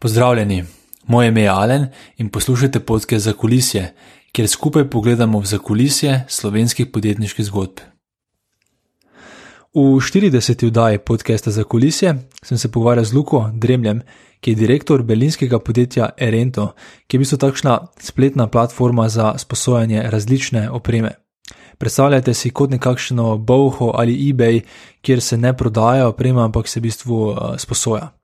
Pozdravljeni, 0.00 0.64
moje 1.06 1.28
ime 1.28 1.42
je 1.42 1.48
Alen 1.48 1.86
in 2.16 2.28
poslušate 2.28 2.80
podke 2.80 3.18
za 3.18 3.32
kulisje, 3.32 3.94
kjer 4.32 4.48
skupaj 4.48 4.90
pogledamo 4.90 5.40
v 5.40 5.46
zakulisje 5.46 6.24
slovenskih 6.28 6.86
podjetniških 6.86 7.44
zgodb. 7.44 7.80
V 9.74 9.80
40. 9.80 10.66
vdaji 10.66 10.98
podcasta 10.98 11.50
za 11.50 11.64
kulisje 11.64 12.14
sem 12.42 12.58
se 12.58 12.70
pogovarjal 12.72 13.04
z 13.04 13.12
Luko 13.12 13.50
Dremljem, 13.54 14.00
ki 14.40 14.50
je 14.50 14.54
direktor 14.54 15.02
berlinskega 15.02 15.58
podjetja 15.58 16.10
Erento, 16.16 16.74
ki 17.06 17.16
je 17.16 17.18
v 17.18 17.22
bistvu 17.22 17.38
takšna 17.38 17.78
spletna 17.98 18.46
platforma 18.46 19.08
za 19.08 19.34
sposojanje 19.38 20.02
različne 20.02 20.70
opreme. 20.70 21.10
Predstavljajte 21.78 22.34
si 22.34 22.50
kot 22.50 22.70
nekakšno 22.70 23.36
Bowho 23.36 23.90
ali 23.94 24.30
eBay, 24.30 24.60
kjer 25.02 25.20
se 25.20 25.36
ne 25.36 25.56
prodaja 25.56 26.08
oprema, 26.08 26.44
ampak 26.44 26.68
se 26.68 26.80
v 26.80 26.82
bistvu 26.82 27.26
uh, 27.30 27.56
sposoja. 27.58 28.17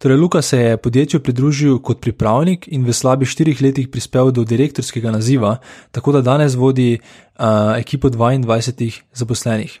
Torej, 0.00 0.16
Luka 0.16 0.42
se 0.42 0.58
je 0.58 0.76
podjetju 0.76 1.20
pridružil 1.20 1.78
kot 1.78 2.00
pripravnik 2.00 2.64
in 2.72 2.86
v 2.88 2.92
slabih 2.92 3.28
štirih 3.28 3.58
letih 3.60 3.88
prispel 3.92 4.30
do 4.32 4.46
direktorskega 4.48 5.10
naziva, 5.12 5.58
tako 5.92 6.12
da 6.16 6.22
danes 6.24 6.56
vodi 6.56 6.96
uh, 6.96 7.76
ekipo 7.76 8.08
22 8.08 9.02
zaposlenih. 9.12 9.74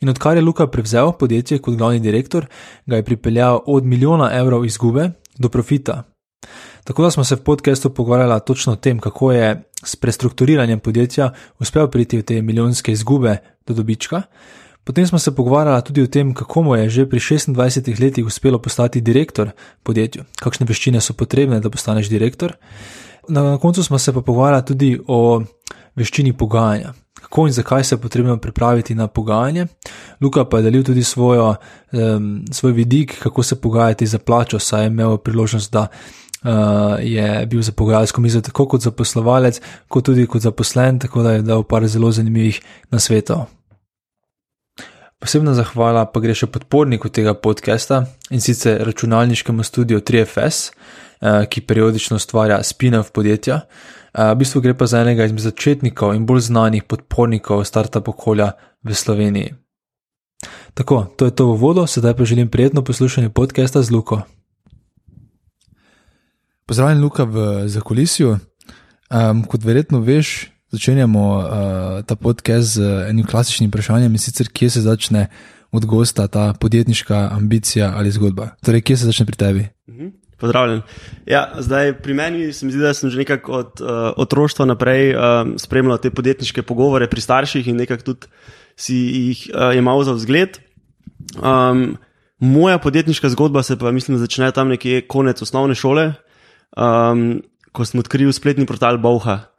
In 0.00 0.08
odkar 0.08 0.36
je 0.36 0.42
Luka 0.42 0.66
prevzel 0.66 1.12
podjetje 1.12 1.58
kot 1.58 1.76
glavni 1.76 2.00
direktor, 2.00 2.46
ga 2.86 2.96
je 2.96 3.04
pripeljal 3.04 3.60
od 3.66 3.84
milijona 3.84 4.30
evrov 4.32 4.64
izgube 4.64 5.10
do 5.38 5.48
profita. 5.48 6.02
Tako 6.84 7.02
da 7.02 7.10
smo 7.10 7.24
se 7.24 7.36
v 7.36 7.44
podkastu 7.44 7.90
pogovarjali 7.90 8.40
točno 8.46 8.72
o 8.72 8.76
tem, 8.76 8.98
kako 8.98 9.32
je 9.32 9.62
s 9.84 9.96
prestrukturiranjem 9.96 10.80
podjetja 10.80 11.32
uspel 11.60 11.90
priti 11.90 12.18
v 12.18 12.22
te 12.22 12.42
milijonske 12.42 12.92
izgube 12.92 13.36
do 13.66 13.74
dobička. 13.74 14.22
Potem 14.86 15.06
smo 15.06 15.18
se 15.18 15.34
pogovarjali 15.34 15.82
tudi 15.82 16.02
o 16.02 16.06
tem, 16.06 16.34
kako 16.34 16.62
mu 16.62 16.76
je 16.76 16.90
že 16.90 17.06
pri 17.10 17.18
26 17.18 18.00
letih 18.00 18.26
uspelo 18.26 18.58
postati 18.58 19.00
direktor 19.00 19.50
podjetju, 19.82 20.22
kakšne 20.38 20.66
veščine 20.66 21.00
so 21.00 21.12
potrebne, 21.12 21.58
da 21.60 21.70
postaneš 21.70 22.08
direktor. 22.08 22.54
Na 23.28 23.58
koncu 23.58 23.82
smo 23.82 23.98
se 23.98 24.12
pa 24.12 24.20
pogovarjali 24.20 24.64
tudi 24.64 24.90
o 25.08 25.42
veščini 25.96 26.36
pogajanja, 26.38 26.92
kako 27.18 27.46
in 27.46 27.52
zakaj 27.52 27.84
se 27.84 27.94
je 27.94 28.00
potrebno 28.00 28.36
pripraviti 28.38 28.94
na 28.94 29.08
pogajanje. 29.08 29.66
Luka 30.20 30.44
pa 30.44 30.58
je 30.58 30.68
delil 30.68 30.84
tudi 30.84 31.02
svojo, 31.02 31.56
um, 31.92 32.44
svoj 32.52 32.72
vidik, 32.72 33.18
kako 33.22 33.42
se 33.42 33.60
pogajati 33.60 34.06
za 34.06 34.18
plačo, 34.18 34.58
saj 34.58 34.84
je 34.84 34.86
imel 34.86 35.18
priložnost, 35.18 35.72
da 35.72 35.88
uh, 35.90 37.02
je 37.02 37.46
bil 37.46 37.62
za 37.62 37.72
pogajalsko 37.72 38.20
mizo 38.20 38.40
tako 38.40 38.68
kot 38.68 38.86
zaposlovalec, 38.86 39.60
kot 39.88 40.04
tudi 40.04 40.26
kot 40.26 40.42
zaposlen, 40.42 40.98
tako 40.98 41.22
da 41.22 41.32
je 41.32 41.42
dal 41.42 41.62
par 41.62 41.88
zelo 41.88 42.12
zanimivih 42.12 42.62
nasvetov. 42.90 43.46
Posebna 45.16 45.54
zahvala 45.56 46.04
pa 46.12 46.20
gre 46.20 46.34
še 46.36 46.44
podporniku 46.52 47.08
tega 47.08 47.32
podcasta 47.32 48.02
in 48.28 48.42
sicer 48.44 48.82
računalniškemu 48.84 49.64
studiu 49.64 50.00
3FS, 50.04 50.68
eh, 50.68 51.46
ki 51.48 51.62
periodično 51.64 52.20
ustvarja 52.20 52.58
spin-off 52.60 53.14
podjetja. 53.16 53.62
Eh, 53.64 54.34
v 54.34 54.36
bistvu 54.36 54.60
gre 54.60 54.74
pa 54.76 54.86
za 54.86 55.00
enega 55.00 55.24
izmed 55.24 55.40
začetnikov 55.40 56.12
in 56.14 56.26
bolj 56.26 56.40
znanih 56.52 56.84
podpornikov 56.84 57.64
startup 57.64 58.08
okolja 58.08 58.52
v 58.84 58.94
Sloveniji. 58.94 59.54
Tako, 60.74 61.16
to 61.16 61.24
je 61.24 61.32
to 61.32 61.48
v 61.52 61.56
vodo, 61.56 61.86
sedaj 61.86 62.12
pa 62.12 62.24
želim 62.24 62.48
prijetno 62.48 62.84
poslušanje 62.84 63.32
podcasta 63.32 63.82
z 63.82 63.90
Luko. 63.90 64.22
Pozdravljen, 66.66 67.00
Luka, 67.00 67.24
v 67.24 67.68
Zakolisju. 67.68 68.36
Um, 69.10 69.44
kot 69.44 69.64
verjetno 69.64 70.00
veš, 70.00 70.50
začenjamo 70.70 71.22
uh, 71.38 71.44
ta 72.06 72.16
podcast 72.16 72.74
z 72.74 73.08
enim 73.10 73.26
klasičnim 73.26 73.70
vprašanjem 73.70 74.12
in 74.12 74.18
sicer, 74.18 74.48
kje 74.52 74.70
se 74.70 74.80
začne 74.80 75.26
od 75.72 75.84
gosta 75.84 76.26
ta 76.28 76.54
podjetniška 76.60 77.28
ambicija 77.32 77.92
ali 77.96 78.10
zgodba. 78.10 78.54
Torej, 78.64 78.82
kje 78.82 78.96
se 78.96 79.10
začne 79.10 79.26
pri 79.26 79.36
tebi? 79.36 79.68
Mhm. 79.88 80.08
Pozdravljen. 80.36 80.82
Ja, 81.24 81.48
zdaj, 81.58 81.94
pri 82.04 82.14
meni 82.14 82.52
se 82.52 82.66
mi 82.66 82.72
zdi, 82.72 82.82
da 82.84 82.92
sem 82.94 83.10
že 83.10 83.18
nekako 83.18 83.52
od 83.52 83.80
uh, 83.80 84.12
otroštva 84.20 84.66
naprej 84.68 85.14
um, 85.16 85.54
spremljal 85.58 85.96
te 85.98 86.10
podjetniške 86.12 86.62
pogovore 86.62 87.08
pri 87.08 87.20
starših 87.20 87.68
in 87.68 87.80
nekako 87.80 88.12
tudi 88.12 88.28
si 88.76 88.96
jih 88.96 89.46
uh, 89.54 89.72
imel 89.72 90.04
za 90.04 90.12
vzgled. 90.12 90.60
Um, 91.40 91.96
moja 92.38 92.78
podjetniška 92.78 93.32
zgodba 93.32 93.62
se 93.62 93.78
pa, 93.78 93.90
mislim, 93.90 94.18
začne 94.20 94.52
tam 94.52 94.68
nekje 94.68 95.06
konec 95.08 95.40
osnovne 95.42 95.74
šole, 95.74 96.12
um, 96.76 97.40
ko 97.72 97.84
sem 97.88 98.00
odkril 98.04 98.32
spletni 98.32 98.68
portal 98.68 99.00
Bauha. 99.00 99.55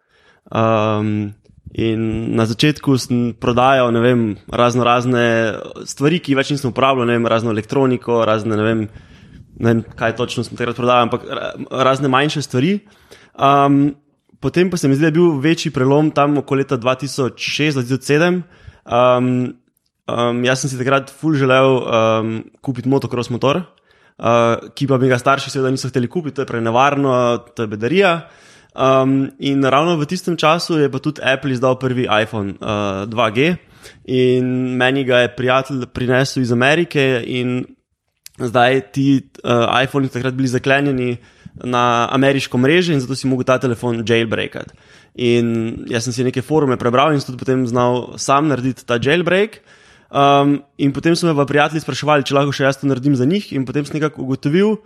Um, 0.47 1.33
in 1.75 2.31
na 2.35 2.47
začetku 2.47 2.95
sem 2.95 3.35
prodajal 3.35 3.91
vem, 3.99 4.37
razno 4.47 4.87
razne 4.87 5.59
stvari, 5.83 6.21
ki 6.23 6.37
več 6.39 6.53
nisem 6.55 6.71
uporabljal, 6.71 7.11
vem, 7.11 7.27
razno 7.27 7.51
elektroniko, 7.51 8.23
razne 8.25 8.55
ne 8.55 8.63
vem, 8.63 8.81
ne 9.59 9.67
vem, 9.73 9.83
kaj 9.83 10.15
točno 10.15 10.45
sem 10.47 10.57
takrat 10.57 10.79
prodajal, 10.79 11.09
ampak 11.09 11.27
razne 11.69 12.07
manjše 12.07 12.41
stvari. 12.41 12.79
Um, 13.35 13.95
potem 14.39 14.71
pa 14.71 14.79
se 14.79 14.87
mi 14.87 14.95
zdi, 14.95 15.07
da 15.07 15.11
je 15.11 15.17
bil 15.19 15.39
večji 15.43 15.73
prelom 15.75 16.11
tam 16.15 16.39
okoli 16.39 16.63
leta 16.63 16.79
2006-2007. 16.79 18.41
Um, 18.87 19.53
um, 20.07 20.43
jaz 20.47 20.63
sem 20.63 20.71
si 20.71 20.79
takrat 20.79 21.11
ful 21.11 21.35
želel 21.35 21.77
um, 21.77 22.33
kupiti 22.63 22.89
motocross 22.89 23.29
motor, 23.29 23.59
uh, 23.59 24.71
ki 24.71 24.87
pa 24.87 24.97
mi 24.97 25.11
ga 25.11 25.19
starši 25.19 25.51
seveda 25.51 25.75
niso 25.75 25.91
hteli 25.91 26.07
kupiti, 26.07 26.39
to 26.39 26.47
je 26.47 26.51
prenevarno, 26.55 27.43
to 27.53 27.67
je 27.67 27.75
bedarija. 27.75 28.13
Um, 28.77 29.31
in 29.39 29.65
ravno 29.65 29.97
v 29.97 30.05
tistem 30.05 30.37
času 30.37 30.77
je 30.77 30.91
pa 30.91 31.01
tudi 31.01 31.21
Apple 31.25 31.49
izdal 31.49 31.79
prvi 31.81 32.05
iPhone 32.05 32.61
uh, 32.61 33.09
2G, 33.09 33.57
in 34.05 34.77
meni 34.77 35.01
ga 35.01 35.25
je 35.25 35.33
prijatelj 35.33 35.87
prinesel 35.89 36.45
iz 36.45 36.51
Amerike, 36.53 37.23
in 37.25 37.65
zdaj 38.37 38.93
ti 38.93 39.25
uh, 39.41 39.65
iPhoni 39.81 40.13
takrat 40.13 40.37
bili 40.37 40.47
zaklenjeni 40.47 41.17
na 41.65 42.05
ameriško 42.11 42.57
mrežo, 42.57 42.93
in 42.93 43.01
zato 43.01 43.17
si 43.17 43.27
mogel 43.27 43.49
ta 43.49 43.57
telefon 43.57 44.03
jailbreakati. 44.05 44.77
In 45.25 45.49
jaz 45.89 46.05
sem 46.05 46.13
si 46.13 46.27
neke 46.27 46.45
forume 46.45 46.77
prebral 46.77 47.15
in 47.15 47.19
sem 47.19 47.31
tudi 47.31 47.41
potem 47.41 47.65
znal 47.65 48.13
sam 48.21 48.45
narediti 48.51 48.85
ta 48.85 49.01
jailbreak. 49.01 49.57
Um, 50.13 50.61
in 50.77 50.93
potem 50.93 51.17
so 51.17 51.25
me 51.25 51.33
pa 51.33 51.49
prijatelji 51.49 51.81
spraševali, 51.81 52.23
če 52.23 52.37
lahko 52.37 52.53
še 52.53 52.69
jaz 52.69 52.77
to 52.77 52.87
naredim 52.87 53.17
za 53.17 53.25
njih, 53.25 53.49
in 53.57 53.65
potem 53.65 53.89
sem 53.89 53.97
nekako 53.97 54.21
ugotovil, 54.21 54.77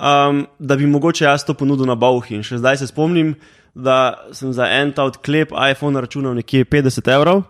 um, 0.00 0.46
da 0.58 0.76
bi 0.76 0.86
mogoče 0.86 1.24
jaz 1.24 1.44
to 1.44 1.54
ponudil 1.54 1.86
na 1.86 1.94
Bauhi. 1.94 2.40
In 2.40 2.46
še 2.46 2.58
zdaj 2.58 2.80
se 2.80 2.90
spomnim, 2.90 3.34
da 3.74 4.16
sem 4.32 4.52
za 4.56 4.66
en 4.80 4.92
ta 4.96 5.06
odklep 5.06 5.52
iPhone 5.54 6.00
računal 6.00 6.34
nekje 6.34 6.64
50 6.64 7.12
evrov. 7.14 7.44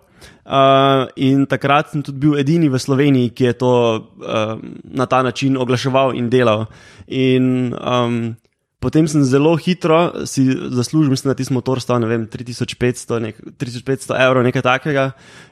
Uh, 0.44 1.06
in 1.16 1.46
takrat 1.46 1.92
sem 1.92 2.02
tudi 2.04 2.18
bil 2.26 2.36
edini 2.40 2.68
v 2.68 2.76
Sloveniji, 2.80 3.30
ki 3.32 3.44
je 3.44 3.54
to 3.62 3.72
uh, 3.96 4.58
na 4.84 5.06
ta 5.06 5.22
način 5.22 5.56
oglaševal 5.56 6.12
in 6.18 6.28
delal. 6.28 6.66
In 7.06 7.70
um, 7.72 8.34
potem 8.82 9.06
sem 9.08 9.22
zelo 9.24 9.54
hitro 9.56 10.26
si 10.26 10.44
zaslužil, 10.50 11.12
mislim, 11.12 11.30
da 11.30 11.36
ti 11.38 11.46
motor 11.54 11.80
stal 11.80 12.02
3500, 12.02 13.20
nek, 13.20 13.38
3500 13.60 14.18
evrov, 14.26 14.44
nekaj 14.44 14.66
takega. 14.66 15.06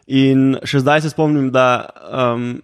In 0.09 0.59
še 0.65 0.83
zdaj 0.83 1.07
se 1.07 1.15
spomnim, 1.15 1.53
da 1.55 1.87
um, 2.11 2.59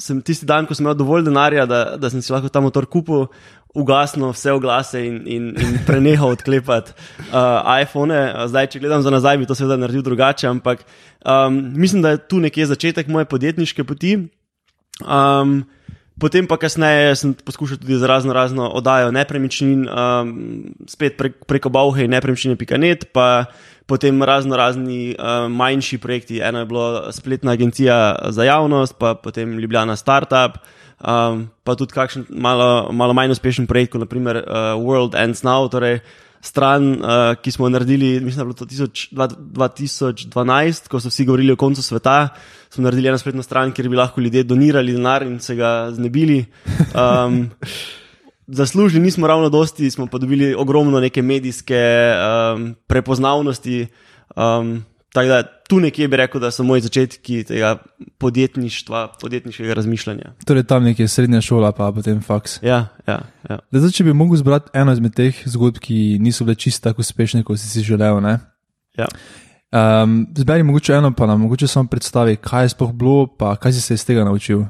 sem 0.00 0.20
tisti 0.24 0.48
dan, 0.48 0.66
ko 0.66 0.74
sem 0.74 0.84
imel 0.84 0.96
dovolj 0.98 1.24
denarja, 1.26 1.66
da, 1.68 1.80
da 2.00 2.10
sem 2.10 2.22
si 2.24 2.32
lahko 2.32 2.50
ta 2.52 2.62
motor 2.64 2.88
kupil, 2.90 3.28
ugasnil 3.74 4.32
vse 4.34 4.52
oglase 4.52 5.06
in, 5.06 5.22
in, 5.26 5.44
in 5.54 5.78
prenehal 5.86 6.34
odklepati 6.34 6.92
uh, 7.30 7.62
iPhone. 7.82 8.14
Zdaj, 8.50 8.72
če 8.74 8.82
gledam 8.82 9.02
za 9.02 9.12
nazaj, 9.14 9.38
bi 9.38 9.46
to 9.46 9.54
seveda 9.54 9.78
naredil 9.78 10.02
drugače, 10.02 10.48
ampak 10.50 10.82
um, 11.22 11.60
mislim, 11.78 12.02
da 12.02 12.16
je 12.16 12.24
tu 12.28 12.40
nekje 12.42 12.66
začetek 12.66 13.06
moje 13.06 13.30
podjetniške 13.30 13.84
poti. 13.84 14.16
Um, 15.06 15.62
Potem 16.20 16.44
pa 16.44 16.60
kasneje 16.60 17.16
sem 17.16 17.32
poskušal 17.32 17.80
tudi 17.80 17.96
z 17.96 18.04
razno 18.04 18.36
razno 18.36 18.68
oddajo 18.76 19.08
nepremičnin, 19.08 19.88
um, 19.88 20.28
spet 20.84 21.16
prek, 21.16 21.38
preko 21.48 21.72
Bauhe 21.72 22.04
in 22.04 22.12
nepremičnine.net, 22.12 23.08
pa 23.16 23.48
potem 23.88 24.20
razno 24.20 24.52
razni 24.60 25.16
uh, 25.16 25.48
manjši 25.48 25.96
projekti. 25.98 26.42
Eno 26.44 26.60
je 26.60 26.68
bilo 26.68 27.12
spletna 27.12 27.56
agencija 27.56 28.28
za 28.28 28.44
javnost, 28.44 29.00
pa 29.00 29.14
potem 29.16 29.56
Ljubljana 29.58 29.96
Startup, 29.96 30.60
um, 31.00 31.48
pa 31.64 31.76
tudi 31.76 31.92
kakšen 31.96 32.26
malo, 32.30 32.92
malo 32.92 33.12
manj 33.16 33.32
uspešen 33.36 33.66
projekt, 33.66 33.92
kot 33.92 34.00
naprimer 34.04 34.36
uh, 34.42 34.44
World 34.80 35.16
Ends 35.18 35.42
Now, 35.46 35.68
torej 35.72 36.00
stran, 36.40 37.00
uh, 37.00 37.34
ki 37.42 37.50
smo 37.52 37.68
naredili, 37.68 38.20
mislim, 38.20 38.36
da 38.36 38.40
je 38.40 38.44
bilo 38.44 38.54
to 38.56 38.64
2012, 38.64 40.88
ko 40.88 41.00
so 41.00 41.08
vsi 41.12 41.24
govorili 41.28 41.52
o 41.52 41.60
koncu 41.60 41.82
sveta. 41.82 42.28
Smo 42.70 42.84
naredili 42.84 43.08
eno 43.08 43.18
spletno 43.18 43.42
stran, 43.42 43.72
kjer 43.72 43.88
bi 43.88 43.96
lahko 43.96 44.20
ljudje 44.20 44.42
donirali 44.42 44.92
denar 44.92 45.22
in 45.22 45.40
se 45.40 45.54
ga 45.54 45.90
znebili. 45.92 46.44
Um, 46.94 47.50
zaslužili 48.60 49.02
nismo 49.02 49.26
ravno 49.26 49.48
dosti, 49.48 49.90
smo 49.90 50.06
pa 50.06 50.18
dobili 50.18 50.54
ogromno 50.54 51.00
neke 51.00 51.22
medijske 51.22 52.12
um, 52.54 52.74
prepoznavnosti. 52.86 53.86
Um, 54.36 54.84
Tako 55.12 55.28
da 55.28 55.42
tu 55.42 55.80
nekje 55.80 56.08
bi 56.08 56.16
rekel, 56.16 56.40
da 56.40 56.50
so 56.50 56.62
moji 56.62 56.84
začetki 56.86 57.42
tega 57.44 57.76
podjetništva, 58.18 59.08
podjetniškega 59.20 59.74
razmišljanja. 59.74 60.32
Torej 60.46 60.64
tam 60.70 60.84
nekje 60.84 61.08
srednja 61.08 61.40
šola, 61.40 61.72
pa 61.72 61.92
potem 61.92 62.20
faks. 62.22 62.60
Ja, 62.62 62.86
ja. 63.06 63.20
ja. 63.48 63.58
Zdaj, 63.72 63.90
če 63.90 64.06
bi 64.06 64.14
mogel 64.14 64.38
zbrati 64.38 64.70
eno 64.78 64.94
izmed 64.94 65.14
teh 65.18 65.42
zgodb, 65.50 65.82
ki 65.82 66.18
niso 66.22 66.46
bile 66.46 66.54
čisto 66.54 66.88
tako 66.88 67.02
uspešne, 67.02 67.42
kot 67.44 67.58
si 67.58 67.66
si 67.66 67.82
želel. 67.86 68.22
Ja. 68.98 69.08
Um, 69.70 70.26
zberi 70.36 70.62
mogoče 70.62 70.94
eno, 70.94 71.12
pa 71.14 71.26
nam 71.26 71.40
mogoče 71.40 71.66
samo 71.66 71.88
predstavi, 71.90 72.36
kaj 72.36 72.64
je 72.64 72.68
sploh 72.68 72.92
bilo, 72.92 73.26
pa 73.26 73.56
kaj 73.56 73.72
si 73.72 73.80
se 73.80 73.94
iz 73.94 74.06
tega 74.06 74.24
naučil. 74.24 74.64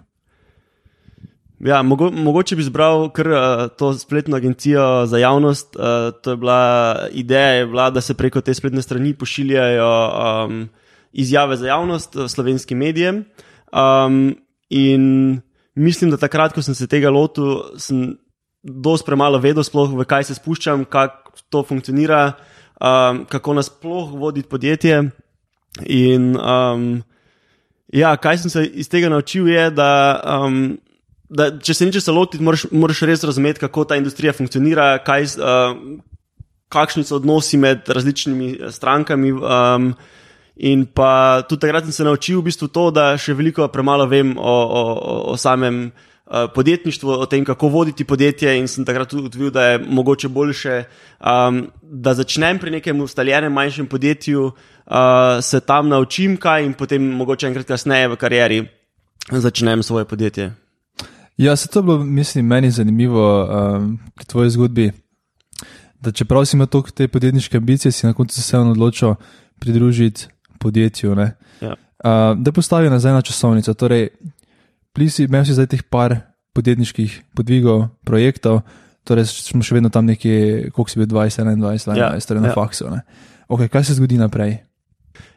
Ja, 1.60 1.82
mogo, 1.82 2.10
mogoče 2.10 2.56
bi 2.56 2.62
izbral 2.62 3.10
kar 3.12 3.28
uh, 3.28 3.40
to 3.78 3.92
spletno 3.94 4.36
agencijo 4.36 5.06
za 5.06 5.18
javnost. 5.18 5.76
Uh, 5.76 5.82
to 6.22 6.30
je 6.30 6.36
bila 6.36 6.96
ideja, 7.12 7.48
je 7.48 7.66
bila, 7.66 7.90
da 7.90 8.00
se 8.00 8.14
preko 8.14 8.40
te 8.40 8.54
spletne 8.54 8.82
strani 8.82 9.14
pošiljajo 9.14 9.90
um, 10.46 10.68
izjave 11.12 11.56
za 11.56 11.66
javnost 11.66 12.16
uh, 12.16 12.30
slovenskim 12.30 12.78
medijem. 12.78 13.24
Um, 13.72 14.36
in 14.70 15.40
mislim, 15.74 16.10
da 16.10 16.16
takrat, 16.16 16.52
ko 16.52 16.62
sem 16.62 16.74
se 16.74 16.86
tega 16.86 17.10
lotil, 17.10 17.60
sem 17.76 18.16
dosti 18.62 19.06
premalo 19.06 19.38
vedel, 19.38 19.64
sploh 19.64 19.92
v 19.92 20.08
kaj 20.08 20.30
se 20.30 20.40
spuščam, 20.40 20.84
kako 20.88 21.32
to 21.52 21.62
funkcionira, 21.68 22.32
um, 22.80 23.24
kako 23.28 23.54
nas 23.54 23.68
sploh 23.68 24.16
voditi 24.16 24.48
podjetje. 24.48 25.10
In 25.86 26.36
um, 26.36 27.02
ja, 27.92 28.16
kaj 28.16 28.38
sem 28.38 28.50
se 28.50 28.64
iz 28.64 28.88
tega 28.88 29.12
naučil, 29.12 29.48
je, 29.48 29.70
da, 29.70 29.90
um, 30.40 30.78
da 31.30 31.50
če 31.58 31.74
se 31.74 31.86
nečesa 31.86 32.12
lotiti, 32.12 32.42
moraš, 32.44 32.66
moraš 32.74 33.04
res 33.08 33.24
razumeti, 33.26 33.62
kako 33.62 33.86
ta 33.86 33.98
industrija 33.98 34.34
funkcionira, 34.36 34.92
kaj, 35.06 35.28
uh, 35.38 35.76
kakšni 36.70 37.06
so 37.06 37.20
odnosi 37.20 37.60
med 37.60 37.88
različnimi 37.88 38.56
strankami. 38.74 39.32
Um, 39.38 39.92
In 40.60 40.82
pa 40.84 41.40
tudi 41.48 41.62
takrat 41.62 41.86
sem 41.88 41.92
se 41.92 42.04
naučil 42.04 42.42
v 42.42 42.50
bistvu 42.50 42.66
to, 42.68 42.90
da 42.92 43.14
še 43.16 43.32
veliko 43.32 43.64
premalo 43.72 44.04
vem 44.04 44.34
o, 44.36 44.56
o, 44.76 44.82
o 45.32 45.36
samem 45.40 45.86
uh, 45.88 46.50
podjetništvu, 46.52 47.14
o 47.16 47.24
tem, 47.24 47.46
kako 47.48 47.70
voditi 47.72 48.04
podjetje. 48.04 48.58
In 48.60 48.68
sem 48.68 48.84
takrat 48.84 49.08
tudi 49.08 49.38
videl, 49.38 49.54
da 49.56 49.64
je 49.70 49.78
mogoče 49.80 50.28
boljše, 50.28 50.82
um, 51.24 51.62
da 51.80 52.12
začnem 52.18 52.60
pri 52.60 52.74
nekem 52.76 53.00
ustaljenem 53.00 53.56
manjšem 53.56 53.88
podjetju, 53.88 54.50
uh, 54.50 55.40
se 55.40 55.62
tam 55.64 55.88
naučim 55.88 56.36
kaj 56.36 56.68
in 56.68 56.76
potem 56.76 57.08
mogoče 57.08 57.48
enkrat 57.48 57.72
kasneje 57.72 58.12
v 58.12 58.20
karieri 58.20 58.60
začnem 59.32 59.82
svoje 59.82 60.04
podjetje. 60.04 60.52
Ja, 61.36 61.56
se 61.56 61.68
to 61.68 61.78
je 61.78 61.82
bilo, 61.82 62.04
mislim, 62.04 62.46
meni 62.46 62.70
zanimivo 62.70 63.44
um, 63.44 63.98
pri 64.14 64.24
tvoji 64.24 64.50
zgodbi. 64.50 64.92
Da 66.00 66.12
čeprav 66.12 66.44
si 66.44 66.56
imel 66.56 66.66
toliko 66.66 66.90
te 66.90 67.08
podjetniške 67.08 67.56
ambicije, 67.56 67.92
si 67.92 68.06
na 68.06 68.12
koncu 68.12 68.42
se 68.42 68.58
odločil 68.58 69.14
pridružiti 69.58 70.26
podjetju. 70.58 71.16
Ja. 71.60 71.74
Uh, 72.04 72.38
da 72.38 72.52
postavi 72.52 72.90
nazaj 72.90 73.12
na 73.12 73.22
časovnico. 73.22 73.74
Torej, 73.74 74.08
plisi, 74.92 75.24
imel 75.24 75.44
si 75.44 75.52
zdaj 75.52 75.66
teh 75.66 75.82
par 75.82 76.16
podjetniških 76.52 77.22
podvigov, 77.36 77.88
projektov, 78.04 78.60
torej 79.04 79.28
smo 79.30 79.62
še 79.62 79.74
vedno 79.78 79.88
tam 79.88 80.06
neki, 80.06 80.70
koliko 80.74 80.90
si 80.90 80.98
bil 80.98 81.06
20, 81.06 81.44
21, 81.44 81.94
21, 81.94 81.98
Ja, 81.98 82.10
torej 82.20 82.42
na 82.42 82.48
ja. 82.48 82.54
faksu. 82.54 82.90
ne. 82.90 83.02
Okay, 83.48 83.68
kaj 83.68 83.84
se 83.84 83.94
zgodi 83.94 84.18
naprej? 84.18 84.58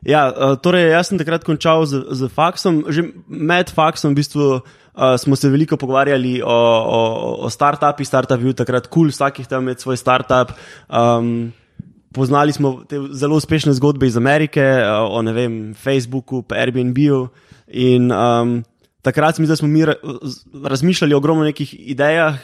Ja, 0.04 0.28
uh, 0.30 0.56
torej, 0.60 0.92
jaz 0.92 1.10
sem 1.12 1.20
takrat 1.20 1.46
končal 1.48 1.86
z, 1.88 2.04
z 2.12 2.28
faksom. 2.28 2.84
Že 2.92 3.14
med 3.28 3.72
faksom 3.72 4.12
v 4.12 4.20
bistvu, 4.20 4.48
uh, 4.60 5.16
smo 5.20 5.36
se 5.40 5.50
veliko 5.50 5.80
pogovarjali 5.80 6.42
o, 6.44 6.50
o, 6.50 7.02
o 7.46 7.50
startupih. 7.50 8.08
Startup 8.08 8.40
je 8.40 8.52
bil 8.52 8.58
takrat 8.58 8.88
kul, 8.88 9.08
cool, 9.08 9.14
vsak 9.14 9.40
je 9.40 9.48
tam 9.48 9.64
imel 9.64 9.80
svoj 9.80 9.98
startup. 9.98 10.56
Um, 10.92 11.54
poznali 12.14 12.54
smo 12.54 12.84
te 12.88 13.00
zelo 13.16 13.40
uspešne 13.40 13.74
zgodbe 13.74 14.08
iz 14.08 14.20
Amerike, 14.20 14.62
uh, 14.62 15.08
o 15.08 15.22
ne 15.22 15.34
vem, 15.34 15.74
Facebooku, 15.74 16.44
pa 16.44 16.60
Airbnb-u. 16.62 17.28
In 17.74 18.12
um, 18.12 18.60
takrat 19.02 19.40
mi, 19.40 19.48
da 19.48 19.56
smo 19.56 19.68
mi 19.68 19.88
razmišljali 20.54 21.16
ogromno 21.16 21.42
o 21.44 21.50
nekih 21.52 21.74
idejah. 21.80 22.38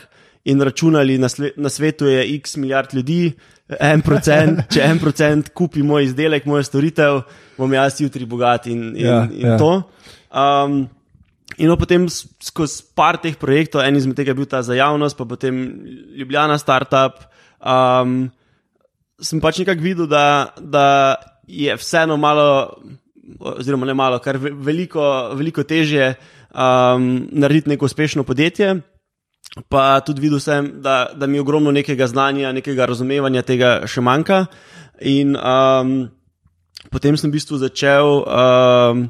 In 0.46 0.62
računali, 0.62 1.18
na, 1.18 1.28
sve, 1.30 1.52
na 1.58 1.70
svetu 1.70 2.08
je 2.08 2.36
x 2.36 2.56
milijard 2.58 2.94
ljudi, 2.94 3.34
en 3.80 4.02
procent, 4.02 4.60
če 4.74 4.82
en 4.82 5.00
procent 5.00 5.50
kupi 5.54 5.84
moj 5.84 6.04
izdelek, 6.08 6.46
mojo 6.46 6.64
storitev, 6.64 7.22
bom 7.58 7.74
jaz 7.74 8.00
jutri 8.02 8.26
bogat 8.26 8.68
in, 8.68 8.96
in, 8.96 9.06
Ja, 9.06 9.28
in 9.32 9.46
ja. 9.48 9.58
to. 9.58 9.84
Um, 10.32 10.88
in 11.58 11.76
potem 11.78 12.08
skozi 12.10 12.84
par 12.96 13.18
teh 13.22 13.36
projektov, 13.36 13.84
en 13.84 13.96
izmed 14.00 14.16
tega 14.16 14.32
je 14.32 14.40
bil 14.40 14.48
ta 14.50 14.62
za 14.64 14.74
javnost, 14.74 15.18
pa 15.18 15.26
potem 15.26 15.60
Ljubljana 16.16 16.58
Startup. 16.58 17.20
Um, 17.60 18.30
sem 19.20 19.42
pač 19.44 19.60
nekako 19.60 19.84
videl, 19.84 20.08
da, 20.08 20.54
da 20.58 21.16
je 21.48 21.76
vseeno 21.76 22.18
malo, 22.18 22.78
oziroma 23.40 23.86
ne 23.86 23.94
malo, 23.94 24.20
kar 24.24 24.38
ve- 24.40 24.54
veliko, 24.56 25.04
veliko 25.36 25.64
težje 25.68 26.14
um, 26.50 27.28
narediti 27.32 27.70
neko 27.70 27.86
uspešno 27.86 28.24
podjetje. 28.24 28.80
Pa 29.70 30.00
tudi 30.06 30.22
videl 30.22 30.40
sem, 30.40 30.78
da, 30.82 31.10
da 31.18 31.28
mi 31.28 31.40
ogromno 31.42 31.72
nekega 31.74 32.08
znanja, 32.08 32.52
nekega 32.54 32.86
razumevanja 32.86 33.42
tega 33.42 33.72
še 33.90 34.04
manjka. 34.06 34.44
In 35.02 35.34
um, 35.34 35.94
potem 36.94 37.18
sem 37.18 37.32
v 37.32 37.40
bistvu 37.40 37.58
začel 37.58 38.22
um, 38.22 39.04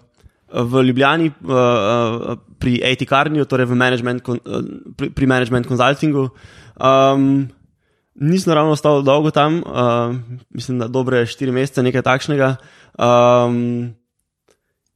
v 0.49 0.83
Ljubljani 0.87 1.29
uh, 1.29 1.51
uh, 1.51 2.39
pri 2.59 2.79
AT-karniju, 2.87 3.45
torej 3.51 3.67
management, 3.75 4.23
uh, 4.31 4.63
pri, 4.95 5.11
pri 5.11 5.27
management 5.27 5.67
consultingu. 5.67 6.29
Um, 6.79 7.49
nisem 8.15 8.55
ravno 8.55 8.79
ostal 8.79 9.03
dolgo 9.03 9.35
tam, 9.35 9.59
uh, 9.59 10.15
mislim, 10.55 10.79
da 10.79 10.87
dobre 10.87 11.25
štiri 11.27 11.51
mesece, 11.51 11.83
nekaj 11.83 12.07
takšnega. 12.07 12.55
Um, 12.95 13.91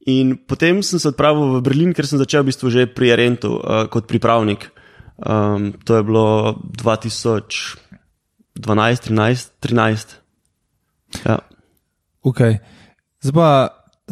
in 0.08 0.36
potem 0.48 0.82
sem 0.82 0.98
se 0.98 1.12
odpravil 1.12 1.58
v 1.58 1.64
Berlin, 1.64 1.92
ker 1.92 2.08
sem 2.08 2.20
začel 2.20 2.44
v 2.44 2.52
bistvu 2.52 2.72
že 2.72 2.88
pri 2.88 3.12
Arentu 3.12 3.60
uh, 3.60 3.84
kot 3.92 4.08
pripravnik. 4.08 4.73
Um, 5.16 5.72
to 5.84 5.96
je 5.96 6.02
bilo 6.02 6.58
2012, 6.82 7.78
13, 8.58 9.50
13. 9.60 10.14
Ja. 11.26 11.38
Okay. 12.22 12.58
Zdaj 13.22 13.32
pa, 13.32 13.48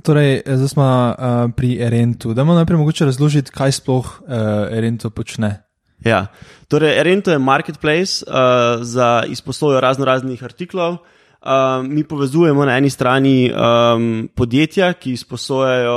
torej, 0.03 0.43
zdaj 0.47 0.69
smo 0.69 0.85
uh, 0.85 1.51
pri 1.57 1.77
Erentu. 1.83 2.35
Da 2.35 2.45
nam 2.45 2.57
najprej 2.57 2.79
mogoče 2.79 3.05
razložiti, 3.05 3.51
kaj 3.51 3.73
sploh 3.73 4.07
uh, 4.23 4.29
Erento 4.71 5.11
počne. 5.11 5.63
Ja, 6.05 6.27
torej 6.69 6.99
Erento 7.01 7.31
je 7.31 7.39
marketplace 7.39 8.25
uh, 8.27 8.35
za 8.83 9.23
izposojo 9.29 9.81
razno 9.81 10.05
raznih 10.05 10.45
artiklov. 10.45 10.97
Uh, 11.43 11.83
mi 11.83 12.05
povezujemo 12.05 12.65
na 12.65 12.77
eni 12.79 12.91
strani 12.91 13.51
um, 13.51 14.29
podjetja, 14.35 14.93
ki 14.93 15.13
izposojajo 15.13 15.97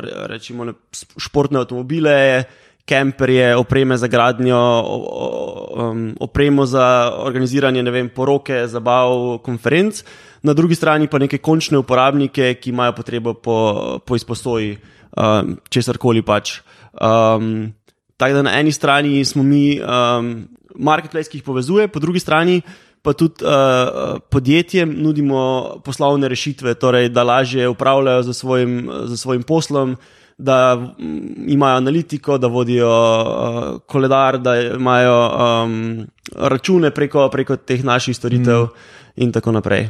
re- 0.00 0.12
rečemo, 0.32 0.72
športne 1.20 1.60
avtomobile, 1.60 2.44
kemperje, 2.86 3.56
opreme 3.56 3.96
za 3.98 4.06
gradnjo, 4.06 4.60
um, 5.74 6.14
opremo 6.20 6.66
za 6.66 7.12
organiziranje 7.18 7.82
vem, 7.90 8.08
poroke, 8.08 8.66
zabav, 8.66 9.38
konferenc. 9.42 10.04
Na 10.42 10.54
drugi 10.54 10.74
strani 10.74 11.08
pa 11.10 11.18
neke 11.18 11.38
končne 11.38 11.78
uporabnike, 11.78 12.54
ki 12.60 12.70
imajo 12.70 12.92
potrebo 12.92 13.34
po, 13.34 13.56
po 14.06 14.16
izposoji 14.16 14.76
um, 15.16 15.56
česar 15.68 15.98
koli 15.98 16.22
pač. 16.22 16.60
Um, 16.94 17.74
Tako 18.16 18.34
da 18.34 18.42
na 18.42 18.58
eni 18.60 18.72
strani 18.72 19.24
smo 19.24 19.42
mi 19.42 19.80
um, 19.80 20.48
marketplace, 20.74 21.30
ki 21.30 21.38
jih 21.38 21.44
povezuje, 21.44 21.88
po 21.88 22.00
drugi 22.00 22.20
strani 22.20 22.62
pa 23.02 23.12
tudi 23.12 23.44
uh, 23.44 24.18
podjetjem 24.30 24.94
nudimo 25.02 25.40
poslovne 25.84 26.28
rešitve, 26.28 26.74
torej 26.74 27.08
da 27.08 27.22
lažje 27.22 27.68
upravljajo 27.68 28.22
za 28.22 28.32
svojim, 28.32 28.90
za 29.04 29.16
svojim 29.16 29.42
poslom, 29.42 29.96
da 30.38 30.88
imajo 31.46 31.76
analitiko, 31.76 32.38
da 32.38 32.46
vodijo 32.46 32.88
uh, 32.88 33.80
koledar, 33.86 34.38
da 34.38 34.60
imajo 34.60 35.30
um, 35.64 36.06
račune 36.36 36.90
preko, 36.90 37.28
preko 37.32 37.56
teh 37.56 37.84
naših 37.84 38.16
storitev 38.16 38.62
mm. 38.62 38.68
in 39.16 39.32
tako 39.32 39.52
naprej. 39.52 39.88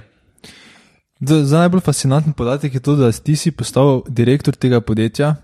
Da- 1.21 1.45
Za 1.45 1.59
najbolj 1.59 1.81
fascinanten 1.81 2.33
podatek 2.33 2.75
je 2.75 2.81
to, 2.81 2.97
da 2.97 3.13
ti 3.13 3.37
si 3.37 3.51
postal 3.51 4.03
direktor 4.09 4.55
tega 4.55 4.81
podjetja, 4.81 5.35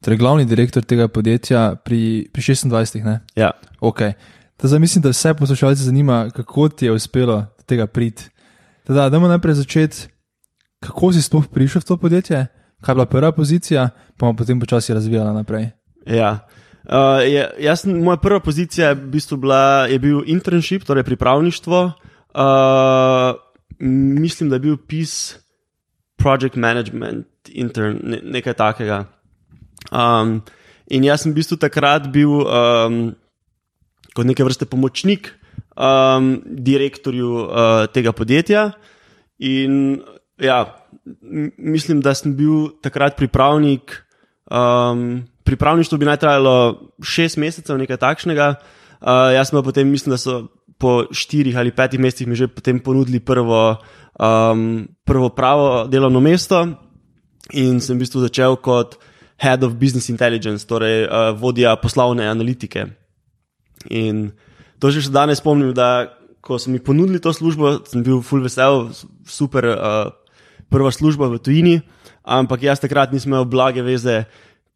torej 0.00 0.18
glavni 0.18 0.44
direktor 0.44 0.82
tega 0.82 1.08
podjetja 1.08 1.74
pri, 1.84 2.28
pri 2.32 2.42
26. 2.42 3.04
Ne? 3.04 3.20
Ja. 3.36 3.50
Okay. 3.80 4.12
Zdaj 4.62 4.78
mislim, 4.78 5.02
da 5.02 5.08
vse 5.08 5.34
poslušalce 5.34 5.82
zanima, 5.82 6.30
kako 6.30 6.68
ti 6.68 6.84
je 6.84 6.92
uspelo 6.92 7.36
do 7.36 7.62
tega 7.66 7.86
priti. 7.86 8.28
Da, 8.88 9.08
dajmo 9.08 9.28
najprej 9.28 9.54
začeti, 9.54 10.06
kako 10.80 11.12
si 11.12 11.22
sploh 11.22 11.46
prišel 11.46 11.80
v 11.80 11.84
to 11.84 11.96
podjetje, 11.96 12.46
kaj 12.84 12.92
je 12.92 12.96
bila 12.96 13.06
prva 13.08 13.32
pozicija, 13.32 13.88
pa 14.16 14.26
bomo 14.26 14.36
potem 14.36 14.60
počasi 14.60 14.94
razvijala 14.94 15.32
naprej. 15.32 15.70
Ja. 16.06 16.46
Uh, 16.84 17.24
je, 17.24 17.46
jaz, 17.64 17.86
moja 17.88 18.20
prva 18.20 18.40
pozicija 18.44 18.92
je, 18.92 18.98
v 19.00 19.08
bistvu 19.16 19.38
bila, 19.40 19.86
je 19.88 19.98
bil 19.98 20.20
internship, 20.28 20.84
torej 20.84 21.06
pripravništvo. 21.08 21.80
Uh, 22.34 23.40
mislim, 24.20 24.50
da 24.50 24.56
je 24.56 24.60
bil 24.60 24.76
PIS, 24.76 25.36
Project 26.16 26.56
Management, 26.56 27.26
intern, 27.48 27.98
ne, 28.02 28.20
nekaj 28.22 28.54
takega. 28.54 29.04
Um, 29.92 30.42
in 30.90 31.04
jaz 31.04 31.24
sem 31.24 31.32
v 31.32 31.40
bistvu 31.40 31.58
takrat 31.60 32.06
bil 32.12 32.44
um, 32.44 33.00
kot 34.14 34.28
neke 34.28 34.44
vrste 34.44 34.68
pomočnik 34.68 35.32
um, 35.76 36.36
direktorju 36.44 37.32
uh, 37.32 37.86
tega 37.92 38.12
podjetja. 38.12 38.70
In 39.38 39.98
ja, 40.40 40.62
mislim, 41.58 42.00
da 42.00 42.14
sem 42.14 42.34
bil 42.36 42.68
takrat 42.82 43.16
pripravnik. 43.16 44.02
Um, 44.50 45.24
pripravništvo 45.44 45.98
bi 45.98 46.08
naj 46.08 46.16
trajalo 46.16 46.90
šest 47.02 47.36
mesecev, 47.36 47.78
nekaj 47.78 47.96
takšnega. 47.96 48.54
Uh, 49.00 49.32
jaz 49.34 49.50
pa 49.50 49.62
potem, 49.62 49.88
mislim, 49.88 50.14
da 50.14 50.18
so 50.18 50.46
po 50.78 51.04
štirih 51.12 51.56
ali 51.56 51.72
petih 51.72 52.00
mesecih 52.00 52.26
mi 52.26 52.34
že 52.34 52.48
potem 52.48 52.80
ponudili 52.80 53.20
prvo, 53.20 53.76
um, 54.20 54.88
prvo 55.04 55.28
pravo 55.28 55.86
delovno 55.86 56.20
mesto 56.20 56.66
in 57.52 57.80
sem 57.80 57.96
v 57.96 58.04
bistvu 58.04 58.24
začel 58.24 58.56
kot 58.56 58.98
Head 59.38 59.64
of 59.64 59.76
Business 59.76 60.08
Intelligence, 60.08 60.66
torej 60.66 61.04
uh, 61.04 61.34
vodja 61.36 61.76
poslovne 61.76 62.26
analitike. 62.26 62.86
In 63.90 64.32
to 64.80 64.90
že 64.90 65.10
danes 65.12 65.38
spomnim, 65.38 65.74
da 65.74 66.08
ko 66.40 66.58
so 66.58 66.70
mi 66.70 66.78
ponudili 66.78 67.20
to 67.20 67.32
službo, 67.32 67.84
sem 67.88 68.04
bil 68.04 68.20
full 68.20 68.44
vesel, 68.44 68.92
super, 69.24 69.64
uh, 69.64 70.12
prva 70.74 70.90
služba 70.90 71.30
v 71.30 71.38
tujini, 71.38 71.76
ampak 72.26 72.66
jaz 72.66 72.82
takrat 72.82 73.14
nisem 73.14 73.30
imel 73.30 73.46
blage 73.46 73.84
veze, 73.86 74.24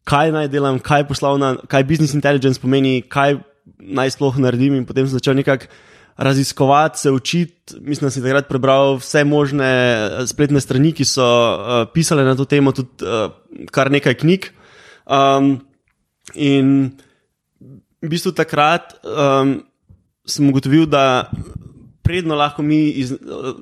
kaj 0.07 0.31
naj 0.31 0.47
delam, 0.47 0.79
kaj 0.79 1.05
poslovna, 1.11 1.57
kaj 1.67 1.83
business 1.83 2.15
intelligence 2.15 2.61
pomeni, 2.61 3.03
kaj 3.03 3.41
naj 3.79 4.15
sploh 4.15 4.39
naredim. 4.39 4.79
In 4.79 4.87
potem 4.87 5.05
sem 5.05 5.19
začel 5.19 5.35
nekako 5.37 5.67
raziskovati, 6.19 6.99
se 6.99 7.11
učiti. 7.11 7.75
Mislim, 7.81 8.07
da 8.07 8.11
sem 8.11 8.23
takrat 8.23 8.47
prebral 8.49 8.97
vse 8.99 9.23
možne 9.23 9.69
spletne 10.27 10.59
strani, 10.61 10.91
ki 10.95 11.07
so 11.07 11.23
uh, 11.23 11.83
pisale 11.93 12.25
na 12.27 12.35
to 12.35 12.47
temo, 12.49 12.73
tudi 12.75 13.07
uh, 13.07 13.31
kar 13.71 13.91
nekaj 13.91 14.17
knjig. 14.19 14.49
Um, 15.07 15.59
in 16.35 16.91
v 18.03 18.11
bistvu 18.11 18.35
takrat 18.35 18.97
um, 19.03 19.59
sem 20.27 20.49
ugotovil, 20.51 20.89
da 20.91 21.31
predno 22.09 22.35
lahko 22.35 22.63
mi 22.65 22.87
iz, 22.89 23.13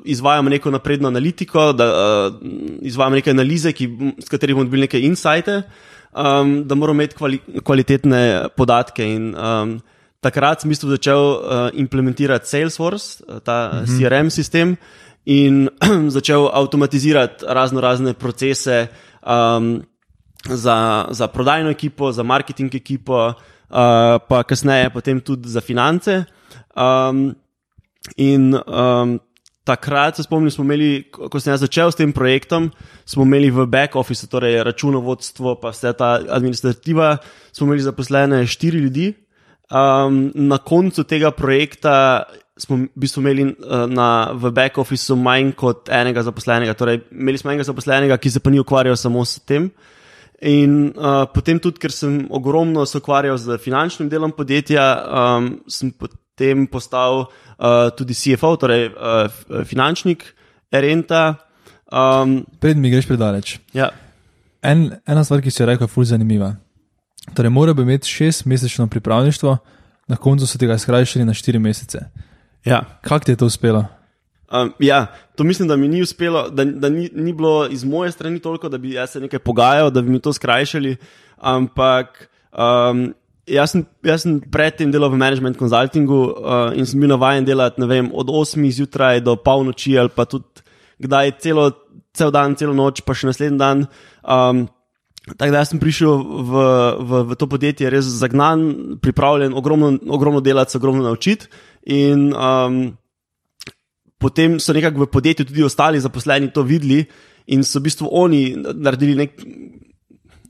izvajamo 0.05 0.49
neko 0.49 0.71
napredno 0.71 1.09
analitiko, 1.11 1.73
da 1.75 1.87
uh, 1.91 2.35
izvajamo 2.81 3.15
neke 3.19 3.33
analize, 3.33 3.73
ki, 3.75 3.87
s 4.23 4.29
katerimi 4.31 4.55
bomo 4.55 4.69
dobili 4.69 4.85
neke 4.85 5.01
insajte, 5.03 5.57
um, 6.15 6.61
da 6.63 6.75
moramo 6.75 7.01
imeti 7.01 7.17
kvali, 7.17 7.39
kvalitetne 7.63 8.21
podatke. 8.55 9.03
In, 9.03 9.33
um, 9.35 9.73
takrat 10.23 10.63
sem 10.63 10.69
v 10.69 10.71
bistvu 10.71 10.93
začel 10.93 11.19
uh, 11.19 11.65
implementirati 11.75 12.47
Salesforce, 12.47 13.25
ta 13.43 13.57
mhm. 13.81 13.97
CRM 13.97 14.31
sistem, 14.31 14.77
in 15.27 15.65
začel 16.15 16.47
avtomatizirati 16.47 17.49
razno 17.51 17.83
razne 17.83 18.13
procese 18.13 18.85
um, 19.25 19.81
za, 20.47 20.77
za 21.11 21.27
prodajno 21.27 21.73
ekipo, 21.75 22.13
za 22.15 22.23
marketing 22.23 22.79
ekipo, 22.79 23.25
uh, 23.27 23.35
pa 24.29 24.39
kasneje 24.47 24.87
potem 24.95 25.19
tudi 25.19 25.51
za 25.51 25.59
finance. 25.61 26.23
Um, 26.77 27.35
in 28.15 28.53
um, 28.55 29.17
takrat 29.67 30.15
se 30.15 30.23
spomnim, 30.23 30.51
smo 30.51 30.63
imeli, 30.63 31.09
ko 31.11 31.39
sem 31.43 31.57
začel 31.59 31.91
s 31.91 31.99
tem 31.99 32.13
projektom, 32.15 32.69
smo 33.05 33.25
imeli 33.27 33.51
v 33.51 33.67
back 33.67 33.97
office, 33.99 34.29
torej 34.31 34.61
računovodstvo, 34.63 35.57
pa 35.61 35.73
vse 35.75 35.91
ta 35.97 36.17
administrativa, 36.23 37.17
smo 37.51 37.67
imeli 37.67 37.83
zaposlene 37.83 38.45
štiri 38.47 38.79
ljudi. 38.85 39.13
Um, 39.67 40.29
na 40.35 40.61
koncu 40.63 41.03
tega 41.03 41.33
projekta 41.35 42.23
smo 42.57 42.77
v 42.77 42.87
bistvu 42.95 43.21
imeli 43.21 43.43
uh, 43.43 43.83
na, 43.91 44.31
v 44.33 44.51
back 44.55 44.79
officeu 44.79 45.17
manj 45.19 45.51
kot 45.59 45.91
enega 45.91 46.23
zaposlenega. 46.23 46.73
Torej, 46.77 47.01
imeli 47.11 47.41
smo 47.41 47.51
enega 47.51 47.67
zaposlenega, 47.67 48.17
ki 48.17 48.31
se 48.31 48.39
pa 48.39 48.53
ni 48.53 48.63
ukvarjal 48.63 48.95
samo 48.95 49.25
s 49.25 49.43
tem. 49.43 49.67
In 50.47 50.93
uh, 50.93 51.25
potem 51.33 51.59
tudi, 51.59 51.81
ker 51.81 51.91
sem 51.91 52.21
ogromno 52.31 52.85
se 52.85 53.01
ukvarjal 53.01 53.37
z 53.41 53.59
finančnim 53.59 54.07
delom 54.09 54.31
podjetja, 54.37 54.85
um, 55.03 55.51
sem 55.67 55.91
potem 55.91 56.21
postal 56.71 57.25
uh, 57.25 57.89
tudi 57.97 58.13
CFO, 58.13 58.55
torej 58.55 58.89
uh, 58.89 59.63
finančnik 59.65 60.23
Renta. 60.71 61.35
Um, 61.91 62.45
Pred 62.59 62.77
mi 62.77 62.91
greš 62.91 63.07
predaleč. 63.07 63.59
Ja. 63.73 63.89
En, 64.61 64.89
ena 65.07 65.23
stvar, 65.23 65.41
ki 65.41 65.51
si 65.51 65.61
jo 65.61 65.67
rekel, 65.69 65.87
je 65.87 65.93
fulj 65.93 66.11
zanimiva. 66.11 66.55
Torej, 67.35 67.51
mora 67.51 67.73
bi 67.73 67.81
imeti 67.81 68.09
šest 68.09 68.45
mesečno 68.45 68.87
pripravništvo, 68.87 69.57
na 70.07 70.15
koncu 70.15 70.47
so 70.47 70.57
tega 70.57 70.77
skrajšali 70.77 71.25
na 71.25 71.33
štiri 71.33 71.59
mesece. 71.59 71.99
Ja. 72.65 72.81
Kako 73.01 73.25
ti 73.25 73.31
je 73.31 73.35
to 73.35 73.45
uspelo? 73.45 73.85
Um, 74.51 74.73
ja, 74.79 75.05
to 75.35 75.43
mislim, 75.43 75.67
da 75.67 75.75
mi 75.75 75.87
ni 75.87 76.01
uspelo, 76.01 76.49
da, 76.49 76.65
da 76.65 76.89
ni, 76.89 77.09
ni 77.13 77.33
bilo 77.33 77.67
iz 77.67 77.83
moje 77.83 78.11
strani 78.11 78.39
toliko, 78.39 78.69
da 78.69 78.77
bi 78.77 78.93
jaz 78.93 79.09
se 79.09 79.19
nekaj 79.19 79.39
pogajal, 79.39 79.91
da 79.91 80.01
bi 80.01 80.09
mi 80.09 80.19
to 80.19 80.33
skrajšali. 80.33 80.95
Ampak 81.37 82.29
um, 82.51 83.13
jaz, 83.47 83.71
sem, 83.71 83.85
jaz 84.03 84.23
sem 84.25 84.37
predtem 84.51 84.91
delal 84.91 85.11
v 85.11 85.19
management 85.19 85.57
consultingu 85.57 86.19
uh, 86.35 86.71
in 86.75 86.85
sem 86.85 86.99
bil 86.99 87.09
navaden 87.09 87.47
delati 87.47 87.81
vem, 87.87 88.11
od 88.13 88.27
8 88.27 88.71
zjutraj 88.71 89.21
do 89.23 89.35
polnoči 89.35 89.97
ali 89.97 90.11
pa 90.13 90.25
tudi 90.25 90.65
kdaj 90.99 91.37
celo, 91.39 91.71
cel 92.13 92.31
dan, 92.33 92.55
celo 92.57 92.73
noč, 92.73 93.03
pa 93.05 93.13
še 93.13 93.29
naslednji 93.29 93.61
dan. 93.61 93.85
Um, 94.25 94.67
Tako 95.27 95.51
da 95.51 95.65
sem 95.67 95.75
prišel 95.75 96.13
v, 96.23 96.61
v, 97.03 97.11
v 97.27 97.35
to 97.35 97.49
podjetje 97.51 97.89
res 97.91 98.07
zagnan, 98.15 98.95
pripravljen, 99.03 99.51
ogromno, 99.51 99.89
ogromno 100.07 100.39
delati, 100.39 100.77
ogromno 100.79 101.03
naučiti. 101.03 101.49
In 101.91 102.31
um, 102.31 102.95
potem 104.15 104.55
so 104.55 104.71
nekako 104.71 105.03
v 105.03 105.11
podjetju 105.11 105.49
tudi 105.49 105.67
ostali 105.67 105.99
zaposleni 105.99 106.47
to 106.55 106.63
videli 106.63 107.03
in 107.51 107.67
so 107.67 107.79
v 107.79 107.91
bistvu 107.91 108.07
oni 108.07 108.55
naredili 108.55 109.19
nek 109.19 109.35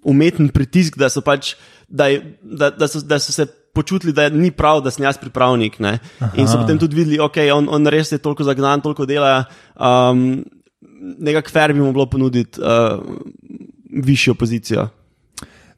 umeten 0.07 0.49
pritisk, 0.53 0.97
da 0.99 1.09
so, 1.11 1.21
pač, 1.25 1.55
da, 1.87 2.09
da, 2.41 2.71
da 2.71 2.87
so, 2.87 3.03
da 3.03 3.19
so 3.19 3.35
se 3.35 3.47
počutili, 3.77 4.13
da 4.15 4.29
ni 4.33 4.49
prav, 4.51 4.81
da 4.81 4.91
sem 4.93 5.05
jaz 5.05 5.19
pripravnik. 5.21 5.77
In 5.81 6.47
so 6.47 6.57
potem 6.57 6.79
tudi 6.81 6.97
videli, 6.97 7.19
da 7.19 7.27
okay, 7.27 7.51
on, 7.53 7.67
on 7.69 7.91
res 7.91 8.11
je 8.11 8.21
toliko 8.21 8.47
zagnan, 8.47 8.81
toliko 8.81 9.05
dela. 9.05 9.43
Um, 9.75 10.45
Nekako 10.97 11.51
fair 11.53 11.71
bi 11.73 11.81
mu 11.81 11.91
bilo 11.93 12.07
ponuditi. 12.09 12.57
Uh, 12.57 13.03
višjo 14.03 14.33
pozicijo. 14.33 14.87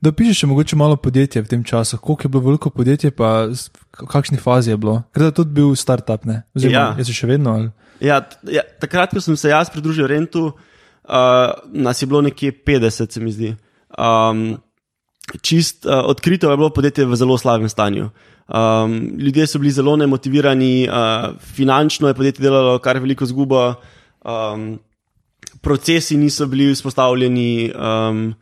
Da 0.01 0.11
pišeš, 0.11 0.43
mogoče 0.43 0.75
malo 0.75 0.95
podjetje 0.95 1.41
v 1.41 1.47
tem 1.47 1.63
času, 1.63 1.97
koliko 1.97 2.23
je 2.23 2.29
bilo 2.29 2.43
veliko 2.43 2.69
podjetje, 2.69 3.11
pa 3.11 3.45
v 3.51 4.07
kakšni 4.07 4.37
fazi 4.37 4.71
je 4.71 4.77
bilo. 4.77 5.01
Ker 5.13 5.23
je 5.23 5.31
tudi 5.31 5.51
bil 5.51 5.75
startup, 5.75 6.25
ne? 6.25 6.43
Oziroma, 6.55 6.95
ja. 6.95 7.03
je 7.03 7.13
še 7.13 7.27
vedno. 7.27 7.55
Ali? 7.59 7.71
Ja, 7.99 8.21
ja, 8.47 8.63
takrat, 8.79 9.11
ko 9.11 9.21
sem 9.21 9.35
se 9.37 9.51
jaz 9.51 9.71
pridružil 9.73 10.07
Rentu, 10.07 10.45
uh, 10.47 11.51
nas 11.73 12.01
je 12.01 12.07
bilo 12.07 12.21
nekje 12.23 12.53
50, 12.65 13.11
se 13.11 13.19
mi 13.19 13.35
zdi. 13.35 13.51
Um, 13.99 14.57
čist 15.41 15.85
uh, 15.85 15.99
odkrito 16.07 16.51
je 16.51 16.57
bilo 16.57 16.69
podjetje 16.69 17.05
v 17.05 17.15
zelo 17.15 17.37
slabem 17.37 17.69
stanju. 17.69 18.09
Um, 18.47 19.19
ljudje 19.19 19.47
so 19.47 19.59
bili 19.59 19.71
zelo 19.71 19.95
nemotivirani, 19.95 20.87
uh, 20.89 21.35
finančno 21.39 22.07
je 22.07 22.13
podjetje 22.13 22.43
delalo 22.43 22.79
kar 22.79 22.99
veliko 22.99 23.25
zgubo. 23.25 23.73
Um, 24.25 24.79
procesi 25.61 26.17
niso 26.17 26.47
bili 26.47 26.71
vzpostavljeni. 26.73 27.71
Um, 27.75 28.33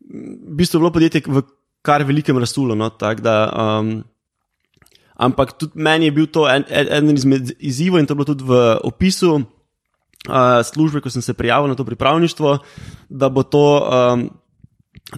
v 0.00 0.54
bistvu 0.56 0.78
je 0.78 0.80
bilo 0.80 0.92
podjetje 0.92 1.22
v 1.26 1.42
kar 1.82 2.04
velikem 2.04 2.38
razsulu. 2.38 2.74
No, 2.74 2.90
um, 2.90 4.04
ampak 5.16 5.58
tudi 5.58 5.72
meni 5.74 6.08
je 6.08 6.12
bil 6.12 6.26
to 6.26 6.48
en, 6.48 6.64
en 6.68 7.10
izmed 7.10 7.52
izzivov 7.58 8.00
in 8.00 8.06
to 8.06 8.14
je 8.14 8.16
bilo 8.16 8.24
tudi 8.24 8.44
v 8.44 8.78
opisu 8.84 9.32
uh, 9.36 9.44
službe, 10.64 11.00
ko 11.00 11.10
sem 11.10 11.22
se 11.22 11.34
prijavil 11.34 11.68
na 11.68 11.74
to 11.74 11.84
pripravništvo, 11.84 12.58
da 13.08 13.28
bo 13.28 13.42
to 13.42 13.64
um, 13.80 14.30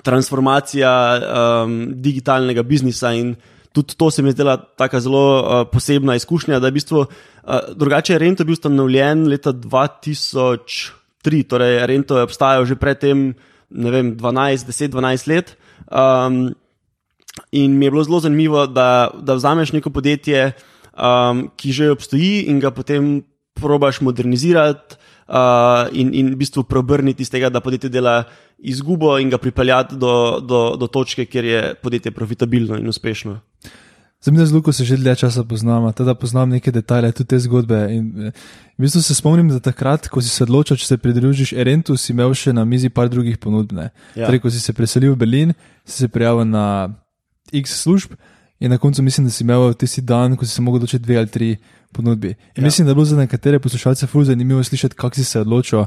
transformacija 0.02 0.92
um, 1.20 1.92
digitalnega 1.94 2.62
biznisa 2.62 3.12
in 3.12 3.34
Tudi 3.72 3.96
to 3.96 4.10
se 4.10 4.22
mi 4.22 4.28
je 4.28 4.32
zdela 4.32 4.56
tako 4.56 5.00
zelo 5.00 5.40
uh, 5.40 5.68
posebna 5.72 6.14
izkušnja, 6.14 6.58
da 6.60 6.66
je 6.66 6.70
v 6.70 6.74
bistvu 6.74 6.98
uh, 7.00 7.08
drugače 7.72 8.18
Rento 8.18 8.44
bil 8.44 8.52
ustanovljen 8.52 9.24
leta 9.28 9.52
2000 9.52 10.90
tri, 11.22 11.42
torej 11.42 11.86
Rento 11.86 12.18
je 12.18 12.26
obstajal 12.28 12.66
že 12.68 12.76
predtem, 12.76 13.32
ne 13.70 13.90
vem, 13.90 14.12
12, 14.16 14.68
10, 14.68 14.92
12 14.92 15.28
let. 15.28 15.56
Um, 15.88 16.52
in 17.52 17.78
mi 17.78 17.86
je 17.86 17.90
bilo 17.90 18.04
zelo 18.04 18.20
zanimivo, 18.20 18.66
da, 18.66 19.10
da 19.16 19.34
vzameš 19.34 19.72
neko 19.72 19.90
podjetje, 19.90 20.52
um, 20.92 21.48
ki 21.56 21.72
že 21.72 21.90
obstoji 21.90 22.44
in 22.52 22.60
ga 22.60 22.70
potem 22.70 23.22
probaš 23.54 24.00
modernizirati. 24.00 25.00
Uh, 25.32 25.88
in, 25.96 26.10
in 26.12 26.34
v 26.34 26.36
bistvu 26.36 26.66
preobrniti 26.68 27.22
iz 27.22 27.30
tega, 27.30 27.48
da 27.48 27.62
podjetje 27.64 27.88
dela 27.88 28.24
izgubo, 28.62 29.18
in 29.18 29.30
ga 29.30 29.38
pripeljati 29.38 29.96
do, 29.96 30.40
do, 30.40 30.76
do 30.78 30.86
točke, 30.86 31.26
kjer 31.26 31.44
je 31.44 31.74
podjetje 31.82 32.12
profitabilno 32.12 32.78
in 32.78 32.88
uspešno. 32.88 33.40
Me 34.30 34.46
z 34.46 34.52
Luko 34.52 34.72
se 34.72 34.84
že 34.84 34.96
dlje 34.96 35.16
časa 35.16 35.42
poznamo, 35.44 35.92
teda 35.92 36.14
poznam 36.14 36.50
neke 36.50 36.70
detajle, 36.70 37.12
tudi 37.12 37.28
te 37.28 37.38
zgodbe. 37.38 37.88
In, 37.90 38.26
eh, 38.26 38.32
v 38.78 38.82
bistvu 38.82 39.02
se 39.02 39.14
spomnim, 39.14 39.48
da 39.48 39.58
takrat, 39.58 40.06
ko 40.08 40.22
si 40.22 40.28
se 40.28 40.44
odločil, 40.44 40.76
če 40.76 40.86
se 40.86 40.96
pridružiš 40.96 41.52
Erentu, 41.52 41.96
si 41.98 42.12
imel 42.14 42.30
še 42.34 42.52
na 42.54 42.64
mizi 42.64 42.88
par 42.88 43.10
drugih 43.10 43.38
ponudb. 43.42 43.74
Ja. 44.14 44.26
Torej, 44.26 44.38
ko 44.38 44.50
si 44.50 44.62
se 44.62 44.72
preselil 44.72 45.16
v 45.16 45.18
Berlin, 45.26 45.54
si 45.84 46.06
se 46.06 46.08
prijavil 46.08 46.46
na 46.46 46.94
X 47.50 47.82
služb 47.82 48.14
in 48.62 48.70
na 48.70 48.78
koncu 48.78 49.02
mislim, 49.02 49.26
da 49.26 49.34
si 49.34 49.42
imel 49.42 49.74
tisti 49.74 50.00
dan, 50.06 50.36
ko 50.38 50.46
si 50.46 50.54
se 50.54 50.62
lahko 50.62 50.78
odločil 50.78 51.02
dve 51.02 51.18
ali 51.18 51.26
tri 51.26 51.56
ponudbe. 51.90 52.36
Ja. 52.54 52.62
Mislim, 52.62 52.86
da 52.86 52.94
je 52.94 52.94
bilo 52.94 53.04
za 53.04 53.18
nekatere 53.18 53.58
poslušalce 53.58 54.06
fulj 54.06 54.30
zanimivo 54.30 54.62
slišati, 54.62 54.94
kako 54.94 55.18
si 55.18 55.24
se 55.24 55.40
odločil, 55.40 55.82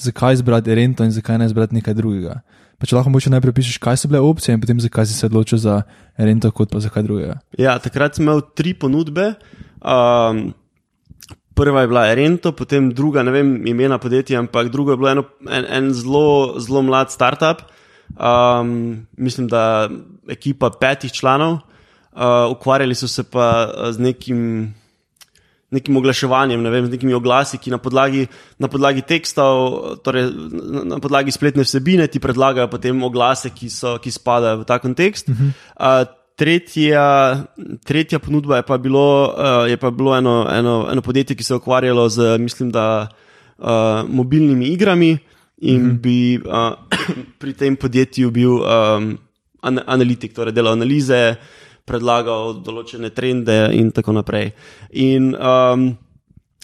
zakaj 0.00 0.38
izbrati 0.40 0.70
Erento 0.70 1.04
in 1.04 1.12
zakaj 1.14 1.38
ne 1.38 1.46
izbrati 1.50 1.74
nekaj 1.74 1.94
drugega. 1.94 2.40
Pa 2.80 2.88
če 2.88 2.96
lahko 2.96 3.12
najprej 3.12 3.52
pišeš, 3.52 3.76
kaj 3.76 3.98
so 4.00 4.08
bile 4.08 4.22
opcije 4.24 4.54
in 4.56 4.60
potem 4.60 4.78
zakaj 4.80 5.06
si 5.06 5.14
se 5.14 5.26
odločil 5.28 5.60
za 5.60 5.82
Rento, 6.16 6.48
kot 6.50 6.70
pa 6.72 6.80
za 6.80 6.88
kaj 6.88 7.04
drugega. 7.04 7.36
Ja, 7.60 7.76
takrat 7.78 8.16
sem 8.16 8.24
imel 8.24 8.40
tri 8.56 8.72
ponudbe. 8.72 9.34
Um, 9.84 10.54
prva 11.54 11.84
je 11.84 11.90
bila 11.92 12.06
Rento, 12.16 12.54
potem 12.56 12.88
druga, 12.96 13.20
ne 13.22 13.34
vem 13.36 13.52
imena 13.68 14.00
podjetja, 14.00 14.40
ampak 14.40 14.72
druga 14.72 14.96
je 14.96 15.00
bila 15.02 15.12
eno, 15.12 15.24
en, 15.44 15.68
en 15.68 15.92
zelo, 15.92 16.56
zelo 16.56 16.80
mlad 16.88 17.12
startup. 17.12 17.66
Um, 18.16 19.04
mislim, 19.20 19.48
da 19.52 19.90
ekipa 20.28 20.72
petih 20.80 21.12
članov, 21.12 21.60
uh, 22.16 22.48
ukvarjali 22.48 22.96
so 22.96 23.08
se 23.08 23.28
pa 23.28 23.68
z 23.92 24.00
nekim 24.00 24.72
nekim 25.70 25.96
oglaševanjem, 25.96 26.62
ne 26.62 26.70
vem, 26.70 26.86
z 26.86 26.94
nekimi 26.96 27.14
oglasi, 27.14 27.58
ki 27.62 27.70
na 27.70 27.78
podlagi, 27.78 28.26
na 28.58 28.68
podlagi 28.68 29.04
tekstov, 29.06 30.00
torej 30.04 30.26
na 30.90 30.98
podlagi 31.02 31.30
spletne 31.34 31.62
vsebine, 31.66 32.08
ti 32.10 32.22
predlagajo 32.22 32.70
potem 32.72 33.02
oglase, 33.06 33.52
ki, 33.54 33.70
so, 33.70 33.94
ki 34.02 34.10
spadajo 34.10 34.62
v 34.62 34.66
ta 34.66 34.80
kontekst. 34.82 35.30
Uh 35.30 35.36
-huh. 35.36 35.50
uh, 35.78 36.04
tretja, 36.34 37.06
tretja 37.84 38.18
ponudba 38.18 38.56
je 38.56 38.66
pa 38.66 38.78
bilo, 38.78 39.30
uh, 39.30 39.70
je 39.70 39.76
pa 39.76 39.90
bilo 39.90 40.16
eno, 40.16 40.46
eno, 40.48 40.88
eno 40.90 41.02
podjetje, 41.02 41.36
ki 41.36 41.44
se 41.44 41.54
je 41.54 41.56
ukvarjalo 41.56 42.08
z, 42.08 42.38
mislim, 42.38 42.70
da 42.70 43.08
uh, 43.58 44.08
mobilnimi 44.08 44.66
igrami 44.66 45.18
in 45.60 45.82
mm 45.82 45.90
-hmm. 45.90 46.00
bi 46.00 46.38
uh, 46.38 46.72
pri 47.40 47.52
tem 47.52 47.76
podjetju 47.76 48.30
bil 48.30 48.50
um, 48.50 49.18
an 49.62 49.80
analitik, 49.86 50.32
torej 50.34 50.52
delal 50.52 50.72
analize, 50.72 51.36
predlagal 51.90 52.60
določene 52.62 53.10
trende 53.10 53.66
in 53.74 53.90
tako 53.90 54.14
naprej. 54.14 54.52
In 54.94 55.34
um, 55.34 55.90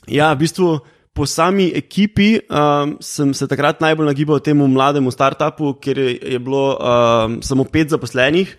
ja, 0.07 0.31
v 0.35 0.45
bistvu. 0.47 0.77
Po 1.17 1.25
sami 1.25 1.71
ekipi 1.73 2.35
um, 2.53 2.91
sem 3.01 3.31
se 3.33 3.47
takrat 3.49 3.79
najbolj 3.81 4.05
nagibal 4.05 4.37
temu 4.45 4.67
mlademu 4.69 5.09
startupu, 5.09 5.71
ker 5.81 5.97
je, 5.97 6.11
je 6.35 6.41
bilo 6.45 6.75
um, 6.77 7.39
samo 7.41 7.65
pet 7.65 7.89
zaposlenih, 7.89 8.53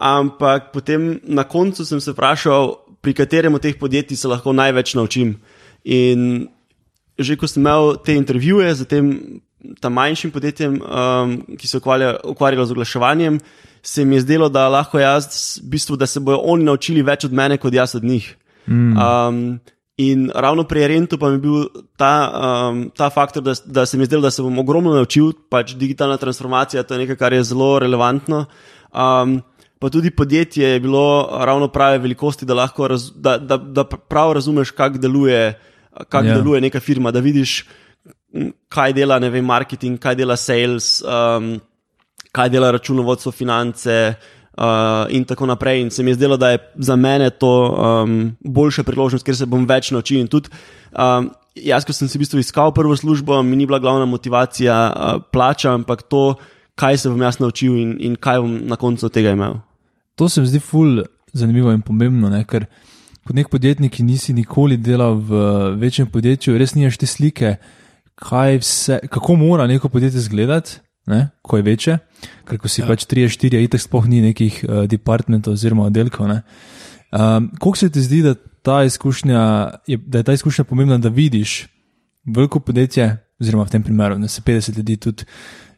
Ampak 0.00 0.72
potem 0.72 1.20
na 1.28 1.44
koncu 1.44 1.84
sem 1.84 2.00
se 2.00 2.16
vprašal, 2.16 2.88
pri 3.04 3.12
katerem 3.12 3.54
od 3.54 3.60
teh 3.60 3.76
podjetij 3.76 4.16
se 4.16 4.28
lahko 4.28 4.52
največ 4.56 4.96
naučim. 4.96 5.36
In 5.84 6.48
že 7.20 7.36
ko 7.36 7.44
sem 7.44 7.60
imel 7.60 8.00
te 8.00 8.16
intervjuje 8.16 8.74
z 8.74 8.88
tem 8.88 9.04
manjšim 9.84 10.32
podjetjem, 10.32 10.80
um, 10.80 11.44
ki 11.52 11.68
se 11.68 11.76
ukvarjalo 12.24 12.64
z 12.64 12.72
oglaševanjem, 12.72 13.40
se 13.82 14.04
mi 14.04 14.16
je 14.16 14.20
zdelo, 14.20 14.48
da 14.48 14.68
lahko 14.68 14.98
jaz, 14.98 15.58
v 15.62 15.70
bistvu, 15.70 15.96
da 15.96 16.06
se 16.06 16.20
bodo 16.20 16.40
oni 16.44 16.64
naučili 16.64 17.02
več 17.02 17.24
od 17.24 17.32
mene, 17.32 17.58
kot 17.58 17.74
jaz 17.74 17.94
od 17.94 18.04
njih. 18.04 18.36
Mm. 18.66 18.96
Um, 18.96 19.60
in 20.00 20.30
ravno 20.34 20.64
pri 20.64 20.86
Rentu 20.88 21.18
pa 21.18 21.28
mi 21.28 21.38
je 21.38 21.42
bil 21.44 21.84
ta, 21.96 22.12
um, 22.70 22.82
ta 22.96 23.10
faktor, 23.10 23.42
da, 23.42 23.54
da 23.64 23.86
se 23.86 23.96
mi 23.96 24.04
je 24.04 24.12
zdelo, 24.12 24.22
da 24.22 24.30
se 24.30 24.42
bom 24.42 24.58
ogromno 24.58 24.94
naučil, 24.94 25.32
pač 25.50 25.74
digitalna 25.80 26.16
transformacija, 26.16 26.82
to 26.82 26.94
je 26.94 27.04
nekaj, 27.04 27.16
kar 27.20 27.32
je 27.32 27.44
zelo 27.52 27.78
relevantno. 27.78 28.44
Um, 28.92 29.40
pa 29.80 29.88
tudi 29.88 30.10
podjetje 30.10 30.76
je 30.76 30.80
bilo 30.80 31.28
ravno 31.44 31.68
prave 31.68 31.98
velikosti, 31.98 32.46
da 32.46 32.68
raz, 32.88 33.10
da, 33.16 33.38
da, 33.38 33.56
da 33.56 33.84
prav 33.84 34.32
razumeš, 34.32 34.70
kako 34.70 34.98
deluje, 34.98 35.58
kak 36.08 36.24
yeah. 36.24 36.28
Ja. 36.28 36.34
deluje 36.34 36.60
neka 36.60 36.80
firma, 36.80 37.10
da 37.10 37.20
vidiš, 37.20 37.64
kaj 38.68 38.92
dela 38.92 39.18
vem, 39.18 39.44
marketing, 39.44 39.98
kaj 39.98 40.14
dela 40.14 40.36
sales, 40.36 41.02
um, 41.02 41.60
kaj 42.32 42.48
dela 42.48 42.70
računovodstvo, 42.70 43.32
finance. 43.32 44.14
Uh, 44.60 45.06
in 45.08 45.24
tako 45.24 45.46
naprej. 45.46 45.78
In 45.80 45.90
se 45.90 46.02
mi 46.02 46.10
je 46.10 46.18
zdelo, 46.18 46.36
da 46.36 46.50
je 46.50 46.58
za 46.84 46.96
mene 46.96 47.30
to 47.30 47.48
um, 47.70 48.36
boljša 48.44 48.82
priložnost, 48.84 49.24
ker 49.24 49.36
se 49.36 49.46
bom 49.46 49.62
več 49.64 49.88
naučil. 49.94 50.18
In 50.20 50.28
tudi 50.28 50.50
um, 50.92 51.30
jaz, 51.54 51.86
ko 51.86 51.94
sem 51.96 52.10
si 52.10 52.18
v 52.18 52.24
bistvu 52.26 52.42
iskal 52.42 52.74
prvo 52.74 52.96
službo, 52.96 53.40
mi 53.46 53.56
ni 53.56 53.66
bila 53.66 53.78
glavna 53.78 54.04
motivacija 54.10 54.76
uh, 54.90 55.22
plača, 55.32 55.72
ampak 55.78 56.02
to, 56.02 56.34
kaj 56.74 56.98
se 56.98 57.12
bom 57.12 57.22
jaz 57.22 57.40
naučil 57.40 57.78
in, 57.78 57.96
in 58.00 58.18
kaj 58.20 58.42
bom 58.42 58.58
na 58.68 58.76
koncu 58.76 59.08
tega 59.08 59.32
imel. 59.36 59.60
To 60.20 60.28
se 60.28 60.42
mi 60.42 60.50
zdi 60.50 60.60
ful 60.60 61.04
zanimivo 61.32 61.72
in 61.72 61.80
pomembno, 61.82 62.28
ne? 62.28 62.44
ker 62.44 62.66
kot 63.26 63.36
nek 63.36 63.48
podjetnik, 63.52 63.94
ki 63.96 64.04
nisi 64.04 64.34
nikoli 64.34 64.76
delal 64.76 65.16
v 65.16 65.40
večjem 65.80 66.10
podjetju, 66.10 66.58
res 66.58 66.74
nimaš 66.74 66.98
te 67.00 67.06
slike, 67.06 67.56
vse, 68.20 69.00
kako 69.08 69.36
mora 69.40 69.66
neko 69.70 69.88
podjetje 69.88 70.18
izgledati, 70.24 70.80
ne? 71.10 71.28
ko 71.42 71.58
je 71.58 71.66
večje. 71.66 71.98
Ker 72.48 72.58
ko 72.58 72.70
si 72.70 72.82
ja. 72.82 72.88
pač 72.88 73.06
3-4, 73.10 73.64
itek 73.66 73.82
sploh 73.82 74.06
ni 74.08 74.22
nekih 74.24 74.60
uh, 74.64 74.84
departmentov 74.90 75.58
oziroma 75.58 75.88
oddelkov. 75.90 76.30
Um, 76.30 77.50
Kako 77.58 77.76
se 77.76 77.90
ti 77.90 78.02
zdi, 78.02 78.22
da, 78.22 78.34
ta 78.62 78.82
je, 78.84 79.98
da 79.98 80.18
je 80.18 80.24
ta 80.24 80.32
izkušnja 80.32 80.64
pomembna, 80.64 80.98
da 80.98 81.08
vidiš 81.08 81.66
veliko 82.24 82.60
podjetje, 82.60 83.16
oziroma 83.40 83.64
v 83.64 83.74
tem 83.74 83.82
primeru, 83.82 84.18
da 84.18 84.28
se 84.28 84.42
50 84.42 84.76
ljudi 84.76 84.96
tudi. 84.96 85.24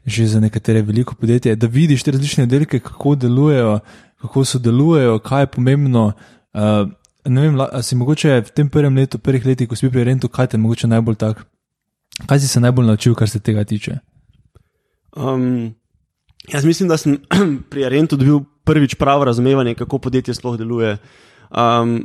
Že 0.02 0.26
za 0.26 0.40
nekatere 0.42 0.80
veliko 0.82 1.14
podjetje, 1.14 1.54
da 1.56 1.66
vidiš 1.70 2.02
te 2.02 2.10
različne 2.10 2.46
delke, 2.50 2.80
kako 2.82 3.14
delujejo, 3.14 3.76
kako 4.18 4.44
sodelujejo, 4.44 5.20
kaj 5.22 5.42
je 5.42 5.46
pomembno. 5.46 6.12
Uh, 6.52 6.90
ne 7.24 7.40
vem, 7.40 7.60
ali 7.60 7.82
si 7.82 7.96
mogoče 7.96 8.40
v 8.40 8.50
tem 8.50 8.68
prvem 8.68 8.96
letu, 8.96 9.18
prvih 9.18 9.46
letih, 9.46 9.68
ko 9.68 9.78
si 9.78 9.86
bil 9.86 9.94
pri 9.94 10.10
Rentu, 10.10 10.28
kaj 10.28 10.46
te 10.50 10.58
je 10.58 10.60
mogoče 10.60 10.90
najbolj 10.90 11.20
tak? 11.22 11.44
Kaj 12.26 12.40
si 12.40 12.48
se 12.48 12.60
najbolj 12.60 12.86
naučil, 12.86 13.14
kar 13.14 13.30
se 13.30 13.40
tega 13.40 13.64
tiče? 13.64 13.98
Um, 15.16 15.74
jaz 16.48 16.64
mislim, 16.64 16.88
da 16.88 16.96
sem 16.96 17.18
pri 17.70 17.88
Rentu 17.88 18.16
dobil 18.16 18.40
prvič 18.64 18.94
pravo 18.94 19.24
razumevanje, 19.24 19.74
kako 19.74 19.98
podjetje 19.98 20.34
sploh 20.34 20.56
deluje. 20.58 20.96
Um, 21.50 22.02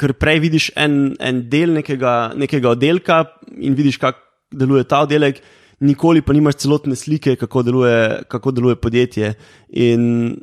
ker 0.00 0.14
prej 0.18 0.40
vidiš 0.42 0.70
en, 0.76 1.14
en 1.20 1.44
del 1.50 1.74
nekega, 1.74 2.32
nekega 2.36 2.72
oddelka 2.74 3.24
in 3.56 3.74
vidiš, 3.74 3.98
kako 4.02 4.20
deluje 4.54 4.84
ta 4.84 5.04
oddelek. 5.06 5.40
Nikoli 5.84 6.22
pa 6.22 6.32
nimaš 6.32 6.62
celotne 6.62 6.96
slike, 6.96 7.36
kako 7.36 7.62
deluje, 7.62 8.22
kako 8.30 8.50
deluje 8.50 8.76
podjetje. 8.76 9.34
In 9.70 10.36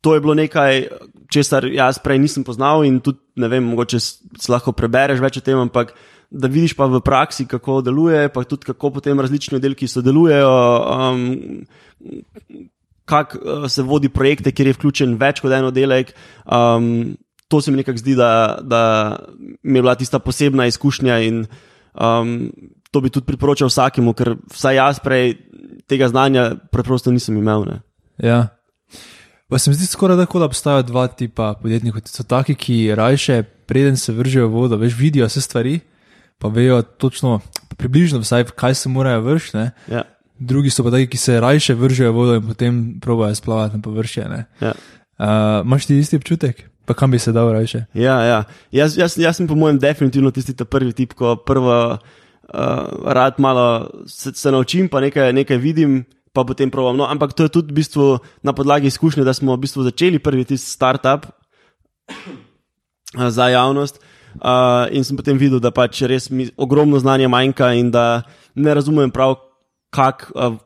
to 0.00 0.14
je 0.14 0.20
bilo 0.20 0.34
nekaj, 0.34 0.86
česar 1.32 1.64
jaz 1.72 1.98
prej 1.98 2.18
nisem 2.18 2.44
poznal 2.44 2.84
in 2.84 3.00
tudi 3.00 3.20
ne 3.40 3.48
vem, 3.48 3.64
mogoče 3.64 3.98
lahko 4.48 4.72
prebereš 4.76 5.20
več 5.20 5.38
o 5.40 5.44
tem, 5.44 5.58
ampak 5.58 5.94
da 6.34 6.50
vidiš 6.50 6.74
pa 6.74 6.88
v 6.90 7.00
praksi, 7.04 7.46
kako 7.46 7.80
deluje, 7.86 8.28
pa 8.28 8.42
tudi 8.44 8.66
kako 8.66 8.90
potem 8.98 9.20
različni 9.20 9.56
oddelki 9.56 9.88
sodelujejo. 9.88 10.54
Um, 10.98 11.66
Kako 13.04 13.38
uh, 13.38 13.64
se 13.68 13.82
vodi 13.84 14.08
projekte, 14.08 14.48
kjer 14.52 14.70
je 14.70 14.74
vključen 14.78 15.18
več 15.20 15.42
kot 15.44 15.52
en 15.52 15.66
oddelek. 15.68 16.14
Um, 16.48 17.18
to 17.52 17.60
se 17.60 17.70
mi 17.70 17.76
nekako 17.82 18.00
zdi, 18.00 18.14
da, 18.16 18.58
da 18.64 18.80
mi 19.62 19.78
je 19.78 19.82
bila 19.82 19.94
tista 19.94 20.18
posebna 20.18 20.64
izkušnja, 20.66 21.18
in 21.20 21.42
um, 22.00 22.48
to 22.90 23.04
bi 23.04 23.12
tudi 23.12 23.28
priporočal 23.28 23.68
vsakemu, 23.68 24.16
ker 24.16 24.32
vsaj 24.54 24.76
jaz 24.80 25.02
prej 25.04 25.36
tega 25.84 26.08
znanja 26.08 26.54
preprosto 26.72 27.12
nisem 27.12 27.36
imel. 27.36 27.68
Ne. 27.68 27.82
Ja, 28.24 28.40
Pa 29.48 29.58
se 29.58 29.70
mi 29.70 29.76
zdi 29.76 29.86
skoraj 29.86 30.16
tako, 30.16 30.38
da 30.38 30.44
obstajajo 30.44 30.82
dva 30.82 31.06
tipa 31.06 31.54
podjetnikov. 31.62 32.00
So 32.08 32.24
taki, 32.24 32.54
ki 32.54 32.94
raje, 32.96 33.42
preden 33.68 33.96
se 33.96 34.12
vržejo 34.12 34.48
v 34.48 34.52
vodo, 34.52 34.76
veš, 34.80 34.96
vidijo 34.98 35.28
vse 35.28 35.40
stvari, 35.40 35.80
pa 36.38 36.48
vejo 36.48 36.82
točno, 36.82 37.40
približno, 37.76 38.18
vsaj, 38.20 38.44
kaj 38.44 38.74
se 38.74 38.88
morajo 38.88 39.20
vršiti. 39.20 39.58
Ja. 39.90 40.02
Drugi 40.38 40.70
so 40.70 40.84
pa 40.84 40.90
taki, 40.90 41.06
ki 41.06 41.18
se 41.18 41.40
raje 41.40 41.74
vržejo 41.74 42.12
vodo 42.12 42.34
in 42.34 42.46
potem 42.46 43.00
probajo 43.00 43.34
splavati 43.34 43.76
na 43.76 43.82
površje. 43.82 44.46
Ja. 44.60 44.72
Uh, 45.18 45.66
Máš 45.66 45.86
ti 45.86 45.98
isti 45.98 46.16
občutek? 46.16 46.70
Pa 46.84 46.94
kam 46.94 47.10
bi 47.10 47.18
se 47.18 47.32
dal 47.32 47.52
raje? 47.52 47.86
Ja, 47.94 48.20
ja. 48.22 48.44
Jaz, 48.72 48.98
jaz, 48.98 49.16
jaz 49.18 49.36
sem 49.36 49.46
po 49.48 49.54
mojem 49.54 49.78
definitivno 49.78 50.30
tisti 50.30 50.54
prvi 50.64 50.92
tip, 50.92 51.14
ko 51.14 51.36
prvo 51.36 51.92
uh, 51.92 51.98
rad 53.04 53.34
malo 53.38 53.90
se, 54.06 54.32
se 54.34 54.52
naučim, 54.52 54.88
pa 54.88 55.00
nekaj, 55.00 55.32
nekaj 55.32 55.56
vidim 55.56 56.04
pa 56.34 56.42
potem 56.42 56.70
provam. 56.70 56.98
No, 56.98 57.06
ampak 57.06 57.32
to 57.32 57.46
je 57.46 57.54
tudi 57.54 57.70
v 57.70 57.78
bistvu 57.78 58.18
na 58.42 58.52
podlagi 58.52 58.90
izkušnje, 58.90 59.22
da 59.22 59.32
smo 59.32 59.54
v 59.54 59.62
bistvu 59.62 59.86
začeli 59.86 60.18
prvi 60.18 60.44
tisti 60.44 60.66
startup 60.66 61.30
za 63.14 63.48
javnost. 63.48 64.02
Uh, 64.34 64.90
in 64.90 65.04
sem 65.06 65.16
potem 65.16 65.38
videl, 65.38 65.60
da 65.62 65.70
pač 65.70 66.02
res 66.10 66.30
mi 66.30 66.48
ogromno 66.56 66.98
znanja 66.98 67.28
manjka 67.28 67.72
in 67.78 67.90
da 67.94 68.22
ne 68.54 68.74
razumem 68.74 69.10
prav, 69.10 69.36
kako 69.94 70.32
uh, 70.34 70.56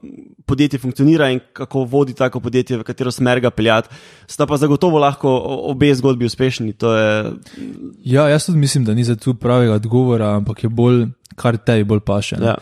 podjetje 0.48 0.78
funkcionira 0.78 1.28
in 1.30 1.40
kako 1.52 1.84
vodi 1.84 2.14
tako 2.14 2.40
podjetje, 2.40 2.78
v 2.78 2.86
katero 2.88 3.10
smer 3.12 3.40
ga 3.40 3.50
peljati. 3.50 3.88
Sta 4.26 4.46
pa 4.46 4.56
zagotovo 4.56 4.98
lahko 4.98 5.34
obe 5.68 5.92
zgodbi 5.94 6.24
uspešni. 6.24 6.72
Je... 6.82 7.32
Ja, 8.04 8.28
jaz 8.28 8.46
tudi 8.46 8.58
mislim, 8.58 8.84
da 8.84 8.94
ni 8.94 9.04
za 9.04 9.16
to 9.16 9.34
pravega 9.34 9.74
odgovora, 9.74 10.34
ampak 10.36 10.64
je 10.64 10.68
bolj, 10.68 11.06
kar 11.36 11.56
tebi 11.56 11.84
bolj 11.84 12.00
paše. 12.00 12.36
Ja. 12.42 12.56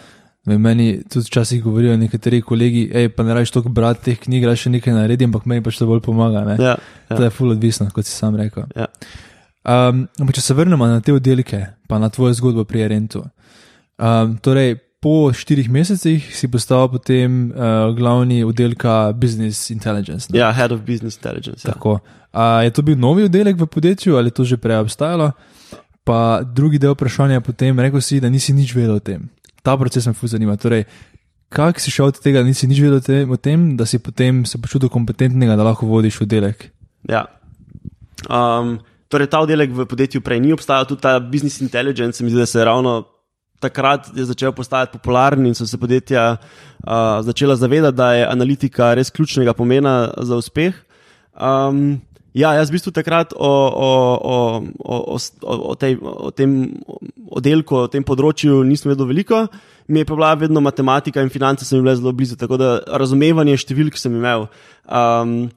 Meni 0.46 1.02
tudi 1.12 1.26
včasih 1.26 1.62
govorijo 1.62 1.96
nekateri 1.96 2.42
kolegi, 2.42 2.88
hej, 2.92 3.08
pa 3.08 3.22
ne 3.22 3.34
rajiš 3.34 3.50
toliko 3.50 3.68
brati 3.68 4.04
teh 4.04 4.18
knjig, 4.18 4.44
rajiš 4.46 4.66
še 4.66 4.70
nekaj 4.76 4.94
narediti, 4.94 5.26
ampak 5.26 5.46
meni 5.46 5.62
pač 5.62 5.78
to 5.78 5.86
bolj 5.86 6.02
pomaga. 6.02 6.44
Ja, 6.58 6.74
ja. 6.74 6.76
To 7.16 7.22
je 7.22 7.30
full 7.30 7.54
odvisno, 7.54 7.88
kot 7.94 8.06
si 8.06 8.14
sam 8.14 8.38
rekel. 8.38 8.66
Ja. 8.76 8.86
Um, 9.66 10.06
če 10.32 10.42
se 10.42 10.54
vrnemo 10.54 10.86
na 10.86 11.00
te 11.02 11.14
oddelke, 11.14 11.64
pa 11.88 11.98
na 11.98 12.10
tvojo 12.12 12.34
zgodbo 12.38 12.64
pri 12.64 12.84
Arentu. 12.86 13.24
Um, 13.98 14.36
torej, 14.38 14.76
po 15.02 15.32
štirih 15.34 15.68
mesecih 15.70 16.22
si 16.34 16.48
postal 16.50 16.88
potem 16.90 17.50
uh, 17.50 17.90
glavni 17.96 18.44
oddelka 18.46 19.12
Business 19.12 19.70
Intelligence. 19.70 20.30
Ne? 20.30 20.38
Ja, 20.38 20.52
head 20.54 20.72
of 20.72 20.86
Business 20.86 21.18
Intelligence. 21.18 21.66
Ja. 21.66 21.74
Tako. 21.74 21.98
A 22.32 22.62
je 22.66 22.70
to 22.70 22.82
bil 22.82 22.98
novi 22.98 23.26
oddelek 23.26 23.58
v 23.58 23.66
podjetju 23.66 24.16
ali 24.16 24.28
je 24.28 24.38
to 24.38 24.44
že 24.44 24.56
prej 24.60 24.84
obstajalo? 24.84 25.32
Pa 26.06 26.42
drugi 26.42 26.78
del 26.78 26.94
vprašanja 26.94 27.40
je 27.40 27.46
potem, 27.46 27.80
rekel 27.80 28.00
si, 28.00 28.20
da 28.20 28.30
nisi 28.30 28.54
nič 28.54 28.74
vedel 28.74 29.00
o 29.00 29.02
tem 29.02 29.26
ta 29.66 29.76
proces 29.76 30.06
me 30.06 30.14
fuz 30.14 30.30
zanima. 30.30 30.56
Torej, 30.56 30.84
kako 31.48 31.82
si 31.82 31.90
šel 31.90 32.12
od 32.12 32.20
tega, 32.22 32.42
da 32.44 32.46
nisi 32.46 32.68
nič 32.70 32.80
vedel 32.80 33.32
o 33.32 33.36
tem, 33.36 33.72
da 33.76 33.86
si 33.86 33.98
potem 33.98 34.44
se 34.46 34.60
počutil 34.62 34.92
kompetentnega, 34.92 35.56
da 35.58 35.66
lahko 35.66 35.88
vodiš 35.90 36.20
oddelek? 36.22 36.68
Ja. 37.10 37.26
Um, 38.30 38.78
torej, 39.16 39.32
ta 39.32 39.40
oddelek 39.40 39.72
v 39.72 39.88
podjetju 39.88 40.20
prej 40.20 40.40
ni 40.44 40.52
obstajal, 40.52 40.84
tudi 40.84 41.04
ta 41.08 41.16
business 41.20 41.64
intelligence, 41.64 42.20
mi 42.20 42.30
zdi, 42.30 42.44
da 42.44 42.46
se 42.46 42.60
je 42.60 42.68
ravno. 42.68 43.04
Takrat 43.56 44.10
je 44.12 44.26
začel 44.28 44.52
postajati 44.52 44.92
popularen 44.92 45.46
in 45.48 45.54
so 45.56 45.64
se 45.64 45.78
podjetja 45.80 46.36
uh, 46.36 47.24
začela 47.24 47.56
zavedati, 47.56 47.96
da 47.96 48.12
je 48.12 48.26
analitika 48.28 48.90
res 48.94 49.08
ključnega 49.08 49.54
pomena 49.56 50.12
za 50.20 50.36
uspeh. 50.36 50.76
Um, 51.32 51.96
Ja, 52.36 52.50
jaz 52.52 52.68
v 52.68 52.76
bistvu 52.76 52.92
takrat 52.92 53.30
o, 53.32 53.48
o, 53.48 53.90
o, 54.20 54.34
o, 54.84 54.96
o, 55.16 55.54
o, 55.72 55.74
tej, 55.80 55.96
o 55.96 56.28
tem 56.36 56.68
oddelku, 57.32 57.78
o 57.86 57.88
tem 57.88 58.04
področju 58.04 58.60
nisem 58.68 58.92
vedel 58.92 59.08
veliko, 59.08 59.46
mi 59.88 60.02
je 60.02 60.08
pa 60.10 60.18
bila 60.18 60.34
vedno 60.36 60.60
matematika 60.60 61.24
in 61.24 61.32
finance, 61.32 61.64
sem 61.64 61.80
bile 61.80 61.94
zelo 61.96 62.12
blizu, 62.12 62.36
tako 62.36 62.58
da 62.60 62.74
razumevanje 63.00 63.56
številk 63.64 63.96
sem 63.96 64.18
imel. 64.20 64.50
Um, 64.84 65.48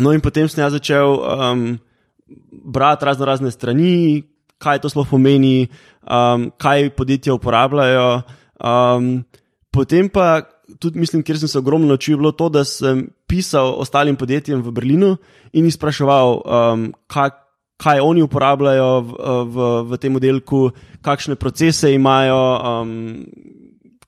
No, 0.00 0.14
in 0.16 0.24
potem 0.24 0.48
sem 0.48 0.62
jaz 0.64 0.72
začel 0.72 1.12
um, 1.20 1.64
brati 2.64 3.04
razno 3.04 3.28
razne 3.28 3.50
strani, 3.52 4.24
kaj 4.60 4.80
to 4.80 4.88
sploh 4.92 5.08
pomeni, 5.08 5.68
um, 6.04 6.48
kaj 6.56 6.90
podjetja 6.96 7.36
uporabljajo. 7.36 8.22
Um, 8.60 9.24
potem 9.72 10.08
pa 10.08 10.42
tudi, 10.80 11.00
mislim, 11.00 11.22
kjer 11.22 11.40
sem 11.40 11.48
se 11.48 11.58
ogromno 11.58 11.88
naučil, 11.88 12.16
bilo 12.16 12.32
to, 12.32 12.48
da 12.48 12.64
sem 12.64 13.08
pisal 13.28 13.74
ostalim 13.80 14.16
podjetjem 14.16 14.62
v 14.62 14.72
Berlinu 14.72 15.14
in 15.52 15.68
jih 15.68 15.74
spraševal, 15.74 16.40
um, 16.40 16.86
kaj, 17.10 17.32
kaj 17.80 18.00
oni 18.04 18.24
uporabljajo 18.24 18.90
v, 19.00 19.10
v, 19.44 19.68
v 19.90 20.00
tem 20.00 20.16
oddelku, 20.16 20.70
kakšne 21.04 21.36
procese 21.36 21.92
imajo. 21.94 22.40
Um, 22.56 22.94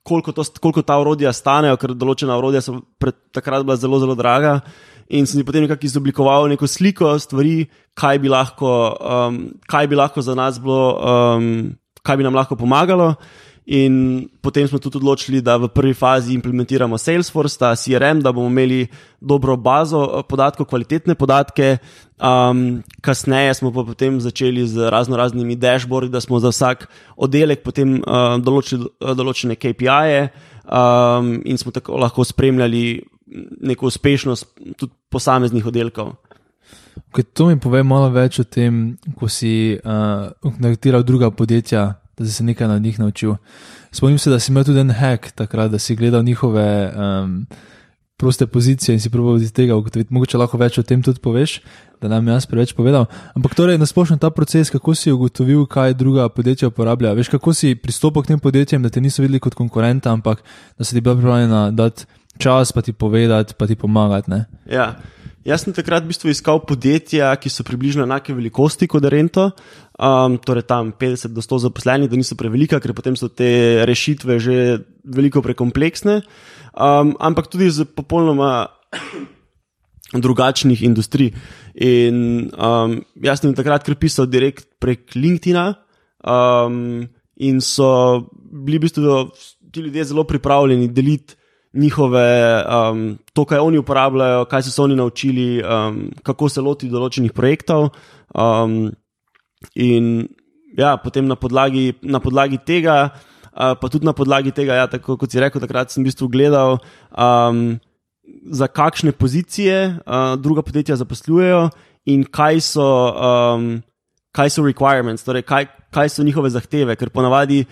Koliko, 0.02 0.32
to, 0.34 0.42
koliko 0.58 0.82
ta 0.82 0.96
orodja 0.98 1.30
stanejo, 1.30 1.76
ker 1.78 1.92
določena 1.94 2.34
orodja 2.34 2.58
so 2.58 2.72
pred, 2.98 3.14
takrat 3.30 3.62
bila 3.62 3.76
zelo, 3.78 4.00
zelo 4.02 4.16
draga 4.18 4.56
in 5.08 5.26
sem 5.26 5.44
potem 5.44 5.66
nekako 5.66 5.86
izoblikoval 5.86 6.48
neko 6.48 6.66
sliko 6.66 7.14
stvari, 7.18 7.66
kaj 7.94 8.18
bi 8.18 8.28
lahko, 8.32 8.72
um, 8.96 9.38
kaj 9.68 9.88
bi 9.88 9.96
lahko 9.96 10.22
za 10.22 10.34
nas 10.34 10.60
bilo, 10.60 10.98
um, 10.98 11.72
kaj 12.02 12.16
bi 12.16 12.26
nam 12.26 12.34
lahko 12.34 12.56
pomagalo. 12.56 13.14
In 13.62 14.26
potem 14.42 14.66
smo 14.66 14.80
tudi 14.82 14.98
odločili, 14.98 15.38
da 15.38 15.54
v 15.54 15.68
prvi 15.70 15.94
fazi 15.94 16.34
implementiramo 16.34 16.98
Salesforce, 16.98 17.58
ta 17.58 17.70
CRM, 17.78 18.18
da 18.18 18.32
bomo 18.34 18.50
imeli 18.50 18.88
dobro 19.20 19.54
bazo 19.56 20.02
uh, 20.02 20.24
podatkov, 20.26 20.66
kvalitetne 20.66 21.14
podatke. 21.14 21.78
Um, 22.18 22.82
kasneje 23.02 23.54
smo 23.54 23.70
pa 23.70 23.86
potem 23.86 24.18
začeli 24.20 24.66
z 24.66 24.90
razno 24.90 25.16
raznimi 25.16 25.54
dashboardi, 25.54 26.10
da 26.10 26.20
smo 26.20 26.42
za 26.42 26.50
vsak 26.50 26.88
oddelek 27.16 27.62
potem 27.62 28.02
uh, 28.02 28.34
določili 28.42 28.82
uh, 28.86 29.14
določene 29.14 29.54
KPI-je 29.54 30.26
um, 30.66 31.38
in 31.46 31.58
smo 31.58 31.70
tako 31.70 32.02
lahko 32.02 32.26
spremljali 32.26 33.02
neko 33.60 33.86
uspešnost 33.86 34.60
tudi 34.76 34.92
posameznih 35.08 35.66
oddelkov. 35.66 36.14
Kaj 37.12 37.24
to 37.32 37.46
mi 37.48 37.60
pove 37.60 37.82
malo 37.82 38.08
več 38.12 38.38
o 38.40 38.44
tem, 38.44 38.96
ko 39.16 39.28
si 39.28 39.76
uh, 39.76 40.30
kontaktiral 40.44 41.04
druga 41.04 41.30
podjetja, 41.30 41.84
da 42.18 42.26
si 42.26 42.32
se 42.32 42.44
nekaj 42.44 42.68
na 42.68 42.78
njih 42.78 42.98
naučil. 43.00 43.36
Spomnim 43.92 44.18
se, 44.18 44.30
da 44.30 44.40
si 44.40 44.52
imel 44.52 44.64
tudi 44.64 44.80
en 44.80 44.92
hack 44.96 45.32
takrat, 45.36 45.70
da 45.72 45.78
si 45.78 45.96
gledal 45.96 46.24
njihove 46.24 46.92
um, 46.92 47.46
proste 48.22 48.46
pozicije 48.46 48.94
in 48.94 49.00
si 49.00 49.10
proval 49.10 49.40
iz 49.42 49.52
tega 49.52 49.76
ugotoviti. 49.76 50.14
Mogoče 50.14 50.38
lahko 50.38 50.58
več 50.60 50.78
o 50.78 50.84
tem 50.86 51.02
tudi 51.02 51.20
poveš, 51.20 51.56
da 52.00 52.08
nam 52.08 52.28
jaz 52.30 52.46
preveč 52.46 52.70
povedal. 52.78 53.08
Ampak 53.34 53.56
torej, 53.58 53.80
nasplošno 53.82 54.16
ta 54.22 54.30
proces, 54.30 54.70
kako 54.70 54.94
si 54.94 55.10
ugotovil, 55.12 55.64
kaj 55.66 55.96
druga 55.98 56.28
podjetja 56.30 56.70
uporabljajo. 56.70 57.18
Veš, 57.18 57.32
kako 57.34 57.54
si 57.54 57.74
pristopil 57.74 58.22
k 58.22 58.30
tem 58.30 58.40
podjetjem, 58.40 58.82
da 58.82 58.92
te 58.94 59.02
niso 59.02 59.24
videli 59.24 59.42
kot 59.42 59.58
konkurenta, 59.58 60.12
ampak 60.14 60.44
da 60.78 60.84
so 60.86 60.94
ti 60.94 61.02
bila 61.02 61.16
pripravljena 61.18 61.70
dati 61.74 62.06
čas, 62.38 62.72
pa 62.72 62.82
ti 62.82 62.92
povedati, 62.92 63.54
pa 63.58 63.66
ti 63.66 63.76
pomagati. 63.76 64.44
Ja. 64.70 64.96
Jaz 65.42 65.64
sem 65.64 65.74
takrat 65.74 66.04
v 66.06 66.12
bistvu 66.12 66.30
iskal 66.30 66.60
podjetja, 66.62 67.32
ki 67.34 67.50
so 67.50 67.64
približno 67.66 68.04
enake 68.06 68.30
velikosti 68.30 68.86
kot 68.86 69.02
Rento, 69.10 69.48
um, 69.98 70.36
torej 70.38 70.68
tam 70.70 70.92
50 70.94 71.34
do 71.34 71.42
100 71.42 71.64
zaposlenih, 71.66 72.06
da 72.06 72.14
niso 72.14 72.38
prevelika, 72.38 72.78
ker 72.78 72.94
potem 72.94 73.18
so 73.18 73.26
te 73.26 73.82
rešitve 73.82 74.38
že 74.38 74.56
veliko 75.02 75.42
prekompleksne, 75.42 76.20
um, 76.78 77.16
ampak 77.18 77.50
tudi 77.50 77.74
z 77.74 77.90
popolnoma 77.90 78.70
drugačnih 80.14 80.86
industrij. 80.86 81.34
In 81.74 82.46
um, 82.54 83.02
jaz 83.18 83.42
sem 83.42 83.50
takrat 83.50 83.90
pisal 83.98 84.30
direkt 84.30 84.78
prek 84.78 85.10
LinkedIn-a 85.18 85.74
um, 86.22 87.02
in 87.42 87.58
so 87.58 88.30
bili 88.30 88.78
v 88.78 88.86
bistvu 88.86 89.02
ti 89.72 89.80
ljudje 89.80 90.04
zelo 90.12 90.22
pripravljeni 90.28 90.86
deliti 90.92 91.34
njihove, 91.72 92.64
um, 92.64 93.18
to, 93.32 93.44
kaj 93.44 93.58
oni 93.58 93.78
uporabljajo, 93.78 94.44
kaj 94.44 94.62
so 94.62 94.70
se 94.70 94.82
oni 94.82 94.96
naučili, 94.96 95.62
um, 95.62 96.10
kako 96.22 96.48
se 96.48 96.60
loti 96.60 96.90
določenih 96.92 97.32
projektov. 97.32 97.90
Um, 98.34 98.92
in 99.74 100.28
ja, 100.78 100.96
potem 100.96 101.28
na 101.28 101.36
podlagi, 101.36 101.92
na 102.02 102.20
podlagi 102.20 102.60
tega, 102.66 103.12
uh, 103.52 103.72
pa 103.80 103.88
tudi 103.88 104.08
na 104.08 104.12
podlagi 104.16 104.52
tega, 104.52 104.82
ja, 104.82 104.90
tako 104.90 105.16
kot 105.20 105.32
si 105.32 105.40
rekel, 105.40 105.62
takrat 105.64 105.92
sem 105.92 106.04
v 106.04 106.10
bistvu 106.10 106.28
gledal, 106.32 106.80
um, 107.12 107.80
za 108.52 108.68
kakšne 108.68 109.12
pozicije 109.16 109.78
uh, 110.04 110.34
druga 110.40 110.62
podjetja 110.62 111.00
zaposlujejo 111.00 111.70
in 112.06 112.28
kaj 112.28 112.60
so. 112.72 112.90
Um, 113.12 113.72
kaj 114.32 114.50
so 114.50 114.64
requirements, 114.64 115.24
torej 115.24 115.44
kaj, 115.44 115.66
kaj 115.92 116.08
so 116.08 116.24
njihove 116.24 116.50
zahteve, 116.50 116.96
ker 116.96 117.10
ponavadi 117.12 117.64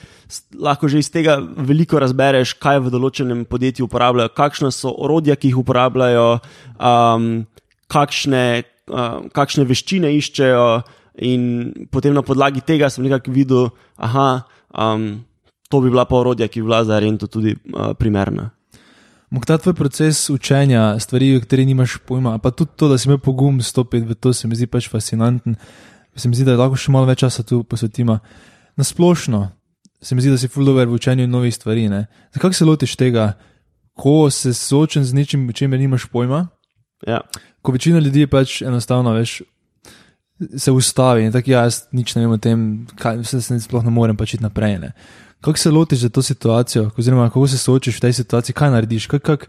lahko 0.61 0.89
že 0.89 1.01
iz 1.01 1.11
tega 1.11 1.39
veliko 1.41 1.99
razbereš, 1.99 2.55
kaj 2.61 2.83
v 2.85 2.93
določenem 2.93 3.45
podjetju 3.49 3.89
uporabljajo, 3.89 4.35
kakšne 4.37 4.73
so 4.75 4.93
orodja, 4.93 5.39
ki 5.41 5.51
jih 5.51 5.63
uporabljajo, 5.65 6.29
um, 6.77 7.31
kakšne, 7.89 8.45
uh, 8.93 9.25
kakšne 9.33 9.65
veščine 9.65 10.13
iščejo, 10.21 10.69
in 11.21 11.43
potem 11.93 12.15
na 12.17 12.23
podlagi 12.25 12.63
tega 12.65 12.89
sem 12.93 13.05
nekako 13.05 13.33
videl, 13.35 13.69
da 13.97 14.45
um, 14.73 15.25
to 15.69 15.81
bi 15.81 15.91
bila 15.91 16.05
pa 16.05 16.21
orodja, 16.21 16.49
ki 16.49 16.61
bi 16.61 16.69
bila 16.69 16.85
za 16.85 17.01
Rento 17.01 17.27
tudi 17.27 17.57
uh, 17.57 17.93
primerna. 17.97 18.51
Mok 19.31 19.47
ta 19.47 19.57
tvoj 19.63 19.77
proces 19.79 20.25
učenja, 20.31 20.99
stvari, 20.99 21.37
o 21.39 21.41
katerih 21.41 21.69
nimaš 21.69 22.01
pojma, 22.03 22.39
pa 22.43 22.51
tudi 22.51 22.75
to, 22.77 22.89
da 22.91 22.99
si 22.99 23.07
imel 23.07 23.21
pogum 23.23 23.61
stopiti 23.63 24.09
v 24.09 24.17
to, 24.19 24.33
se 24.35 24.49
mi 24.51 24.59
zdi 24.59 24.67
pač 24.67 24.89
fascinantno 24.91 25.55
se 26.21 26.29
mi 26.29 26.37
zdi, 26.37 26.47
da 26.47 26.59
lahko 26.61 26.79
še 26.79 26.93
malo 26.93 27.09
več 27.09 27.25
časa 27.25 27.43
tu 27.47 27.63
posvetimo. 27.65 28.19
Na 28.77 28.85
splošno 28.85 29.49
se 30.03 30.15
mi 30.15 30.23
zdi, 30.25 30.31
da 30.31 30.39
si 30.39 30.49
fuldover 30.49 30.89
v 30.89 30.97
učenju 31.01 31.27
novih 31.29 31.55
stvari. 31.55 31.89
Zakaj 32.35 32.55
se 32.55 32.65
lotiš 32.65 32.97
tega, 32.97 33.33
ko 33.97 34.31
se 34.31 34.55
soočen 34.55 35.05
z 35.05 35.15
nečim, 35.15 35.49
o 35.49 35.53
čemer 35.53 35.81
nimaš 35.81 36.07
pojma? 36.13 36.47
Ja. 37.07 37.21
Ko 37.63 37.73
večina 37.73 38.01
ljudi 38.01 38.27
pač 38.27 38.61
enostavno 38.63 39.13
veš. 39.17 39.41
Se 40.57 40.73
ustavi 40.73 41.27
in 41.27 41.33
tako, 41.33 41.51
ja, 41.53 41.67
jaz 41.69 41.83
nič 41.93 42.15
ne 42.17 42.23
vem 42.23 42.33
o 42.33 42.39
tem, 42.41 42.61
kaj 42.97 43.19
se, 43.29 43.43
se 43.45 43.59
sploh 43.61 43.85
ne 43.85 43.93
morem 43.93 44.17
pač 44.17 44.39
iti 44.39 44.45
naprej. 44.45 44.79
Ne. 44.81 44.95
Kako 45.45 45.59
se 45.59 45.71
lotiš 45.71 46.07
za 46.07 46.09
to 46.09 46.23
situacijo, 46.23 46.91
oziroma 46.97 47.29
kako 47.29 47.49
se 47.49 47.59
soočiš 47.61 47.99
v 47.99 48.05
tej 48.07 48.13
situaciji, 48.23 48.57
kaj 48.57 48.73
narediš, 48.73 49.07
kak, 49.13 49.23
kak, 49.23 49.45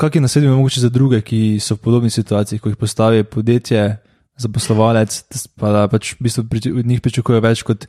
kak 0.00 0.14
je 0.14 0.20
naslednji 0.24 0.54
mogoče 0.56 0.80
za 0.80 0.88
druge, 0.88 1.20
ki 1.20 1.60
so 1.60 1.76
v 1.76 1.84
podobni 1.84 2.10
situaciji, 2.10 2.58
ko 2.58 2.72
jih 2.72 2.80
postavi 2.80 3.24
podjetje, 3.24 3.98
zaposlovalec, 4.40 5.16
pa 5.60 5.72
da 5.74 5.84
pač 5.90 6.14
v 6.16 6.26
bistvu 6.26 6.46
od 6.78 6.86
njih 6.88 7.02
pričakuje 7.04 7.42
več 7.44 7.64
kot, 7.66 7.86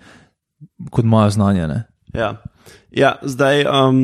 kot 0.92 1.08
moja 1.08 1.32
znanja. 1.34 1.86
Ja. 2.16 2.36
ja, 2.92 3.16
zdaj, 3.24 3.66
um, 3.72 4.02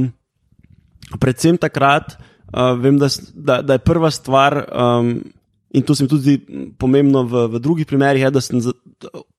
predvsem 1.19 1.59
takrat, 1.59 2.15
uh, 2.53 2.75
vem, 2.79 2.99
da, 3.01 3.11
da, 3.35 3.61
da 3.61 3.77
je 3.77 3.85
prva 3.85 4.11
stvar, 4.13 4.61
um, 4.71 5.17
in 5.75 5.83
to 5.83 5.95
se 5.95 6.05
mi 6.05 6.11
tudi 6.11 6.37
pomembno 6.79 7.25
v, 7.27 7.47
v 7.55 7.63
drugih 7.63 7.87
primerih, 7.87 8.27
je, 8.27 8.33
da 8.33 8.43
sem 8.43 8.63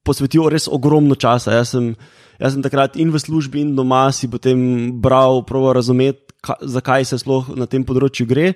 posvetil 0.07 0.49
res 0.53 0.69
ogromno 0.71 1.17
časa. 1.19 1.57
Jaz 1.57 1.73
sem, 1.75 1.93
jaz 2.41 2.55
sem 2.55 2.65
takrat 2.65 2.97
in 3.01 3.13
v 3.13 3.21
službi, 3.21 3.65
in 3.65 3.77
doma 3.77 4.09
si 4.13 4.29
potem 4.31 4.93
bral, 5.01 5.43
proval 5.49 5.79
razumeti, 5.81 6.29
zakaj 6.45 7.09
se 7.09 7.19
sploh 7.19 7.51
na 7.59 7.67
tem 7.67 7.83
področju 7.85 8.29
gre. 8.29 8.53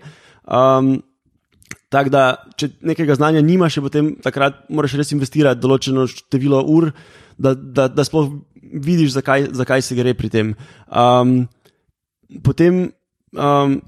Um, 0.46 1.00
Tako 1.92 2.12
da, 2.12 2.24
če 2.56 2.70
nekega 2.88 3.16
znanja 3.18 3.42
nimaš, 3.44 3.76
potem 3.84 4.14
takrat 4.24 4.62
moraš 4.72 4.96
res 4.96 5.12
investirati 5.12 5.60
določeno 5.60 6.06
število 6.08 6.62
ur, 6.72 6.88
da, 7.36 7.52
da, 7.52 7.88
da 7.92 8.06
sploh 8.08 8.30
vidiš, 8.72 9.12
zakaj, 9.18 9.50
zakaj 9.52 9.84
se 9.84 9.96
gre 9.98 10.14
pri 10.16 10.30
tem. 10.32 10.54
Um, 10.88 11.42
potem, 12.44 12.86
um, 13.36 13.80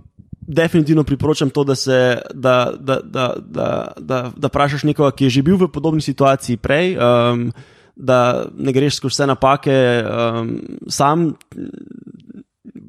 definitivno 0.45 1.05
priporočam 1.09 1.51
to, 1.51 1.65
da 1.65 1.75
se 1.75 2.01
da, 2.35 2.75
da, 2.77 2.99
da, 3.01 3.29
da, 3.41 3.69
da, 3.97 4.19
da 4.37 4.51
vprašaš 4.53 4.85
nekoga, 4.85 5.15
ki 5.17 5.31
je 5.31 5.39
že 5.39 5.47
bil 5.47 5.57
v 5.57 5.71
podobni 5.73 6.05
situaciji 6.05 6.61
prej. 6.61 6.99
Um, 6.99 7.49
Da 7.95 8.51
ne 8.59 8.73
greš 8.75 8.97
skozi 8.99 9.13
vse 9.13 9.27
napake 9.31 9.75
um, 10.03 10.49
sam, 10.91 11.29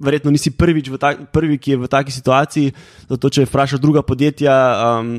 verjetno 0.02 0.32
nisi 0.32 0.52
prvič 0.52 0.90
ta, 1.00 1.14
prvi, 1.32 1.58
ki 1.58 1.76
je 1.76 1.82
v 1.84 1.90
taki 1.92 2.12
situaciji. 2.12 2.74
Zato, 3.10 3.30
če 3.30 3.48
vprašaš 3.48 3.82
druga 3.84 4.04
podjetja, 4.06 4.56
um, 5.00 5.18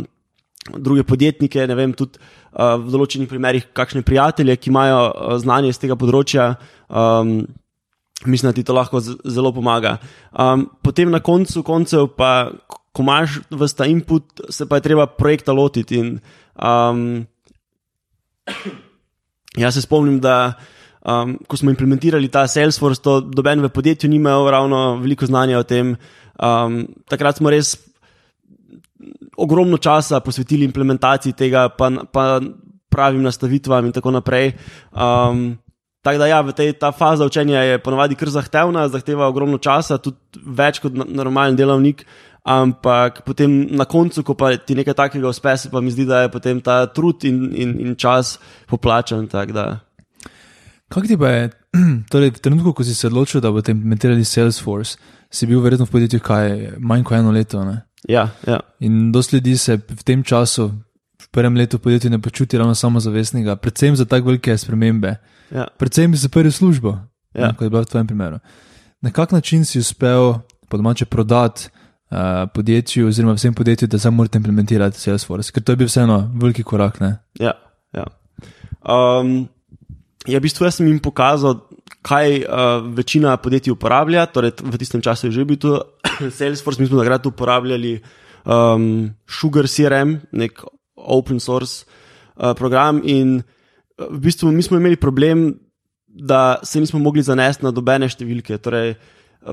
druge 0.77 1.05
podjetnike, 1.07 1.67
ne 1.67 1.77
vem, 1.79 1.93
tudi 1.97 2.19
uh, 2.19 2.77
v 2.81 2.91
določenih 2.93 3.31
primerih, 3.31 3.69
kakšne 3.77 4.05
prijatelje, 4.07 4.57
ki 4.57 4.73
imajo 4.73 4.99
uh, 5.07 5.37
znanje 5.43 5.75
iz 5.75 5.81
tega 5.83 5.99
področja. 5.99 6.55
Um, 6.89 7.47
Mislim, 8.25 8.49
da 8.49 8.57
ti 8.57 8.63
to 8.65 8.73
lahko 8.73 8.97
zelo 9.05 9.51
pomaga. 9.53 9.99
Um, 10.33 10.63
potem 10.83 11.11
na 11.13 11.21
koncu 11.21 11.61
koncev, 11.63 12.07
pa, 12.17 12.49
ko 12.67 13.05
imaš 13.05 13.43
vsta 13.53 13.85
input, 13.93 14.41
se 14.49 14.65
pa 14.67 14.79
je 14.81 14.87
treba 14.87 15.05
projekta 15.07 15.53
lotiti. 15.53 16.01
In, 16.01 16.15
um, 16.57 17.27
jaz 19.63 19.77
se 19.77 19.85
spomnim, 19.85 20.17
da 20.25 20.57
um, 21.07 21.37
ko 21.49 21.57
smo 21.57 21.71
implementirali 21.71 22.29
ta 22.29 22.47
Salesforce, 22.51 23.03
to 23.03 23.21
doben 23.21 23.63
v 23.63 23.71
podjetju 23.71 24.11
ni 24.11 24.19
imel 24.19 24.51
ravno 24.51 24.97
veliko 25.03 25.27
znanja 25.27 25.59
o 25.59 25.63
tem. 25.63 25.95
Um, 26.37 26.83
takrat 27.09 27.39
smo 27.39 27.51
res 27.51 27.77
ogromno 29.37 29.79
časa 29.79 30.21
posvetili 30.21 30.65
implementaciji 30.65 31.37
tega, 31.37 31.69
pa, 31.69 31.91
pa 32.13 32.41
pravim 32.91 33.23
nastavitvam 33.23 33.87
in 33.87 33.93
tako 33.93 34.11
naprej. 34.11 34.53
Um, 34.93 35.59
tako 36.03 36.19
da, 36.19 36.27
ja, 36.27 36.43
tej 36.53 36.75
fazi 36.99 37.25
učenja 37.25 37.63
je 37.63 37.83
ponovadi 37.83 38.15
kar 38.15 38.31
zahtevna, 38.31 38.89
zahteva 38.89 39.29
ogromno 39.29 39.59
časa, 39.59 39.99
tudi 39.99 40.43
več 40.47 40.81
kot 40.81 40.95
normalen 40.95 41.57
delavnik. 41.57 42.07
ampak 42.47 43.25
potem 43.27 43.75
na 43.75 43.85
koncu, 43.85 44.23
ko 44.23 44.35
pa 44.39 44.55
ti 44.55 44.79
nekaj 44.79 44.95
takega 44.95 45.27
uspe, 45.29 45.57
se 45.59 45.71
pa 45.71 45.81
mi 45.83 45.91
zdi, 45.91 46.07
da 46.07 46.23
je 46.23 46.31
potem 46.31 46.61
ta 46.63 46.87
trud 46.87 47.25
in, 47.27 47.51
in, 47.51 47.75
in 47.83 47.97
čas 47.99 48.39
poplačan. 48.71 49.27
tak 49.27 49.51
da. 49.53 49.86
Kako 50.89 51.07
ti 51.07 51.17
pa 51.19 51.29
je, 51.29 51.51
torej 52.13 52.31
v 52.31 52.41
trenutku, 52.41 52.73
ko 52.73 52.85
si 52.85 52.95
se 52.95 53.07
odločil, 53.07 53.41
da 53.41 53.51
boste 53.51 53.73
implementirali 53.75 54.25
Salesforce, 54.25 54.99
si 55.31 55.47
bil 55.47 55.61
verjetno 55.61 55.87
v 55.87 55.91
podjetju 55.91 56.21
kaj 56.21 56.53
manj 56.79 57.03
kot 57.05 57.19
eno 57.19 57.33
leto. 57.35 57.65
Ne? 57.65 57.81
Ja, 58.09 58.29
ja. 58.47 58.61
In 58.81 59.11
dosti 59.13 59.37
ljudi 59.37 59.57
se 59.59 59.77
v 59.77 60.03
tem 60.07 60.23
času, 60.23 60.71
v 61.23 61.29
prvem 61.35 61.57
letu 61.59 61.79
podjetja, 61.79 62.11
ne 62.11 62.21
počuti 62.23 62.59
ravno 62.59 62.75
samozavestnega, 62.75 63.57
predvsem 63.57 63.97
za 63.97 64.05
tako 64.05 64.31
velike 64.31 64.55
spremembe, 64.59 65.17
ja. 65.51 65.67
predvsem 65.79 66.15
za 66.17 66.29
prvo 66.29 66.51
službo, 66.51 66.99
Ja. 67.35 67.47
ne, 67.47 67.53
kot 67.53 67.67
je 67.67 67.71
bila 67.71 67.83
v 67.83 67.91
tvojem 67.91 68.07
primeru. 68.07 68.39
Na 69.03 69.11
kak 69.11 69.33
način 69.33 69.65
si 69.65 69.79
uspel, 69.79 70.35
po 70.69 70.77
domače, 70.77 71.05
prodati 71.05 71.69
uh, 72.11 72.49
podjetju, 72.55 73.09
oziroma 73.09 73.35
vsem 73.35 73.55
podjetju, 73.55 73.89
da 73.89 73.99
samo 73.99 74.17
morate 74.17 74.39
implementirati 74.39 75.01
Salesforce, 75.01 75.53
ker 75.53 75.63
to 75.63 75.73
je 75.73 75.77
bil 75.77 75.87
vseeno 75.91 76.31
veliki 76.35 76.63
korak. 76.63 77.01
Ne? 77.01 77.19
Ja, 77.41 77.53
ja. 77.93 78.07
Um, 78.87 79.49
ja, 80.27 80.39
v 80.39 80.45
bistvu 80.47 80.67
jaz 80.67 80.79
sem 80.79 80.89
jim 80.91 81.01
pokazal, 81.03 81.61
kaj 82.07 82.43
uh, 82.43 82.87
večina 82.97 83.37
podjetij 83.41 83.75
uporablja. 83.75 84.27
Torej, 84.31 84.59
v 84.63 84.79
tistem 84.79 85.03
času 85.03 85.29
je 85.29 85.39
že 85.39 85.47
bil 85.47 85.59
tu 85.59 85.75
Salesforce, 86.39 86.81
mi 86.83 86.89
smo 86.89 87.01
takrat 87.01 87.27
uporabljali 87.27 88.01
um, 88.45 89.11
Sugar 89.27 89.69
CRM, 89.69 90.21
nek 90.33 90.63
open 90.95 91.41
source 91.41 91.85
uh, 92.37 92.55
program. 92.55 93.03
In 93.05 93.41
uh, 93.41 94.11
v 94.11 94.19
bistvu 94.19 94.51
mi 94.53 94.63
smo 94.63 94.79
imeli 94.79 94.97
problem, 94.97 95.55
da 96.07 96.59
se 96.63 96.81
nismo 96.81 96.99
mogli 96.99 97.23
zanesti 97.23 97.65
na 97.67 97.71
dobene 97.77 98.09
številke. 98.09 98.57
Torej, 98.63 98.97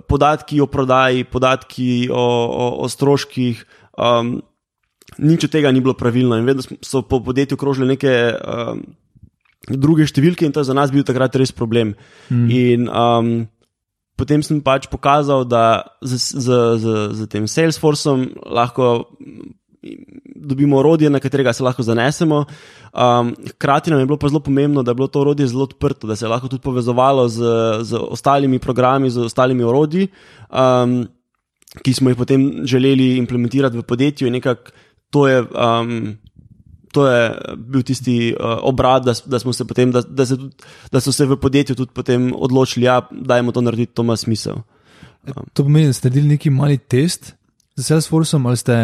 podatki 0.07 0.62
o 0.63 0.67
prodaji, 0.71 1.25
podatki 1.27 2.07
o, 2.09 2.23
o, 2.47 2.67
o 2.86 2.89
stroških. 2.89 3.62
Um, 3.99 4.39
nič 5.19 5.45
od 5.45 5.51
tega 5.53 5.71
ni 5.71 5.83
bilo 5.83 5.93
pravilno 5.93 6.39
in 6.39 6.47
vedno 6.47 6.63
so 6.81 7.03
po 7.05 7.19
podjetju 7.21 7.57
krožile 7.59 7.88
neke 7.91 8.13
um, 8.33 8.81
druge 9.69 10.08
številke, 10.10 10.45
in 10.45 10.52
to 10.52 10.63
je 10.63 10.69
za 10.69 10.76
nas 10.76 10.91
bil 10.91 11.06
takrat 11.08 11.36
res 11.39 11.54
problem. 11.56 11.93
Mm. 12.28 12.47
In 12.52 12.88
um, 12.89 13.34
potem 14.19 14.43
sem 14.43 14.60
pač 14.63 14.89
pokazal, 14.91 15.45
da 15.47 15.84
z, 16.04 16.19
z, 16.19 16.47
z, 16.84 16.95
z 17.15 17.30
tem 17.32 17.47
Salesforceom 17.47 18.28
lahko 18.43 19.08
mm, 19.17 19.54
dobimo 20.43 20.80
orodje, 20.80 21.12
na 21.12 21.23
katerega 21.23 21.54
se 21.56 21.63
lahko 21.63 21.84
zanesemo. 21.84 22.43
Um, 22.93 23.34
hkrati 23.56 23.91
nam 23.91 24.04
je 24.04 24.10
bilo 24.12 24.19
pa 24.19 24.30
zelo 24.32 24.43
pomembno, 24.43 24.84
da 24.84 24.91
je 24.91 24.99
bilo 24.99 25.08
to 25.08 25.23
orodje 25.23 25.47
zelo 25.47 25.67
odprto, 25.69 26.08
da 26.08 26.15
se 26.15 26.26
je 26.28 26.32
lahko 26.32 26.52
tudi 26.52 26.63
povezovalo 26.63 27.28
z, 27.32 27.39
z 27.88 28.04
ostalimi 28.04 28.60
programi, 28.60 29.10
z 29.10 29.28
ostalimi 29.32 29.63
orodji. 29.63 30.12
Um, 30.52 31.08
ki 31.73 31.93
smo 31.95 32.12
jih 32.12 32.19
potem 32.19 32.67
želeli 32.69 33.15
implementirati 33.17 33.80
v 33.80 33.88
podjetju, 33.88 34.28
in 34.28 34.38
nekako 34.38 34.76
to 35.10 35.28
je. 35.28 35.39
Um, 35.56 36.19
To 36.93 37.08
je 37.10 37.21
bil 37.58 37.82
tisti 37.82 38.15
uh, 38.38 38.60
obrat, 38.69 39.01
da, 39.01 39.15
da, 39.25 39.39
se 39.41 39.65
potem, 39.65 39.91
da, 39.91 40.03
da, 40.06 40.25
se 40.29 40.38
tudi, 40.38 40.53
da 40.93 41.01
so 41.01 41.12
se 41.12 41.25
v 41.25 41.39
podjetju 41.41 41.75
tudi 41.75 41.89
potem 41.93 42.27
odločili, 42.36 42.86
da 42.86 42.99
ja, 42.99 43.08
dajmo 43.12 43.51
to 43.51 43.63
narediti, 43.65 43.95
to 43.97 44.06
ima 44.06 44.13
smisel. 44.17 44.62
To 45.53 45.63
pomeni, 45.63 45.89
da 45.89 45.93
ste 45.97 46.10
naredili 46.10 46.36
neki 46.36 46.51
mali 46.53 46.77
test 46.77 47.34
z 47.75 47.86
Salesforceom 47.88 48.45
ali 48.45 48.58
ste 48.58 48.77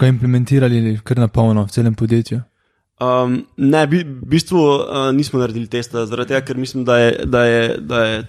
ga 0.00 0.08
implementirali 0.08 1.00
kar 1.04 1.20
na 1.20 1.28
polno 1.28 1.66
v 1.66 1.74
celem 1.74 1.94
podjetju. 1.94 2.40
Um, 3.02 3.42
ne, 3.56 3.86
bi- 3.86 4.04
v 4.04 4.28
bistvu 4.30 4.60
uh, 4.62 5.10
nismo 5.12 5.40
naredili 5.40 5.66
testa, 5.66 6.06
zaradi 6.06 6.34
tega, 6.34 6.44
ker 6.46 6.56
mislim, 6.56 6.84
da 6.84 6.98
je, 6.98 7.26
da 7.26 7.44
je, 7.44 7.62
da 7.80 8.04
je 8.04 8.22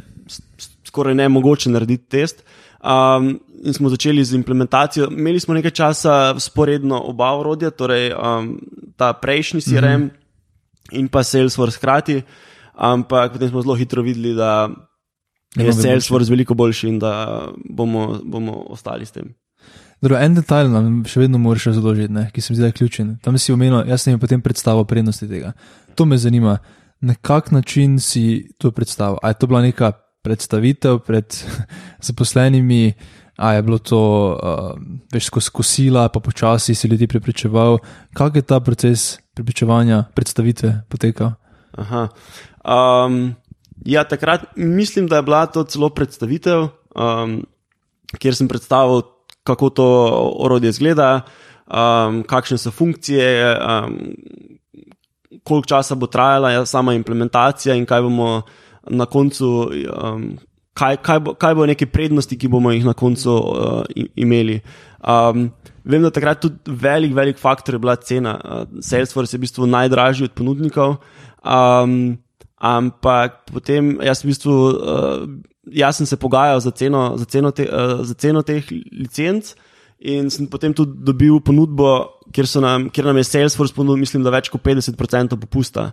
skoraj 0.87 1.15
nemogoče 1.15 1.69
narediti 1.69 2.09
test. 2.09 2.43
Um, 2.83 3.39
in 3.63 3.73
smo 3.73 3.89
začeli 3.89 4.23
z 4.25 4.35
implementacijo. 4.35 5.07
Imeli 5.11 5.39
smo 5.39 5.53
nekaj 5.53 5.71
časa 5.71 6.39
sporedno 6.39 6.99
oba 6.99 7.31
orodja, 7.31 7.71
torej 7.71 8.11
um, 8.11 8.59
ta 8.97 9.13
prejšnji 9.13 9.61
CRM 9.61 10.01
mm 10.01 10.09
-hmm. 10.09 10.99
in 10.99 11.07
pa 11.07 11.23
Salesforce 11.23 11.77
hkrati, 11.77 12.21
ampak 12.73 13.31
potem 13.31 13.49
smo 13.49 13.61
zelo 13.61 13.75
hitro 13.75 14.01
videli, 14.01 14.35
da 14.35 14.69
je 15.55 15.63
more 15.63 15.73
Salesforce 15.73 16.29
veliko 16.29 16.53
boljši 16.53 16.87
in 16.87 16.99
da 16.99 17.47
bomo, 17.69 18.19
bomo 18.23 18.65
ostali 18.67 19.05
s 19.05 19.11
tem. 19.11 19.33
Drugo, 20.01 20.19
en 20.19 20.35
detajl 20.35 20.67
nam 20.67 21.05
še 21.05 21.19
vedno 21.19 21.37
moraš 21.37 21.65
razložiti, 21.65 22.13
ne, 22.13 22.29
ki 22.33 22.41
se 22.41 22.53
mi 22.53 22.55
zdi, 22.55 22.61
da 22.61 22.67
je 22.67 22.71
ključen. 22.71 23.17
Tam 23.23 23.37
si 23.37 23.53
omenil, 23.53 23.85
jaz 23.87 24.01
sem 24.01 24.11
jim 24.11 24.19
potem 24.19 24.41
predstavil 24.41 24.83
prednosti 24.83 25.27
tega. 25.27 25.53
To 25.95 26.05
me 26.05 26.17
zanima, 26.17 26.57
na 27.01 27.15
kak 27.15 27.51
način 27.51 27.99
si 27.99 28.49
to 28.57 28.71
predstavil. 28.71 29.17
A 29.23 29.27
je 29.27 29.33
to 29.33 29.47
bila 29.47 29.61
neka 29.61 29.91
predstavitev 30.23 30.99
pred 31.03 31.27
zaposlenimi, 32.07 32.93
a 33.37 33.53
je 33.53 33.61
bilo 33.65 33.79
to 33.81 34.01
uh, 34.37 34.77
veš 35.13 35.25
skozi 35.25 35.49
kosila, 35.53 36.07
pa 36.09 36.19
počasi 36.19 36.75
si 36.75 36.87
ljudi 36.87 37.07
prepričeval. 37.07 37.79
Kak 38.13 38.35
je 38.35 38.41
ta 38.41 38.59
proces 38.59 39.17
prepričevanja, 39.33 40.03
predstavitve 40.13 40.85
potekal? 40.89 41.33
Um, 41.73 43.33
ja, 43.85 44.03
takrat 44.03 44.45
mislim, 44.55 45.07
da 45.07 45.15
je 45.15 45.25
bila 45.25 45.45
to 45.45 45.63
celo 45.63 45.89
predstavitev, 45.89 46.67
um, 46.95 47.41
kjer 48.19 48.35
sem 48.35 48.47
predstavil, 48.47 49.01
kako 49.43 49.69
to 49.69 49.87
orodje 50.39 50.69
izgleda, 50.69 51.25
um, 51.67 52.23
kakšne 52.23 52.57
so 52.57 52.71
funkcije, 52.71 53.57
um, 53.57 53.97
koliko 55.43 55.67
časa 55.67 55.95
bo 55.95 56.07
trajala 56.07 56.51
ja, 56.51 56.65
sama 56.65 56.93
implementacija 56.93 57.75
in 57.75 57.85
kaj 57.85 58.01
bomo 58.01 58.43
na 58.89 59.05
koncu. 59.05 59.69
Um, 59.89 60.33
Kaj, 60.73 60.95
kaj, 61.05 61.19
bo, 61.21 61.35
kaj 61.37 61.53
bo 61.53 61.65
neke 61.69 61.85
prednosti, 61.85 62.33
ki 62.33 62.49
bomo 62.49 62.71
jih 62.73 62.81
na 62.81 62.95
koncu 62.97 63.29
uh, 63.29 63.83
imeli? 64.17 64.55
Um, 65.05 65.51
vem, 65.85 66.01
da 66.01 66.09
takrat 66.09 66.39
tudi 66.41 66.73
velik, 66.81 67.11
velik 67.13 67.37
faktor 67.37 67.75
je 67.77 67.81
bila 67.83 67.93
cena. 68.01 68.31
Uh, 68.41 68.79
Salesforce 68.81 69.35
je 69.35 69.37
v 69.37 69.43
bistvu 69.45 69.67
najdražji 69.69 70.31
od 70.31 70.33
ponudnikov, 70.33 70.95
um, 71.45 72.17
ampak 72.57 73.43
potem 73.53 73.99
jaz, 74.01 74.23
v 74.25 74.31
bistvu, 74.31 74.55
uh, 74.73 75.29
jaz 75.69 76.01
sem 76.01 76.09
se 76.09 76.17
pogajal 76.17 76.57
za 76.65 76.73
ceno, 76.73 77.03
za 77.21 77.29
ceno, 77.29 77.53
te, 77.53 77.69
uh, 77.69 78.01
za 78.01 78.17
ceno 78.17 78.41
teh 78.41 78.65
licenc 78.73 79.53
in 80.03 80.27
sem 80.29 80.47
potem 80.51 80.73
tudi 80.75 80.99
dobil 80.99 81.39
ponudbo, 81.39 82.19
kjer, 82.35 82.49
nam, 82.61 82.89
kjer 82.91 83.07
nam 83.07 83.19
je 83.21 83.23
Salesforce 83.23 83.75
ponudil, 83.75 84.01
mislim, 84.03 84.23
da 84.25 84.33
več 84.35 84.51
kot 84.51 84.63
50% 84.65 85.39
popusta. 85.39 85.91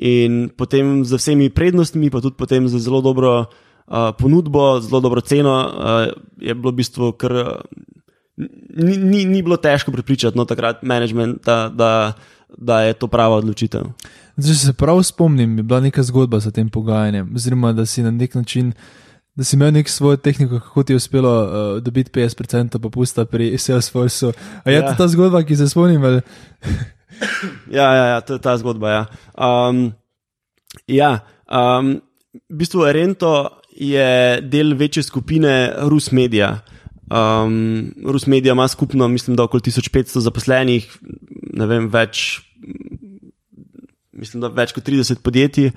In 0.00 0.46
potem 0.56 1.02
z 1.04 1.20
vsemi 1.20 1.50
prednostmi, 1.52 2.08
pa 2.08 2.22
tudi 2.24 2.38
potem 2.40 2.68
z 2.68 2.80
zelo 2.80 3.04
dobro. 3.04 3.50
Uh, 3.90 4.12
ponudbo, 4.14 4.78
zelo 4.78 5.00
dobro 5.02 5.18
ceno, 5.18 5.50
uh, 5.66 6.12
je 6.38 6.54
bilo 6.54 6.70
v 6.70 6.78
bistvu 6.78 7.08
kar. 7.18 7.32
Uh, 7.34 7.96
ni, 8.76 8.94
ni, 8.96 9.24
ni 9.26 9.42
bilo 9.42 9.58
težko 9.58 9.92
pripričati, 9.92 10.38
no, 10.38 10.44
takrat 10.46 10.84
management, 10.86 11.42
da, 11.44 11.68
da, 11.74 12.12
da 12.56 12.80
je 12.86 12.94
to 12.94 13.08
prava 13.10 13.40
odločitev. 13.42 13.90
Zdaj, 14.36 14.54
če 14.54 14.60
se 14.60 14.76
prav 14.78 15.02
spomnim, 15.04 15.58
je 15.58 15.66
bila 15.66 15.80
neka 15.82 16.06
zgodba 16.06 16.40
za 16.40 16.54
tem 16.54 16.70
pogajanjem, 16.70 17.34
oziroma 17.34 17.74
da 17.76 17.86
si 17.86 18.06
na 18.06 18.14
nek 18.14 18.38
način. 18.38 18.72
Da 19.40 19.44
si 19.48 19.56
imel 19.56 19.72
nek 19.72 19.88
svojo 19.88 20.18
tehniko, 20.20 20.58
kako 20.60 20.82
ti 20.82 20.92
je 20.92 20.96
uspelo 21.00 21.32
uh, 21.44 21.82
dobiti 21.82 22.10
50% 22.12 22.78
popusta 22.78 23.24
pri 23.24 23.58
Salesforceu. 23.58 24.32
A 24.64 24.70
je 24.70 24.76
Ja. 24.76 24.88
to 24.90 24.94
ta 24.98 25.08
zgodba, 25.08 25.40
ki 25.42 25.56
se 25.56 25.68
spomnim? 25.68 26.04
Ali? 26.04 26.20
Ja, 27.70 27.94
ja, 27.94 28.04
ja 28.06 28.20
to 28.20 28.32
je 28.36 28.40
ta 28.40 28.56
zgodba. 28.56 28.88
Ja, 28.90 29.02
um, 29.36 29.92
ja 30.88 31.20
um, 31.52 32.00
v 32.48 32.56
bistvu 32.56 32.84
Rento 32.92 33.48
je 33.76 34.40
del 34.40 34.72
večje 34.76 35.02
skupine 35.02 35.72
Rus 35.88 36.10
Media. 36.12 36.60
Um, 37.10 37.92
Rus 38.06 38.26
Media 38.26 38.52
ima 38.52 38.68
skupno, 38.68 39.08
mislim, 39.08 39.36
da 39.36 39.44
okoli 39.44 39.60
1500 39.60 40.18
zaposlenih, 40.20 40.88
ne 41.52 41.66
vem, 41.66 41.88
več, 41.92 42.40
mislim, 44.12 44.40
da 44.40 44.48
več 44.48 44.72
kot 44.72 44.88
30 44.88 45.20
podjetij. 45.24 45.72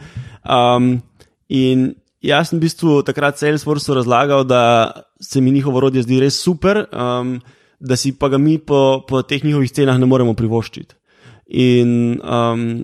Um, 0.48 1.02
in 1.50 1.94
jaz 2.24 2.50
sem 2.50 2.60
v 2.60 2.66
bistvu 2.68 3.02
takrat 3.04 3.38
Salesforce 3.40 3.94
razlagal, 3.94 4.46
da 4.48 4.92
se 5.22 5.42
mi 5.42 5.52
njihovo 5.52 5.78
orodje 5.78 6.06
zdi 6.06 6.22
res 6.24 6.40
super, 6.40 6.86
um, 6.92 7.38
da 7.80 7.96
si 8.00 8.14
pa 8.18 8.30
ga 8.32 8.40
mi 8.40 8.58
po, 8.58 9.04
po 9.08 9.22
teh 9.28 9.44
njihovih 9.44 9.72
cenah 9.72 10.00
ne 10.00 10.08
moremo 10.08 10.34
privoščiti. 10.34 10.96
In 11.60 12.20
um, 12.24 12.84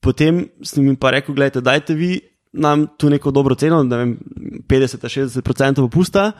potem 0.00 0.46
sem 0.64 0.86
jim 0.88 0.96
pa 0.96 1.12
rekel, 1.12 1.36
gledajte, 1.36 1.60
dajte 1.60 1.94
vi 1.94 2.16
nam 2.52 2.86
tu 2.98 3.08
neko 3.10 3.30
dobro 3.32 3.54
ceno, 3.56 3.82
ne 3.84 3.96
vem, 3.96 4.16
50-60% 4.68 5.80
popusta, 5.80 6.32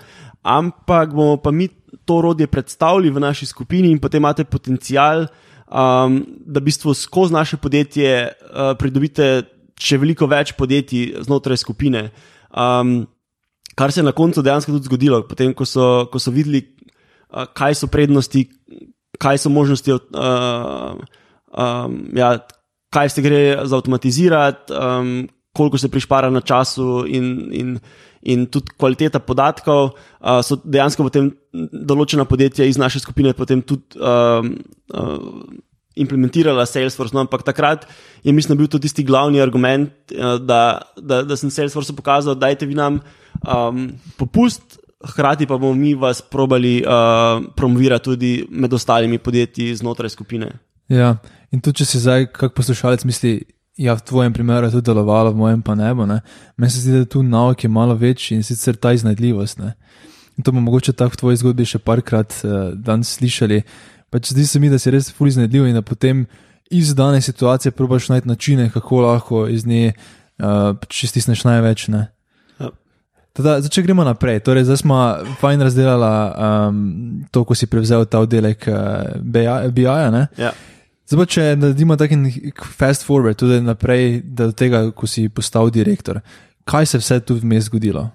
ampak 0.43 1.15
bomo 1.15 1.39
pa 1.41 1.51
mi 1.51 1.69
to 2.05 2.19
orodje 2.21 2.47
predstavili 2.47 3.11
v 3.11 3.21
naši 3.21 3.47
skupini 3.47 3.91
in 3.93 4.01
potem 4.01 4.21
imate 4.21 4.45
potencial, 4.45 5.27
um, 5.69 6.21
da 6.45 6.61
v 6.61 6.65
bistvu 6.69 6.95
skozi 6.95 7.33
naše 7.33 7.57
podjetje 7.57 8.13
uh, 8.29 8.73
pridobite 8.79 9.43
še 9.81 9.99
veliko 10.01 10.29
več 10.31 10.55
podjetij 10.59 11.25
znotraj 11.27 11.61
skupine. 11.61 12.11
Um, 12.53 13.07
kar 13.79 13.93
se 13.93 14.01
je 14.01 14.07
na 14.07 14.13
koncu 14.13 14.43
dejansko 14.43 14.75
tudi 14.77 14.91
zgodilo, 14.91 15.23
potem 15.29 15.55
ko 15.55 15.67
so, 15.69 16.07
ko 16.13 16.21
so 16.21 16.33
videli, 16.35 16.65
uh, 17.33 17.47
kaj 17.49 17.81
so 17.81 17.89
prednosti, 17.93 18.47
kaj 19.23 19.43
so 19.45 19.53
možnosti. 19.53 19.99
Uh, 20.13 21.01
um, 21.57 21.99
ja, 22.17 22.37
kaj 22.93 23.09
se 23.09 23.25
gre 23.25 23.43
zautomatizirati, 23.65 24.73
um, 24.77 25.29
koliko 25.57 25.79
se 25.79 25.89
prišpara 25.89 26.31
na 26.31 26.41
času, 26.41 27.05
in, 27.09 27.49
in, 27.53 27.77
in 28.23 28.47
tudi 28.47 28.73
kvaliteta 28.77 29.21
podatkov. 29.21 29.93
Uh, 30.21 30.41
so 30.45 30.61
dejansko 30.65 31.09
potem 31.09 31.33
določena 31.73 32.25
podjetja 32.29 32.69
iz 32.69 32.81
naše 32.81 33.01
skupine 33.01 33.33
potem 33.37 33.65
tudi. 33.65 33.99
Um, 34.01 34.57
uh, 34.93 35.61
Implementirala 35.97 36.65
Salesforce, 36.67 37.15
no, 37.15 37.21
ampak 37.21 37.43
takrat 37.45 37.87
je, 38.25 38.33
mislim, 38.33 38.59
bil 38.59 38.69
to 38.71 38.81
tisti 38.81 39.05
glavni 39.05 39.43
argument, 39.43 39.91
da, 40.41 40.63
da, 40.97 41.23
da 41.23 41.37
sem 41.37 41.51
Salesforce 41.53 41.93
pokazal, 41.97 42.35
da 42.35 42.49
dajte 42.49 42.67
vi 42.67 42.79
nam 42.79 43.01
um, 43.45 43.91
popust, 44.17 44.79
hkrati 45.05 45.47
pa 45.47 45.59
bomo 45.59 45.75
mi 45.75 45.95
vas 45.95 46.23
probali 46.23 46.83
uh, 46.87 47.45
promovirati 47.57 48.05
tudi 48.05 48.47
med 48.51 48.73
ostalimi 48.73 49.19
podjetji 49.19 49.75
znotraj 49.77 50.09
skupine. 50.09 50.53
Ja, 50.89 51.17
in 51.51 51.61
tudi 51.61 51.83
če 51.83 51.89
si 51.89 52.01
zdaj, 52.03 52.29
kot 52.37 52.55
poslušalec, 52.55 53.05
misli, 53.09 53.41
ja, 53.81 53.95
v 53.97 54.05
tvojem 54.07 54.33
primeru 54.33 54.69
je 54.69 54.77
to 54.77 54.85
delovalo, 54.93 55.33
v 55.33 55.41
mojem 55.41 55.63
pa 55.63 55.75
ne 55.79 55.93
bo. 55.95 56.07
Ne? 56.07 56.21
Meni 56.57 56.73
se 56.73 56.83
zdi, 56.85 57.03
da 57.03 57.09
tu 57.09 57.23
nauk 57.23 57.65
je 57.65 57.71
malo 57.73 57.97
večji 57.99 58.39
in 58.39 58.45
sicer 58.47 58.77
ta 58.77 58.93
iznajdljivost. 58.93 59.59
Ne? 59.59 59.75
In 60.37 60.45
to 60.45 60.53
bomo 60.53 60.69
mogoče 60.69 60.93
tako 60.93 61.17
v 61.17 61.23
tvoji 61.23 61.43
zgodbi 61.43 61.67
še 61.69 61.81
parkrat 61.83 62.37
uh, 62.43 62.73
danes 62.77 63.17
slišali. 63.19 63.63
Pač 64.13 64.33
zdi 64.35 64.47
se 64.47 64.61
mi, 64.61 64.69
da 64.69 64.79
si 64.79 64.93
res 64.93 65.09
fully 65.17 65.33
iznajdljiv 65.33 65.71
in 65.71 65.79
da 65.79 65.83
potem 65.83 66.27
iz 66.73 66.95
dane 66.97 67.21
situacije 67.21 67.73
probaš 67.73 68.11
najti 68.13 68.29
načine, 68.29 68.71
kako 68.71 69.01
lahko 69.01 69.47
iz 69.49 69.67
nje 69.67 69.93
uh, 69.93 70.77
čistisneš 70.89 71.45
največ. 71.49 71.89
Ne? 71.93 72.07
Teda, 73.33 73.57
zdaj, 73.65 73.71
če 73.73 73.85
gremo 73.87 74.05
naprej, 74.05 74.43
torej, 74.45 74.67
zdaj 74.69 74.83
smo 74.83 74.99
fajn 75.41 75.65
razdelili 75.65 76.11
um, 76.13 76.83
to, 77.33 77.47
ko 77.49 77.57
si 77.57 77.69
prevzel 77.71 78.05
ta 78.05 78.21
oddelek 78.21 78.67
uh, 78.69 79.15
BI-ja. 79.25 80.27
Ja. 80.37 80.51
Zdaj, 81.09 81.29
če 81.33 81.47
naredimo 81.57 81.97
tako 81.97 82.19
en 82.19 82.27
fast 82.77 83.07
forward, 83.09 83.39
tudi 83.41 83.63
naprej 83.65 84.21
do 84.37 84.51
tega, 84.53 84.85
ko 84.93 85.09
si 85.09 85.31
postal 85.33 85.73
direktor, 85.73 86.21
kaj 86.69 86.93
se 86.93 87.01
vse 87.01 87.23
tu 87.25 87.39
vmes 87.41 87.71
zgodilo? 87.71 88.11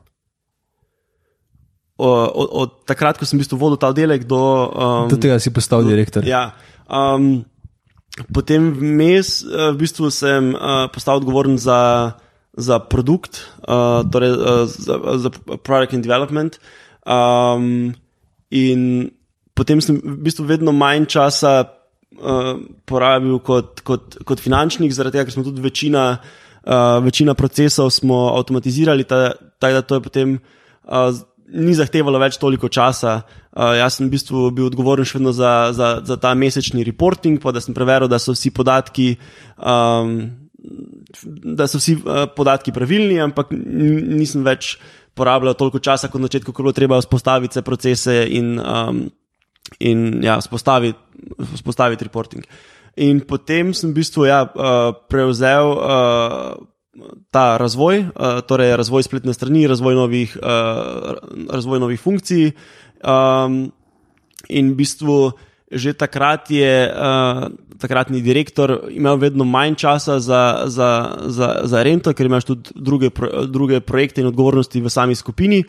Od, 1.97 2.49
od 2.53 2.85
takrat, 2.85 3.17
ko 3.17 3.25
sem 3.25 3.39
v 3.39 3.41
bistvu 3.41 3.57
vodil 3.57 3.81
ta 3.81 3.89
oddelek, 3.89 4.29
do, 4.29 4.69
um, 4.69 5.09
do 5.09 5.17
tega 5.17 5.41
si 5.41 5.49
postal 5.49 5.81
do, 5.81 5.89
direktor. 5.89 6.21
Ja, 6.21 6.53
um, 6.85 7.41
potem 8.29 8.69
vmes 8.69 9.41
uh, 9.41 9.73
v 9.73 9.81
bistvu 9.81 10.13
sem 10.13 10.53
uh, 10.53 10.85
postal 10.93 11.17
odgovoren 11.17 11.57
za, 11.57 12.13
za 12.53 12.77
produkt, 12.77 13.49
uh, 13.65 14.05
torej 14.13 14.29
uh, 14.29 14.69
za, 14.69 15.01
za 15.17 15.29
product 15.65 15.97
in 15.97 16.05
development. 16.05 16.61
Um, 17.01 17.97
in 18.53 19.09
potem 19.57 19.81
sem 19.81 19.97
v 19.97 20.21
bistvu 20.21 20.45
vedno 20.45 20.69
manj 20.69 21.09
časa 21.09 21.65
uh, 21.65 22.61
porabil 22.85 23.41
kot, 23.41 23.81
kot, 23.81 24.21
kot 24.21 24.37
finančnik, 24.37 24.93
zaradi 24.93 25.17
tega, 25.17 25.25
ker 25.25 25.33
smo 25.33 25.45
tudi 25.49 25.65
večina, 25.65 26.21
uh, 26.61 27.01
večina 27.01 27.33
procesov 27.33 27.89
avtomatizirali, 28.05 29.09
tako 29.09 29.73
da 29.73 29.81
to 29.81 29.97
je 29.97 30.05
potem 30.05 30.37
uh, 30.37 31.09
ni 31.47 31.75
zahtevalo 31.77 32.19
več 32.21 32.39
toliko 32.41 32.69
časa. 32.69 33.21
Uh, 33.51 33.73
jaz 33.79 33.97
sem 33.97 34.07
v 34.07 34.15
bistvu 34.17 34.49
bil 34.55 34.67
odgovoren 34.69 35.07
še 35.07 35.19
vedno 35.19 35.33
za, 35.35 35.71
za, 35.75 35.97
za 36.05 36.17
ta 36.21 36.33
mesečni 36.37 36.85
reporting, 36.87 37.41
pa 37.43 37.53
da 37.55 37.63
sem 37.63 37.75
preveril, 37.77 38.09
da 38.11 38.19
so 38.21 38.35
vsi 38.35 38.53
podatki. 38.55 39.15
Um, 39.57 40.19
Da 41.47 41.63
so 41.69 41.79
vsi 41.79 41.93
uh, 42.01 42.25
podatki 42.35 42.73
pravilni, 42.75 43.21
ampak 43.23 43.53
nisem 43.53 44.41
več 44.43 44.73
porabljal 45.15 45.55
toliko 45.55 45.79
časa 45.79 46.09
kot 46.11 46.19
na 46.19 46.27
začetku, 46.27 46.51
ko 46.51 46.59
je 46.59 46.65
bilo 46.65 46.73
treba 46.75 46.97
vzpostaviti 46.99 47.55
vse 47.55 47.63
procese 47.63 48.15
in 48.35 48.57
um, 48.59 49.05
in 49.79 50.23
ja, 50.23 50.41
spostaviti, 50.41 50.97
spostaviti 51.55 52.03
reporting. 52.03 52.43
In 52.97 53.21
potem 53.29 53.73
sem 53.77 53.91
v 53.91 54.01
bistvu 54.01 54.25
ja, 54.25 54.41
uh, 54.47 54.89
prevzel 55.09 55.71
uh, 55.75 56.57
ta 57.31 57.57
razvoj, 57.57 57.99
uh, 57.99 58.39
torej 58.47 58.75
razvoj 58.77 59.03
spletne 59.03 59.33
strani, 59.33 59.67
razvoj 59.67 59.95
novih, 59.95 60.37
uh, 60.41 61.17
razvoj 61.49 61.79
novih 61.79 62.01
funkcij. 62.01 62.51
Um, 63.03 63.71
in 64.49 64.71
v 64.73 64.75
bistvu 64.75 65.31
že 65.67 65.91
takrat 65.93 66.47
je 66.47 66.87
uh, 66.87 67.51
takratni 67.75 68.21
direktor 68.23 68.87
imel 68.87 69.19
vedno 69.19 69.43
manj 69.43 69.75
časa 69.75 70.19
za, 70.19 70.63
za, 70.71 71.19
za, 71.27 71.67
za 71.67 71.83
rento, 71.83 72.13
ker 72.15 72.25
imaš 72.25 72.47
tudi 72.47 72.71
druge, 72.75 73.11
druge 73.51 73.81
projekte 73.83 74.23
in 74.23 74.31
odgovornosti 74.31 74.79
v 74.81 74.89
sami 74.89 75.15
skupini. 75.15 75.63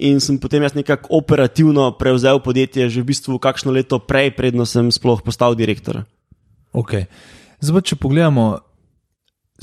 In 0.00 0.24
sem 0.24 0.40
potem 0.40 0.64
jaz 0.64 0.72
nekako 0.72 1.20
operativno 1.20 1.92
prevzel 2.00 2.40
podjetje, 2.40 2.88
že 2.88 3.04
v 3.04 3.12
bistvu 3.12 3.36
kakšno 3.36 3.76
leto 3.76 4.00
prej, 4.00 4.32
predno 4.32 4.64
sem 4.64 4.88
sploh 4.88 5.20
postal 5.20 5.52
direktor. 5.52 6.08
Ok. 6.72 7.04
Zdaj, 7.60 7.92
če 7.92 8.00
pogledamo, 8.00 8.56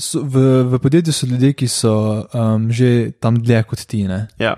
so, 0.00 0.22
v, 0.24 0.64
v 0.72 0.80
podjetju 0.82 1.12
so 1.14 1.28
ljudje, 1.28 1.52
ki 1.52 1.68
so 1.68 1.92
um, 2.32 2.70
že 2.72 3.12
tam 3.20 3.38
dlje 3.38 3.62
kot 3.68 3.84
ti. 3.86 4.02
Ja. 4.40 4.56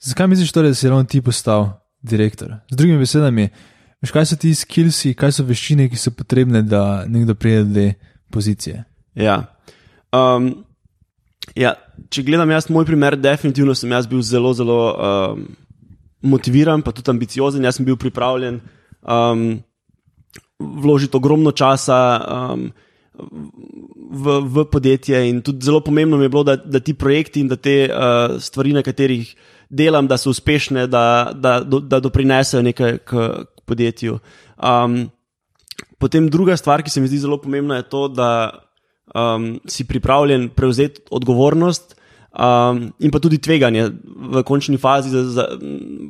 Zakaj 0.00 0.30
misliš, 0.30 0.54
torej, 0.54 0.72
da 0.72 0.78
si 0.78 0.88
ravno 0.88 1.04
ti 1.04 1.20
postal 1.20 1.68
direktor? 2.02 2.56
Z 2.70 2.78
drugimi 2.78 3.02
besedami, 3.02 3.50
veš, 4.00 4.14
kaj 4.14 4.30
so 4.30 4.40
ti 4.40 4.54
skillsi, 4.54 5.12
kaj 5.18 5.36
so 5.36 5.44
veščine, 5.44 5.90
ki 5.90 5.98
so 6.00 6.14
potrebne, 6.16 6.62
da 6.62 7.04
nekdo 7.10 7.34
pride 7.34 7.64
do 7.66 7.74
te 7.74 7.86
pozicije? 8.30 8.84
Ja. 9.18 9.42
Um, 10.14 10.54
Ja, 11.58 11.74
če 12.12 12.22
gledam 12.26 12.50
jaz 12.52 12.68
moj 12.70 12.86
primer, 12.86 13.16
definitivno 13.18 13.74
sem 13.74 13.90
jaz 13.90 14.06
bil 14.10 14.22
zelo, 14.26 14.52
zelo 14.54 14.78
um, 14.92 15.46
motiviran, 16.22 16.84
pa 16.84 16.92
tudi 16.94 17.10
ambiciozen. 17.10 17.64
Jaz 17.66 17.78
sem 17.78 17.88
bil 17.88 17.98
pripravljen 17.98 18.60
um, 19.02 19.44
vložiti 20.60 21.16
ogromno 21.16 21.52
časa 21.56 21.98
um, 22.20 22.68
v, 24.10 24.40
v 24.42 24.64
podjetje, 24.66 25.22
in 25.30 25.40
tudi 25.42 25.64
zelo 25.64 25.80
pomembno 25.80 26.18
mi 26.18 26.26
je 26.26 26.32
bilo, 26.32 26.42
da, 26.44 26.56
da 26.56 26.80
ti 26.80 26.94
projekti 26.94 27.40
in 27.40 27.48
da 27.48 27.56
te 27.56 27.86
uh, 27.86 28.40
stvari, 28.42 28.74
na 28.74 28.82
katerih 28.82 29.30
delam, 29.70 30.08
da 30.10 30.18
so 30.18 30.32
uspešne, 30.34 30.86
da, 30.90 31.30
da, 31.34 31.60
da, 31.62 31.78
da 31.78 32.00
doprinesejo 32.02 32.62
nekaj 32.66 32.98
k, 32.98 33.28
k 33.46 33.64
podjetju. 33.70 34.18
Um, 34.58 35.04
potem 35.98 36.26
druga 36.30 36.56
stvar, 36.58 36.82
ki 36.82 36.90
se 36.90 37.00
mi 37.00 37.08
zdi 37.08 37.22
zelo 37.22 37.38
pomembna, 37.38 37.78
je 37.78 37.88
to, 37.92 38.08
da 38.08 38.30
um, 39.14 39.60
si 39.66 39.86
pripravljen 39.86 40.48
prevzeti 40.58 41.06
odgovornost 41.10 41.94
um, 42.34 42.88
in 42.98 43.10
pa 43.14 43.22
tudi 43.22 43.38
tveganje 43.38 43.88
v 44.32 44.42
končni 44.42 44.78
fazi, 44.78 45.10
za, 45.10 45.22
za, 45.24 45.46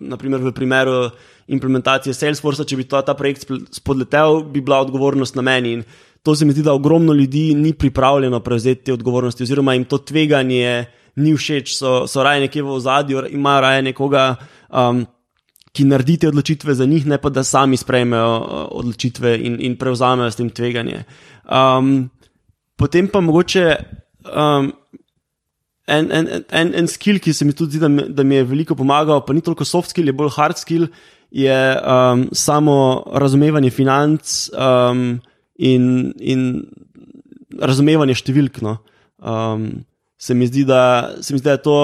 naprimer 0.08 0.40
v 0.40 0.52
primeru 0.56 1.10
implementacije 1.50 2.14
Salesforce, 2.14 2.64
če 2.64 2.78
bi 2.78 2.86
ta, 2.88 3.02
ta 3.04 3.14
projekt 3.18 3.48
spodletel, 3.74 4.44
bi 4.48 4.62
bila 4.62 4.80
odgovornost 4.84 5.36
na 5.36 5.42
meni. 5.42 5.80
In 5.80 5.84
to 6.22 6.34
se 6.34 6.44
mi 6.44 6.52
zdi, 6.52 6.62
da 6.62 6.72
ogromno 6.72 7.12
ljudi 7.12 7.54
ni 7.54 7.72
pripravljeno 7.72 8.40
prevzeti 8.40 8.84
te 8.84 8.92
odgovornosti, 8.92 9.42
oziroma 9.42 9.74
jim 9.74 9.84
to 9.84 9.98
tveganje 9.98 10.84
ni 11.16 11.34
všeč, 11.36 11.74
so, 11.76 12.06
so 12.06 12.22
raje 12.22 12.40
nekje 12.40 12.62
v 12.62 12.74
ozadju, 12.76 13.24
imajo 13.30 13.60
raje 13.60 13.82
nekoga. 13.82 14.34
Um, 14.68 15.06
Ki 15.70 15.84
naredite 15.86 16.26
odločitve 16.26 16.74
za 16.74 16.82
njih, 16.84 17.04
ne 17.06 17.14
pa 17.22 17.30
da 17.30 17.44
sami 17.46 17.76
sprejmejo 17.78 18.30
uh, 18.38 18.62
odločitve 18.80 19.36
in, 19.38 19.54
in 19.62 19.76
prevzamejo 19.78 20.30
s 20.30 20.38
tem 20.40 20.48
tveganje. 20.50 21.04
Um, 21.46 22.08
potem 22.74 23.06
pa 23.06 23.20
mogoče 23.22 23.76
um, 24.34 24.72
en, 25.86 26.10
en, 26.10 26.28
en, 26.50 26.74
en 26.74 26.90
skill, 26.90 27.20
ki 27.22 27.30
se 27.32 27.46
mi 27.46 27.54
tudi 27.54 27.78
zdi, 27.78 27.84
da, 27.86 28.08
da 28.10 28.26
mi 28.26 28.40
je 28.40 28.48
veliko 28.50 28.74
pomagal, 28.74 29.22
pa 29.22 29.32
ni 29.32 29.44
toliko 29.46 29.62
soft 29.64 29.94
skill, 29.94 30.10
je 30.10 30.16
bolj 30.18 30.32
hard 30.34 30.58
skill, 30.58 30.88
je 31.30 31.58
um, 31.78 32.26
samo 32.34 32.76
razumevanje 33.22 33.70
financ 33.70 34.48
um, 34.50 35.20
in, 35.60 36.12
in 36.16 36.46
razumevanje 37.60 38.16
številk. 38.22 38.62
No. 38.64 38.78
Um, 39.20 39.84
se, 40.20 40.36
mi 40.36 40.48
zdi, 40.48 40.64
da, 40.68 41.12
se 41.20 41.34
mi 41.34 41.40
zdi, 41.42 41.48
da 41.50 41.58
je 41.58 41.64
to 41.66 41.78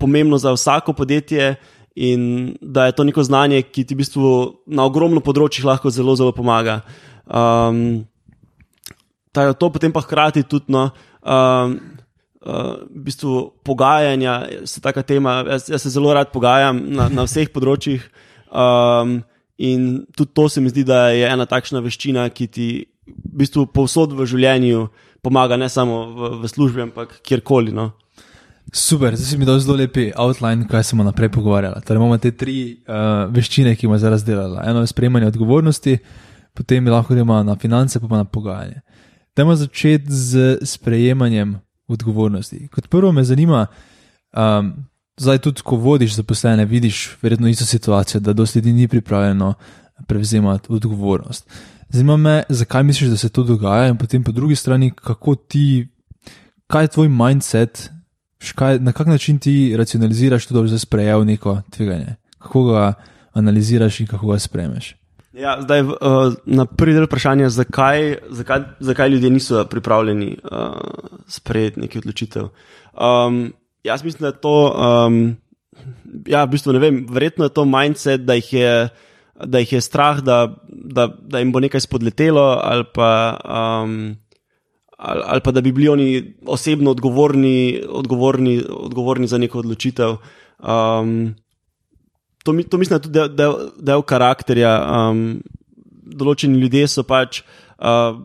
pomembno 0.00 0.38
za 0.38 0.52
vsako 0.56 0.96
podjetje. 0.96 1.56
In 1.96 2.52
da 2.60 2.90
je 2.90 2.92
to 2.92 3.06
neko 3.08 3.24
znanje, 3.24 3.62
ki 3.72 3.86
ti 3.88 3.96
v 3.96 4.02
bistvu 4.02 4.30
na 4.68 4.84
ogromno 4.84 5.22
področjih 5.24 5.64
lahko 5.64 5.88
zelo, 5.88 6.12
zelo 6.12 6.34
pomaga. 6.36 6.82
Um, 7.24 8.04
Ta, 9.36 9.52
to 9.52 9.68
potem 9.68 9.92
pa 9.92 10.00
hkrati 10.00 10.46
tudi 10.48 10.72
no, 10.72 10.86
um, 11.20 11.76
uh, 12.40 12.80
v 12.88 13.00
bistvu 13.04 13.52
pogajanja, 13.60 14.64
so 14.64 14.80
taka 14.80 15.04
tema. 15.04 15.42
Jaz, 15.44 15.68
jaz 15.68 15.84
se 15.84 15.92
zelo 15.92 16.14
rad 16.16 16.32
pogajam 16.32 16.80
na, 16.96 17.10
na 17.12 17.26
vseh 17.28 17.52
področjih. 17.52 18.06
Um, 18.48 19.20
in 19.60 20.06
tudi 20.16 20.32
to 20.32 20.48
se 20.48 20.64
mi 20.64 20.72
zdi, 20.72 20.86
da 20.88 21.10
je 21.12 21.28
ena 21.28 21.44
takšna 21.44 21.84
veščina, 21.84 22.24
ki 22.32 22.46
ti 22.48 22.68
v 23.06 23.38
bistvu 23.42 23.66
povsod 23.66 24.12
v 24.16 24.26
življenju 24.26 24.88
pomaga, 25.22 25.56
ne 25.56 25.68
samo 25.68 26.02
v, 26.14 26.30
v 26.42 26.50
službi, 26.50 26.82
ampak 26.88 27.20
kjerkoli. 27.26 27.74
No. 27.74 27.92
Super, 28.72 29.14
zdaj 29.14 29.30
si 29.30 29.38
mi 29.38 29.46
dal 29.46 29.60
zelo 29.62 29.76
lepi 29.78 30.10
outline, 30.18 30.66
kaj 30.66 30.90
smo 30.90 31.06
naprej 31.06 31.30
pogovarjali. 31.34 31.82
Torej, 31.86 32.00
imamo 32.00 32.18
te 32.18 32.32
tri 32.34 32.56
uh, 32.88 33.26
veščine, 33.30 33.76
ki 33.78 33.86
smo 33.86 33.98
zdaj 33.98 34.16
razdelili. 34.18 34.58
Eno 34.66 34.82
je 34.82 34.90
sprejemanje 34.90 35.30
odgovornosti, 35.30 35.98
potem 36.54 36.88
lahko 36.90 37.14
gremo 37.14 37.38
na 37.46 37.54
finance, 37.56 38.00
pa, 38.00 38.10
pa 38.10 38.22
na 38.22 38.26
pogajanje. 38.26 38.82
Dajmo 39.36 39.54
začeti 39.54 40.10
z 40.10 40.58
sprejemanjem 40.66 41.58
odgovornosti. 41.86 42.66
Kot 42.72 42.88
prvo 42.90 43.12
me 43.12 43.24
zanima, 43.24 43.66
um, 44.34 44.72
zdaj 45.20 45.38
tudi, 45.44 45.62
ko 45.62 45.76
vodiš 45.76 46.16
zaposlene, 46.16 46.64
vidiš 46.64 47.18
verjetno 47.22 47.48
isto 47.48 47.64
situacijo, 47.64 48.20
da 48.20 48.32
dosti 48.32 48.58
ljudi 48.58 48.72
ni 48.72 48.88
pripravljeno 48.88 49.54
prevzemati 50.06 50.72
odgovornost. 50.72 51.50
Zanima 51.96 52.16
me, 52.16 52.42
zakaj 52.48 52.82
misliš, 52.82 53.10
da 53.10 53.16
se 53.16 53.28
to 53.32 53.42
dogaja, 53.42 53.88
in 53.88 53.96
potem 53.96 54.24
po 54.24 54.32
drugi 54.32 54.56
strani, 54.56 54.90
kako 54.90 55.34
ti 55.34 55.88
kaj 56.66 56.84
je 56.84 56.88
tvoj 56.88 57.08
mindset, 57.08 57.90
škaj, 58.42 58.78
na 58.78 58.92
kak 58.92 59.06
način 59.06 59.38
ti 59.38 59.74
racionaliziraš 59.78 60.46
to, 60.46 60.54
da 60.54 60.60
boš 60.60 60.74
zdaj 60.74 60.78
sprejel 60.84 61.24
neko 61.24 61.62
tveganje, 61.70 62.16
kako 62.38 62.64
ga 62.64 62.92
analiziraš 63.32 64.00
in 64.00 64.06
kako 64.06 64.26
ga 64.26 64.38
sprejmeš. 64.38 64.96
Ja, 65.32 65.56
zdaj, 65.62 65.82
uh, 65.82 65.96
na 66.44 66.66
prvi 66.66 66.92
del 66.96 67.04
vprašanja, 67.04 67.48
zakaj, 67.48 68.16
zakaj, 68.30 68.60
zakaj 68.80 69.08
ljudje 69.08 69.30
niso 69.30 69.64
pripravljeni 69.64 70.36
uh, 70.44 70.60
sprejeti 71.28 71.80
nekaj 71.80 71.98
odločitev. 71.98 72.48
Um, 72.92 73.52
jaz 73.84 74.04
mislim, 74.04 74.20
da 74.20 74.26
je 74.26 74.40
to, 74.40 74.56
um, 75.06 75.36
ja, 76.26 76.44
v 76.44 76.50
bistvu 76.50 76.72
ne 76.72 76.78
vem, 76.78 77.06
verjetno 77.10 77.44
je 77.44 77.56
to 77.56 77.64
mindset, 77.64 78.24
da 78.24 78.34
jih 78.34 78.52
je, 78.52 78.88
da 79.44 79.58
jih 79.58 79.72
je 79.72 79.80
strah, 79.80 80.20
da, 80.20 80.56
da, 80.68 81.08
da 81.20 81.38
jim 81.38 81.52
bo 81.52 81.60
nekaj 81.60 81.80
spodletelo, 81.80 82.44
ali 82.62 82.84
pa, 82.94 83.10
um, 83.44 84.16
ali, 84.96 85.22
ali 85.24 85.40
pa 85.44 85.50
da 85.50 85.60
bi 85.60 85.72
bili 85.72 85.88
oni 85.88 86.34
osebno 86.46 86.90
odgovorni, 86.90 87.82
odgovorni, 87.88 88.62
odgovorni 88.68 89.26
za 89.26 89.38
neko 89.38 89.58
odločitev. 89.58 90.16
Um, 90.58 91.34
to, 92.44 92.54
to 92.70 92.78
mislim, 92.78 92.88
da 92.88 92.96
je 92.96 93.02
tudi 93.02 93.18
del, 93.18 93.28
del, 93.28 93.54
del 93.78 94.02
karakterja. 94.02 94.72
Um, 94.86 95.42
določeni 96.06 96.60
ljudje 96.62 96.86
so 96.88 97.02
pač 97.06 97.42
uh, 97.42 98.16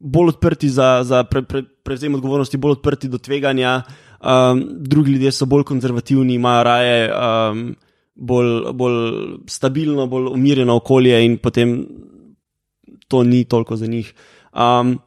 bolj 0.00 0.36
odprti 0.36 0.70
za, 0.72 1.02
za 1.04 1.24
pre, 1.28 1.42
pre, 1.42 1.64
prevzem 1.84 2.14
odgovornosti, 2.16 2.60
bolj 2.60 2.78
odprti 2.78 3.10
do 3.10 3.18
tveganja, 3.18 3.80
um, 4.22 4.62
drugi 4.80 5.16
ljudje 5.16 5.32
so 5.36 5.48
bolj 5.50 5.66
konzervativni, 5.68 6.38
imajo 6.38 6.62
raje 6.64 6.98
um, 7.10 7.64
bolj, 8.20 8.72
bolj 8.76 8.98
stabilno, 9.48 10.06
bolj 10.06 10.28
umirjeno 10.34 10.76
okolje 10.76 11.24
in 11.24 11.38
potem 11.40 11.86
to 13.08 13.22
ni 13.24 13.44
toliko 13.44 13.76
za 13.76 13.86
njih. 13.86 14.12
Um, 14.52 14.98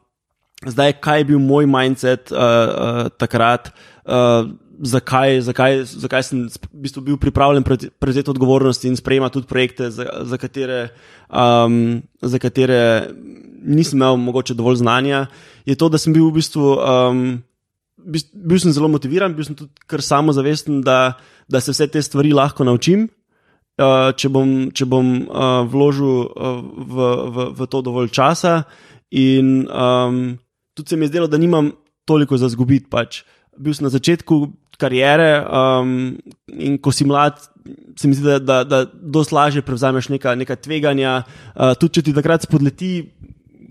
zdaj, 0.66 0.98
kaj 1.00 1.20
je 1.20 1.24
bil 1.24 1.38
moj 1.38 1.66
mindset 1.66 2.32
uh, 2.32 2.38
uh, 2.38 3.08
takrat? 3.18 3.70
Uh, 4.04 4.50
zakaj, 4.82 5.40
zakaj, 5.46 5.84
zakaj 5.84 6.22
sem 6.26 6.44
v 6.50 6.82
bistvu 6.84 7.02
bil 7.06 7.16
pripravljen 7.20 7.64
prevzeti 7.98 8.30
odgovornost 8.30 8.84
in 8.84 8.96
sprejemati 8.96 9.38
tudi 9.38 9.46
projekte, 9.46 9.90
za, 9.90 10.06
za, 10.26 10.36
katere, 10.36 10.88
um, 11.30 12.02
za 12.22 12.38
katere 12.42 13.08
nisem 13.64 13.98
imel 13.98 14.16
mogoče 14.16 14.54
dovolj 14.54 14.82
znanja, 14.82 15.26
je 15.64 15.76
to, 15.78 15.88
da 15.88 15.98
sem 15.98 16.12
bil 16.12 16.26
v 16.28 16.40
bistvu. 16.40 16.76
Um, 16.82 17.42
Bil 18.04 18.60
sem 18.60 18.74
zelo 18.74 18.90
motiviran, 18.92 19.34
bil 19.36 19.46
sem 19.46 19.56
tudi 19.56 19.72
kar 19.88 20.02
samozavesten, 20.04 20.82
da, 20.84 21.16
da 21.48 21.60
se 21.60 21.72
vse 21.72 21.88
te 21.88 22.02
stvari 22.02 22.34
lahko 22.36 22.66
naučim, 22.68 23.06
uh, 23.80 24.10
če 24.12 24.30
bom, 24.32 24.50
če 24.76 24.88
bom 24.90 25.14
uh, 25.24 25.62
vložil 25.70 26.26
uh, 26.26 26.58
v, 26.60 27.08
v, 27.36 27.46
v 27.60 27.68
to 27.72 27.80
dovolj 27.86 28.12
časa. 28.14 28.62
In 29.14 29.64
um, 29.70 30.36
tudi 30.74 30.92
se 30.92 30.98
mi 30.98 31.06
je 31.06 31.14
zdelo, 31.14 31.30
da 31.30 31.38
nimam 31.38 31.72
toliko 32.04 32.36
za 32.36 32.50
zgubiti. 32.52 32.90
Pač. 32.90 33.22
Bil 33.56 33.74
sem 33.74 33.86
na 33.86 33.92
začetku 33.94 34.40
kariere. 34.78 35.44
Um, 35.46 36.16
in 36.50 36.78
ko 36.82 36.92
si 36.92 37.06
mlad, 37.06 37.38
se 37.96 38.08
mi 38.10 38.16
zdi, 38.18 38.26
da, 38.26 38.38
da, 38.40 38.58
da 38.64 38.84
dosta 38.90 39.36
lažje 39.38 39.62
prevzameš 39.62 40.10
neka, 40.12 40.34
neka 40.34 40.58
tveganja. 40.58 41.22
Uh, 41.54 41.72
tudi 41.78 42.00
če 42.00 42.08
ti 42.08 42.16
takrat 42.16 42.46
spodleti, 42.46 42.96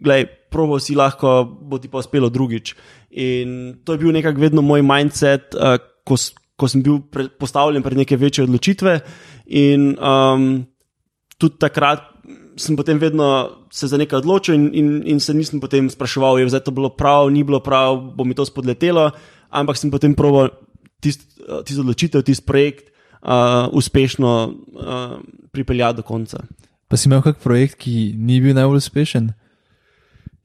gledaj, 0.04 0.30
probo 0.54 0.78
si 0.78 0.94
lahko, 0.98 1.42
bo 1.44 1.82
ti 1.82 1.90
pa 1.90 2.04
uspelo 2.04 2.30
drugič. 2.30 2.76
In 3.18 3.82
to 3.82 3.98
je 3.98 4.04
bil 4.06 4.14
nekako 4.14 4.46
vedno 4.46 4.62
moj 4.62 4.86
mindset, 4.86 5.58
uh, 5.58 5.82
ko, 6.06 6.18
ko 6.56 6.70
sem 6.70 6.86
bil 6.86 7.02
pre, 7.10 7.28
postavljen 7.28 7.82
pred 7.82 7.98
neke 7.98 8.18
večje 8.18 8.46
odločitve. 8.46 9.00
In 9.58 9.94
um, 9.98 10.66
tudi 11.42 11.58
takrat. 11.60 12.10
Sem 12.54 12.78
potem 12.78 13.02
vedno 13.02 13.26
se 13.74 13.90
za 13.90 13.98
nekaj 13.98 14.22
odločil, 14.22 14.54
in, 14.54 14.66
in, 14.78 14.90
in 15.10 15.18
se 15.20 15.34
nisem 15.34 15.58
potem 15.58 15.90
spraševal, 15.90 16.38
je 16.38 16.60
to 16.62 16.70
bilo 16.70 16.94
prav, 16.94 17.26
ni 17.34 17.42
bilo 17.42 17.58
prav, 17.66 17.98
bo 18.14 18.22
mi 18.24 18.38
to 18.38 18.46
spodletelo, 18.46 19.10
ampak 19.50 19.74
sem 19.74 19.90
potem 19.90 20.14
proval 20.14 20.54
tisto 21.02 21.34
tist 21.66 21.80
odločitev, 21.80 22.24
tisti 22.24 22.46
projekt 22.46 22.90
uh, 22.90 23.68
uspešno 23.72 24.32
uh, 24.48 25.20
pripeljati 25.52 25.98
do 25.98 26.04
konca. 26.04 26.44
Pa 26.88 26.98
si 26.98 27.10
imel 27.10 27.24
kak 27.26 27.42
projekt, 27.44 27.80
ki 27.82 28.14
ni 28.18 28.40
bil 28.42 28.56
najbolj 28.56 28.84
uspešen? 28.84 29.34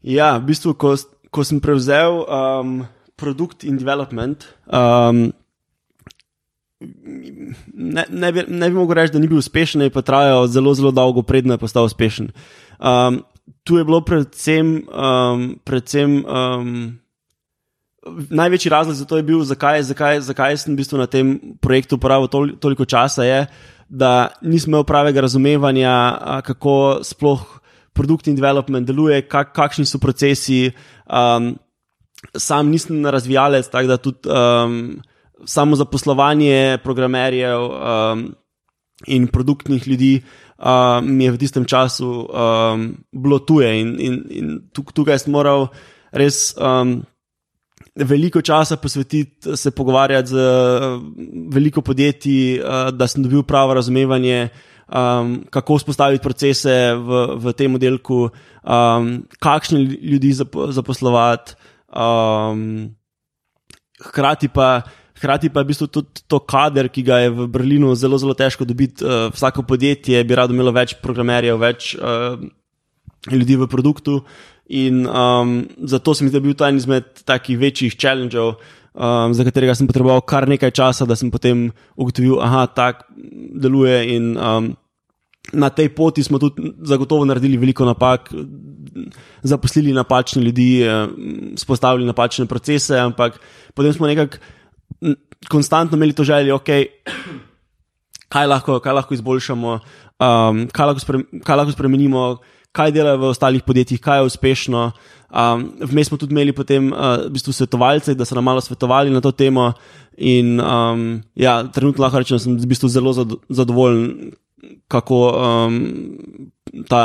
Ja, 0.03 0.37
v 0.39 0.53
bistvu, 0.53 0.75
ko, 0.79 0.95
ko 1.31 1.45
sem 1.45 1.61
prevzel 1.61 2.23
um, 2.25 2.87
produkt 3.19 3.65
in 3.65 3.81
development. 3.81 4.47
Um, 4.67 5.33
Ne, 6.79 8.05
ne, 8.07 8.29
bi, 8.31 8.45
ne 8.47 8.69
bi 8.71 8.77
mogel 8.77 9.01
reči, 9.01 9.13
da 9.13 9.19
ni 9.19 9.27
bil 9.27 9.41
uspešen, 9.41 9.83
je 9.83 9.91
pa 9.91 10.03
trajal 10.07 10.47
zelo, 10.47 10.71
zelo 10.79 10.93
dolgo, 10.95 11.25
predno 11.27 11.57
je 11.57 11.59
postal 11.59 11.89
uspešen. 11.91 12.31
Um, 12.79 13.25
tu 13.67 13.81
je 13.81 13.85
bilo 13.85 13.99
predvsem, 14.07 14.87
um, 14.87 15.49
predvsem 15.67 16.21
um, 16.23 16.69
največji 18.31 18.71
razlog 18.71 18.95
za 18.95 19.05
to 19.05 19.19
je 19.19 19.27
bil, 19.27 19.43
zakaj, 19.43 19.83
zakaj, 19.83 20.21
zakaj 20.21 20.57
sem 20.57 20.73
v 20.75 20.79
bistvu 20.79 21.03
na 21.03 21.09
tem 21.11 21.35
projektu 21.61 21.99
porabil 21.99 22.31
tol, 22.31 22.55
toliko 22.63 22.87
časa, 22.87 23.27
je, 23.27 23.41
da 23.89 24.31
nisem 24.43 24.71
imel 24.71 24.87
pravega 24.87 25.25
razumevanja, 25.25 25.95
kako 26.47 27.01
sploh 27.03 27.43
produkt 27.93 28.27
in 28.27 28.37
development 28.37 28.87
deluje, 28.87 29.23
kak, 29.29 29.53
kakšni 29.57 29.87
so 29.87 29.99
procesi. 29.99 30.69
Um, 31.07 31.57
sam 32.37 32.71
nisem 32.71 33.07
razvijalec, 33.07 33.69
tako 33.71 33.89
da 33.89 33.97
tudi 33.97 34.29
um, 34.29 34.99
samo 35.45 35.77
zaposlovanje 35.77 36.79
programerjev 36.85 37.61
um, 37.61 38.35
in 39.07 39.27
produktnih 39.27 39.89
ljudi. 39.89 40.23
Uh, 40.59 40.99
mi 41.03 41.25
je 41.25 41.31
v 41.31 41.39
tistem 41.39 41.65
času 41.65 42.27
um, 42.27 42.89
bilo 43.13 43.39
tuje, 43.39 43.81
in, 43.81 43.95
in, 44.01 44.17
in 44.31 44.49
tukaj 44.75 45.21
sem 45.23 45.33
moral 45.33 45.69
res 46.11 46.51
um, 46.59 46.99
veliko 47.95 48.43
časa 48.43 48.77
posvetiti, 48.77 49.55
se 49.57 49.71
pogovarjati 49.71 50.29
z 50.29 50.49
veliko 51.55 51.83
podjetji, 51.83 52.59
uh, 52.59 52.91
da 52.91 53.07
sem 53.07 53.23
dobil 53.23 53.43
pravo 53.47 53.75
razumevanje, 53.79 54.49
um, 54.89 55.45
kako 55.51 55.79
vzpostaviti 55.79 56.23
procese 56.23 56.95
v, 56.95 57.25
v 57.37 57.53
tem 57.53 57.75
oddelku, 57.75 58.29
um, 58.65 59.11
kakšne 59.39 59.81
ljudi 59.85 60.33
zaposlovati. 60.73 61.59
Um, 61.89 62.95
hkrati 64.05 64.49
pa. 64.49 64.83
Hrati 65.19 65.49
pa 65.51 65.61
je 65.61 65.67
v 65.67 65.69
bistvu 65.73 65.87
tudi 65.91 66.23
to 66.31 66.39
kader, 66.39 66.87
ki 66.95 67.03
ga 67.03 67.17
je 67.27 67.31
v 67.35 67.49
Berlinu 67.51 67.91
zelo, 67.99 68.15
zelo 68.23 68.37
težko 68.39 68.63
dobiti. 68.63 69.03
Uh, 69.03 69.35
vsako 69.35 69.67
podjetje 69.67 70.23
bi 70.23 70.37
rado 70.39 70.55
imelo 70.55 70.71
več 70.71 70.95
programerjev, 71.03 71.59
več 71.59 71.97
uh, 71.99 72.39
ljudi 73.27 73.57
v 73.59 73.67
produktu. 73.67 74.21
In 74.69 75.07
um, 75.09 75.67
zato 75.83 76.15
se 76.15 76.25
mi 76.25 76.31
je 76.31 76.41
bil 76.41 76.55
to 76.55 76.67
en 76.69 76.77
izmed 76.77 77.25
takih 77.25 77.59
večjih 77.59 77.97
challengeov, 77.99 78.61
um, 78.99 79.35
za 79.35 79.47
katerega 79.47 79.77
sem 79.79 79.87
potreboval 79.87 80.21
kar 80.27 80.49
nekaj 80.51 80.75
časa, 80.75 81.07
da 81.07 81.17
sem 81.17 81.31
potem 81.31 81.69
ugotovil, 81.97 82.37
da 82.43 82.67
tako 82.67 83.07
deluje. 83.63 84.03
In 84.19 84.35
um, 84.37 84.75
na 85.53 85.71
tej 85.71 85.89
poti 85.95 86.23
smo 86.23 86.39
tudi 86.43 86.75
zagotovo 86.85 87.25
naredili 87.25 87.57
veliko 87.57 87.87
napak, 87.89 88.29
zaposlili 89.43 89.95
napačne 89.97 90.43
ljudi, 90.43 90.85
spostavili 91.57 92.07
napačne 92.07 92.47
procese, 92.47 92.99
ampak 92.99 93.39
potem 93.75 93.93
smo 93.93 94.07
nekako 94.07 94.37
konstantno 95.49 95.97
imeli 95.97 96.13
to 96.13 96.25
željo, 96.25 96.57
ok. 96.57 96.69
Kaj 98.29 98.47
lahko, 98.47 98.81
kaj 98.81 98.93
lahko 98.93 99.15
izboljšamo, 99.15 99.79
um, 100.21 100.67
kaj, 100.73 100.87
lahko 100.87 101.01
spre, 101.01 101.23
kaj 101.45 101.57
lahko 101.57 101.73
spremenimo, 101.73 102.25
kaj 102.73 102.93
delajo 102.93 103.19
v 103.19 103.31
ostalih 103.33 103.63
podjetjih, 103.67 104.01
kaj 104.01 104.21
je 104.21 104.29
uspešno. 104.31 104.91
Um, 105.29 105.65
vmes 105.81 106.09
smo 106.09 106.19
tudi 106.19 106.33
imeli 106.33 106.53
potem 106.57 106.93
uh, 106.93 107.27
v 107.27 107.33
bistvu 107.37 107.53
svetovalce, 107.53 108.15
da 108.15 108.25
so 108.25 108.35
nam 108.35 108.45
malo 108.45 108.61
svetovali 108.61 109.11
na 109.11 109.21
to 109.21 109.33
temo. 109.33 109.73
In 110.17 110.61
um, 110.61 111.23
ja, 111.35 111.63
trenutno 111.73 112.05
lahko 112.05 112.19
rečem, 112.19 112.37
da 112.37 112.45
sem 112.45 112.59
v 112.59 112.69
bistvu 112.69 112.89
zelo 112.89 113.13
zadovoljen, 113.49 114.33
kako 114.89 115.19
um, 115.31 115.81
ta, 116.89 117.03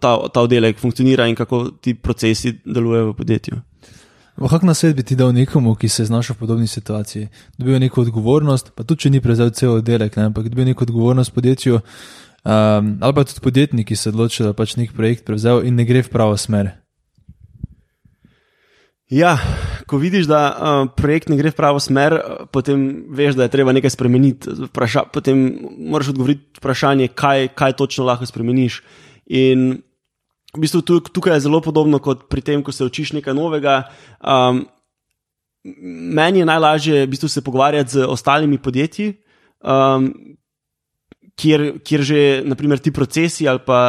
ta, 0.00 0.16
ta 0.32 0.40
oddelek 0.40 0.78
funkcionira 0.78 1.28
in 1.28 1.36
kako 1.36 1.68
ti 1.80 1.94
procesi 1.94 2.56
delujejo 2.64 3.12
v 3.12 3.16
podjetju. 3.16 3.60
Kako 4.38 4.66
na 4.66 4.74
svet 4.74 4.96
bi 4.96 5.02
ti 5.02 5.16
dal 5.16 5.32
nekomu, 5.34 5.74
ki 5.74 5.88
se 5.88 6.02
je 6.02 6.06
znašel 6.06 6.36
v 6.36 6.38
podobni 6.38 6.66
situaciji? 6.66 7.28
Dobil 7.58 7.74
je 7.74 7.80
neko 7.80 8.00
odgovornost, 8.00 8.70
pa 8.74 8.84
tudi 8.84 9.00
če 9.02 9.10
ni 9.10 9.20
prevzel 9.20 9.50
cel 9.50 9.72
oddelek, 9.80 10.18
ampak 10.18 10.48
dobil 10.48 10.62
je 10.62 10.72
neko 10.72 10.84
odgovornost 10.84 11.34
podjetju. 11.34 11.80
Um, 12.48 12.96
ali 13.04 13.12
pa 13.12 13.24
tudi 13.28 13.40
podjetniki 13.44 13.96
se 13.96 14.08
odločijo, 14.08 14.46
da 14.48 14.56
pač 14.56 14.78
nek 14.80 14.94
projekt 14.96 15.26
prevzel 15.28 15.66
in 15.68 15.76
ne 15.76 15.84
gre 15.84 16.00
v 16.00 16.08
pravo 16.08 16.36
smer. 16.40 16.70
Ja, 19.12 19.34
ko 19.88 20.00
vidiš, 20.00 20.24
da 20.28 20.40
uh, 20.48 20.78
projekt 20.96 21.28
ne 21.28 21.36
gre 21.36 21.52
v 21.52 21.56
pravo 21.56 21.80
smer, 21.80 22.16
potem 22.52 23.04
veš, 23.12 23.36
da 23.36 23.44
je 23.44 23.52
treba 23.52 23.72
nekaj 23.76 23.92
spremeniti. 23.92 24.54
Vpraša, 24.68 25.04
potem 25.12 25.42
moraš 25.92 26.14
odgovoriti 26.14 26.60
vprašanje, 26.60 27.10
kaj, 27.12 27.50
kaj 27.52 27.76
točno 27.76 28.08
lahko 28.08 28.28
spremeniš. 28.28 28.80
In 29.28 29.68
v 30.56 30.64
bistvu 30.64 30.80
tukaj 31.12 31.36
je 31.36 31.44
zelo 31.44 31.60
podobno 31.60 32.00
kot 32.00 32.30
pri 32.32 32.44
tem, 32.44 32.64
ko 32.64 32.72
se 32.72 32.84
učiš 32.84 33.12
nekaj 33.20 33.36
novega. 33.36 33.82
Um, 34.24 34.64
meni 36.16 36.40
je 36.40 36.48
najlažje 36.48 37.04
v 37.04 37.10
bistvu 37.12 37.28
se 37.28 37.44
pogovarjati 37.44 37.90
z 37.90 38.08
ostalimi 38.08 38.56
podjetji, 38.56 39.18
um, 39.60 40.12
kjer, 41.38 41.66
kjer 41.86 42.02
že 42.02 42.20
naprimer, 42.48 42.82
ti 42.82 42.92
procesi 42.94 43.46
ali 43.48 43.62
pa 43.64 43.80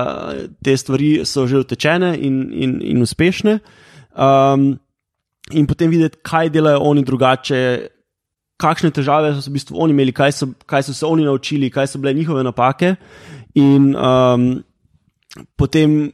te 0.63 0.77
stvari 0.77 1.25
so 1.25 1.47
že 1.49 1.63
utečene 1.63 2.13
in, 2.17 2.43
in, 2.53 2.77
in 2.81 3.01
uspešne. 3.01 3.59
Um, 4.13 4.75
in 5.53 5.65
potem 5.65 5.89
videti, 5.89 6.21
kaj 6.21 6.51
delajo 6.53 6.83
oni 6.85 7.03
drugače, 7.05 7.61
kakšne 8.59 8.91
težave 8.93 9.31
so 9.33 9.49
v 9.49 9.55
bistvu 9.55 9.79
oni 9.79 9.95
imeli, 9.95 10.13
kaj 10.13 10.35
so, 10.35 10.49
kaj 10.67 10.89
so 10.89 10.93
se 10.93 11.07
oni 11.07 11.25
naučili, 11.25 11.71
kaj 11.71 11.87
so 11.87 12.01
bile 12.01 12.13
njihove 12.13 12.43
napake. 12.43 12.95
In 13.55 13.95
um, 13.95 14.51
potem 15.57 16.11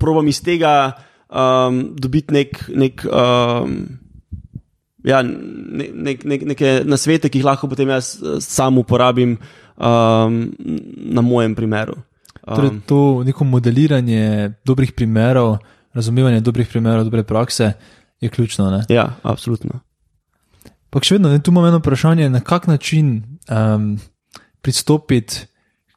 probujem 0.00 0.32
iz 0.32 0.40
tega 0.42 0.96
um, 1.28 1.94
dobiti 1.94 2.34
nek. 2.34 2.66
nek 2.74 3.06
um, 3.06 3.78
Ja, 5.06 5.20
ne, 5.22 5.84
ne, 5.94 6.16
ne, 6.24 6.36
neke 6.50 6.70
nasvete, 6.82 7.28
ki 7.30 7.38
jih 7.38 7.44
lahko 7.46 7.68
potem 7.70 7.92
jaz 7.94 8.16
eh, 8.18 8.40
sam 8.42 8.80
uporabim 8.80 9.36
um, 9.76 10.52
na 10.96 11.20
mojem 11.22 11.54
primeru. 11.54 11.94
Um, 12.46 12.56
torej, 12.56 12.70
to 12.86 13.24
neko 13.24 13.44
modeliranje 13.44 14.52
dobrih 14.64 14.92
primerov, 14.92 15.56
razumevanje 15.94 16.40
dobrih 16.40 16.68
primerov, 16.68 17.04
dobre 17.04 17.22
prakse 17.22 17.72
je 18.20 18.28
ključno. 18.28 18.70
Ne? 18.70 18.84
Ja, 18.88 19.10
absolutno. 19.22 19.80
Pa 20.90 21.02
še 21.02 21.18
vedno, 21.18 21.28
ne, 21.32 21.42
tu 21.42 21.50
imamo 21.50 21.68
eno 21.68 21.80
vprašanje, 21.82 22.28
na 22.30 22.40
kak 22.40 22.66
način 22.66 23.22
um, 23.50 23.96
pristopiti 24.62 25.46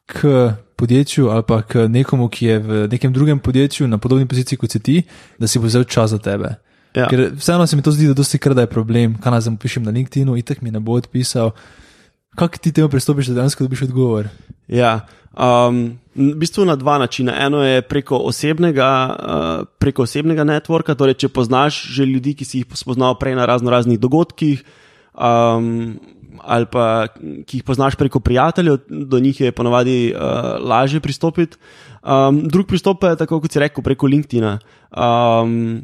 k 0.06 0.50
podjetju 0.76 1.28
ali 1.28 1.44
pa 1.46 1.62
k 1.62 1.86
nekomu, 1.88 2.28
ki 2.28 2.46
je 2.46 2.58
v 2.58 2.88
nekem 2.90 3.12
drugem 3.12 3.38
podjetju 3.38 3.88
na 3.88 3.98
podobni 3.98 4.26
poziciji 4.26 4.58
kot 4.58 4.76
ti, 4.82 5.02
da 5.38 5.46
si 5.46 5.58
bo 5.58 5.68
vzel 5.68 5.84
čas 5.84 6.10
za 6.10 6.18
tebe. 6.18 6.56
Ja. 6.94 7.06
Ker 7.06 7.30
vseeno 7.36 7.66
se 7.66 7.76
mi 7.76 7.82
to 7.82 7.92
zdi, 7.92 8.08
da 8.10 8.16
dosti 8.18 8.38
krat 8.38 8.58
je 8.58 8.66
problem, 8.66 9.14
kaj 9.22 9.32
naj 9.32 9.44
zapišem 9.46 9.84
na 9.86 9.94
LinkedIn-u, 9.94 10.36
itek 10.36 10.62
mi 10.62 10.72
ne 10.74 10.80
bo 10.80 10.96
odpisal. 10.98 11.52
Kako 12.36 12.58
ti 12.58 12.72
temu 12.72 12.88
pristopiš, 12.88 13.26
da 13.26 13.40
dejansko 13.40 13.64
dobiš 13.64 13.82
odgovor? 13.82 14.28
Ja, 14.68 15.00
um, 15.34 15.98
v 16.14 16.34
bistvu 16.38 16.64
na 16.64 16.76
dva 16.76 16.98
načina. 16.98 17.34
Eno 17.46 17.64
je 17.64 17.82
preko 17.82 18.20
osebnega, 18.30 18.90
uh, 19.10 19.66
preko 19.78 20.06
osebnega 20.06 20.46
networka, 20.46 20.94
torej 20.94 21.18
če 21.24 21.32
poznaš 21.34 21.82
že 21.90 22.06
ljudi, 22.06 22.36
ki 22.38 22.46
si 22.46 22.62
jih 22.62 22.78
spoznal 22.78 23.18
prej 23.18 23.34
na 23.34 23.48
razno 23.50 23.70
raznih 23.70 23.98
dogodkih, 23.98 24.62
um, 25.14 25.98
ali 26.40 26.66
pa 26.70 27.10
ki 27.18 27.60
jih 27.60 27.66
poznaš 27.66 27.98
preko 27.98 28.22
prijateljev, 28.22 28.78
do 28.88 29.18
njih 29.20 29.40
je 29.40 29.52
ponovadi 29.52 29.98
uh, 30.14 30.54
lažje 30.62 31.00
pristopiti. 31.00 31.58
Um, 32.00 32.46
drug 32.48 32.66
pristop 32.66 33.02
je, 33.04 33.16
tako 33.16 33.40
kot 33.40 33.52
si 33.52 33.60
rekel, 33.60 33.84
preko 33.84 34.06
LinkedIn-a. 34.06 34.58
Um, 34.94 35.82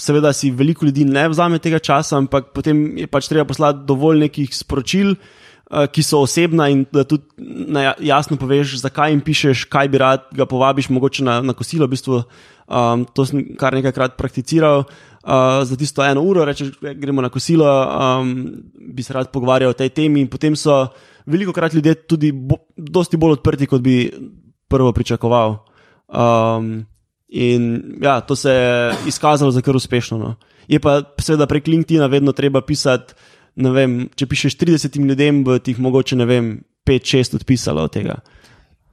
seveda 0.00 0.32
si 0.32 0.50
veliko 0.50 0.86
ljudi 0.86 1.04
ne 1.04 1.28
vzame 1.28 1.58
tega 1.62 1.78
časa, 1.78 2.18
ampak 2.20 2.52
potem 2.54 2.98
je 2.98 3.06
pač 3.06 3.28
treba 3.30 3.46
poslati 3.48 3.84
dovolj 3.88 4.20
nekih 4.26 4.52
sporočil, 4.54 5.14
uh, 5.16 5.86
ki 5.90 6.04
so 6.04 6.20
osebna 6.24 6.68
in 6.72 6.84
da 6.92 7.04
tudi 7.08 7.24
na 7.72 7.94
jasno 8.00 8.36
poveš, 8.36 8.78
zakaj 8.82 9.14
jim 9.14 9.24
pišeš, 9.24 9.66
kaj 9.72 9.88
bi 9.88 10.02
rad 10.02 10.28
ga 10.36 10.46
povabiš, 10.46 10.90
mogoče 10.94 11.24
na, 11.24 11.40
na 11.40 11.56
kosilo. 11.56 11.88
V 11.88 11.96
bistvu, 11.96 12.22
um, 12.68 13.06
to 13.14 13.26
sem 13.26 13.42
kar 13.58 13.74
nekajkrat 13.74 14.16
prakticiral. 14.20 14.86
Uh, 15.26 15.64
za 15.66 15.74
tisto 15.74 16.04
eno 16.06 16.22
uro, 16.22 16.44
rečeš, 16.46 16.76
gremo 16.78 17.22
na 17.24 17.32
kosilo, 17.34 17.66
um, 17.66 18.62
bi 18.94 19.02
se 19.02 19.10
rad 19.12 19.32
pogovarjal 19.34 19.74
o 19.74 19.78
tej 19.78 19.90
temi, 19.90 20.22
in 20.22 20.28
potem 20.30 20.54
so 20.54 20.84
veliko 21.26 21.50
krat 21.52 21.74
ljudje 21.74 21.96
tudi 22.06 22.30
bo, 22.30 22.60
dosti 22.76 23.18
bolj 23.18 23.40
odprti, 23.40 23.66
kot 23.66 23.82
bi 23.82 24.06
prvo 24.70 24.92
pričakoval. 24.94 25.58
Um, 26.06 26.86
In 27.36 27.82
ja, 28.00 28.20
to 28.20 28.36
se 28.36 28.50
je 28.50 28.94
izkazalo 29.06 29.50
za 29.52 29.60
kar 29.60 29.76
uspešno. 29.76 30.18
No. 30.18 30.34
Je 30.68 30.80
pa 30.80 31.02
seveda 31.20 31.46
prek 31.46 31.66
LinkedIn-a 31.68 32.08
vedno 32.08 32.32
treba 32.32 32.62
pisati. 32.64 33.14
Vem, 33.56 34.06
če 34.16 34.28
pišeš 34.28 34.56
30 34.60 34.96
ljudem, 35.00 35.44
bo 35.44 35.58
ti 35.58 35.72
jih 35.72 35.80
mogoče 35.80 36.16
5-6 36.16 37.36
odpisalo 37.36 37.84
od 37.84 37.92
tega. 37.92 38.18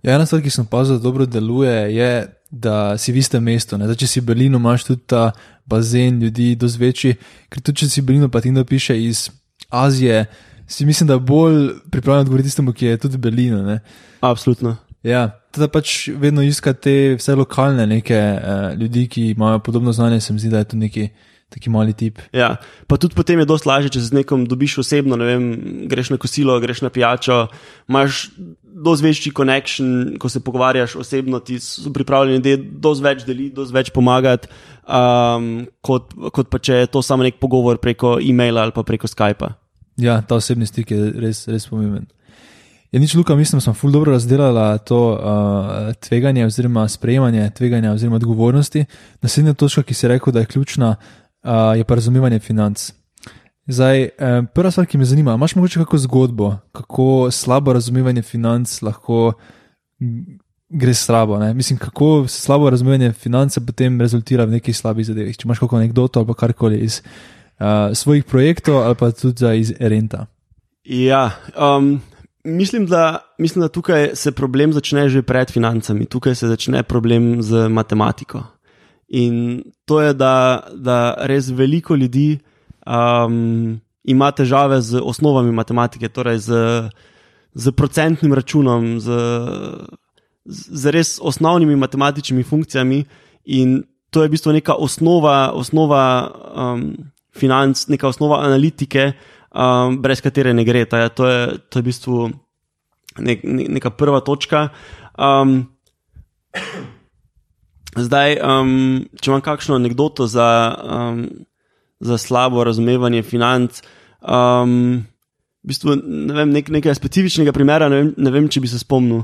Ja, 0.04 0.18
ena 0.18 0.26
stvar, 0.28 0.42
ki 0.44 0.52
sem 0.52 0.66
opazil, 0.68 0.98
da 1.00 1.04
dobro 1.04 1.26
deluje, 1.26 1.76
je, 1.96 2.12
da 2.52 2.98
si 3.00 3.14
v 3.16 3.22
istem 3.24 3.44
mestu. 3.44 3.80
Zdaj, 3.80 3.96
če 4.02 4.08
si 4.08 4.20
v 4.20 4.28
Berlinu, 4.32 4.60
imaš 4.60 4.88
tudi 4.90 5.06
ta 5.08 5.30
bazen 5.70 6.20
ljudi, 6.20 6.54
dosti 6.60 6.82
večji. 6.82 7.16
Ker 7.48 7.64
tudi 7.64 7.84
če 7.84 7.92
si 7.92 8.02
v 8.02 8.10
Berlinu, 8.10 8.32
pa 8.32 8.44
ti 8.44 8.52
nekdo 8.52 8.68
piše 8.68 8.98
iz 9.00 9.30
Azije, 9.72 10.26
si 10.68 10.86
mislim, 10.86 11.08
da 11.08 11.20
bolj 11.20 11.70
pripravljen 11.92 12.28
odgovoriti 12.28 12.50
tistemu, 12.50 12.74
ki 12.76 12.92
je 12.92 13.00
tudi 13.06 13.18
v 13.18 13.24
Berlinu. 13.30 13.64
Ne? 13.64 13.80
Absolutno. 14.20 14.76
Ja, 15.04 15.28
teda 15.52 15.68
pač 15.68 16.08
vedno 16.20 16.44
iskati 16.46 16.82
te 16.82 16.96
vse 17.20 17.36
lokalne 17.36 17.86
neke 17.88 18.18
uh, 18.18 18.72
ljudi, 18.80 19.08
ki 19.12 19.30
imajo 19.34 19.60
podobno 19.60 19.92
znanje, 19.92 20.22
se 20.24 20.34
mi 20.34 20.40
zdi, 20.40 20.52
da 20.54 20.64
je 20.64 20.72
to 20.72 20.80
neki 20.80 21.10
taki 21.54 21.70
mali 21.70 21.94
tip. 21.94 22.18
Ja, 22.34 22.56
pa 22.88 22.98
tudi 22.98 23.14
potem 23.16 23.44
je 23.44 23.46
dosti 23.46 23.70
lažje, 23.70 23.94
če 23.94 24.02
se 24.02 24.10
z 24.10 24.18
nekom 24.22 24.48
dobiš 24.50 24.80
osebno, 24.82 25.20
ne 25.20 25.28
vem, 25.28 25.44
greš 25.92 26.14
na 26.14 26.18
kosilo, 26.22 26.58
greš 26.64 26.82
na 26.86 26.90
pijačo, 26.94 27.44
imaš 27.92 28.26
dosti 28.64 29.06
večji 29.06 29.34
connection, 29.38 30.16
ko 30.20 30.32
se 30.34 30.42
pogovarjaš 30.44 30.96
osebno, 31.04 31.44
ti 31.46 31.60
so 31.62 31.94
pripravljeni, 31.94 32.42
da 32.42 32.56
je 32.56 32.62
dosti 32.88 33.06
več 33.06 33.26
deliti, 33.28 33.54
dosti 33.60 33.76
več 33.76 33.92
pomagati, 33.94 34.50
um, 34.88 35.52
kot, 35.86 36.16
kot 36.34 36.50
pa 36.50 36.62
če 36.64 36.84
je 36.84 36.92
to 36.96 37.04
samo 37.06 37.28
nek 37.28 37.38
pogovor 37.44 37.78
preko 37.84 38.18
e-maila 38.24 38.66
ali 38.66 38.76
pa 38.76 38.86
preko 38.88 39.12
Skypa. 39.12 39.54
Ja, 40.02 40.22
ta 40.26 40.40
osebni 40.42 40.66
stik 40.66 40.92
je 40.92 41.12
res, 41.22 41.46
res 41.52 41.70
pomemben. 41.70 42.10
Je 42.94 43.00
nič, 43.00 43.16
Luka, 43.16 43.36
mislim, 43.36 43.58
da 43.58 43.62
smo 43.62 43.74
ful 43.74 43.92
dobro 43.92 44.12
razdelali 44.12 44.80
to 44.86 45.12
uh, 45.14 45.94
tveganje, 45.94 46.46
oziroma 46.46 46.88
sprejemanje 46.88 47.50
tveganja, 47.50 47.92
oziroma 47.92 48.16
odgovornosti. 48.16 48.86
Naslednja 49.22 49.54
točka, 49.54 49.84
ki 49.84 49.94
si 49.94 50.08
rekel, 50.08 50.34
da 50.34 50.40
je 50.40 50.46
ključna, 50.46 50.96
uh, 51.44 51.50
je 51.78 51.84
pa 51.84 51.96
razumevanje 51.96 52.40
financ. 52.40 52.92
Zdaj, 53.68 54.10
um, 54.38 54.48
prva 54.54 54.72
stvar, 54.72 54.86
ki 54.86 54.98
me 54.98 55.06
zanima, 55.06 55.34
imaš 55.34 55.56
morda 55.56 55.82
kakšno 55.82 56.00
zgodbo, 56.06 56.52
kako 56.72 57.32
slabo 57.32 57.74
razumevanje 57.74 58.22
financ 58.22 58.82
lahko 58.82 59.34
gre 60.70 60.94
slabo? 60.94 61.40
Ne? 61.40 61.54
Mislim, 61.54 61.80
kako 61.80 62.28
slabo 62.28 62.70
razumevanje 62.70 63.12
financ 63.12 63.58
potem 63.66 64.02
rezultira 64.02 64.46
v 64.46 64.60
nekih 64.60 64.78
slabih 64.78 65.06
zadevah. 65.06 65.34
Če 65.34 65.48
imaš 65.48 65.66
kakšno 65.66 65.82
anekdoto 65.82 66.20
ali 66.20 66.38
karkoli 66.38 66.78
iz 66.86 67.02
uh, 67.02 67.90
svojih 67.94 68.24
projektov 68.24 68.84
ali 68.84 68.96
pa 68.96 69.12
tudi 69.12 69.58
iz 69.58 69.74
Renta. 69.80 70.26
Ja, 70.86 71.32
um, 71.58 72.02
Mislim 72.44 72.86
da, 72.86 73.20
mislim, 73.38 73.62
da 73.62 73.68
tukaj 73.68 74.16
se 74.16 74.32
problem 74.32 74.74
začne 74.74 75.10
že 75.10 75.22
pred 75.22 75.52
financami, 75.52 76.06
tukaj 76.06 76.36
se 76.36 76.48
začne 76.48 76.84
problem 76.84 77.42
z 77.42 77.70
matematiko. 77.70 78.44
In 79.08 79.64
to 79.86 80.02
je, 80.02 80.14
da, 80.14 80.64
da 80.74 81.16
res 81.30 81.50
veliko 81.50 81.96
ljudi 81.96 82.40
um, 82.86 83.80
ima 84.04 84.32
težave 84.32 84.82
z 84.82 85.00
osnovami 85.04 85.52
matematike, 85.52 86.10
torej 86.10 86.38
z, 86.38 86.52
z 87.54 87.72
procentnim 87.72 88.34
računom, 88.34 89.00
z, 89.00 89.08
z 90.46 90.92
res 90.92 91.20
osnovnimi 91.22 91.76
matematičnimi 91.76 92.44
funkcijami. 92.44 93.06
In 93.46 93.84
to 94.10 94.24
je 94.24 94.28
v 94.28 94.32
bistvu 94.36 94.52
neka 94.52 94.76
osnova, 94.76 95.52
osnova 95.56 96.04
um, 96.28 96.92
financ, 97.32 97.88
neka 97.88 98.08
osnova 98.08 98.44
analitike 98.44 99.14
um, 99.54 100.02
brez 100.02 100.22
katere 100.22 100.54
ne 100.54 100.66
gre. 100.66 100.86
Ta, 100.90 101.08
to, 101.10 101.30
je, 101.30 101.58
to 101.70 101.80
je 101.80 101.86
v 101.86 101.86
bistvu 101.86 102.18
nek, 103.22 103.46
ne, 103.46 103.70
neka 103.78 103.94
prva 103.96 104.20
točka. 104.26 104.68
Um, 105.18 105.70
zdaj, 107.96 108.38
um, 108.42 108.76
če 109.22 109.32
imam 109.32 109.46
kakšno 109.46 109.80
anegdoto 109.80 110.28
za, 110.28 110.50
um, 110.84 111.26
za 112.04 112.18
slabo 112.18 112.66
razumevanje 112.66 113.24
financ. 113.24 113.82
Um, 114.22 115.06
V 115.64 115.72
bistvu, 115.72 115.94
ne 115.96 116.34
vem, 116.36 116.50
nek, 116.52 116.68
nekaj 116.68 116.92
specifičnega 116.98 117.54
primera, 117.56 117.88
ne 117.88 118.02
vem, 118.02 118.08
ne 118.20 118.32
vem, 118.36 118.50
če 118.52 118.60
bi 118.60 118.68
se 118.68 118.82
spomnil. 118.82 119.22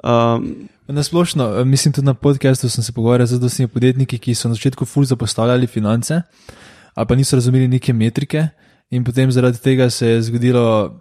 Um, 0.00 0.46
na 0.88 1.02
splošno, 1.04 1.50
mislim, 1.68 1.92
tudi 1.92 2.08
na 2.08 2.14
podkastu 2.16 2.70
sem 2.72 2.80
se 2.80 2.94
pogovarjal 2.96 3.28
z 3.28 3.36
dostimi 3.42 3.68
podjetniki, 3.68 4.16
ki 4.16 4.32
so 4.32 4.48
na 4.48 4.56
začetku 4.56 4.88
ful 4.88 5.04
zapostavljali 5.04 5.68
finance, 5.68 6.22
ali 6.96 7.10
pa 7.10 7.18
niso 7.20 7.36
razumeli 7.36 7.68
neke 7.68 7.92
metrike, 7.92 8.46
in 8.92 9.04
potem 9.04 9.32
zaradi 9.32 9.58
tega 9.58 9.90
se 9.90 10.06
je 10.06 10.22
zgodilo 10.28 11.00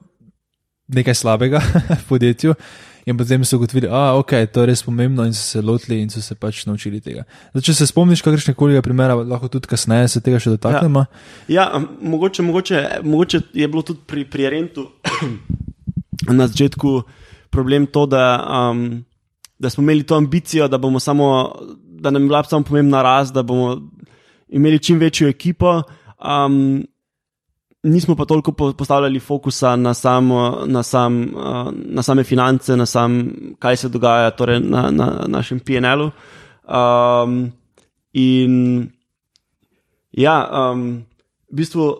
nekaj 0.87 1.15
slabega 1.15 1.59
v 2.01 2.07
podjetju. 2.07 2.55
In 3.09 3.17
potem 3.17 3.41
so 3.45 3.57
ugotovili, 3.57 3.87
da 3.89 4.13
okay, 4.13 4.45
je 4.45 4.51
to 4.53 4.65
res 4.69 4.83
pomembno, 4.85 5.25
in 5.25 5.33
so 5.33 5.41
se 5.41 5.61
lotili 5.61 5.97
in 6.03 6.09
so 6.13 6.21
se 6.21 6.35
pač 6.37 6.65
naučili 6.69 6.99
tega. 7.01 7.23
Zdaj, 7.49 7.63
če 7.65 7.73
se 7.73 7.87
spomniš 7.89 8.21
kakršnega 8.21 8.57
koli 8.57 8.81
primera, 8.85 9.15
lahko 9.17 9.49
tudi 9.49 9.71
kasneje 9.71 10.11
se 10.13 10.21
tega 10.21 10.37
še 10.39 10.53
dotaknemo. 10.53 11.07
Ja, 11.49 11.65
ja 11.65 11.81
mogoče, 11.81 12.45
mogoče, 12.45 12.83
mogoče 13.01 13.41
je 13.57 13.67
bilo 13.67 13.81
tudi 13.81 14.05
pri, 14.05 14.25
pri 14.29 14.51
Rentu 14.53 14.85
na 16.39 16.45
začetku 16.45 16.93
problem 17.49 17.89
to, 17.89 18.05
da, 18.05 18.37
um, 18.69 19.01
da 19.57 19.73
smo 19.73 19.81
imeli 19.81 20.05
to 20.05 20.15
ambicijo, 20.21 20.69
da, 20.69 20.77
samo, 20.99 21.57
da 21.73 22.13
nam 22.13 22.21
je 22.21 22.27
bila 22.29 22.43
samo 22.43 22.69
pomembna 22.69 23.01
rast, 23.01 23.33
da 23.33 23.41
bomo 23.41 23.79
imeli 24.49 24.79
čim 24.79 25.01
večjo 25.01 25.27
ekipo. 25.27 25.81
Um, 26.21 26.85
nismo 27.83 28.15
pa 28.15 28.25
toliko 28.25 28.51
postavljali 28.51 29.19
fokusa 29.19 29.75
na, 29.75 29.93
sam, 29.93 30.29
na, 30.67 30.83
sam, 30.83 31.33
na 31.73 32.03
same 32.03 32.23
finance, 32.23 32.75
na 32.75 32.85
sam, 32.85 33.33
kaj 33.59 33.77
se 33.77 33.89
dogaja 33.89 34.31
torej 34.31 34.59
na, 34.59 34.91
na 34.91 35.25
našem 35.27 35.59
PNL-u. 35.59 36.11
Um, 36.67 37.51
in 38.13 38.89
ja, 40.11 40.49
um, 40.71 41.05
v 41.51 41.55
bistvu. 41.55 41.95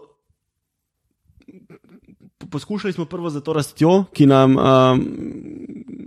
Poskušali 2.51 2.93
smo 2.93 3.05
prvo 3.05 3.29
za 3.29 3.39
to 3.41 3.53
rastjo, 3.53 4.03
ki 4.13 4.25
nam 4.25 4.57
um, 4.57 5.01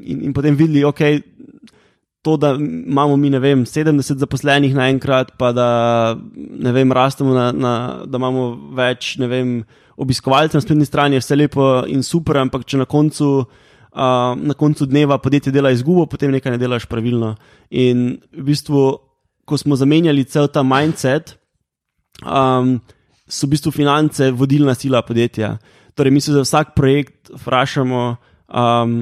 in, 0.03 0.25
in 0.29 0.33
potem 0.33 0.57
videli, 0.57 0.83
da 0.83 0.91
okay, 0.91 1.22
to, 2.25 2.37
da 2.41 2.55
imamo 2.57 3.16
mi, 3.16 3.29
ne 3.31 3.39
vem, 3.39 3.66
70 3.68 4.16
zaposlenih 4.16 4.72
naenkrat, 4.72 5.35
pa 5.37 5.51
da, 5.53 5.68
ne 6.35 6.72
vem, 6.72 6.93
rastemo, 6.93 7.35
na, 7.37 7.51
na, 7.53 7.72
da 8.09 8.16
imamo 8.16 8.47
več, 8.72 9.18
ne 9.20 9.29
vem, 9.29 9.51
obiskovalcev 10.01 10.57
na 10.57 10.64
spletni 10.64 10.89
strani, 10.89 11.18
je 11.18 11.25
vse 11.25 11.37
lepo 11.37 11.66
in 11.93 12.01
super, 12.03 12.39
ampak 12.41 12.64
če 12.64 12.81
na 12.81 12.87
koncu, 12.89 13.29
uh, 13.45 14.33
na 14.41 14.57
koncu 14.57 14.89
dneva 14.89 15.18
podjetje 15.20 15.53
dela 15.53 15.72
izgubo, 15.75 16.07
potem 16.09 16.33
nekaj 16.33 16.55
ne 16.55 16.61
delaš 16.62 16.87
pravilno. 16.89 17.35
In 17.77 18.07
v 18.33 18.45
bistvu, 18.47 18.85
ko 19.45 19.59
smo 19.61 19.77
zamenjali 19.77 20.25
cel 20.25 20.49
ta 20.49 20.62
mindset, 20.64 21.35
um, 22.25 22.79
so 23.29 23.45
v 23.45 23.53
bistvu 23.53 23.75
finance 23.75 24.31
vodilna 24.33 24.72
sila 24.79 25.03
podjetja. 25.05 25.59
Torej, 25.93 26.14
mi 26.16 26.25
se 26.25 26.33
za 26.33 26.41
vsak 26.47 26.72
projekt 26.72 27.35
vprašamo, 27.37 28.07
um, 28.49 28.97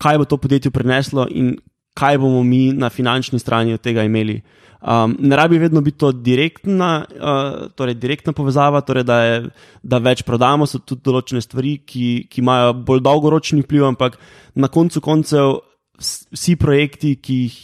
kaj 0.00 0.18
bo 0.18 0.24
to 0.24 0.40
podjetje 0.40 0.72
prineslo 0.72 1.28
in 1.28 1.52
kaj 1.94 2.18
bomo 2.18 2.42
mi 2.42 2.72
na 2.72 2.90
finančni 2.90 3.38
strani 3.38 3.74
od 3.74 3.80
tega 3.80 4.04
imeli. 4.04 4.40
Um, 4.82 5.14
ne 5.20 5.36
rabi 5.36 5.58
vedno 5.58 5.80
biti 5.80 5.98
to 5.98 6.12
direktna, 6.12 7.04
uh, 7.06 7.70
torej 7.78 7.94
direktna 7.94 8.32
povezava, 8.32 8.80
torej 8.80 9.04
da, 9.06 9.18
je, 9.22 9.36
da 9.82 10.00
več 10.02 10.24
prodamo, 10.26 10.66
so 10.66 10.80
tudi 10.82 11.04
določene 11.06 11.42
stvari, 11.44 11.76
ki, 11.86 12.06
ki 12.26 12.42
imajo 12.42 12.72
bolj 12.88 13.04
dolgoročni 13.06 13.62
vpliv, 13.62 13.86
ampak 13.92 14.18
na 14.58 14.66
koncu 14.72 15.00
koncev 15.04 15.60
vsi 16.02 16.56
projekti, 16.58 17.14
ki 17.22 17.38
jih, 17.44 17.60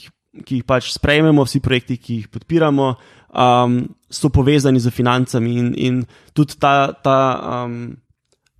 ki 0.47 0.61
jih 0.61 0.69
pač 0.69 0.93
sprejmemo, 0.95 1.43
vsi 1.43 1.59
projekti, 1.65 1.99
ki 1.99 2.21
jih 2.21 2.31
podpiramo, 2.31 2.93
um, 3.35 3.81
so 4.07 4.31
povezani 4.31 4.79
z 4.79 4.95
financami 4.95 5.59
in, 5.59 5.75
in 5.75 6.01
tudi 6.39 6.55
ta, 6.63 6.93
ta, 7.03 7.19
um, 7.65 7.97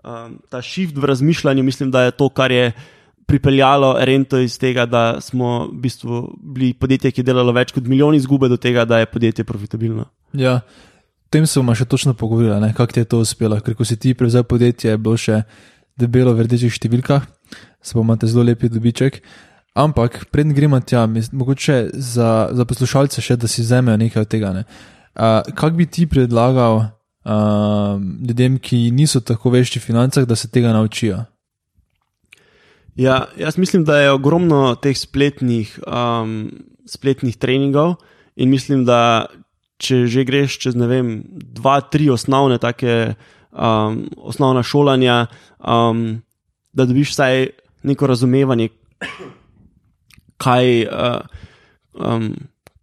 um, 0.03 0.39
ta 0.51 0.63
shift 0.67 0.99
v 0.99 1.15
razmišljanju, 1.15 1.63
mislim, 1.63 1.95
da 1.95 2.09
je 2.09 2.19
to, 2.19 2.27
kar 2.35 2.51
je 2.51 2.73
pripeljalo 3.29 3.93
rento 4.01 4.39
iz 4.41 4.57
tega, 4.59 4.87
da 4.89 5.21
smo 5.21 5.67
v 5.69 5.81
bistvu 5.83 6.21
bili 6.41 6.73
podjetje, 6.73 7.13
ki 7.13 7.21
je 7.21 7.29
delalo 7.29 7.53
več 7.53 7.75
kot 7.77 7.85
milijon 7.85 8.17
izgube, 8.17 8.49
do 8.49 8.57
tega, 8.57 8.87
da 8.89 9.03
je 9.03 9.11
podjetje 9.13 9.45
profitabilno. 9.45 10.07
Ja, 10.33 10.61
o 10.65 11.29
tem 11.33 11.47
se 11.47 11.61
bomo 11.61 11.75
še 11.77 11.85
točno 11.85 12.15
pogovorili, 12.17 12.73
kako 12.73 12.93
ti 12.93 13.05
je 13.05 13.11
to 13.13 13.21
uspelo. 13.21 13.61
Ker 13.61 13.77
ko 13.77 13.85
si 13.85 13.99
ti 14.01 14.15
prevzel 14.17 14.49
podjetje, 14.49 14.95
je 14.95 15.03
bilo 15.03 15.21
še 15.21 15.43
debelo 16.01 16.33
v 16.33 16.49
rdečih 16.49 16.73
številkah, 16.73 17.29
se 17.85 17.99
bomo 17.99 18.17
imeli 18.17 18.33
zelo 18.33 18.49
lepi 18.49 18.73
dobiček. 18.73 19.21
Ampak, 19.79 20.25
predn 20.33 20.57
gremo 20.57 20.81
tja, 20.81 21.05
mogoče 21.07 21.81
za, 21.93 22.49
za 22.57 22.65
poslušalce 22.67 23.23
še, 23.23 23.37
da 23.37 23.47
si 23.51 23.63
vzamejo 23.63 24.01
nekaj 24.01 24.25
od 24.25 24.31
tega. 24.33 24.57
Ne? 24.57 24.65
Uh, 25.19 25.45
kaj 25.55 25.77
bi 25.77 25.87
ti 25.87 26.09
predlagal 26.09 26.81
uh, 26.81 28.01
ljudem, 28.25 28.57
ki 28.57 28.89
niso 28.91 29.21
tako 29.21 29.53
vešči 29.53 29.83
v 29.83 29.91
financah, 29.93 30.25
da 30.25 30.35
se 30.35 30.49
tega 30.49 30.73
naučijo? 30.73 31.27
Ja, 32.99 33.29
jaz 33.39 33.59
mislim, 33.59 33.85
da 33.85 34.01
je 34.01 34.11
ogromno 34.11 34.75
teh 34.75 34.99
spletnih, 34.99 35.79
um, 35.87 36.51
spletnih 36.87 37.37
treningov 37.37 37.95
in 38.37 38.51
mislim, 38.51 38.83
da 38.85 39.27
če 39.79 40.03
že 40.11 40.25
greš 40.27 40.57
čez 40.59 40.75
ne 40.75 40.89
vem, 40.91 41.23
dva, 41.31 41.79
tri 41.81 42.09
osnovne, 42.11 42.59
take 42.59 43.15
um, 43.55 44.03
osnovna 44.19 44.65
šolanja, 44.67 45.29
um, 45.63 46.19
da 46.75 46.89
dobiš 46.91 47.15
vsaj 47.15 47.47
neko 47.87 48.11
razumevanje, 48.11 48.73
kaj, 50.43 50.67
uh, 50.91 51.23
um, 51.95 52.33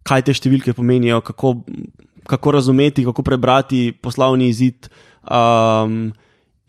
kaj 0.00 0.24
te 0.24 0.32
številke 0.32 0.72
pomenijo, 0.72 1.20
kako, 1.20 1.58
kako 2.24 2.56
razumeti, 2.56 3.04
kako 3.04 3.20
prebrati 3.20 3.90
poslovni 3.92 4.48
izid. 4.48 4.88
Um, 5.28 6.14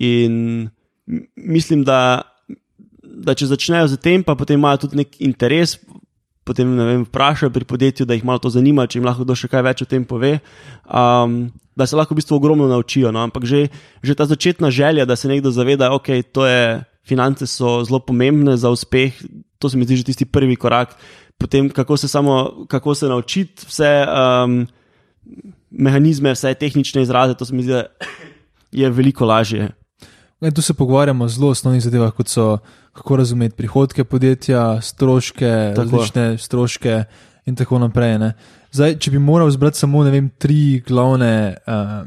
in 0.04 0.68
mislim, 1.36 1.88
da 1.88 2.28
da 3.18 3.34
če 3.38 3.50
začnejo 3.50 3.88
z 3.94 4.02
tem, 4.02 4.24
pa 4.24 4.38
potem 4.38 4.60
imajo 4.60 4.86
tudi 4.86 5.02
nek 5.02 5.16
interes, 5.24 5.78
potem 6.48 6.70
ne 6.78 6.86
vem, 6.88 7.06
vprašajo 7.08 7.52
pri 7.52 7.68
podjetju, 7.68 8.08
da 8.08 8.16
jih 8.16 8.26
malo 8.28 8.40
to 8.44 8.52
zanima, 8.54 8.88
če 8.88 9.00
jim 9.00 9.08
lahko 9.08 9.26
kdo 9.28 9.36
še 9.36 9.50
kaj 9.52 9.66
več 9.68 9.84
o 9.84 9.90
tem 9.90 10.06
pove. 10.08 10.38
Um, 10.88 11.48
Da 11.78 11.86
se 11.86 11.94
lahko 11.94 12.16
v 12.16 12.18
bistvu 12.18 12.40
ogromno 12.40 12.66
naučijo. 12.66 13.12
No? 13.14 13.22
Ampak 13.22 13.46
že, 13.46 13.68
že 14.02 14.18
ta 14.18 14.26
začetna 14.26 14.74
želja, 14.74 15.06
da 15.06 15.14
se 15.14 15.30
nekdo 15.30 15.52
zaveda, 15.54 15.92
da 15.92 15.94
okay, 15.94 16.26
finance 17.06 17.46
so 17.46 17.84
zelo 17.86 18.00
pomembne 18.02 18.58
za 18.58 18.70
uspeh, 18.74 19.14
to 19.62 19.70
se 19.70 19.78
mi 19.78 19.86
zdi 19.86 20.02
že 20.02 20.10
tisti 20.10 20.26
prvi 20.26 20.58
korak. 20.58 20.98
Potem, 21.38 21.70
kako 21.70 21.98
se, 21.98 22.08
samo, 22.08 22.66
kako 22.66 22.96
se 22.96 23.06
naučiti 23.06 23.70
vse 23.70 24.06
um, 24.10 24.66
mehanizme, 25.70 26.34
vse 26.34 26.54
tehnične 26.58 27.06
izraze, 27.06 27.38
to 27.38 27.46
se 27.46 27.54
mi 27.54 27.64
zdi, 27.64 27.72
da 27.78 27.86
je 28.72 28.90
veliko 28.90 29.26
lažje. 29.26 29.70
Ne, 30.42 30.52
tu 30.52 30.62
se 30.62 30.74
pogovarjamo 30.74 31.26
o 31.26 31.28
zelo 31.28 31.50
osnovnih 31.50 31.82
zadevah, 31.82 32.12
kot 32.14 32.28
so 32.30 32.58
kako 32.94 33.16
razumeti 33.16 33.56
prihodke 33.56 34.04
podjetja, 34.04 34.82
stroške, 34.82 35.74
tako. 35.76 35.82
različne 35.82 36.38
stroške 36.38 37.04
in 37.46 37.56
tako 37.56 37.80
naprej. 37.80 38.18
Zdaj, 38.72 38.98
če 39.00 39.12
bi 39.12 39.20
moral 39.20 39.50
zbrati 39.50 39.78
samo 39.78 40.04
vem, 40.04 40.30
tri 40.38 40.82
glavne 40.88 41.56
uh, 41.58 42.06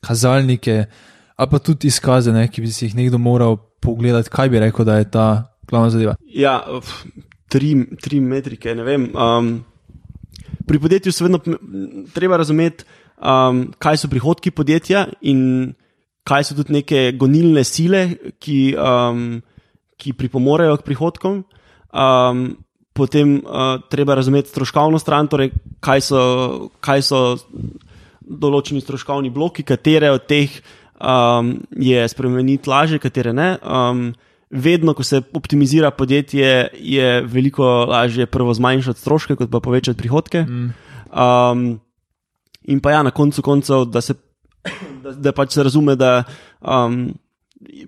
kazalnike, 0.00 0.84
ali 1.36 1.50
pa 1.50 1.58
tudi 1.58 1.88
izkaze, 1.88 2.32
ne, 2.32 2.46
ki 2.48 2.64
bi 2.64 2.72
si 2.72 2.86
jih 2.86 2.96
nekdo 2.96 3.18
moral 3.18 3.56
pogledati, 3.80 4.30
kaj 4.30 4.48
bi 4.48 4.60
rekel, 4.60 4.84
da 4.84 4.98
je 4.98 5.10
ta 5.10 5.26
glavna 5.68 5.90
zadeva. 5.90 6.14
Ja, 6.34 6.60
tri, 7.48 7.74
tri 8.00 8.20
metrike. 8.20 8.72
Um, 8.72 9.64
pri 10.66 10.80
podjetju 10.80 11.12
se 11.12 11.24
vedno 11.24 11.40
treba 12.14 12.36
razumeti, 12.36 12.84
um, 13.20 13.66
kaj 13.78 14.04
so 14.04 14.08
prihodki 14.08 14.50
podjetja 14.50 15.06
in 15.20 15.74
kaj 16.28 16.48
so 16.48 16.56
tudi 16.58 16.76
neke 16.76 17.12
gonilne 17.16 17.64
sile, 17.64 18.04
ki, 18.42 18.60
um, 18.76 19.38
ki 19.96 20.14
pripomorejo 20.18 20.76
k 20.80 20.88
prihodkom. 20.90 21.42
Um, 21.88 22.48
potem 22.92 23.38
uh, 23.38 23.78
treba 23.88 24.18
razumeti 24.18 24.52
stroškovno 24.52 24.98
stran, 25.00 25.30
torej 25.30 25.52
kaj 25.84 26.04
so, 26.10 26.20
kaj 26.84 27.04
so 27.06 27.22
določeni 28.28 28.82
stroškovni 28.84 29.32
bloki, 29.32 29.64
katere 29.64 30.10
od 30.12 30.26
teh 30.28 30.58
um, 31.00 31.54
je 31.78 32.04
spremeniti 32.12 32.68
lažje, 32.68 33.00
katere 33.00 33.32
ne. 33.32 33.54
Um, 33.62 34.10
vedno, 34.50 34.94
ko 34.96 35.04
se 35.04 35.22
optimizira 35.36 35.90
podjetje, 35.90 36.68
je 36.74 37.08
veliko 37.24 37.64
lažje 37.88 38.26
prvo 38.26 38.54
zmanjšati 38.54 39.00
stroške, 39.00 39.36
kot 39.36 39.50
pa 39.52 39.60
povečati 39.64 39.98
prihodke. 39.98 40.44
Mm. 40.44 40.70
Um, 41.08 41.66
in 42.68 42.80
pa 42.84 42.98
ja, 42.98 43.02
na 43.02 43.14
koncu 43.14 43.42
koncev, 43.42 43.86
da 43.88 44.00
se 44.04 44.16
da, 45.02 45.12
da 45.12 45.32
pač 45.32 45.56
se 45.56 45.62
razume, 45.62 45.96
da 45.96 46.22
um, 46.60 47.14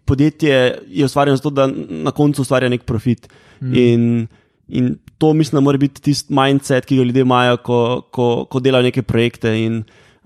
podjetje 0.05 0.79
je 0.89 1.05
ustvarjeno 1.05 1.37
zato, 1.37 1.51
da 1.51 1.69
na 1.89 2.11
koncu 2.11 2.43
ustvarja 2.43 2.69
nek 2.69 2.83
profit. 2.85 3.29
Mm. 3.61 3.75
In, 3.75 4.27
in 4.69 4.95
to 5.19 5.33
mislim, 5.33 5.57
da 5.57 5.65
mora 5.65 5.79
biti 5.79 6.03
tisti 6.03 6.35
mindset, 6.35 6.87
ki 6.87 6.97
ga 6.97 7.03
ljudje 7.03 7.23
imajo, 7.23 7.57
ko, 7.57 7.81
ko, 8.11 8.29
ko 8.51 8.61
delajo 8.61 8.89
neke 8.89 9.03
projekte. 9.03 9.53
In, 9.65 9.83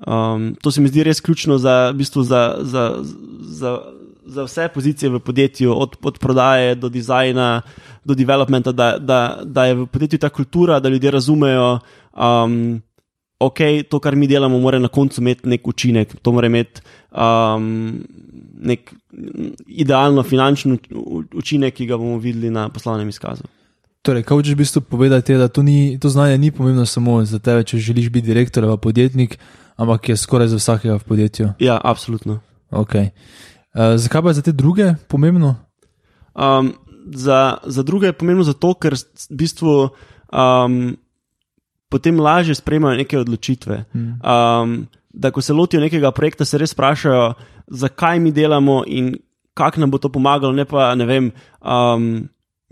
um, 0.07 0.55
to 0.63 0.71
se 0.71 0.81
mi 0.81 0.89
zdi 0.89 1.05
res 1.05 1.21
ključno 1.21 1.59
za, 1.59 1.91
v 1.91 1.99
bistvu 1.99 2.23
za, 2.23 2.45
za, 2.61 2.85
za, 3.41 3.79
za 4.27 4.47
vse 4.47 4.69
pozicije 4.75 5.11
v 5.11 5.21
podjetju, 5.21 5.75
od, 5.77 5.97
od 6.03 6.19
prodaje 6.19 6.75
do 6.75 6.89
dizajna. 6.89 7.63
Do 8.05 8.15
developmenta, 8.15 8.73
da, 8.73 8.99
da, 8.99 9.41
da 9.45 9.65
je 9.65 9.75
v 9.75 9.87
podjetju 9.87 10.19
ta 10.19 10.29
kultura, 10.29 10.77
da 10.81 10.89
ljudje 10.93 11.11
razumejo, 11.11 11.79
um, 12.13 12.83
ok, 13.47 13.61
to, 13.91 14.01
kar 14.01 14.17
mi 14.17 14.29
delamo, 14.31 14.59
mora 14.61 14.79
na 14.79 14.89
koncu 14.89 15.21
imeti 15.23 15.49
nek 15.49 15.67
učinek, 15.69 16.15
to 16.23 16.33
mora 16.33 16.49
imeti 16.51 16.83
um, 17.11 18.05
nek 18.65 18.93
idealno 19.67 20.23
finančni 20.23 20.79
učinek, 21.35 21.75
ki 21.75 21.87
ga 21.91 21.99
bomo 22.01 22.19
videli 22.23 22.51
na 22.51 22.69
poslovnem 22.73 23.09
izkazu. 23.09 23.47
Torej, 24.05 24.25
kaj 24.27 24.37
hočeš 24.37 24.53
v 24.53 24.61
bistvu 24.61 24.81
povedati, 24.85 25.33
je, 25.33 25.41
da 25.41 25.49
to, 25.49 25.63
ni, 25.65 25.99
to 26.01 26.11
znanje 26.13 26.39
ni 26.39 26.51
pomembno 26.53 26.85
samo 26.87 27.23
za 27.25 27.39
tebe, 27.39 27.65
če 27.65 27.79
želiš 27.81 28.11
biti 28.13 28.27
direktor 28.27 28.65
ali 28.65 28.79
podjetnik, 28.79 29.39
ampak 29.77 30.09
je 30.09 30.17
skoraj 30.17 30.53
za 30.53 30.61
vsakega 30.61 30.99
v 31.01 31.09
podjetju. 31.09 31.49
Ja, 31.59 31.79
absolutno. 31.85 32.41
Okay. 32.71 33.15
Uh, 33.75 33.97
zakaj 33.97 34.23
pa 34.23 34.35
je 34.35 34.41
za 34.41 34.43
te 34.43 34.53
druge 34.53 34.93
pomembno? 35.09 35.55
Um, 36.35 36.75
za, 37.15 37.57
za 37.65 37.83
druge 37.83 38.13
je 38.13 38.19
pomembno 38.19 38.45
zato, 38.45 38.75
ker 38.75 38.95
v 38.95 39.39
bistvu 39.41 39.89
um, 39.89 40.97
potem 41.95 42.19
lažje 42.21 42.59
sprejemajo 42.59 42.99
neke 42.99 43.19
odločitve. 43.19 43.85
Um, 43.95 44.87
da, 45.15 45.31
ko 45.31 45.43
se 45.43 45.55
lotijo 45.55 45.83
nekega 45.83 46.11
projekta, 46.11 46.45
se 46.45 46.59
res 46.59 46.75
sprašujejo, 46.75 47.35
zakaj 47.71 48.19
mi 48.19 48.33
delamo 48.35 48.83
in 48.87 49.15
kako 49.55 49.81
nam 49.81 49.93
bo 49.95 50.01
to 50.03 50.11
pomagalo. 50.11 50.53
Ne 50.53 50.67
pa, 50.67 50.91
ne 50.99 51.07
vem, 51.07 51.31
um, 51.63 52.09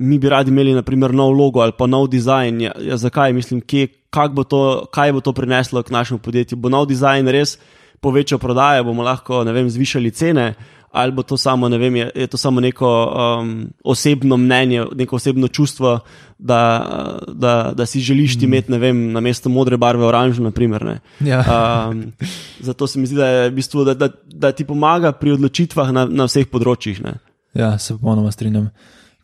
mi 0.03 0.19
bi 0.19 0.33
radi 0.33 0.51
imeli, 0.51 0.75
naprimer, 0.75 1.15
nov 1.15 1.37
logo 1.39 1.63
ali 1.63 1.77
pa 1.79 1.87
nov 1.87 2.09
dizajn. 2.11 2.61
Ja, 2.61 2.73
ja, 2.83 2.99
zakaj, 2.99 3.33
mislim, 3.33 3.63
kje, 3.63 3.87
bo 4.35 4.45
to, 4.45 4.89
kaj 4.93 5.15
bo 5.15 5.23
to 5.23 5.33
prineslo 5.33 5.83
k 5.87 5.95
našemu 5.95 6.19
podjetju? 6.19 6.59
Bo 6.59 6.73
nov 6.73 6.91
dizajn 6.91 7.31
res 7.31 7.57
povečal 8.03 8.43
prodaje, 8.43 8.83
bomo 8.83 9.07
lahko, 9.07 9.45
ne 9.47 9.55
vem, 9.55 9.71
zvišali 9.71 10.11
cene 10.11 10.55
ali 10.93 11.13
bo 11.13 11.23
to 11.23 11.37
samo, 11.37 11.69
ne 11.69 11.79
vem, 11.79 11.97
je, 11.97 12.11
je 12.15 12.27
to 12.27 12.37
samo 12.37 12.61
neko 12.61 12.89
um, 13.41 13.71
osebno 13.85 14.37
mnenje, 14.37 14.85
neko 14.95 15.17
osebno 15.17 15.49
čustvo, 15.49 15.99
da, 16.39 17.19
da, 17.29 17.73
da 17.77 17.87
si 17.87 18.01
želiš 18.01 18.39
ti 18.39 18.47
mm. 18.47 18.49
imeti, 18.49 18.73
ne 18.73 18.79
vem, 18.79 19.13
na 19.13 19.21
mesto 19.21 19.49
modre 19.49 19.77
barve 19.77 20.05
oranžno, 20.05 20.45
naprimer. 20.45 20.99
Ja. 21.21 21.45
Um, 21.91 22.13
zato 22.61 22.87
se 22.87 22.99
mi 22.99 23.07
zdi, 23.07 23.17
da, 23.17 23.27
je, 23.27 23.51
v 23.51 23.55
bistvu, 23.55 23.85
da, 23.85 23.95
da, 23.95 24.09
da 24.27 24.53
ti 24.53 24.65
pomaga 24.65 25.13
pri 25.13 25.33
odločitvah 25.33 25.93
na, 25.93 26.05
na 26.05 26.29
vseh 26.29 26.51
področjih. 26.53 27.01
Ne? 27.01 27.17
Ja, 27.57 27.79
se 27.79 27.97
popolnoma 27.97 28.33
strinjam. 28.33 28.69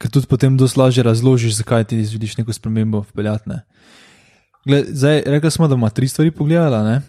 Ker 0.00 0.12
tudi 0.14 0.30
potem 0.30 0.56
dosti 0.56 0.80
lažje 0.80 1.04
razložiš, 1.04 1.58
zakaj 1.60 1.84
ti 1.90 2.00
želiš 2.04 2.38
neko 2.38 2.52
spremembo 2.52 3.04
vpeljati. 3.10 3.60
Gled, 4.68 4.86
zdaj, 4.90 5.22
rekli 5.26 5.50
smo, 5.50 5.68
da 5.68 5.74
bomo 5.74 5.88
tri 5.90 6.08
stvari 6.08 6.30
pogledali. 6.30 6.90
E, 6.90 7.00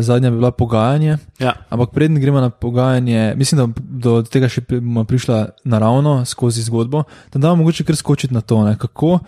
zadnja 0.00 0.30
bi 0.30 0.36
bila 0.36 0.50
pogajanje. 0.50 1.16
Ja. 1.38 1.52
Ampak 1.68 1.90
preden 1.90 2.20
gremo 2.20 2.40
na 2.40 2.50
pogajanje, 2.50 3.34
mislim, 3.36 3.58
da 3.58 3.80
do 3.80 4.22
tega 4.22 4.46
še 4.48 4.62
bomo 4.68 5.02
prišla 5.04 5.48
naravno 5.64 6.24
skozi 6.24 6.62
zgodbo. 6.62 7.02
Da 7.32 7.42
damo 7.42 7.56
mogoče 7.56 7.84
kar 7.84 7.96
skočiti 7.96 8.34
na 8.34 8.40
to, 8.40 8.60
ne? 8.64 8.76
kako 8.78 9.18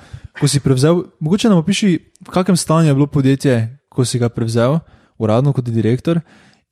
ko 0.41 0.49
si 0.49 0.61
prevzel. 0.61 1.03
Mogoče 1.21 1.51
nam 1.51 1.59
opiši, 1.59 1.99
v 2.27 2.31
kakšnem 2.31 2.57
stanju 2.57 2.93
je 2.93 2.95
bilo 2.95 3.11
podjetje, 3.11 3.57
ko 3.91 4.05
si 4.05 4.23
ga 4.23 4.29
prevzel, 4.31 4.79
uradno 5.19 5.53
kot 5.53 5.67
direktor, 5.67 6.23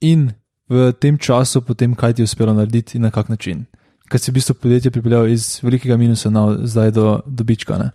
in 0.00 0.30
v 0.70 0.92
tem 1.00 1.18
času, 1.18 1.64
potem, 1.66 1.98
kaj 1.98 2.14
ti 2.14 2.22
je 2.22 2.30
uspelo 2.30 2.54
narediti 2.54 2.94
in 2.98 3.02
na 3.02 3.10
kak 3.10 3.28
način. 3.28 3.66
Ker 4.06 4.22
si 4.22 4.30
v 4.30 4.38
bistvu 4.38 4.54
podjetje 4.54 4.94
pripeljal 4.94 5.26
iz 5.28 5.58
velikega 5.66 5.98
minusa 5.98 6.30
na 6.30 6.46
zdaj 6.62 6.94
do 6.94 7.20
dobička. 7.26 7.78
Ne? 7.78 7.90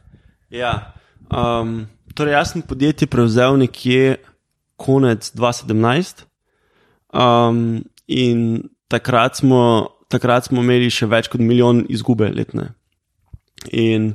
Ja. 0.52 0.92
Um, 1.32 1.88
torej, 2.14 2.34
jaz 2.38 2.53
sem 2.53 2.61
podjetje 2.61 3.07
prevzel 3.07 3.57
nekje 3.57 4.18
konec 4.76 5.32
2017, 5.36 6.26
um, 7.14 7.82
in 8.07 8.64
takrat 8.88 9.39
smo, 9.39 9.89
takrat 10.11 10.49
smo 10.49 10.61
imeli 10.64 10.91
še 10.93 11.07
več 11.09 11.30
kot 11.32 11.41
milijon 11.41 11.86
izgube 11.89 12.30
letne. 12.34 12.74
In 13.72 14.14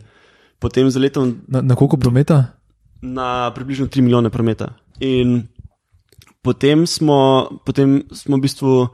potem 0.61 0.90
za 0.90 1.01
letom 1.01 1.38
Na, 1.49 1.62
na 1.62 1.74
koliko 1.74 1.96
prometa? 1.96 2.59
na 3.03 3.51
približno 3.55 3.86
3 3.86 4.01
milijone 4.01 4.30
prometa. 4.30 4.74
In 5.01 5.46
potem 6.42 6.86
smo, 6.86 7.49
potem 7.64 8.03
smo 8.12 8.36
v 8.36 8.40
bistvu 8.40 8.88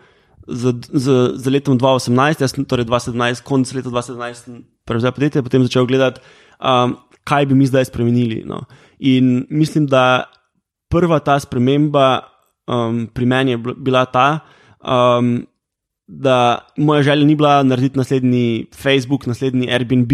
z, 0.48 0.76
z, 0.92 1.06
z 1.40 1.44
letom 1.48 1.78
2018, 1.78 2.44
jaz 2.44 2.52
sem 2.52 2.64
torej 2.68 2.84
2017, 2.84 3.44
konec 3.44 3.72
leta 3.72 3.88
2017, 3.88 4.34
sem 4.44 4.64
prevzel 4.84 5.12
podjetje, 5.12 5.42
potem 5.42 5.64
začel 5.64 5.88
gledati, 5.88 6.20
um, 6.60 7.00
kaj 7.24 7.48
bi 7.48 7.56
mi 7.56 7.66
zdaj 7.66 7.88
spremenili. 7.88 8.44
No. 8.44 8.68
In 9.04 9.46
mislim, 9.50 9.86
da 9.86 10.24
prva 10.88 11.18
ta 11.20 11.36
sprememba 11.40 12.22
um, 12.66 13.06
pri 13.12 13.26
meni 13.26 13.52
je 13.52 13.58
bila 13.58 14.04
ta, 14.08 14.38
um, 14.80 15.46
da 16.06 16.66
moja 16.76 17.02
želja 17.02 17.26
ni 17.26 17.36
bila 17.36 17.62
narediti 17.62 17.98
naslednji 17.98 18.66
Facebook, 18.72 19.26
naslednji 19.26 19.68
Airbnb, 19.72 20.12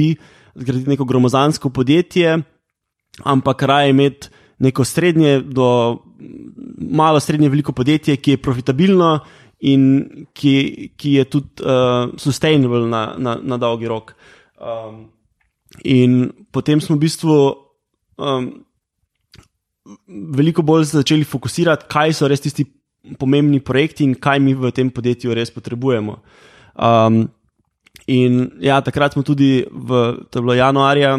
zgraditi 0.55 0.91
neko 0.91 1.05
gromozansko 1.05 1.71
podjetje, 1.71 2.39
ampak 3.25 3.63
raje 3.63 3.91
imeti 3.91 4.29
neko 4.59 4.85
srednje 4.85 5.41
do 5.41 5.99
malo 6.91 7.21
srednje 7.21 7.49
veliko 7.49 7.73
podjetje, 7.73 8.17
ki 8.17 8.31
je 8.31 8.43
profitabilno 8.43 9.19
in 9.61 9.85
ki, 10.33 10.91
ki 10.97 11.13
je 11.13 11.25
tudi 11.25 11.63
uh, 11.63 12.11
sustainable 12.17 12.87
na, 12.89 13.15
na, 13.19 13.39
na 13.43 13.57
dolgi 13.57 13.89
rok. 13.89 14.15
Um, 14.61 15.07
in 15.85 16.33
potem 16.53 16.81
smo 16.81 16.97
v 16.97 17.07
bistvu 17.07 17.37
um, 18.19 18.51
veliko 20.09 20.63
bolj 20.63 20.91
začeli 20.93 21.25
fokusirati, 21.25 21.89
kaj 21.91 22.15
so 22.17 22.29
res 22.31 22.43
tisti 22.45 22.67
pomembni 23.19 23.61
projekti 23.65 24.05
in 24.05 24.15
kaj 24.15 24.41
mi 24.43 24.55
v 24.55 24.73
tem 24.75 24.91
podjetju 24.93 25.35
res 25.35 25.53
potrebujemo. 25.55 26.19
Um, 26.77 27.25
in 28.07 28.47
ja, 28.61 28.81
takrat 28.85 29.17
smo 29.17 29.25
tudi, 29.27 29.65
v, 29.65 30.01
to 30.31 30.41
je 30.41 30.45
bilo 30.45 30.57
januarja, 30.59 31.17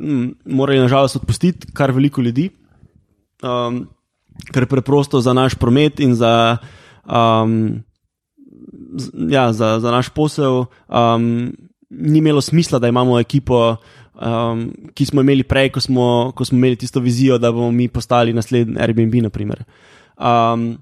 m, 0.00 0.34
morali 0.44 0.82
nažalost 0.82 1.20
odpustiti 1.20 1.72
kar 1.74 1.92
veliko 1.92 2.22
ljudi, 2.22 2.48
um, 3.42 3.86
ker 4.54 4.68
preprosto 4.70 5.20
za 5.20 5.34
naš 5.34 5.58
promet 5.58 6.00
in 6.00 6.14
za, 6.14 6.58
um, 7.04 7.82
ja, 9.28 9.50
za, 9.52 9.78
za 9.82 9.90
naš 9.90 10.12
posel 10.14 10.64
um, 10.86 11.50
ni 11.90 12.18
imelo 12.18 12.40
smisla, 12.40 12.78
da 12.78 12.88
imamo 12.88 13.18
ekipo. 13.18 13.76
Um, 14.18 14.72
ki 14.94 15.06
smo 15.06 15.22
imeli 15.22 15.44
prej, 15.46 15.70
ko 15.70 15.80
smo, 15.80 16.32
ko 16.34 16.44
smo 16.44 16.58
imeli 16.58 16.76
tisto 16.76 17.00
vizijo, 17.00 17.38
da 17.38 17.52
bomo 17.52 17.70
mi 17.70 17.88
postali 17.88 18.32
naslednji 18.32 18.76
Airbnb. 18.80 19.14
naprimer. 19.22 19.64
Um, 20.18 20.78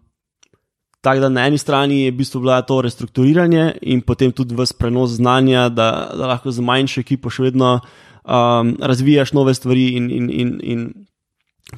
Tako 1.06 1.20
da 1.20 1.28
na 1.28 1.46
eni 1.46 1.58
strani 1.58 2.00
je 2.00 2.10
v 2.10 2.16
bistvu 2.18 2.40
bila 2.40 2.62
to 2.66 2.80
restrukturiranje 2.82 3.76
in 3.82 4.00
potem 4.02 4.32
tudi 4.32 4.56
vse 4.58 4.74
prenos 4.74 5.10
znanja, 5.20 5.68
da, 5.68 6.10
da 6.18 6.26
lahko 6.26 6.50
z 6.50 6.64
manjšo 6.66 7.00
ekipo 7.00 7.30
še 7.30 7.44
vedno 7.44 7.76
um, 7.78 8.72
razvijaš 8.82 9.30
nove 9.32 9.54
stvari 9.54 9.84
in, 10.00 10.10
in, 10.10 10.26
in, 10.30 10.50
in 10.62 10.82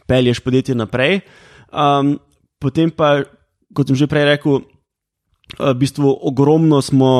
pelješ 0.09 0.41
podjetje 0.41 0.79
naprej. 0.81 1.21
Um, 1.69 2.17
potem 2.57 2.89
pa, 2.89 3.19
kot 3.77 3.93
sem 3.93 4.01
že 4.01 4.09
prej 4.09 4.31
rekel, 4.31 4.63
v 5.57 5.75
bistvu 5.75 6.19
ogromno 6.23 6.83
smo, 6.83 7.13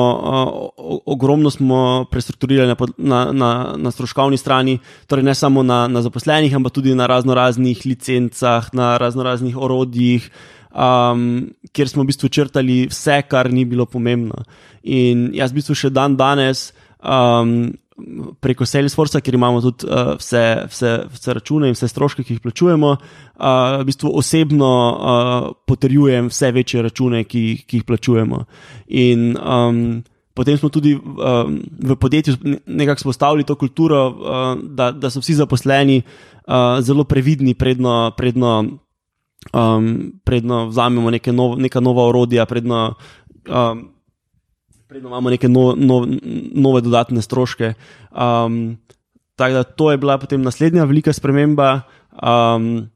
uh, 0.77 1.01
ogromno 1.05 1.49
smo 1.49 2.05
prestrukturirali 2.11 2.75
na, 2.97 3.31
na, 3.31 3.73
na, 3.77 3.91
stroškovni 3.91 4.37
strani, 4.37 4.77
torej 5.07 5.25
ne 5.25 5.35
samo 5.35 5.63
na, 5.63 5.87
na 5.87 6.01
zaposlenih, 6.01 6.53
ampak 6.55 6.73
tudi 6.73 6.95
na 6.95 7.07
razno 7.09 7.33
raznih 7.33 7.81
licencah, 7.85 8.69
na 8.73 8.97
razno 8.97 9.23
raznih 9.23 9.57
orodjih, 9.57 10.29
um, 10.69 11.49
kjer 11.73 11.89
smo 11.89 12.03
v 12.03 12.13
bistvu 12.13 12.29
črtali 12.29 12.85
vse, 12.87 13.21
kar 13.29 13.49
ni 13.53 13.65
bilo 13.65 13.85
pomembno. 13.85 14.45
In 14.83 15.31
jaz 15.33 15.51
v 15.51 15.59
bistvu 15.59 15.75
še 15.75 15.89
dan 15.89 16.15
danes. 16.15 16.69
Um, 17.01 17.73
Preko 18.39 18.65
Salesforce, 18.65 19.21
kjer 19.21 19.35
imamo 19.35 19.61
tudi 19.61 19.87
uh, 19.87 20.13
vse, 20.19 20.43
vse, 20.69 20.91
vse 21.13 21.33
račune 21.33 21.69
in 21.69 21.75
vse 21.77 21.87
stroške, 21.87 22.23
ki 22.23 22.37
jih 22.37 22.43
plačujemo, 22.43 22.91
uh, 22.95 23.79
v 23.81 23.87
bistvu 23.87 24.11
osebno 24.17 24.69
uh, 24.69 25.49
potrjujem 25.67 26.29
vse 26.31 26.51
večje 26.55 26.83
račune, 26.85 27.23
ki, 27.23 27.43
ki 27.67 27.81
jih 27.81 27.85
plačujemo. 27.87 28.43
In 28.87 29.35
um, 29.37 29.81
potem 30.33 30.57
smo 30.57 30.69
tudi 30.69 30.95
um, 30.95 31.59
v 31.79 31.95
podjetju 31.95 32.37
nekako 32.65 33.07
spostavili 33.07 33.43
to 33.43 33.55
kulturo, 33.55 34.01
uh, 34.09 34.63
da, 34.63 34.91
da 34.91 35.09
so 35.09 35.23
vsi 35.23 35.37
zaposleni 35.39 36.01
uh, 36.01 36.79
zelo 36.81 37.03
previdni, 37.03 37.53
predno, 37.53 38.11
predno, 38.17 38.57
um, 39.53 39.93
predno 40.23 40.67
vzamemo 40.67 41.11
nov, 41.33 41.57
neka 41.59 41.79
nova 41.79 42.07
orodja, 42.07 42.45
predno. 42.45 42.93
Um, 43.49 43.89
Predno 44.89 45.09
imamo 45.09 45.29
neke 45.29 45.47
no, 45.49 45.75
no, 45.77 46.01
nove 46.51 46.81
dodatne 46.81 47.21
stroške. 47.21 47.73
Um, 48.09 48.77
tako 49.35 49.53
da 49.53 49.63
to 49.63 49.91
je 49.91 49.97
bila 49.97 50.17
potem 50.17 50.41
naslednja 50.41 50.83
velika 50.89 51.13
sprememba. 51.13 51.81
Um, 52.23 52.89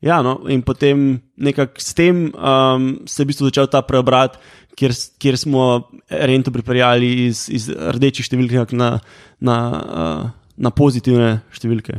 ja, 0.00 0.20
no, 0.22 0.38
in 0.48 0.62
potem 0.62 1.18
nekako 1.36 1.82
s 1.82 1.94
tem 1.94 2.28
um, 2.30 2.86
se 3.06 3.22
je 3.22 3.26
v 3.26 3.32
bistvu 3.32 3.50
začel 3.50 3.66
ta 3.66 3.82
preobrat, 3.82 4.38
kjer, 4.78 4.94
kjer 5.18 5.38
smo 5.40 5.90
rento 6.06 6.54
pripeljali 6.54 7.26
iz, 7.26 7.48
iz 7.50 7.66
rdečih 7.66 8.30
številk 8.30 8.70
na, 8.78 9.00
na, 9.42 9.56
uh, 9.74 10.30
na 10.54 10.70
pozitivne 10.70 11.40
številke. 11.50 11.98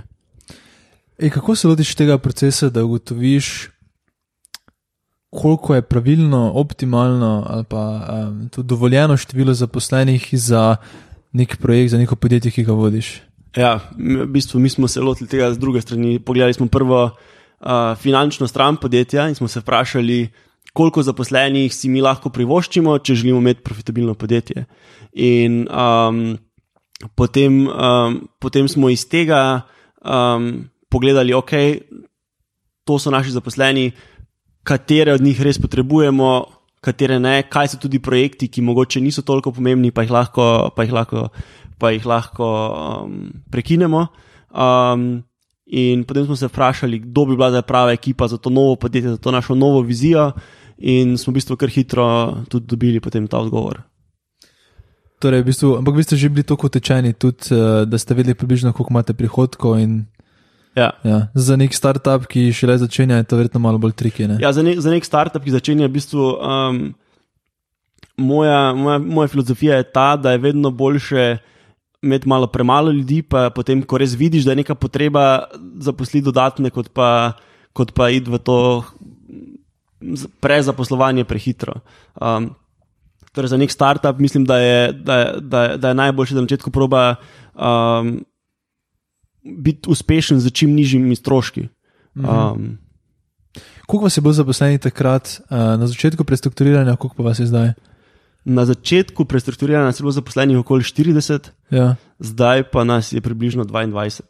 Ej, 1.20 1.34
kako 1.36 1.60
se 1.60 1.68
lotiš 1.68 1.92
tega 2.00 2.16
procesa, 2.24 2.72
da 2.72 2.88
ugotoviš, 2.88 3.68
koliko 5.30 5.76
je 5.76 5.82
pravilno, 5.82 6.52
optimalno 6.56 7.46
ali 7.50 7.64
pa 7.64 8.08
um, 8.30 8.50
tudi 8.50 8.68
dovoljeno 8.68 9.18
število 9.18 9.54
zaposlenih 9.54 10.30
za 10.32 10.76
nek 11.32 11.58
projekt, 11.58 11.92
za 11.92 11.98
neko 11.98 12.16
podjetje, 12.16 12.52
ki 12.52 12.64
ga 12.64 12.74
vodiš? 12.74 13.22
Ja, 13.58 13.80
v 13.98 14.26
bistvu 14.26 14.60
mi 14.60 14.70
smo 14.70 14.88
se 14.88 15.02
lotili 15.02 15.30
tega 15.30 15.54
z 15.54 15.60
druge 15.60 15.82
strani. 15.82 16.20
Pogledali 16.20 16.54
smo 16.54 16.68
prvo 16.68 17.04
uh, 17.06 17.98
finančno 17.98 18.48
stran 18.48 18.78
podjetja 18.78 19.28
in 19.30 19.36
smo 19.36 19.48
se 19.48 19.60
vprašali, 19.60 20.30
koliko 20.74 21.04
zaposlenih 21.04 21.74
si 21.74 21.90
mi 21.90 22.02
lahko 22.02 22.30
privoščimo, 22.30 23.00
če 23.00 23.16
želimo 23.16 23.40
imeti 23.40 23.64
profitabilno 23.64 24.14
podjetje. 24.14 24.66
In 25.14 25.66
um, 25.68 26.38
potem, 27.16 27.68
um, 27.68 28.20
potem 28.40 28.68
smo 28.68 28.90
iz 28.90 29.08
tega 29.10 29.62
um, 30.06 30.70
pogledali, 30.90 31.34
ok, 31.34 31.52
to 32.86 33.00
so 33.00 33.12
naši 33.12 33.34
zaposleni, 33.34 33.92
katere 34.68 35.14
od 35.16 35.24
njih 35.24 35.40
res 35.42 35.60
potrebujemo, 35.64 36.32
katere 36.84 37.20
ne, 37.24 37.40
kaj 37.48 37.74
so 37.74 37.80
tudi 37.82 38.02
projekti, 38.04 38.50
ki 38.52 38.64
mogoče 38.66 39.02
niso 39.02 39.24
toliko 39.26 39.54
pomembni, 39.56 39.94
pa 39.96 40.04
jih 40.04 40.12
lahko, 40.12 40.48
pa 40.76 40.86
jih 40.86 40.94
lahko, 40.96 41.30
pa 41.80 41.94
jih 41.96 42.06
lahko 42.08 42.52
um, 42.68 43.18
prekinemo. 43.52 44.08
Um, 44.52 45.24
in 45.68 46.04
potem 46.08 46.28
smo 46.28 46.36
se 46.36 46.48
vprašali, 46.52 47.00
kdo 47.08 47.26
bi 47.28 47.36
bila 47.36 47.52
zdaj 47.52 47.66
prava 47.68 47.96
ekipa 47.96 48.28
za 48.28 48.38
to 48.38 48.50
novo 48.50 48.76
podjetje, 48.76 49.16
za 49.16 49.22
to 49.24 49.32
našo 49.32 49.56
novo 49.56 49.82
vizijo, 49.82 50.32
in 50.78 51.18
smo 51.18 51.32
v 51.32 51.40
bistvu 51.40 51.58
kar 51.58 51.72
hitro 51.74 52.08
tudi 52.50 52.68
dobili 52.68 53.02
ta 53.02 53.40
odgovor. 53.40 53.82
Torej, 55.20 55.42
v 55.42 55.46
bistvu, 55.50 55.78
ampak 55.82 55.96
vi 55.98 56.04
ste 56.04 56.16
že 56.16 56.30
bili 56.30 56.44
tako 56.44 56.70
tečeni, 56.70 57.14
tudi, 57.14 57.50
uh, 57.56 57.88
da 57.88 57.98
ste 57.98 58.14
vedeli 58.14 58.36
približno, 58.36 58.74
koliko 58.74 58.94
imate 58.94 59.14
prihodkov. 59.14 59.80
In, 59.80 60.06
Ja. 60.78 60.92
ja, 61.04 61.20
za 61.34 61.58
nek 61.58 61.74
startup, 61.74 62.28
ki 62.30 62.52
šele 62.54 62.76
začenja, 62.78 63.18
je 63.18 63.28
to 63.32 63.40
verjetno 63.40 63.60
malo 63.64 63.82
bolj 63.82 63.96
triki. 63.98 64.28
Ne? 64.30 64.38
Ja, 64.42 64.52
za, 64.54 64.62
nek, 64.62 64.78
za 64.84 64.94
nek 64.94 65.06
startup, 65.08 65.42
ki 65.42 65.56
začenja, 65.56 65.88
v 65.90 65.96
bistvu, 65.96 66.28
um, 66.38 66.82
moja, 68.22 68.60
moja, 68.78 69.00
moja 69.02 69.32
filozofija 69.34 69.80
je 69.82 69.88
ta, 69.90 70.12
da 70.22 70.36
je 70.36 70.44
vedno 70.46 70.70
boljše 70.72 71.40
imeti 72.06 72.30
malo 72.30 72.48
premalo 72.48 72.94
ljudi, 72.94 73.24
pa 73.26 73.50
potem, 73.50 73.82
ko 73.82 73.98
res 73.98 74.14
vidiš, 74.14 74.46
da 74.46 74.54
je 74.54 74.62
neka 74.62 74.78
potreba 74.78 75.48
zaposliti 75.82 76.28
dodatne, 76.30 76.70
kot 76.70 76.94
pa, 76.94 77.34
kot 77.74 77.96
pa 77.98 78.12
iti 78.14 78.30
v 78.30 78.38
to 78.38 78.60
prezaposlovanje 80.46 81.26
prehitro. 81.26 81.82
Um, 82.22 82.52
torej 83.34 83.50
za 83.50 83.58
nek 83.58 83.74
startup 83.74 84.22
mislim, 84.22 84.46
da 84.46 84.62
je, 84.62 84.94
da, 84.94 85.18
da, 85.42 85.68
da 85.78 85.90
je 85.90 86.02
najboljše, 86.06 86.38
da 86.38 86.46
na 86.46 86.46
začetku 86.46 86.72
proba 86.72 87.16
um, 87.58 88.20
biti 89.58 89.90
uspešen 89.90 90.40
z 90.40 90.52
čim 90.52 90.74
nižjimi 90.76 91.16
stroški. 91.16 91.68
Um, 92.16 92.78
Koliko 93.88 94.04
vas 94.04 94.18
je 94.18 94.22
bilo 94.22 94.34
zaposlenih 94.34 94.80
takrat, 94.80 95.42
uh, 95.50 95.58
na 95.80 95.88
začetku 95.88 96.24
prestrukturiranja, 96.24 96.96
koliko 96.96 97.16
pa 97.16 97.24
vas 97.24 97.40
je 97.40 97.46
zdaj? 97.46 97.74
na 98.48 98.64
začetku 98.66 99.26
prestrukturiranja 99.26 99.92
je 99.92 100.00
bilo 100.00 100.12
zaposlenih 100.12 100.58
okoli 100.58 100.84
40, 100.84 101.52
Ja. 101.72 101.96
zdaj 102.20 102.64
pa 102.72 102.84
nas 102.84 103.12
je 103.14 103.22
približno 103.22 103.64
22. 103.64 104.22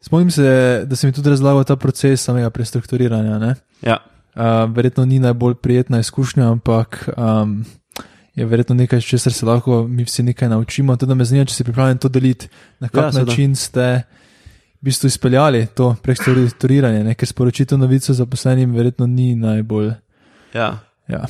Spomnim 0.00 0.30
se, 0.30 0.82
da 0.86 0.96
sem 0.96 1.12
tudi 1.12 1.28
razlagal 1.28 1.64
ta 1.64 1.76
proces 1.76 2.22
samega 2.24 2.50
prestrukturiranja. 2.50 3.38
Ne? 3.38 3.54
Ja, 3.82 3.98
Uh, 4.30 4.70
verjetno 4.70 5.04
ni 5.04 5.18
najbolj 5.18 5.54
prijetna 5.54 5.98
izkušnja, 5.98 6.50
ampak 6.50 7.08
um, 7.16 7.64
je 8.40 8.46
verjetno 8.48 8.74
nekaj, 8.74 9.00
česar 9.04 9.32
se 9.32 9.46
lahko 9.46 9.82
mi 9.88 10.04
vsi 10.04 10.22
nekaj 10.22 10.48
naučimo. 10.48 10.96
Tudi 10.96 11.14
me 11.14 11.24
zanima, 11.28 11.44
če 11.44 11.54
si 11.54 11.66
pripravljen 11.66 12.00
to 12.00 12.08
deliti, 12.08 12.48
na 12.80 12.88
kak 12.88 13.12
Ja, 13.12 13.24
način 13.24 13.56
ste 13.56 13.86
v 14.80 14.88
bistvu 14.88 15.10
izpeljali 15.12 15.66
to 15.76 15.92
prestrukturiranje, 16.02 17.04
ne? 17.04 17.14
ker 17.14 17.28
sporočitev 17.28 17.78
novico 17.78 18.16
zaposlenim 18.16 18.72
verjetno 18.76 19.06
ni 19.06 19.34
najbolj. 19.36 19.92
ja. 20.54 20.78
Ja. 21.10 21.24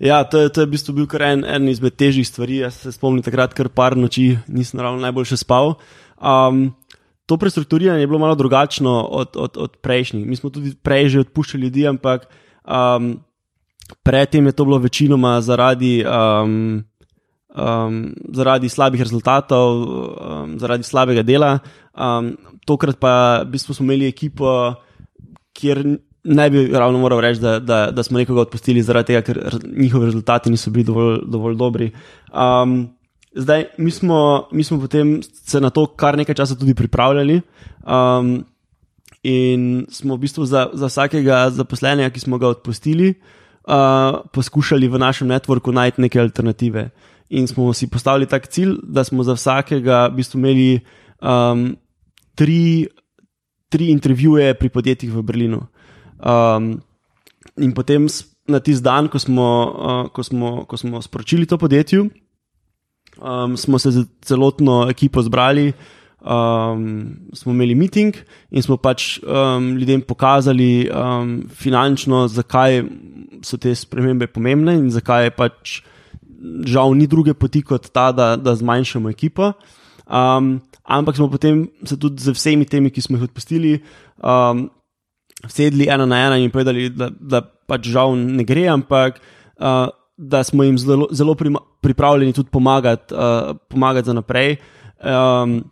Ja, 0.00 0.24
to 0.24 0.40
je, 0.40 0.48
to 0.48 0.62
je 0.62 0.66
v 0.66 0.72
bistvu 0.72 0.94
bil 0.96 1.06
kar 1.06 1.22
en, 1.28 1.42
en 1.44 1.68
izmed 1.68 1.92
težjih 2.00 2.24
stvari. 2.24 2.62
Jaz 2.64 2.78
se 2.80 2.92
spomnim 2.92 3.20
takrat, 3.22 3.52
kar 3.52 3.68
par 3.68 3.96
noči 4.00 4.38
nisem 4.48 4.80
ravno 4.80 5.02
najboljše 5.04 5.36
spal. 5.36 5.74
Um, 6.16 6.70
to 7.28 7.36
prestrukturiranje 7.36 8.00
je 8.00 8.08
bilo 8.08 8.18
malo 8.18 8.34
drugačno 8.34 9.02
od, 9.04 9.36
od, 9.36 9.56
od 9.60 9.76
prejšnjih. 9.84 10.24
Mi 10.26 10.36
smo 10.36 10.50
tudi 10.50 10.72
prej 10.82 11.08
že 11.08 11.20
odpuščali 11.20 11.68
ljudi, 11.68 11.84
ampak 11.86 12.24
um, 12.64 13.20
predtem 14.02 14.46
je 14.46 14.52
to 14.52 14.64
bilo 14.64 14.78
večinoma 14.78 15.40
zaradi, 15.40 16.04
um, 16.04 16.84
um, 17.56 18.14
zaradi 18.32 18.68
slabih 18.68 19.00
rezultatov, 19.00 19.82
um, 19.82 20.58
zaradi 20.58 20.82
slabega 20.82 21.22
dela. 21.22 21.58
Um, 21.94 22.36
tokrat 22.66 22.98
pa 23.00 23.42
v 23.44 23.50
bistvu 23.56 23.74
smo 23.74 23.84
imeli 23.84 24.08
ekipo, 24.08 24.74
kjer 25.52 25.84
ne 26.24 26.50
bi 26.50 26.66
ravno 26.68 26.98
moral 26.98 27.20
reči, 27.20 27.40
da, 27.40 27.58
da, 27.58 27.90
da 27.90 28.02
smo 28.02 28.18
nekoga 28.18 28.44
odpustili 28.46 28.82
zaradi 28.82 29.12
tega, 29.12 29.22
ker 29.22 29.58
njihovi 29.76 30.06
rezultati 30.06 30.50
niso 30.50 30.70
bili 30.70 30.84
dovolj, 30.84 31.18
dovolj 31.26 31.56
dobri. 31.56 31.90
Um, 32.32 32.90
zdaj, 33.34 33.64
mi 33.78 33.90
smo, 33.90 34.48
mi 34.52 34.64
smo 34.64 34.80
potem 34.80 35.20
se 35.22 35.60
na 35.60 35.70
to 35.70 35.86
kar 35.86 36.18
nekaj 36.18 36.34
časa 36.34 36.56
tudi 36.56 36.74
pripravljali. 36.74 37.40
Um, 37.86 38.44
In 39.20 39.84
smo 39.92 40.14
v 40.16 40.22
bistvu 40.22 40.46
za, 40.48 40.70
za 40.72 40.88
vsakega 40.88 41.50
zaposlenega, 41.52 42.08
ki 42.08 42.20
smo 42.22 42.38
ga 42.40 42.48
odpustili, 42.48 43.10
uh, 43.10 43.39
poskušali 44.32 44.88
v 44.88 44.98
našem 44.98 45.28
networku 45.28 45.72
najti 45.72 46.00
neke 46.00 46.20
alternative. 46.20 46.90
In 47.30 47.46
smo 47.46 47.72
si 47.72 47.86
postavili 47.86 48.26
tak 48.26 48.48
cilj, 48.48 48.80
da 48.82 49.04
smo 49.04 49.22
za 49.22 49.36
vsakega 49.38 50.08
v 50.10 50.16
bistvu 50.18 50.38
imeli 50.38 50.80
um, 51.22 51.76
tri, 52.34 52.88
tri 53.68 53.90
intervjuje 53.90 54.54
pri 54.54 54.68
podjetjih 54.68 55.12
v 55.14 55.22
Berlinu. 55.22 55.60
Um, 56.18 56.80
in 57.56 57.70
potem 57.72 58.08
na 58.50 58.58
tisti 58.58 58.82
dan, 58.82 59.06
ko 59.06 59.18
smo, 59.18 59.46
uh, 59.46 60.02
ko, 60.10 60.22
smo, 60.26 60.64
ko 60.66 60.76
smo 60.76 61.02
sporočili 61.02 61.46
to 61.46 61.58
podjetju, 61.58 62.10
um, 63.22 63.56
smo 63.56 63.78
se 63.78 63.90
z 63.90 64.06
celotno 64.26 64.90
ekipo 64.90 65.22
zbrali, 65.22 65.72
um, 66.20 67.16
smo 67.32 67.52
imeli 67.52 67.74
meeting 67.74 68.16
in 68.50 68.62
smo 68.62 68.76
pač 68.76 69.18
um, 69.22 69.76
ljudem 69.78 70.02
pokazali 70.02 70.88
um, 70.88 71.42
finančno, 71.48 72.26
zakaj 72.28 72.82
so 73.42 73.56
te 73.56 73.74
spremembe 73.74 74.28
pomembne 74.28 74.76
in 74.78 74.90
zakaj 74.92 75.30
pač 75.36 75.80
žal 76.64 76.94
ni 76.96 77.06
druge 77.06 77.34
poti 77.34 77.62
kot 77.62 77.90
ta, 77.92 78.10
da, 78.12 78.34
da 78.36 78.54
zmanjšamo 78.56 79.10
ekipo. 79.10 79.52
Um, 80.10 80.58
ampak 80.84 81.16
smo 81.16 81.28
potem 81.30 81.68
se 81.84 81.96
tudi 81.96 82.22
z 82.22 82.34
vsemi 82.34 82.66
temi, 82.66 82.90
ki 82.90 83.04
smo 83.04 83.18
jih 83.18 83.28
odpustili, 83.28 83.78
um, 84.24 84.68
sedli 85.48 85.88
ena 85.88 86.06
na 86.06 86.26
ena 86.26 86.38
in 86.40 86.50
povedali, 86.50 86.88
da, 86.90 87.10
da 87.10 87.42
pač 87.44 87.88
žal 87.92 88.16
ne 88.16 88.44
gre, 88.44 88.66
ampak 88.72 89.20
uh, 89.60 89.88
da 90.20 90.42
smo 90.44 90.64
jim 90.64 90.76
zelo, 90.78 91.08
zelo 91.12 91.36
pripravljeni 91.80 92.32
tudi 92.36 92.50
pomagati, 92.52 93.14
uh, 93.14 93.56
pomagati 93.68 94.06
za 94.06 94.16
naprej. 94.16 94.56
Um, 95.00 95.62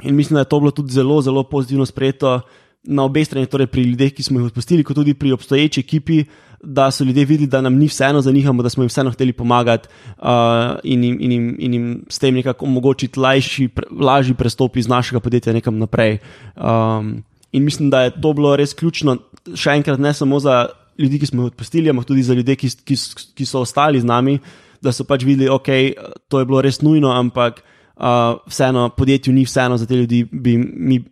in 0.00 0.14
mislim, 0.14 0.34
da 0.34 0.40
je 0.40 0.48
to 0.48 0.60
bilo 0.60 0.70
tudi 0.70 0.92
zelo, 0.92 1.22
zelo 1.22 1.42
pozitivno 1.42 1.86
sprejeto 1.86 2.40
na 2.82 3.04
obeh 3.06 3.26
stranih, 3.26 3.48
torej 3.48 3.68
pri 3.70 3.84
ljudeh, 3.92 4.10
ki 4.14 4.24
smo 4.26 4.40
jih 4.40 4.50
odpustili, 4.50 4.84
kot 4.84 4.98
tudi 4.98 5.14
pri 5.14 5.32
obstoječi 5.32 5.80
ekipi, 5.80 6.24
da 6.62 6.90
so 6.90 7.04
ljudje 7.04 7.24
videli, 7.24 7.50
da 7.50 7.60
nam 7.60 7.74
ni 7.78 7.86
vseeno 7.86 8.20
za 8.22 8.32
njih, 8.32 8.46
da 8.62 8.70
smo 8.70 8.82
jim 8.82 8.88
vseeno 8.88 9.10
hteli 9.10 9.32
pomagati 9.32 9.88
uh, 10.18 10.78
in, 10.82 11.04
jim, 11.04 11.16
in, 11.20 11.32
jim, 11.32 11.56
in 11.58 11.74
jim 11.74 12.04
s 12.08 12.18
tem 12.18 12.34
nekako 12.34 12.66
omogočiti 12.66 13.20
lažji, 13.20 13.68
pre, 13.68 13.86
lažji 14.00 14.34
prestop 14.34 14.76
iz 14.76 14.88
našega 14.88 15.20
podjetja 15.20 15.52
nekam 15.52 15.78
naprej. 15.78 16.18
Um, 16.56 17.24
in 17.52 17.64
mislim, 17.64 17.90
da 17.90 18.02
je 18.02 18.20
to 18.20 18.32
bilo 18.32 18.56
res 18.56 18.74
ključno, 18.74 19.16
še 19.54 19.70
enkrat, 19.70 19.98
ne 19.98 20.14
samo 20.14 20.38
za 20.40 20.68
ljudi, 20.98 21.18
ki 21.18 21.26
smo 21.26 21.42
jih 21.42 21.52
odpustili, 21.52 21.90
ampak 21.90 22.06
tudi 22.06 22.22
za 22.22 22.34
ljudi, 22.34 22.56
ki, 22.56 22.70
ki, 22.84 22.98
ki 23.34 23.46
so 23.46 23.62
ostali 23.66 24.00
z 24.00 24.06
nami, 24.06 24.38
da 24.82 24.92
so 24.92 25.06
pač 25.06 25.26
videli, 25.26 25.50
da 25.50 25.58
okay, 25.58 25.94
je 25.94 26.46
bilo 26.46 26.62
res 26.62 26.80
nujno, 26.82 27.10
ampak 27.14 27.62
uh, 28.02 28.38
vseeno 28.46 28.88
podjetju 28.88 29.34
ni 29.34 29.44
vseeno 29.44 29.76
za 29.76 29.86
te 29.86 29.96
ljudi, 29.96 30.24
bi 30.32 30.58
mi 30.58 31.04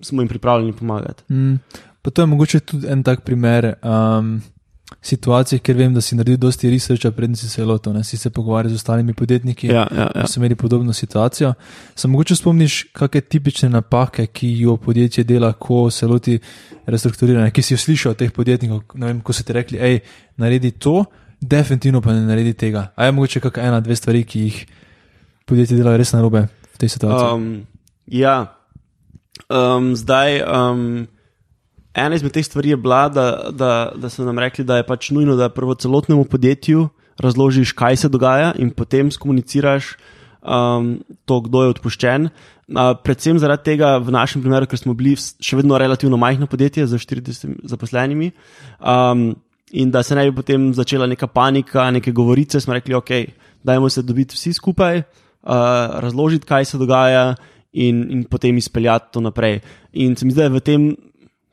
smo 0.00 0.22
jim 0.22 0.28
pripravljeni 0.28 0.72
pomagati. 0.72 1.32
Mm. 1.32 1.54
Pa 2.02 2.10
to 2.10 2.22
je 2.22 2.26
mogoče 2.26 2.60
tudi 2.60 2.86
en 2.88 3.02
tak 3.02 3.20
primer 3.20 3.74
um, 3.82 4.40
situacije, 5.02 5.58
ker 5.58 5.76
vem, 5.76 5.94
da 5.94 6.00
si 6.00 6.16
naredil 6.16 6.38
dosti 6.40 6.70
researcha, 6.70 7.10
predtem 7.14 7.36
si 7.36 7.48
se 7.48 7.64
lotil, 7.64 7.92
ne 7.92 8.04
si 8.04 8.16
se 8.16 8.30
pogovarjal 8.30 8.72
z 8.72 8.80
ostalimi 8.80 9.14
podjetniki. 9.14 9.66
Ja, 9.66 9.86
ja, 9.90 10.08
ja. 10.14 10.24
ki 10.24 10.32
so 10.32 10.40
imeli 10.40 10.54
podobno 10.54 10.92
situacijo. 10.92 11.52
Se 11.96 12.08
mogoče 12.08 12.36
spomniš, 12.36 12.82
kakšne 12.96 13.20
tipične 13.20 13.68
napake, 13.68 14.26
ki 14.26 14.50
jo 14.64 14.76
podjetje 14.76 15.24
dela, 15.24 15.52
ko 15.52 15.90
se 15.90 16.06
loti 16.06 16.38
restrukturiranja, 16.86 17.50
ki 17.50 17.62
si 17.62 17.74
jo 17.74 17.78
slišal 17.78 18.16
od 18.16 18.20
teh 18.20 18.32
podjetnikov, 18.32 18.82
vem, 18.94 19.20
ko 19.20 19.32
so 19.32 19.44
ti 19.46 19.56
rekli, 19.56 19.78
hej, 19.78 20.00
naredi 20.40 20.70
to, 20.70 21.04
definitivno 21.40 22.00
pa 22.00 22.12
ne 22.12 22.26
naredi 22.26 22.52
tega. 22.54 22.90
A 22.96 23.08
je 23.08 23.12
mogoče 23.12 23.40
kakšna 23.40 23.68
ena, 23.72 23.80
dve 23.80 23.96
stvari, 23.96 24.24
ki 24.24 24.46
jih 24.48 24.64
podjetje 25.50 25.78
dela 25.78 25.96
res 25.98 26.14
narobe 26.14 26.46
v 26.48 26.76
tej 26.80 26.94
situaciji? 26.96 27.34
Um, 27.34 27.48
ja, 28.06 28.36
um, 29.48 29.92
zdaj. 29.98 30.42
Um, 30.46 31.08
Ena 31.90 32.14
izmed 32.14 32.30
teh 32.30 32.46
stvari 32.46 32.70
je 32.70 32.78
bila, 32.78 33.08
da, 33.10 33.50
da, 33.50 33.90
da 33.98 34.08
so 34.08 34.22
nam 34.22 34.38
rekli, 34.38 34.62
da 34.64 34.78
je 34.78 34.86
pač 34.86 35.10
nujno, 35.10 35.34
da 35.36 35.50
prvo 35.50 35.74
celotnemu 35.74 36.22
podjetju 36.30 36.86
razložiš, 37.20 37.72
kaj 37.76 37.96
se 37.96 38.08
dogaja, 38.08 38.52
in 38.62 38.70
potem 38.70 39.10
skomuniciraš 39.10 39.96
um, 40.40 41.00
to, 41.26 41.40
kdo 41.40 41.64
je 41.64 41.74
odpuščen. 41.74 42.30
Uh, 42.70 42.92
predvsem 43.04 43.38
zaradi 43.42 43.72
tega, 43.72 43.96
v 43.98 44.14
našem 44.14 44.42
primeru, 44.44 44.68
ker 44.70 44.78
smo 44.80 44.94
bili 44.94 45.16
še 45.18 45.58
vedno 45.58 45.78
relativno 45.80 46.16
majhno 46.20 46.48
podjetje 46.50 46.86
z 46.86 47.00
40 47.02 47.66
zaposlenimi. 47.68 48.30
Um, 48.78 49.32
in 49.70 49.90
da 49.90 50.02
se 50.02 50.14
ne 50.14 50.26
bi 50.28 50.34
potem 50.34 50.70
začela 50.74 51.06
neka 51.10 51.26
panika, 51.30 51.90
neke 51.90 52.12
govorice, 52.12 52.60
smo 52.60 52.74
rekli, 52.74 52.94
ok, 52.94 53.10
dajmo 53.66 53.90
se 53.90 54.02
dobiti 54.02 54.38
vsi 54.38 54.54
skupaj, 54.56 55.02
uh, 55.42 56.00
razložiti, 56.00 56.46
kaj 56.46 56.64
se 56.64 56.78
dogaja, 56.78 57.34
in, 57.72 58.06
in 58.10 58.24
potem 58.24 58.56
izpeljati 58.56 59.12
to 59.12 59.20
naprej. 59.20 59.60
In 59.92 60.16
se 60.16 60.26
mi 60.26 60.32
zdi, 60.32 60.40
da 60.40 60.48
je 60.48 60.56
v 60.56 60.60
tem 60.60 60.86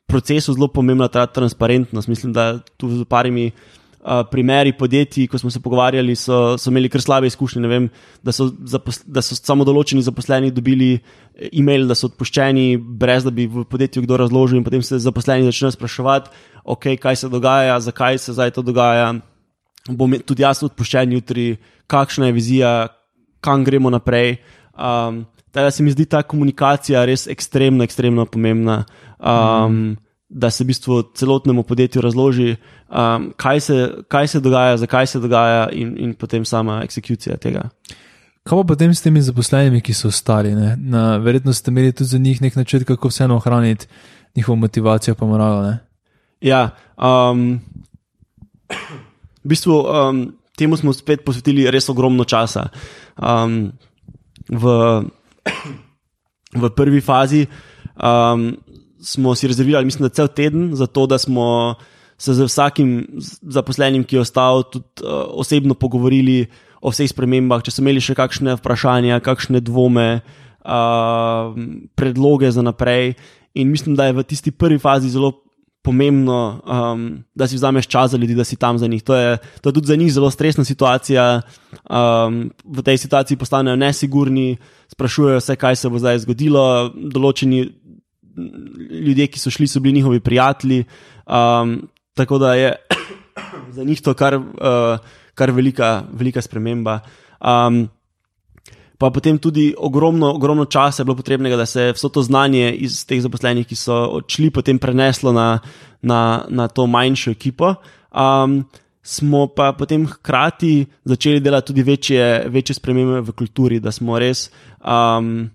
procesu 0.07 0.53
zelo 0.53 0.67
pomembna 0.67 1.07
ta 1.07 1.25
transparentnost. 1.27 2.07
Mislim, 2.07 2.33
da 2.33 2.59
tu 2.77 2.89
z 2.89 3.05
parimi 3.05 3.51
uh, 3.51 4.23
primeri 4.31 4.73
podjetij, 4.73 5.27
ko 5.27 5.37
smo 5.37 5.51
se 5.51 5.59
pogovarjali, 5.59 6.15
so, 6.15 6.57
so 6.57 6.71
imeli 6.71 6.89
kar 6.89 7.01
slabe 7.01 7.27
izkušnje. 7.27 7.61
Ne 7.61 7.67
Vem, 7.67 7.89
da, 8.23 8.31
so 8.31 8.49
zapos, 8.65 9.03
da 9.05 9.21
so 9.21 9.37
samo 9.37 9.67
določeni 9.67 10.01
zaposleni 10.05 10.51
dobili 10.51 10.97
e-mail, 11.51 11.87
da 11.87 11.95
so 11.95 12.09
odpuščeni, 12.09 12.77
brez 12.77 13.27
da 13.27 13.31
bi 13.31 13.47
v 13.51 13.65
podjetju 13.69 14.05
kdo 14.07 14.21
razložil, 14.23 14.61
in 14.61 14.65
potem 14.65 14.81
se 14.81 14.99
zaposleni 15.03 15.45
začnejo 15.51 15.75
spraševati, 15.75 16.45
okay, 16.65 16.97
kaj 16.97 17.23
se 17.23 17.29
dogaja, 17.29 17.79
zakaj 17.83 18.23
se 18.23 18.37
zdaj 18.37 18.55
to 18.57 18.65
dogaja. 18.65 19.13
Bom 19.87 20.11
tudi 20.27 20.43
jaz 20.43 20.65
odpuščen 20.65 21.13
jutri, 21.15 21.53
kakšna 21.87 22.27
je 22.27 22.35
vizija, 22.35 22.71
kam 23.41 23.63
gremo 23.63 23.89
naprej. 23.89 24.37
Um, 24.73 25.25
Tako 25.51 25.63
da 25.63 25.71
se 25.71 25.83
mi 25.83 25.91
zdi 25.91 26.05
ta 26.05 26.21
komunikacija 26.23 27.05
res 27.05 27.27
ekstremno, 27.27 27.83
ekstremno 27.83 28.25
pomembna, 28.25 28.83
um, 29.17 29.73
mm. 29.73 29.95
da 30.29 30.51
se 30.51 30.63
v 30.63 30.67
bistvu 30.67 31.01
celotnemu 31.15 31.63
podjetju 31.63 32.01
razloži, 32.01 32.55
um, 32.89 33.31
kaj, 33.37 33.59
se, 33.59 33.87
kaj 34.07 34.27
se 34.27 34.39
dogaja, 34.39 34.77
zakaj 34.77 35.07
se 35.07 35.19
dogaja, 35.19 35.69
in, 35.71 35.95
in 35.97 36.13
potem 36.13 36.45
sama 36.45 36.81
eksekucija 36.83 37.37
tega. 37.41 37.69
Kaj 38.47 38.61
pa 38.61 38.67
potem 38.67 38.93
s 38.93 39.01
temi 39.01 39.21
zaposlenimi, 39.21 39.81
ki 39.81 39.93
so 39.97 40.11
ostali? 40.13 40.53
ne? 40.55 40.75
Na, 40.77 41.17
verjetno 41.17 41.53
ste 41.53 41.71
imeli 41.71 41.91
tudi 41.91 42.09
za 42.09 42.17
njih 42.17 42.41
nek 42.41 42.55
način, 42.55 42.83
kako 42.83 43.07
vseeno 43.07 43.35
ohraniti 43.35 43.87
njihovo 44.35 44.55
motivacijo, 44.55 45.15
pa 45.15 45.25
moralo. 45.25 45.61
Ne? 45.61 45.77
Ja, 46.41 46.69
um, 46.97 47.59
v 49.43 49.49
bistvu 49.49 49.79
um, 49.81 50.21
temu 50.57 50.77
smo 50.77 50.93
spet 50.93 51.21
posvetili 51.25 51.69
res 51.71 51.89
ogromno 51.93 52.25
časa. 52.25 52.67
Um, 53.15 53.71
v, 54.49 54.63
v 56.57 56.71
prvi 56.73 57.01
fazi 57.01 57.45
um, 57.95 58.49
smo 58.97 59.35
si 59.37 59.47
rezervirali, 59.47 59.85
mislim, 59.85 60.07
da 60.09 60.15
cel 60.15 60.27
teden, 60.27 60.73
zato 60.75 61.05
da 61.05 61.21
smo 61.21 61.77
se 62.17 62.33
z 62.33 62.47
vsakim 62.49 63.05
zaposlenim, 63.45 64.03
ki 64.03 64.17
je 64.17 64.25
ostal, 64.25 64.65
tudi 64.65 65.05
uh, 65.05 65.29
osebno 65.37 65.77
pogovorili 65.77 66.47
o 66.81 66.89
vseh 66.89 67.09
spremembah, 67.09 67.61
če 67.61 67.73
so 67.73 67.83
imeli 67.83 68.01
še 68.01 68.17
kakšne 68.17 68.57
vprašanja, 68.57 69.21
kakšne 69.21 69.61
dvome, 69.61 70.21
uh, 70.65 71.53
predloge 71.93 72.49
za 72.51 72.65
naprej. 72.65 73.15
in 73.57 73.71
mislim, 73.73 73.95
da 73.95 74.05
je 74.05 74.13
v 74.13 74.23
tisti 74.23 74.51
prvi 74.51 74.77
fazi 74.77 75.09
zelo 75.09 75.46
pomembno, 75.87 76.59
um, 76.67 77.23
da 77.35 77.47
si 77.47 77.55
vzameš 77.55 77.87
čas 77.87 78.11
za 78.11 78.17
ljudi, 78.19 78.35
da 78.35 78.43
si 78.43 78.59
tam 78.59 78.77
za 78.77 78.87
njih. 78.87 79.03
To 79.07 79.15
je, 79.15 79.37
to 79.61 79.69
je 79.69 79.73
tudi 79.73 79.87
za 79.87 79.95
njih 79.95 80.11
zelo 80.13 80.31
stresna 80.31 80.65
situacija. 80.67 81.41
Um, 81.87 82.49
v 82.65 82.83
tej 82.83 82.99
situaciji 82.99 83.39
postanejo 83.39 83.79
nesigurni, 83.79 84.57
sprašujejo 84.91 85.39
se, 85.39 85.55
kaj 85.55 85.79
se 85.79 85.89
bo 85.89 86.01
zdaj 86.03 86.25
zgodilo. 86.27 86.91
Določeni 86.91 87.63
ljudje, 88.91 89.29
ki 89.31 89.39
so 89.39 89.53
šli, 89.53 89.69
so 89.71 89.79
bili 89.79 90.01
njihovi 90.01 90.19
prijatelji. 90.19 90.83
Um, 91.23 91.79
tako 92.17 92.41
da 92.43 92.53
je 92.59 92.73
za 93.77 93.87
njih 93.87 94.01
to 94.03 94.13
kar, 94.13 94.35
uh, 94.35 94.99
kar 95.35 95.55
velika, 95.55 96.03
velika 96.11 96.43
sprememba. 96.43 96.99
Um, 97.39 97.87
pa 98.97 99.11
potem 99.13 99.37
tudi 99.37 99.73
ogromno, 99.77 100.33
ogromno 100.33 100.65
časa 100.65 101.01
je 101.01 101.05
bilo 101.05 101.15
potrebnega, 101.15 101.55
da 101.55 101.65
se 101.65 101.91
vso 101.93 102.09
to 102.09 102.23
znanje 102.25 102.71
iz 102.73 103.05
teh 103.05 103.21
zaposlenih, 103.21 103.67
ki 103.67 103.77
so 103.77 103.95
odšli, 104.17 104.49
potem 104.49 104.79
preneslo 104.81 105.31
na, 105.33 105.59
na, 106.01 106.45
na 106.49 106.67
to 106.67 106.87
manjšo 106.89 107.31
ekipo. 107.31 107.75
Um, 108.09 108.63
smo 109.07 109.47
pa 109.47 109.71
potem 109.77 110.07
hkrati 110.07 110.85
začeli 111.05 111.39
delati 111.39 111.67
tudi 111.67 111.83
večje, 111.83 112.49
večje 112.49 112.75
spremembe 112.75 113.21
v 113.21 113.35
kulturi, 113.37 113.79
da 113.79 113.91
smo 113.91 114.19
res. 114.19 114.49
Um, 114.81 115.49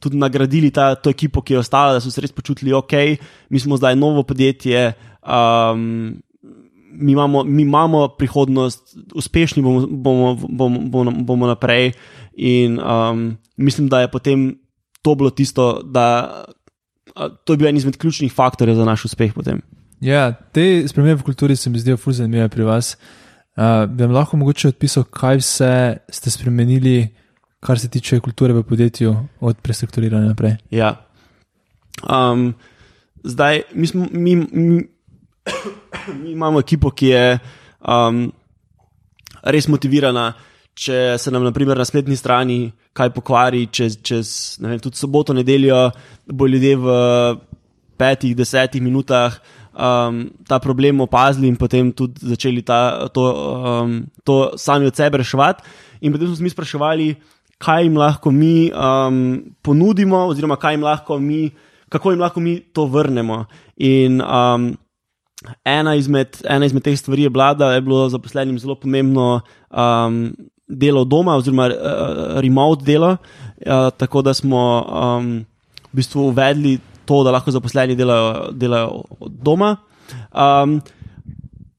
Tudi 0.00 0.16
nagradili 0.16 0.70
ta, 0.72 0.94
to 0.96 1.10
ekipo, 1.12 1.42
ki 1.44 1.52
je 1.52 1.58
ostala, 1.60 1.92
da 1.92 2.00
so 2.00 2.08
se 2.08 2.22
res 2.24 2.32
počutili, 2.32 2.72
ok, 2.72 2.94
mi 3.52 3.60
smo 3.60 3.76
zdaj 3.76 3.98
novo 4.00 4.22
podjetje, 4.24 4.94
um, 5.20 6.14
mi, 6.90 7.12
imamo, 7.12 7.44
mi 7.44 7.62
imamo 7.62 8.08
prihodnost, 8.08 8.96
uspešni 9.14 9.62
bomo, 9.62 9.86
bomo, 9.86 10.34
bomo, 10.48 10.80
bomo, 10.80 11.10
bomo 11.10 11.46
naprej. 11.46 11.92
In 12.36 12.80
um, 12.80 13.36
mislim, 13.56 13.88
da 13.88 14.00
je 14.00 14.10
potem 14.10 14.58
to 15.02 15.14
bilo 15.14 15.30
tisto, 15.30 15.82
da 15.84 16.44
to 17.44 17.52
je 17.52 17.56
bil 17.56 17.68
en 17.68 17.76
izmed 17.76 17.96
ključnih 17.96 18.32
faktorjev 18.32 18.76
za 18.76 18.84
naš 18.84 19.04
uspeh. 19.04 19.32
Potem. 19.34 19.60
Ja, 20.00 20.32
te 20.32 20.88
spremembe 20.88 21.20
v 21.20 21.24
kulturi 21.24 21.56
se 21.56 21.70
mi 21.70 21.78
zdijo 21.78 21.96
fully 21.96 22.12
zanimive 22.12 22.48
pri 22.48 22.64
vas. 22.64 22.96
Uh, 23.56 23.84
bi 23.90 24.04
vam 24.04 24.14
lahko 24.14 24.36
mogoče 24.36 24.68
odpisal, 24.68 25.04
kaj 25.04 25.36
vse 25.42 25.72
ste 26.08 26.30
spremenili, 26.30 27.08
kar 27.60 27.78
se 27.78 27.88
tiče 27.88 28.20
kulture 28.20 28.54
v 28.54 28.62
podjetju, 28.62 29.16
od 29.40 29.58
prestrukturiranja 29.60 30.28
naprej. 30.28 30.56
Ja. 30.70 30.94
Um, 32.08 32.54
zdaj, 33.24 33.62
mi, 33.74 33.86
smo, 33.86 34.06
mi, 34.12 34.36
mi, 34.36 34.84
mi 36.22 36.32
imamo 36.32 36.60
ekipo, 36.60 36.90
ki 36.90 37.06
je 37.06 37.24
um, 37.80 38.28
res 39.42 39.68
motivirana 39.68 40.32
če 40.80 41.18
se 41.20 41.32
nam 41.32 41.44
naprimer, 41.44 41.78
na 41.78 41.84
spletni 41.84 42.16
strani 42.16 42.70
kaj 42.96 43.12
pokvari, 43.14 43.66
čez, 43.74 43.98
čez 44.06 44.32
vem, 44.62 44.78
tudi 44.82 44.98
soboto, 44.98 45.34
nedeljo, 45.36 45.88
bo 46.32 46.48
ljudje 46.48 46.76
v 46.80 46.94
petih, 48.00 48.32
desetih 48.36 48.82
minutah 48.82 49.36
um, 49.74 50.22
ta 50.48 50.60
problem 50.62 51.02
opazili 51.04 51.50
in 51.50 51.58
potem 51.60 51.92
tudi 51.92 52.32
začeli 52.32 52.64
ta, 52.64 53.08
to, 53.12 53.26
um, 53.28 53.98
to 54.24 54.56
sami 54.56 54.88
od 54.88 54.96
sebe 54.96 55.20
reševati. 55.20 55.66
In 56.00 56.14
potem 56.14 56.32
smo 56.32 56.48
mi 56.48 56.52
spraševali, 56.52 57.08
kaj 57.60 57.84
jim 57.84 57.98
lahko 58.00 58.32
mi 58.32 58.70
um, 58.72 59.40
ponudimo, 59.60 60.24
oziroma 60.32 60.56
jim 60.72 60.86
mi, 61.20 61.50
kako 61.92 62.14
jim 62.14 62.20
lahko 62.20 62.40
mi 62.40 62.60
to 62.72 62.86
vrnemo. 62.86 63.44
In 63.76 64.22
um, 64.22 64.72
ena, 65.64 65.94
izmed, 65.96 66.40
ena 66.48 66.66
izmed 66.66 66.84
teh 66.84 66.98
stvari 66.98 67.22
je 67.22 67.30
bila, 67.30 67.54
da 67.54 67.72
je 67.74 67.80
bilo 67.80 68.08
zaposlenim 68.08 68.58
zelo 68.58 68.74
pomembno 68.74 69.40
um, 69.70 70.36
delo 70.68 71.04
doma, 71.04 71.36
oziroma 71.36 71.66
uh, 71.66 72.40
remote 72.40 72.84
delo, 72.84 73.16
uh, 73.16 73.90
tako 73.96 74.22
da 74.22 74.34
smo 74.34 74.62
um, 74.84 75.32
v 75.92 75.96
bistvu 76.02 76.28
uvedli 76.28 76.78
to, 77.04 77.24
da 77.24 77.34
lahko 77.34 77.50
zaposleni 77.50 77.96
delajo, 77.96 78.50
delajo 78.52 79.02
od 79.20 79.32
doma. 79.42 79.76
Um, 80.30 80.78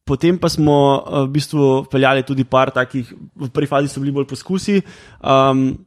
potem 0.05 0.37
pa 0.37 0.49
smo 0.49 0.75
v 1.05 1.27
bistvu 1.31 1.85
peljali 1.91 2.25
tudi 2.27 2.43
par 2.43 2.71
takih, 2.75 3.13
v 3.35 3.49
prvi 3.49 3.69
fazi 3.69 3.87
so 3.87 4.03
bili 4.03 4.11
bolj 4.11 4.27
poskusi. 4.27 4.81
Um, 5.23 5.85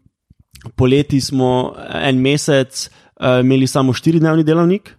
poleti 0.76 1.20
smo 1.20 1.74
en 1.92 2.22
mesec 2.22 2.86
uh, 3.20 3.40
imeli 3.44 3.66
samo 3.66 3.92
štiridnevni 3.92 4.44
delovnik. 4.44 4.94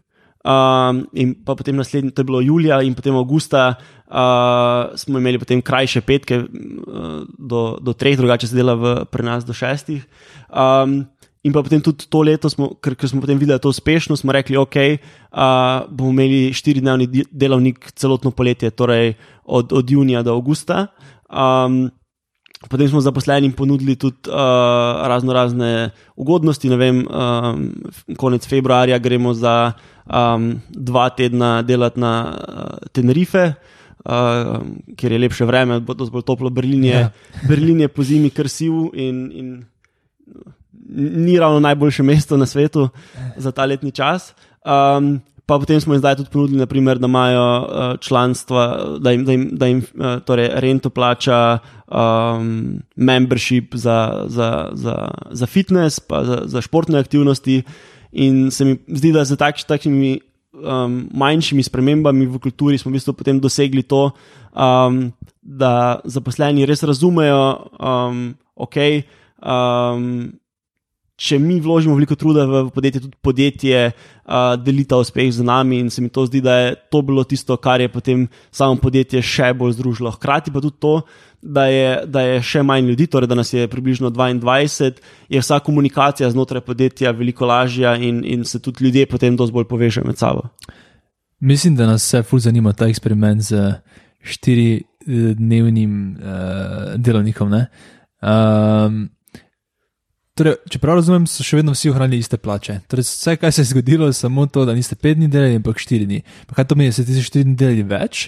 Um, 0.46 1.08
in 1.18 1.34
pa 1.34 1.56
potem 1.58 1.74
naslednji, 1.74 2.12
to 2.14 2.22
je 2.22 2.30
bilo 2.30 2.39
julija, 2.41 2.78
in 2.86 2.93
potem 2.93 3.16
avgusta, 3.18 3.74
uh, 4.06 4.93
smo 4.93 5.18
imeli 5.18 5.39
potem 5.41 5.62
krajše 5.62 6.04
petke, 6.06 6.38
uh, 6.38 7.26
do, 7.26 7.78
do 7.82 7.93
treh, 7.98 8.14
drugače 8.18 8.52
se 8.52 8.56
dela 8.56 8.76
v, 8.78 8.93
pri 9.10 9.26
nas 9.26 9.46
do 9.46 9.58
šestih. 9.58 10.06
Um, 10.54 11.02
in 11.41 11.54
pa 11.54 11.66
potem 11.66 11.82
tudi 11.82 12.06
to 12.06 12.22
leto, 12.22 12.50
smo, 12.54 12.76
ker, 12.78 12.93
ker 12.93 13.10
smo 13.10 13.26
potem 13.26 13.41
videli, 13.41 13.56
da 13.56 13.58
je 13.58 13.66
to 13.66 13.74
uspešno, 13.74 14.14
smo 14.22 14.38
rekli, 14.38 14.54
ok, 14.62 14.78
uh, 14.86 15.89
bomo 15.89 16.14
imeli 16.14 16.54
štiridnevni 16.54 17.26
delovnik 17.34 17.89
celotno 17.98 18.30
poletje, 18.30 18.70
torej 18.70 19.16
od, 19.50 19.74
od 19.74 19.89
junija 19.89 20.22
do 20.22 20.38
avgusta. 20.38 20.91
Um, 21.26 21.89
Potem 22.70 22.89
smo 22.89 23.01
zaposlenim 23.01 23.51
ponudili 23.51 23.95
tudi 23.95 24.30
uh, 24.30 24.36
razno 25.07 25.34
razne 25.34 25.89
ugodnosti. 26.16 26.70
Vem, 26.70 27.05
um, 27.07 27.70
konec 28.18 28.47
februarja 28.47 28.97
gremo 28.97 29.34
za 29.34 29.72
um, 30.05 30.61
dva 30.70 31.09
tedna 31.09 31.61
delati 31.61 31.99
na 31.99 32.13
uh, 32.34 32.88
Tenerife, 32.91 33.53
uh, 34.05 34.11
kjer 34.95 35.11
je 35.11 35.20
lepše 35.20 35.45
vreme, 35.45 35.80
bo 35.80 35.93
to 35.93 36.05
zelo 36.05 36.22
toplo. 36.22 36.49
Berlin 36.49 36.84
je, 36.84 36.99
ja. 36.99 37.11
Berlin 37.49 37.80
je 37.86 37.88
po 37.88 38.03
zimi 38.03 38.30
krsiv 38.30 38.74
in, 38.93 39.30
in 39.34 39.66
ni 40.95 41.39
ravno 41.39 41.59
najboljše 41.59 42.03
mesto 42.03 42.38
na 42.38 42.45
svetu 42.45 42.89
za 43.38 43.51
ta 43.51 43.66
letni 43.66 43.91
čas. 43.91 44.34
Um, 44.66 45.22
pa 45.46 45.60
potem 45.60 45.82
smo 45.82 45.93
jim 45.93 46.02
zdaj 46.02 46.16
tudi 46.16 46.30
ponudili, 46.34 46.60
naprimer, 46.60 47.00
da 47.00 47.08
imajo 47.08 47.46
uh, 47.62 48.00
članstva, 48.02 48.98
da 49.00 49.12
jim, 49.12 49.26
da 49.26 49.32
jim, 49.32 49.50
da 49.52 49.66
jim 49.68 49.82
uh, 49.82 50.20
torej 50.26 50.50
rento 50.54 50.89
plača 50.89 51.58
um, 51.88 52.80
membership 52.96 53.76
za, 53.76 54.26
za, 54.28 54.70
za, 54.74 55.12
za 55.32 55.46
fitness, 55.46 56.00
pa 56.00 56.24
za, 56.26 56.41
za 56.46 56.62
športne 56.62 57.00
aktivnosti. 57.00 57.62
In 58.12 58.52
se 58.52 58.66
mi 58.66 58.78
zdi, 58.88 59.12
da 59.12 59.26
z 59.26 59.38
takš, 59.38 59.64
takšnimi 59.64 60.20
um, 60.54 61.10
manjšimi 61.14 61.64
spremembami 61.64 62.26
v 62.26 62.39
kulturi 62.39 62.78
smo 62.78 62.89
v 62.89 62.98
bistvu 62.98 63.14
potem 63.14 63.39
dosegli 63.39 63.84
to, 63.84 64.12
um, 64.56 65.12
da 65.41 66.00
zaposleni 66.04 66.66
res 66.66 66.84
razumejo, 66.84 67.70
um, 67.78 68.34
ok. 68.56 68.78
Um, 69.46 70.34
če 71.16 71.38
mi 71.39 71.61
vložimo 71.63 71.95
veliko 71.95 72.18
truda 72.20 72.43
v 72.45 72.70
podjetje, 72.76 73.01
tudi 73.05 73.18
podjetje 73.24 73.82
uh, 73.88 74.55
deli 74.59 74.84
ta 74.84 74.99
uspeh 74.99 75.30
z 75.32 75.45
nami, 75.47 75.80
in 75.86 75.89
se 75.89 76.03
mi 76.03 76.09
to 76.11 76.26
zdi, 76.28 76.41
da 76.43 76.57
je 76.59 76.74
to 76.91 77.01
bilo 77.07 77.24
tisto, 77.24 77.55
kar 77.57 77.82
je 77.82 77.88
potem 77.91 78.28
samo 78.51 78.76
podjetje 78.82 79.24
še 79.24 79.53
bolj 79.55 79.78
združilo. 79.78 80.11
Hkrati 80.18 80.51
pa 80.51 80.63
tudi 80.63 80.76
to, 80.84 80.95
da 81.39 81.68
je, 81.72 81.89
da 82.11 82.26
je 82.26 82.41
še 82.43 82.63
manj 82.68 82.91
ljudi, 82.91 83.07
torej 83.07 83.32
da 83.32 83.39
nas 83.39 83.53
je 83.53 83.68
približno 83.72 84.11
22, 84.11 84.99
je 85.32 85.39
vsa 85.39 85.61
komunikacija 85.63 86.30
znotraj 86.34 86.66
podjetja 86.68 87.16
veliko 87.16 87.47
lažja 87.47 87.95
in, 87.95 88.24
in 88.26 88.43
se 88.43 88.59
tudi 88.59 88.84
ljudje 88.84 89.07
potem 89.07 89.38
dosti 89.39 89.55
bolj 89.55 89.70
povežejo 89.72 90.07
med 90.07 90.20
sabo. 90.20 90.49
Mislim, 91.39 91.76
da 91.76 91.88
nas 91.88 92.03
vse 92.03 92.24
ful 92.28 92.41
zanima 92.43 92.74
ta 92.74 92.89
eksperiment 92.89 93.43
z 93.45 93.76
štiridnevnim 94.26 95.93
uh, 96.18 96.95
delovnikom. 96.97 97.53
Um, 97.55 99.14
Torej, 100.36 100.58
če 100.68 100.80
prav 100.84 100.98
razumem, 101.00 101.24
so 101.32 101.46
še 101.48 101.62
vedno 101.62 101.72
vsi 101.72 101.94
ohranili 101.94 102.20
iste 102.20 102.36
plače. 102.36 102.82
Torej, 102.92 103.06
vse, 103.08 103.38
kar 103.40 103.54
se 103.56 103.64
je 103.64 103.70
zgodilo, 103.70 104.10
je 104.10 104.18
samo 104.18 104.44
to, 104.52 104.66
da 104.68 104.74
niste 104.76 104.98
pet 105.00 105.16
dni 105.16 105.30
delali, 105.32 105.56
ampak 105.62 105.80
štiri 105.80 106.04
dni. 106.10 106.18
Pa 106.50 106.58
kaj 106.58 106.66
to 106.68 106.76
meni, 106.76 106.92
ste 106.92 107.06
ti 107.08 107.22
štiri 107.24 107.46
dni 107.48 107.54
delali 107.56 107.86
več? 107.88 108.26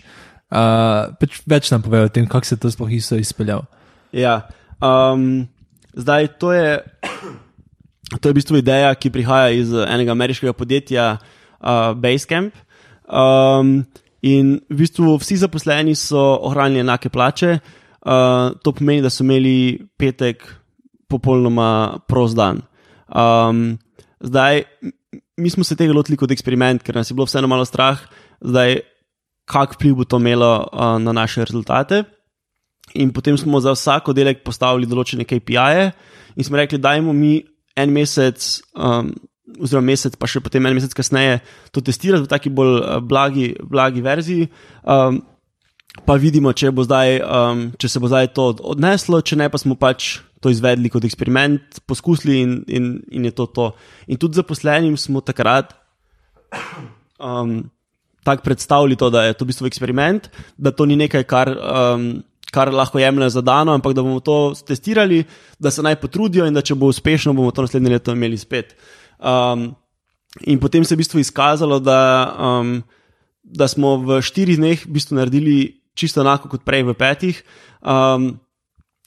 Uh, 0.47 1.11
več 1.51 1.67
nam 1.73 1.81
povejo 1.83 2.07
o 2.07 2.11
tem, 2.15 2.23
kako 2.31 2.47
se 2.47 2.55
to 2.63 2.71
sploh 2.71 2.93
isto 2.95 3.19
izpeljal. 3.19 3.65
Ja, 4.15 4.37
um, 4.79 5.49
zdaj 5.99 6.29
to 6.39 6.53
je, 6.55 6.77
to 8.21 8.23
je 8.23 8.31
v 8.31 8.37
bistvu 8.37 8.61
ideja, 8.61 8.93
ki 8.95 9.11
prihaja 9.11 9.49
iz 9.51 9.73
enega 9.75 10.15
ameriškega 10.15 10.55
podjetja 10.55 11.09
uh, 11.19 11.91
Basecamp. 11.91 12.55
Um, 13.03 13.81
in 14.23 14.61
v 14.71 14.79
bistvu 14.79 15.17
vsi 15.19 15.41
zaposleni 15.43 15.97
so 15.99 16.23
ohranili 16.39 16.85
enake 16.87 17.11
plače. 17.11 17.57
Uh, 17.99 18.55
to 18.63 18.71
pomeni, 18.71 19.03
da 19.03 19.11
so 19.11 19.27
imeli 19.27 19.75
petek 19.99 20.47
popolnoma 21.07 21.99
prost 22.07 22.35
dan. 22.37 22.61
Um, 23.07 23.77
zdaj, 24.19 24.63
mi 25.37 25.49
smo 25.49 25.63
se 25.63 25.75
tega 25.75 25.95
lotili 25.95 26.17
kot 26.17 26.31
eksperiment, 26.31 26.83
ker 26.83 26.95
nas 26.95 27.09
je 27.09 27.15
bilo 27.15 27.27
vseeno 27.27 27.47
malo 27.47 27.65
strah, 27.65 28.01
zdaj, 28.41 28.81
kak 29.47 29.77
vpliv 29.77 30.01
bo 30.01 30.05
to 30.05 30.19
imelo 30.19 30.67
uh, 30.67 30.97
na 30.99 31.13
naše 31.15 31.45
rezultate. 31.45 32.03
In 32.95 33.11
potem 33.11 33.37
smo 33.37 33.59
za 33.59 33.73
vsak 33.75 34.11
oddelek 34.11 34.43
postavili 34.47 34.87
določene 34.87 35.27
KPI-je 35.27 35.89
in 36.37 36.45
smo 36.45 36.59
rekli, 36.59 36.79
dajmo 36.79 37.13
mi 37.13 37.39
en 37.77 37.91
mesec, 37.93 38.43
um, 38.75 39.11
oziroma 39.59 39.91
mesec, 39.91 40.15
pa 40.19 40.27
še 40.27 40.41
potem 40.43 40.65
en 40.65 40.75
mesec 40.75 40.95
kasneje, 40.95 41.41
to 41.71 41.83
testirati 41.83 42.25
v 42.25 42.31
taki 42.31 42.51
bolj 42.51 42.79
blagi, 43.07 43.53
blagi 43.63 44.03
verziji. 44.03 44.51
Um, 44.83 45.23
Pa 46.05 46.13
vidimo, 46.21 46.51
če, 46.53 46.69
zdaj, 46.69 47.19
um, 47.25 47.61
če 47.79 47.89
se 47.89 47.99
bo 47.99 48.09
zdaj 48.11 48.27
to 48.37 48.51
odneslo, 48.69 49.17
če 49.25 49.37
ne, 49.39 49.47
pa 49.49 49.57
smo 49.57 49.73
pač 49.79 50.19
to 50.41 50.51
izvedli 50.53 50.89
kot 50.93 51.05
eksperiment, 51.07 51.81
poskusili 51.89 52.41
in, 52.41 52.53
in, 52.67 52.91
in 53.11 53.25
je 53.25 53.33
to 53.35 53.47
to. 53.49 53.71
In 54.07 54.19
tudi 54.21 54.37
zaposlenim 54.37 54.97
smo 54.97 55.21
takrat 55.21 55.73
um, 57.19 57.63
tako 58.23 58.43
predstavili 58.43 58.95
to, 58.95 59.09
da 59.09 59.23
je 59.23 59.33
to 59.33 59.45
v 59.45 59.51
bistvu 59.53 59.67
eksperiment, 59.67 60.29
da 60.57 60.71
to 60.71 60.85
ni 60.85 60.95
nekaj, 60.95 61.27
kar. 61.27 61.53
Um, 61.57 62.09
Kar 62.47 62.69
lahko 62.71 62.95
jemlje 62.95 63.27
za 63.35 63.41
dano, 63.43 63.73
ampak 63.75 63.91
da 63.91 63.99
bomo 64.01 64.21
to 64.23 64.53
testirali, 64.67 65.25
da 65.59 65.67
se 65.67 65.83
naj 65.83 65.97
potrudijo, 65.99 66.45
in 66.47 66.55
da 66.55 66.61
če 66.63 66.77
bo 66.79 66.87
uspešno, 66.87 67.33
bomo 67.35 67.51
to 67.51 67.65
naslednje 67.65 67.91
leto 67.91 68.13
imeli 68.15 68.37
spet. 68.39 68.71
Um, 69.19 69.65
in 70.47 70.55
potem 70.55 70.85
se 70.87 70.93
je 70.93 70.95
v 70.95 71.01
bistvu 71.01 71.19
izkazalo, 71.19 71.81
da, 71.83 71.97
um, 72.39 72.71
da 73.43 73.67
smo 73.67 73.97
v 73.99 74.21
štirih 74.23 74.61
dneh 74.63 74.85
v 74.87 74.95
bistvu 74.95 75.19
naredili 75.19 75.57
čisto 75.91 76.23
enako 76.23 76.47
kot 76.53 76.63
prej 76.63 76.87
v 76.87 76.95
petih. 76.95 77.43
Um, 77.83 78.39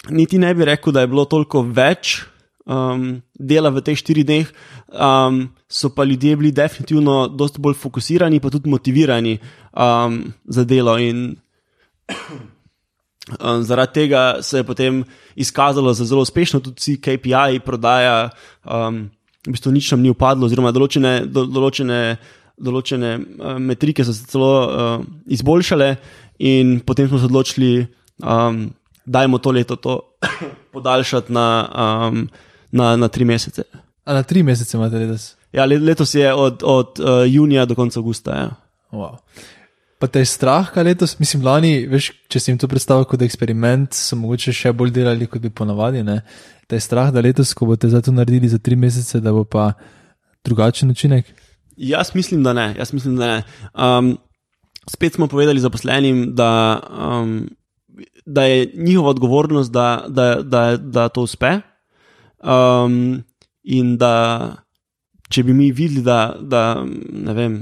niti 0.09 0.39
ne 0.39 0.55
bi 0.55 0.65
rekel, 0.65 0.93
da 0.93 1.05
je 1.05 1.11
bilo 1.11 1.25
toliko 1.29 1.63
več 1.63 2.23
um, 2.65 3.21
dela 3.35 3.71
v 3.71 3.83
teh 3.85 3.99
štirih 3.99 4.27
dneh, 4.27 4.49
um, 4.95 5.43
so 5.69 5.91
pa 5.95 6.05
ljudje 6.05 6.37
bili 6.37 6.53
definitivno 6.53 7.29
dosti 7.29 7.61
bolj 7.61 7.77
fokusirani, 7.81 8.41
pa 8.41 8.51
tudi 8.51 8.71
motivirani 8.71 9.39
um, 9.73 10.23
za 10.49 10.65
delo. 10.65 10.97
In 10.99 11.37
um, 13.37 13.63
zaradi 13.63 13.93
tega 14.03 14.43
se 14.43 14.59
je 14.59 14.67
potem 14.67 15.05
izkazalo 15.37 15.95
za 15.95 16.05
zelo 16.05 16.23
uspešno, 16.23 16.61
tudi 16.61 16.81
vsi 16.81 17.01
KPI 17.01 17.65
prodaja. 17.65 18.31
Um, 18.65 19.11
V 19.41 19.57
bistvu 19.57 19.73
nič 19.73 19.89
nam 19.89 20.03
ni 20.05 20.11
upadlo, 20.13 20.45
oziroma 20.45 20.69
določene, 20.69 21.25
do, 21.25 21.47
določene, 21.49 22.19
določene 22.61 23.13
uh, 23.17 23.55
metrike 23.57 24.05
so 24.05 24.13
se 24.13 24.27
celo 24.29 24.51
uh, 24.53 25.05
izboljšale, 25.33 25.95
in 26.45 26.75
potem 26.85 27.09
smo 27.09 27.17
se 27.17 27.25
odločili, 27.25 27.71
um, 28.21 28.67
da 29.11 29.23
je 29.23 29.29
to 29.43 29.51
leto 29.51 29.77
to 29.77 30.01
podaljšati 30.73 31.33
na, 31.33 31.69
um, 32.11 32.29
na, 32.71 32.97
na 32.97 33.09
tri 33.09 33.25
mesece. 33.25 33.63
A 34.05 34.15
na 34.15 34.23
tri 34.23 34.43
mesece 34.43 34.77
imate 34.77 34.99
letos? 34.99 35.35
Ja, 35.53 35.65
letos 35.65 36.15
je 36.15 36.35
od, 36.35 36.63
od 36.63 37.01
uh, 37.01 37.07
junija 37.27 37.65
do 37.67 37.75
konca 37.75 37.99
augusta. 37.99 38.31
Ja. 38.37 38.51
Wow. 38.93 39.19
Pa 39.99 40.07
te 40.07 40.23
je 40.23 40.31
strah, 40.31 40.71
kaj 40.73 40.85
letos, 40.85 41.19
mislim, 41.19 41.43
lani, 41.45 41.87
veš, 41.91 42.13
če 42.31 42.41
si 42.41 42.51
jim 42.53 42.59
to 42.59 42.69
predstavljal 42.71 43.05
kot 43.11 43.23
eksperiment, 43.27 43.93
so 43.99 44.17
mogoče 44.17 44.55
še 44.55 44.73
bolj 44.73 44.95
delali, 44.95 45.27
kot 45.27 45.43
bi 45.43 45.51
ponavadi. 45.51 46.05
Ne? 46.07 46.21
Te 46.71 46.79
je 46.79 46.87
strah, 46.87 47.11
da 47.13 47.21
letos, 47.21 47.51
ko 47.55 47.67
boste 47.69 47.91
za 47.91 48.01
to 48.01 48.15
naredili 48.15 48.49
za 48.49 48.63
tri 48.63 48.79
mesece, 48.79 49.21
da 49.21 49.35
bo 49.35 49.43
pa 49.45 49.73
drugačen 50.47 50.95
učinek? 50.95 51.35
Jaz 51.77 52.15
mislim, 52.15 52.47
da 52.47 52.55
ne. 52.55 52.73
Mislim, 52.93 53.19
da 53.19 53.35
ne. 53.35 53.43
Um, 53.75 54.15
spet 54.89 55.19
smo 55.19 55.27
povedali 55.27 55.61
zaposlenim, 55.61 56.31
da, 56.39 56.79
um, 56.89 57.43
da 58.31 58.45
je 58.45 58.71
njihova 58.75 59.11
odgovornost, 59.11 59.73
da, 59.73 60.05
da, 60.09 60.35
da, 60.43 60.77
da 60.77 61.09
to 61.09 61.23
uspe. 61.27 61.59
Um, 62.39 63.23
in 63.63 63.97
da, 63.99 64.15
če 65.29 65.43
bi 65.45 65.55
mi 65.55 65.71
videli, 65.73 66.03
da, 66.07 66.37
da, 66.41 66.63
vem, 67.35 67.61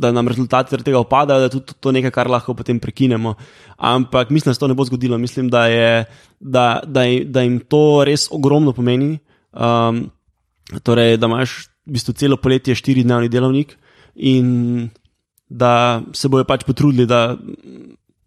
da 0.00 0.12
nam 0.12 0.28
rezultati 0.28 0.70
zaradi 0.70 0.90
tega 0.90 1.02
opadajo, 1.02 1.42
da 1.42 1.48
je 1.48 1.54
tudi 1.58 1.76
to 1.80 1.92
nekaj, 1.92 2.14
kar 2.14 2.30
lahko 2.30 2.54
potem 2.54 2.78
prekinemo. 2.80 3.34
Ampak 3.76 4.30
mislim, 4.30 4.50
da 4.50 4.54
se 4.54 4.62
to 4.62 4.70
ne 4.70 4.78
bo 4.78 4.86
zgodilo. 4.88 5.18
Mislim, 5.18 5.50
da, 5.50 5.66
je, 5.66 6.04
da, 6.40 6.80
da, 6.86 7.04
da 7.24 7.44
jim 7.46 7.60
to 7.60 8.04
res 8.06 8.28
ogromno 8.30 8.72
pomeni. 8.72 9.18
Um, 9.52 10.06
torej, 10.86 11.16
da 11.18 11.26
imaš 11.26 11.66
v 11.86 11.98
bistvu 11.98 12.14
celo 12.14 12.38
poletje 12.38 12.76
štiri-dnevni 12.78 13.28
delovnik 13.28 13.74
in 14.14 14.88
da 15.50 16.02
se 16.14 16.28
bojo 16.30 16.46
pač 16.46 16.62
potrudili, 16.64 17.08
da, 17.10 17.34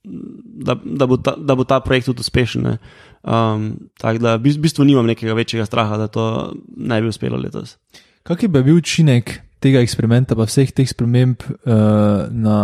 da, 0.04 0.76
da, 0.84 1.08
bo, 1.08 1.18
ta, 1.18 1.36
da 1.38 1.56
bo 1.56 1.64
ta 1.64 1.80
projekt 1.80 2.06
tudi 2.12 2.20
uspešen. 2.20 2.78
Um, 3.24 3.70
tako 4.00 4.20
da 4.20 4.36
v 4.36 4.58
bistvu 4.60 4.86
nimam 4.86 5.08
nekega 5.08 5.34
večjega 5.34 5.66
straha, 5.66 5.98
da 5.98 6.08
to 6.08 6.54
ne 6.78 7.02
bi 7.02 7.08
uspelo 7.08 7.40
letos. 7.40 7.78
Kakšen 8.24 8.52
bi 8.52 8.64
bil 8.64 8.80
učinek 8.80 9.40
tega 9.64 9.84
eksperimenta, 9.84 10.36
pa 10.36 10.48
vseh 10.48 10.72
teh 10.76 10.88
sprememb 10.90 11.44
uh, 11.44 12.28
na 12.32 12.58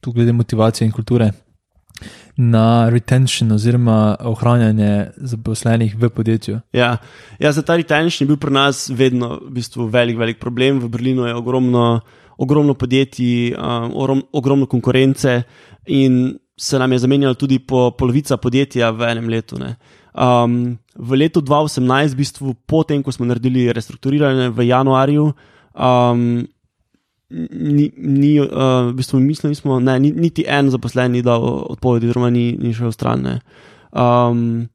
tu 0.00 0.12
glede 0.12 0.32
motivacije 0.32 0.86
in 0.86 0.92
kulture, 0.92 1.30
na 2.36 2.88
retention 2.90 3.52
oziroma 3.52 4.16
ohranjanje 4.20 5.12
zaposlenih 5.16 5.94
v 5.96 6.08
podjetju? 6.08 6.60
Ja, 6.72 6.96
ja 7.38 7.52
za 7.52 7.62
ta 7.62 7.76
retention 7.76 8.26
je 8.26 8.28
bil 8.32 8.40
pri 8.40 8.52
nas 8.52 8.88
vedno 8.90 9.38
v 9.38 9.52
bistvu 9.60 9.86
velik, 9.86 10.18
velik 10.18 10.40
problem. 10.40 10.80
V 10.80 10.88
Berlinu 10.88 11.28
je 11.28 11.34
ogromno, 11.34 12.00
ogromno 12.38 12.74
podjetij, 12.74 13.54
um, 13.54 14.22
ogromno 14.32 14.66
konkurence 14.66 15.42
in 15.86 16.38
se 16.56 16.78
nam 16.78 16.92
je 16.92 16.98
zamenjalo 16.98 17.34
tudi 17.34 17.58
po 17.58 17.90
polovica 17.90 18.36
podjetja 18.36 18.90
v 18.90 19.10
enem 19.10 19.28
letu. 19.28 19.56
Um, 20.14 20.78
v 20.94 21.16
letu 21.16 21.40
2018, 21.40 22.12
v 22.12 22.16
bistvu 22.16 22.54
potem, 22.66 23.02
ko 23.02 23.12
smo 23.12 23.26
naredili 23.26 23.72
restrukturiranje 23.72 24.50
v 24.50 24.66
januarju, 24.68 25.32
um, 25.74 26.44
ni, 27.50 27.90
ni 27.96 28.40
uh, 28.40 28.90
v 28.90 28.92
bistvu 28.94 29.20
mislim, 29.20 29.54
smo, 29.54 29.80
ne, 29.80 29.98
niti 30.00 30.44
en 30.46 30.70
zaposlen 30.70 31.12
ni 31.12 31.22
dal 31.22 31.42
odpovedi, 31.42 32.06
oziroma 32.06 32.30
ni, 32.30 32.52
ni 32.60 32.74
šel 32.76 32.92
v 32.92 32.96
stran. 32.96 33.26
Um, 33.92 34.68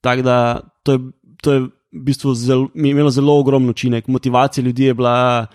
Tako 0.00 0.22
da 0.22 0.60
to 0.82 0.92
je, 0.92 0.98
to 1.42 1.52
je 1.52 1.60
v 1.60 1.70
bistvu 2.04 2.34
zel, 2.34 2.66
imelo 2.74 3.10
zelo 3.10 3.38
ogromen 3.38 3.70
učinek, 3.70 4.08
motivacija 4.08 4.64
ljudi 4.64 4.84
je 4.84 4.94
bila 4.94 5.46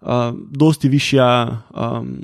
uh, 0.00 0.30
dosti 0.34 0.88
višja. 0.88 1.28
Um, 1.74 2.16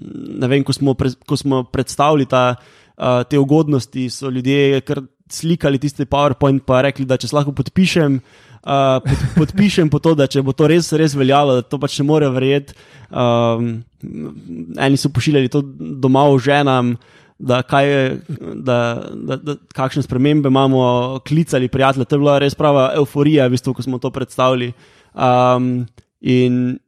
vem, 0.43 0.65
ko, 0.65 0.75
smo 0.77 0.95
pre, 0.95 1.13
ko 1.27 1.37
smo 1.37 1.65
predstavili 1.65 2.27
ta, 2.27 2.55
uh, 2.57 3.23
te 3.29 3.39
ugodnosti, 3.39 4.09
so 4.11 4.31
ljudje 4.31 4.81
kar 4.87 5.03
slikali 5.29 5.79
tisti 5.83 6.07
PowerPoint, 6.07 6.63
pa 6.67 6.83
rekli, 6.87 7.07
da 7.07 7.19
če 7.19 7.33
lahko 7.35 7.55
podpišem. 7.57 8.21
Uh, 8.67 8.99
pod, 9.03 9.27
podpišem 9.41 9.91
po 9.91 10.01
to, 10.03 10.15
da 10.19 10.29
če 10.31 10.43
bo 10.47 10.55
to 10.57 10.69
res, 10.71 10.91
res 10.99 11.15
veljalo, 11.19 11.61
da 11.61 11.67
to 11.67 11.79
pač 11.83 11.99
ne 12.01 12.07
more 12.09 12.31
verjeti. 12.35 12.77
Um, 13.11 13.77
eni 14.03 14.99
so 14.99 15.11
pošiljali 15.15 15.51
to 15.53 15.63
domov 16.03 16.39
ženam, 16.43 16.97
da, 17.39 17.61
kaj, 17.67 17.91
da, 18.65 18.79
da, 19.13 19.37
da 19.37 19.57
kakšne 19.77 20.03
spremembe 20.07 20.49
imamo, 20.49 21.21
klicali 21.27 21.69
prijatelje. 21.69 22.09
To 22.09 22.17
je 22.17 22.23
bila 22.23 22.39
res 22.41 22.57
prava 22.57 22.89
euforija, 22.97 23.47
v 23.47 23.57
bistvu, 23.57 23.77
ko 23.77 23.85
smo 23.85 24.01
to 24.03 24.11
predstavili. 24.15 24.73
Um, 25.13 25.87
in 26.21 26.79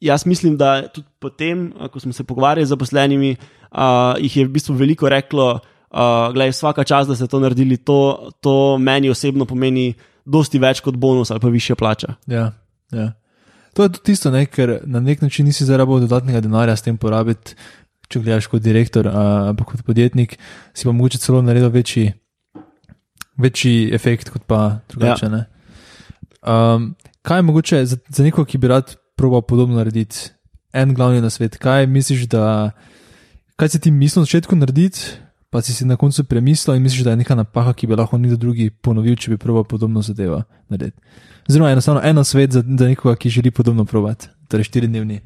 jaz 0.00 0.26
mislim, 0.26 0.56
da 0.56 0.88
tudi 0.88 1.08
potem, 1.18 1.72
ko 1.92 2.00
smo 2.00 2.12
se 2.12 2.24
pogovarjali 2.24 2.66
z 2.66 2.68
zaposlenimi, 2.68 3.36
uh, 3.36 3.78
jih 4.18 4.36
je 4.36 4.44
v 4.46 4.52
bistvu 4.52 4.74
veliko 4.74 5.08
reklo, 5.08 5.60
uh, 5.90 6.44
je 6.44 6.50
vsaka 6.50 6.84
čas, 6.84 7.08
da 7.08 7.16
ste 7.16 7.26
to 7.26 7.40
naredili, 7.40 7.76
to, 7.76 8.30
to 8.40 8.78
meni 8.78 9.10
osebno 9.10 9.44
pomeni 9.44 9.94
dosti 10.24 10.58
več 10.58 10.80
kot 10.80 10.96
bonus 10.96 11.30
ali 11.30 11.40
pa 11.40 11.48
više 11.48 11.74
plača. 11.74 12.14
Ja, 12.26 12.52
ja. 12.92 13.12
To 13.74 13.82
je 13.82 13.92
tudi 13.92 14.04
tisto, 14.04 14.30
ne, 14.30 14.46
ker 14.46 14.80
na 14.84 15.00
nek 15.00 15.22
način 15.22 15.46
nisi 15.46 15.64
zarabil 15.64 16.00
dodatnega 16.00 16.40
denarja 16.40 16.76
s 16.76 16.82
tem 16.82 16.96
porabiti, 16.98 17.54
če 18.10 18.20
gledaš 18.20 18.48
kot 18.50 18.62
direktor 18.62 19.06
ali 19.08 19.54
uh, 19.54 19.66
kot 19.66 19.84
podjetnik, 19.86 20.38
si 20.74 20.88
pa 20.88 20.92
mogoče 20.92 21.20
celo 21.22 21.42
naredil 21.42 21.70
večji, 21.70 22.10
večji 23.38 23.90
efekt 23.94 24.32
kot 24.34 24.42
pa 24.46 24.80
drugače. 24.90 25.30
Ja. 25.30 25.44
Um, 26.40 26.94
kaj 27.22 27.38
je 27.38 27.42
mogoče 27.42 27.84
za, 27.86 27.96
za 28.08 28.24
nekoga, 28.24 28.48
ki 28.50 28.58
bi 28.58 28.68
rad 28.72 28.96
proba 29.20 29.42
podobno 29.44 29.76
narediti. 29.76 30.30
En 30.72 30.94
glavni 30.94 31.20
na 31.20 31.30
svet, 31.30 31.58
kaj 31.60 31.86
misliš, 31.86 32.24
da 32.30 32.70
kaj 33.60 33.68
si 33.68 33.80
ti 33.84 33.90
mislil 33.90 34.22
na 34.22 34.24
začetku 34.24 34.56
narediti, 34.56 35.18
pa 35.50 35.60
si 35.60 35.74
si 35.76 35.84
na 35.84 35.98
koncu 36.00 36.24
premislil 36.24 36.78
in 36.78 36.82
misliš, 36.82 37.04
da 37.04 37.12
je 37.12 37.20
neka 37.20 37.34
napaka, 37.36 37.74
ki 37.76 37.90
bi 37.90 37.98
lahko 37.98 38.18
nekdo 38.18 38.38
drugi 38.40 38.70
ponovil, 38.70 39.18
če 39.20 39.34
bi 39.34 39.38
proval 39.42 39.66
podobno 39.68 40.00
zadevo 40.02 40.40
narediti. 40.72 40.96
Zelo 41.50 41.68
enostavno, 41.68 42.00
eno 42.04 42.24
svet 42.24 42.54
za, 42.56 42.62
za 42.62 42.88
nekoga, 42.88 43.16
ki 43.20 43.34
želi 43.34 43.50
podobno 43.50 43.84
provati, 43.84 44.30
torej 44.48 44.70
štiridnevni 44.70 45.20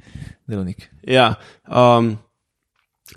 delovnik. 0.49 0.89
Ja, 1.07 1.35
um, 1.69 2.17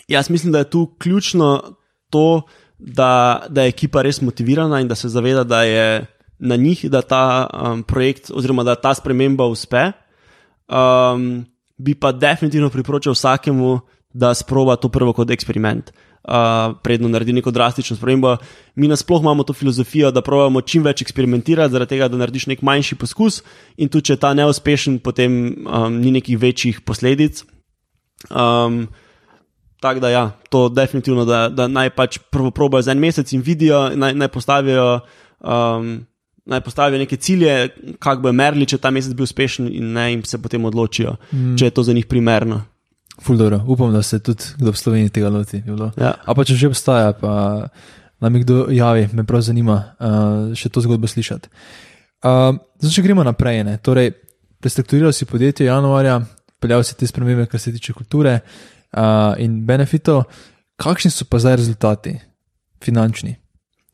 jaz 0.07 0.29
mislim, 0.29 0.51
da 0.53 0.61
je 0.61 0.69
tu 0.69 0.85
ključno 0.99 1.61
to, 2.09 2.41
da, 2.77 3.45
da 3.49 3.63
je 3.63 3.73
ekipa 3.73 4.03
res 4.05 4.21
motivirana 4.21 4.83
in 4.83 4.91
da 4.91 4.95
se 4.95 5.09
zaveda, 5.09 5.43
da 5.43 5.63
je 5.63 6.05
na 6.39 6.55
njih, 6.55 6.85
da 6.91 7.01
ta 7.01 7.47
um, 7.47 7.81
projekt 7.83 8.29
oziroma 8.29 8.63
da 8.67 8.75
ta 8.75 8.93
sprememba 8.93 9.47
uspe. 9.49 9.91
Um, 10.67 11.45
bi 11.77 11.95
pa 11.95 12.11
definitivno 12.11 12.69
priporočal 12.69 13.13
vsakemu, 13.13 13.79
da 14.13 14.33
sproba 14.33 14.75
to 14.75 14.89
prvo 14.89 15.13
kot 15.13 15.31
eksperiment, 15.31 15.91
uh, 15.91 16.73
predno 16.83 17.09
naredi 17.11 17.33
neko 17.33 17.51
drastično 17.51 17.97
spremembo. 17.97 18.37
Mi 18.75 18.87
nasploh 18.87 19.21
imamo 19.21 19.43
to 19.43 19.53
filozofijo, 19.53 20.11
da 20.11 20.21
pravimo 20.21 20.61
čim 20.61 20.83
več 20.83 21.01
eksperimentirati, 21.05 21.71
zaradi 21.71 21.95
tega, 21.95 22.07
da 22.07 22.17
narediš 22.17 22.47
nek 22.47 22.63
manjši 22.65 22.97
poskus 22.97 23.41
in 23.77 23.89
tudi 23.89 24.09
če 24.09 24.17
je 24.17 24.23
ta 24.23 24.33
neuspešen, 24.33 24.99
potem 24.99 25.37
um, 25.67 25.99
ni 26.01 26.11
nekih 26.17 26.39
večjih 26.39 26.81
posledic. 26.81 27.43
Um, 28.29 28.87
Tako 29.77 29.99
da, 29.99 30.09
ja, 30.09 30.31
to 30.49 30.69
definitivno, 30.69 31.21
da, 31.25 31.49
da 31.53 31.67
naj 31.67 31.91
pač 31.93 32.17
prvo 32.33 32.49
probajo 32.51 32.81
za 32.81 32.91
en 32.91 32.99
mesec 32.99 33.29
in 33.33 33.43
vidijo, 33.45 33.89
naj, 33.93 34.15
naj 34.17 34.27
postavijo 34.33 34.87
um, 35.39 35.99
naj 36.47 36.61
postavijo 36.61 36.99
neke 36.99 37.17
cilje, 37.17 37.69
kako 37.99 38.21
bo 38.21 38.31
merili, 38.33 38.65
če 38.69 38.79
ta 38.81 38.91
mesec 38.91 39.13
bil 39.17 39.27
uspešen, 39.27 39.67
in 39.67 39.91
ne 39.93 40.09
jim 40.11 40.23
se 40.25 40.39
potem 40.41 40.65
odločijo, 40.65 41.17
mm. 41.31 41.55
če 41.59 41.69
je 41.69 41.75
to 41.75 41.83
za 41.83 41.93
njih 41.93 42.07
primerno. 42.07 42.61
Fuldoro, 43.21 43.63
upam, 43.67 43.91
da 43.93 44.03
se 44.05 44.19
tudi 44.23 44.43
kdo 44.57 44.71
v 44.71 44.77
Sloveniji 44.77 45.09
tega 45.09 45.29
loti. 45.33 45.63
Ja. 45.97 46.13
A 46.23 46.35
pa 46.37 46.45
če 46.45 46.55
že 46.55 46.69
obstaja, 46.69 47.15
pa 47.17 47.67
nam 48.21 48.35
jih 48.37 48.45
kdo 48.45 48.67
javi, 48.73 49.07
me 49.13 49.25
prav 49.25 49.41
zanima 49.45 49.77
uh, 49.97 50.55
še 50.57 50.69
to 50.69 50.83
zgodbo 50.85 51.09
slišati. 51.09 51.49
Uh, 52.25 52.55
zdaj, 52.81 52.93
če 52.93 53.05
gremo 53.05 53.25
naprej, 53.25 53.63
ne? 53.65 53.77
torej, 53.81 54.13
prestrukturirali 54.61 55.13
si 55.13 55.25
podjetje 55.29 55.67
januarja, 55.67 56.19
peljal 56.61 56.85
si 56.85 56.97
te 56.97 57.09
spremembe, 57.09 57.49
kar 57.49 57.61
se 57.61 57.73
tiče 57.73 57.97
kulture 57.97 58.39
uh, 58.39 59.33
in 59.41 59.63
benefitov. 59.65 60.25
Kakšni 60.77 61.09
so 61.13 61.25
pa 61.25 61.41
zdaj 61.41 61.57
rezultati, 61.57 62.13
finančni, 62.85 63.33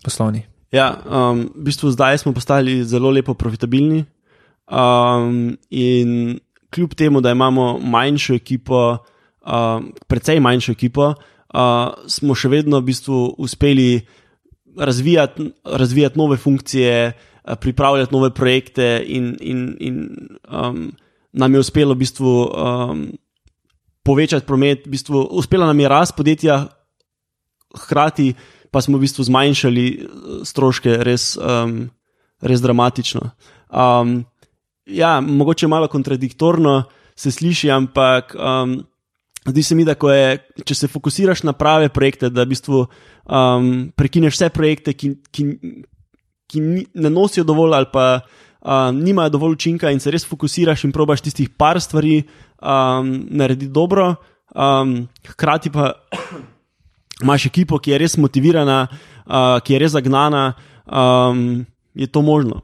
poslovni? 0.04 0.44
Ja, 0.74 0.98
um, 1.06 1.46
v 1.54 1.70
bistvu 1.70 1.92
zdaj 1.94 2.18
smo 2.26 2.34
postali 2.34 2.82
zelo 2.82 3.12
lepo 3.14 3.38
profitabilni. 3.38 4.06
Um, 4.66 5.54
in 5.70 6.40
kljub 6.74 6.96
temu, 6.98 7.22
da 7.22 7.32
imamo 7.32 7.78
manjšo 7.78 8.34
ekipo, 8.34 8.98
uh, 9.46 9.86
precej 10.10 10.42
manjšo 10.42 10.74
ekipo, 10.74 11.12
uh, 11.14 11.94
smo 12.10 12.34
še 12.34 12.50
vedno 12.50 12.82
v 12.82 12.90
bistvu 12.90 13.20
uspeli 13.38 14.02
razvijati, 14.74 15.52
razvijati 15.62 16.18
nove 16.18 16.40
funkcije, 16.42 17.14
uh, 17.14 17.54
pripravljati 17.62 18.16
nove 18.16 18.32
projekte, 18.34 19.04
in, 19.06 19.36
in, 19.42 19.78
in 19.78 20.00
um, 20.50 20.88
nam 21.38 21.54
je 21.54 21.62
uspelo 21.62 21.94
v 21.94 22.02
bistvu 22.02 22.34
um, 22.50 23.06
povečati 24.02 24.50
promet, 24.50 24.88
v 24.88 24.98
bistvu, 24.98 25.22
uspela 25.38 25.70
nam 25.70 25.86
je 25.86 25.94
rast 25.94 26.18
podjetja, 26.18 26.64
hkrati 27.78 28.34
pa 28.74 28.82
smo 28.82 28.98
v 28.98 29.06
bistvu 29.06 29.24
zmanjšali 29.30 29.86
stroške 30.50 30.98
res, 31.06 31.36
um, 31.38 31.86
res 32.42 32.62
dramatično. 32.64 33.30
Um, 33.70 34.24
ja, 34.90 35.20
mogoče 35.22 35.70
malo 35.70 35.88
kontradiktorno 35.88 36.84
se 37.16 37.32
sliši, 37.32 37.70
ampak 37.72 38.34
um, 38.34 38.80
zdi 39.46 39.64
se 39.64 39.76
mi, 39.76 39.86
da 39.86 39.94
je, 39.94 40.40
če 40.66 40.76
se 40.76 40.90
fokusiraš 40.90 41.44
na 41.46 41.54
prave 41.54 41.90
projekte, 41.94 42.32
da 42.34 42.48
v 42.48 42.54
bistvu 42.56 42.82
um, 42.82 43.70
prekineš 43.96 44.40
vse 44.40 44.50
projekte, 44.50 44.96
ki, 44.98 45.14
ki, 45.30 45.46
ki 46.50 46.64
ne 46.94 47.14
nosijo 47.14 47.46
dovolj 47.46 47.78
ali 47.78 47.92
pa 47.94 48.08
um, 48.18 49.04
nimajo 49.04 49.36
dovolj 49.38 49.60
učinka, 49.60 49.94
in 49.94 50.02
se 50.02 50.12
res 50.12 50.26
fokusiraš 50.26 50.88
in 50.88 50.96
probaš 50.96 51.22
tistih 51.22 51.54
par 51.54 51.82
stvari 51.82 52.24
um, 52.58 53.14
narediti 53.30 53.72
dobro, 53.72 54.16
um, 54.56 55.04
hkrati 55.30 55.70
pa. 55.70 55.94
Imáš 57.24 57.48
ekipo, 57.48 57.80
ki 57.80 57.94
je 57.94 58.02
res 58.04 58.18
motivirana, 58.20 58.86
uh, 59.26 59.58
ki 59.64 59.76
je 59.76 59.80
res 59.80 59.96
zagnana, 59.96 60.54
um, 60.86 61.64
je 61.96 62.08
to 62.08 62.22
možno. 62.22 62.62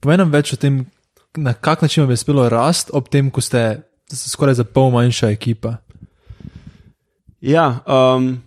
Povej 0.00 0.22
nam 0.22 0.32
več 0.32 0.54
o 0.54 0.58
tem, 0.60 0.86
na 1.36 1.52
kak 1.52 1.84
način 1.84 2.04
vam 2.04 2.10
je 2.10 2.20
uspelo 2.20 2.48
rast, 2.48 2.90
ob 2.96 3.12
tem, 3.12 3.28
ko 3.30 3.44
ste 3.44 3.82
skoraj 4.10 4.58
za 4.58 4.64
pol 4.64 4.90
manjša 4.94 5.30
ekipa. 5.30 5.76
Ja, 7.40 7.80
um, 7.84 8.40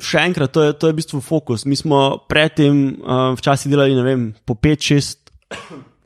še 0.00 0.22
enkrat, 0.28 0.52
to 0.52 0.62
je, 0.64 0.76
to 0.76 0.88
je 0.88 0.94
v 0.94 0.98
bistvu 1.00 1.20
fokus. 1.24 1.64
Mi 1.68 1.76
smo 1.76 2.24
predtem 2.28 3.00
um, 3.00 3.34
včasih 3.36 3.72
delali 3.72 3.96
vem, 4.04 4.32
po 4.44 4.56
5-6 4.56 5.32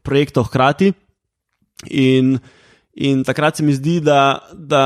projektov 0.07 0.49
hkrati. 0.49 0.93
In, 1.95 2.39
in 2.99 3.23
takrat 3.25 3.57
se 3.57 3.63
mi 3.63 3.77
zdi, 3.77 4.01
da, 4.03 4.41
da 4.53 4.83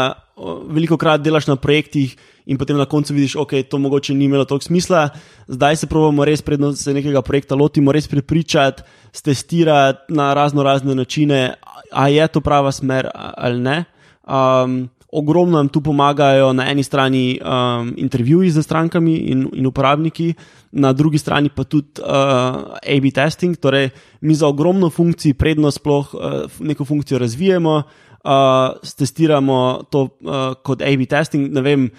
veliko 0.68 0.98
krat 1.01 1.22
delaš 1.24 1.48
na 1.48 1.56
projektih, 1.56 2.16
in 2.47 2.59
potem 2.59 2.76
na 2.76 2.86
koncu 2.86 3.14
vidiš, 3.14 3.36
da 3.36 3.40
okay, 3.40 3.62
to 3.62 3.78
mogoče 3.78 4.14
ni 4.14 4.24
imelo 4.24 4.44
toliko 4.44 4.64
smisla. 4.64 5.09
Zdaj 5.48 5.76
se 5.76 5.86
pravimo 5.86 6.24
res, 6.24 6.43
predno 6.43 6.72
se 6.76 6.94
nekega 6.94 7.22
projekta 7.22 7.55
lotimo, 7.55 7.93
res 7.93 8.09
prepričati, 8.09 8.82
testirati 9.22 10.12
na 10.12 10.32
razno 10.34 10.62
razne 10.62 10.94
načine, 10.94 11.55
ali 11.93 12.16
je 12.16 12.28
to 12.28 12.40
prava 12.40 12.72
smer 12.72 13.09
ali 13.14 13.60
ne. 13.60 13.84
Um, 14.26 14.89
ogromno 15.12 15.56
nam 15.56 15.68
tu 15.68 15.80
pomagajo 15.80 16.52
na 16.52 16.70
eni 16.70 16.82
strani 16.82 17.39
um, 17.40 17.93
intervjuji 17.97 18.51
z 18.51 18.62
strankami 18.62 19.16
in, 19.16 19.48
in 19.52 19.66
uporabniki, 19.66 20.34
na 20.72 20.93
drugi 20.93 21.18
strani 21.18 21.51
pa 21.52 21.64
tudi 21.64 22.01
uh, 22.01 22.80
AB 22.80 23.12
testing. 23.14 23.56
Torej, 23.56 23.90
mi 24.20 24.34
za 24.34 24.48
ogromno 24.48 24.90
funkcij, 24.90 25.34
predno 25.34 25.70
sploh 25.70 26.14
uh, 26.14 26.20
neko 26.60 26.84
funkcijo 26.84 27.18
razvijemo, 27.18 27.82
uh, 28.24 28.89
testiramo 28.98 29.82
to 29.90 30.02
uh, 30.02 30.56
kot 30.64 30.82
AB 30.82 31.05
testing. 31.09 31.52
Ne 31.52 31.60
vem, 31.60 31.90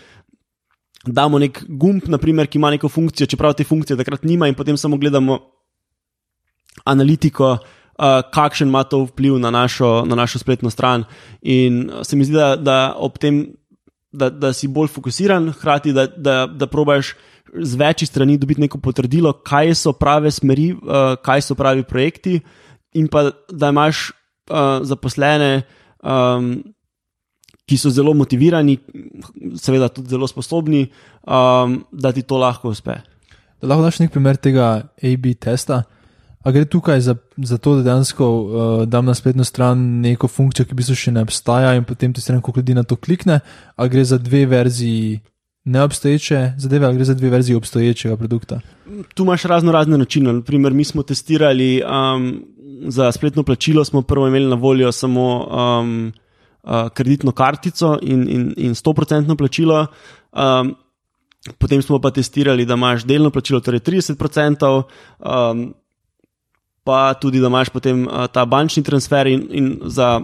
damo 1.06 1.40
nek 1.40 1.64
gumb, 1.70 2.10
naprimer, 2.10 2.48
ki 2.48 2.58
ima 2.58 2.74
neko 2.74 2.90
funkcijo, 2.90 3.30
čeprav 3.30 3.54
te 3.54 3.64
funkcije 3.64 3.98
takrat 3.98 4.26
nima, 4.26 4.48
in 4.48 4.58
potem 4.58 4.78
samo 4.78 4.98
gledamo 4.98 5.38
analitiko, 6.86 7.58
kakšen 8.34 8.68
ima 8.68 8.84
to 8.84 9.04
vpliv 9.10 9.38
na 9.40 9.52
našo, 9.52 10.04
na 10.06 10.16
našo 10.16 10.40
spletno 10.40 10.70
stran. 10.70 11.04
In 11.42 11.92
se 12.04 12.16
mi 12.16 12.26
zdi, 12.26 12.34
da, 12.34 12.56
da 12.56 12.78
ob 12.98 13.18
tem, 13.18 13.46
da, 14.12 14.30
da 14.30 14.54
si 14.54 14.68
bolj 14.68 14.92
fokusiran, 14.94 15.52
hkrati 15.52 15.94
da, 15.94 16.08
da, 16.08 16.46
da 16.48 16.68
probaš. 16.68 17.16
Z 17.54 17.78
večjih 17.78 18.10
strani 18.10 18.34
dobiti 18.42 18.62
neko 18.62 18.80
potrdilo, 18.82 19.30
kaj 19.46 19.76
so 19.78 19.92
prave 19.94 20.32
smeri, 20.34 20.72
uh, 20.74 21.14
kaj 21.22 21.42
so 21.46 21.56
pravi 21.56 21.84
projekti, 21.86 22.40
in 22.98 23.06
pa 23.08 23.28
da 23.52 23.70
imaš 23.70 24.08
uh, 24.10 24.82
zaposlene, 24.82 25.62
um, 26.02 26.56
ki 27.70 27.78
so 27.78 27.92
zelo 27.94 28.16
motivirani, 28.18 28.78
seveda 29.62 29.92
tudi 29.94 30.10
zelo 30.10 30.28
sposobni, 30.28 30.88
um, 31.28 31.78
da 31.92 32.12
ti 32.12 32.26
to 32.26 32.42
lahko 32.42 32.74
uspe. 32.74 32.98
Da 33.62 33.70
lahko 33.70 33.86
daš 33.86 34.02
nek 34.02 34.12
primer 34.12 34.38
tega 34.42 34.88
AB 34.98 35.30
testa. 35.40 35.84
A 36.44 36.52
gre 36.52 36.66
tukaj 36.66 37.02
za, 37.02 37.16
za 37.38 37.58
to, 37.58 37.76
da 37.80 37.84
dejansko 37.84 38.28
uh, 38.28 38.86
dam 38.88 39.06
na 39.06 39.14
spletno 39.16 39.44
stran 39.44 39.80
neko 40.04 40.28
funkcijo, 40.28 40.66
ki 40.68 40.76
v 40.76 40.80
bistvu 40.82 40.96
še 41.00 41.14
ne 41.16 41.24
obstaja, 41.24 41.76
in 41.78 41.86
potem 41.88 42.14
ti 42.14 42.22
stran, 42.22 42.42
koliko 42.42 42.60
ljudi 42.60 42.76
na 42.76 42.84
to 42.84 42.96
klikne, 42.96 43.40
ali 43.76 43.90
gre 43.90 44.04
za 44.06 44.18
dve 44.18 44.46
verziji 44.46 45.22
neobstoječe 45.64 46.42
zadeve, 46.60 46.86
ali 46.86 47.00
gre 47.00 47.06
za 47.08 47.16
dve 47.16 47.30
verziji 47.32 47.56
obstoječega 47.56 48.18
produkta? 48.20 48.60
Tu 49.16 49.24
imaš 49.24 49.48
razno 49.48 49.72
razne 49.72 49.98
načine. 49.98 50.34
Naprimer, 50.34 50.74
mi 50.74 50.84
smo 50.84 51.04
testirali 51.04 51.80
um, 51.80 52.44
za 52.92 53.12
spletno 53.12 53.44
plačilo, 53.44 53.86
smo 53.86 54.02
prvo 54.02 54.28
imeli 54.28 54.50
na 54.52 54.60
voljo 54.60 54.92
samo. 54.92 55.48
Um, 55.48 56.12
uh, 56.64 56.90
kreditno 56.94 57.32
kartico 57.32 57.98
in, 58.02 58.28
in, 58.30 58.54
in 58.58 58.72
100% 58.72 59.38
plačilo. 59.38 59.88
Um, 60.32 60.76
potem 61.58 61.82
smo 61.82 62.00
pa 62.00 62.12
testirali, 62.12 62.66
da 62.66 62.74
imaš 62.74 63.04
delno 63.04 63.30
plačilo, 63.30 63.60
torej 63.60 63.80
30%, 63.80 64.84
um, 65.20 65.74
pa 66.84 67.14
tudi, 67.20 67.42
da 67.42 67.52
imaš 67.52 67.72
potem 67.74 68.06
uh, 68.08 68.26
ta 68.32 68.46
bančni 68.46 68.84
transfer 68.84 69.28
in, 69.28 69.48
in 69.52 69.78
za. 69.86 70.20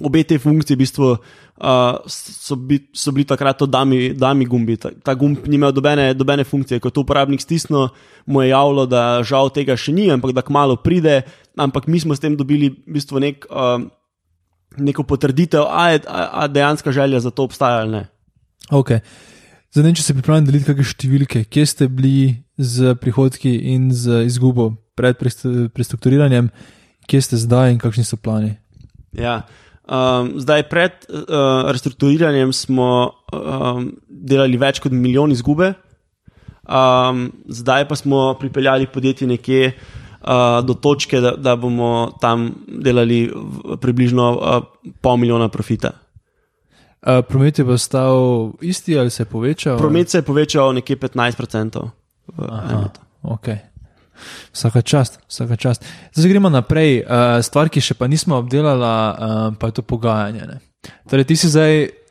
Obe 0.00 0.22
te 0.24 0.38
funkcije 0.40 0.72
v 0.72 0.80
bistvu, 0.80 1.06
uh, 1.12 1.98
so, 2.08 2.56
bi, 2.56 2.78
so 2.96 3.12
bili 3.12 3.26
takrat 3.28 3.58
to 3.60 3.66
dami, 3.68 4.14
dami 4.16 4.46
gumbi. 4.48 4.78
Ta, 4.80 4.88
ta 5.04 5.12
gumb 5.12 5.44
ni 5.44 5.58
imel 5.60 5.74
dobene, 5.76 6.14
dobene 6.16 6.46
funkcije. 6.48 6.80
Ko 6.80 6.88
je 6.88 6.96
to 6.96 7.04
uporabnik 7.04 7.44
stisnil, 7.44 7.90
mu 8.24 8.40
je 8.40 8.54
javilo, 8.54 8.86
da 8.88 9.20
žal 9.20 9.52
tega 9.52 9.76
še 9.76 9.92
ni, 9.92 10.08
ampak 10.08 10.32
da 10.32 10.40
kmalo 10.40 10.78
pride. 10.80 11.26
Ampak 11.60 11.90
mi 11.92 12.00
smo 12.00 12.16
s 12.16 12.24
tem 12.24 12.40
dobili 12.40 12.72
v 12.72 12.96
bistvu 12.96 13.20
nek. 13.20 13.44
Uh, 13.52 13.84
neko 14.78 15.02
potrditev, 15.02 15.64
ali 15.68 15.92
je 15.92 16.48
dejansko 16.48 16.92
želja 16.92 17.20
za 17.20 17.30
to 17.30 17.44
obstaja 17.44 17.80
ali 17.80 17.90
ne. 17.90 18.06
Okay. 18.70 18.98
Zdaj, 19.72 19.94
če 19.94 20.02
se 20.02 20.14
pripravljam 20.14 20.46
deliti 20.46 20.68
kakšne 20.68 20.94
številke, 20.96 21.44
kje 21.48 21.66
ste 21.66 21.88
bili 21.88 22.44
z 22.60 22.94
prihodki 23.00 23.54
in 23.72 23.90
z 23.92 24.26
izgubo 24.28 24.74
pred 24.94 25.16
prestrukturiranjem, 25.74 26.50
kje 27.06 27.20
ste 27.22 27.40
zdaj 27.40 27.72
in 27.72 27.80
kakšni 27.82 28.04
so 28.04 28.18
plani? 28.20 28.56
Ja. 29.16 29.42
Um, 29.82 30.38
zdaj, 30.40 30.68
pred 30.70 30.92
uh, 31.10 31.68
restrukturiranjem 31.74 32.52
smo 32.54 32.90
um, 33.34 33.88
delali 34.06 34.60
več 34.60 34.78
kot 34.80 34.94
milijon 34.94 35.32
izgube, 35.34 35.72
um, 36.62 37.26
zdaj 37.50 37.88
pa 37.90 37.98
smo 37.98 38.30
pripeljali 38.40 38.86
podjetje 38.86 39.28
nekje 39.28 39.72
uh, 39.72 40.60
do 40.64 40.78
točke, 40.78 41.20
da, 41.20 41.34
da 41.36 41.56
bomo 41.56 42.12
tam 42.22 42.52
delali 42.68 43.26
približno 43.80 44.28
uh, 44.36 44.62
pol 45.02 45.18
milijona 45.18 45.50
profita. 45.50 45.96
Uh, 47.02 47.24
promet 47.26 47.58
je 47.58 47.66
postal 47.66 48.52
isti 48.62 48.98
ali 48.98 49.10
se 49.10 49.22
je 49.22 49.26
povečal? 49.26 49.78
Promet 49.78 50.08
se 50.08 50.22
je 50.22 50.22
povečal 50.22 50.72
nekje 50.72 50.96
15%. 50.96 51.88
Okay. 53.22 53.71
Vsaka 54.52 54.82
čast, 54.82 55.18
vsaka 55.28 55.56
čast. 55.56 55.84
Zdaj 56.14 56.30
gremo 56.30 56.50
naprej. 56.52 57.02
Uh, 57.02 57.40
stvar, 57.42 57.72
ki 57.72 57.80
še 57.80 57.94
pa 57.98 58.06
nismo 58.06 58.38
obdelali, 58.38 58.84
uh, 58.84 59.56
pa 59.58 59.70
je 59.70 59.80
to 59.80 59.82
pogajanje. 59.82 60.46
Ne? 60.46 60.60
Torej, 61.10 61.28
ti 61.30 61.36
si 61.36 61.50
zdaj 61.52 62.02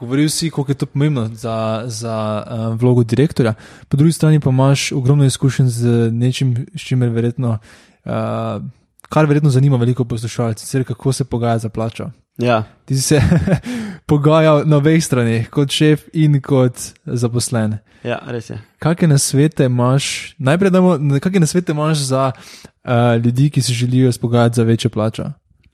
govoril 0.00 0.28
si, 0.28 0.50
koliko 0.50 0.72
je 0.72 0.80
to 0.80 0.86
pomembno 0.86 1.28
za, 1.28 1.84
za 1.86 2.44
uh, 2.46 2.80
vlogo 2.80 3.04
direktorja, 3.04 3.54
po 3.88 3.96
drugi 3.96 4.12
strani 4.12 4.40
pa 4.40 4.50
imaš 4.50 4.92
ogromno 4.92 5.24
izkušenj 5.24 5.66
z 5.68 6.10
nečim, 6.12 6.66
s 6.74 6.80
čimer 6.80 7.08
verjetno, 7.08 7.58
uh, 8.04 8.62
kar 9.08 9.26
verjetno 9.26 9.50
zanima 9.50 9.76
veliko 9.76 10.04
poslušalcev, 10.04 10.84
kako 10.84 11.12
se 11.12 11.24
pogaja 11.24 11.58
za 11.58 11.68
plačo. 11.68 12.10
Ja. 12.40 12.64
Ti 12.84 12.96
si 12.96 13.02
se 13.02 13.20
pogajal 14.10 14.64
na 14.66 14.80
obeh 14.80 15.04
stranih, 15.04 15.48
kot 15.52 15.70
šef 15.70 16.08
in 16.12 16.40
kot 16.42 16.80
zaposlen. 17.04 17.78
Ja, 18.04 18.18
res 18.32 18.48
je. 18.50 18.56
Kakšne 18.80 19.12
nasvete 19.12 19.68
imaš, 19.68 20.34
najprej, 20.40 20.72
kakšne 21.20 21.44
nasvete 21.44 21.76
imaš 21.76 22.06
za 22.08 22.30
uh, 22.32 23.20
ljudi, 23.20 23.50
ki 23.50 23.62
si 23.62 23.76
želijo 23.76 24.12
spogajati 24.12 24.56
za 24.56 24.62
večjo 24.62 24.90
plačo? 24.90 25.28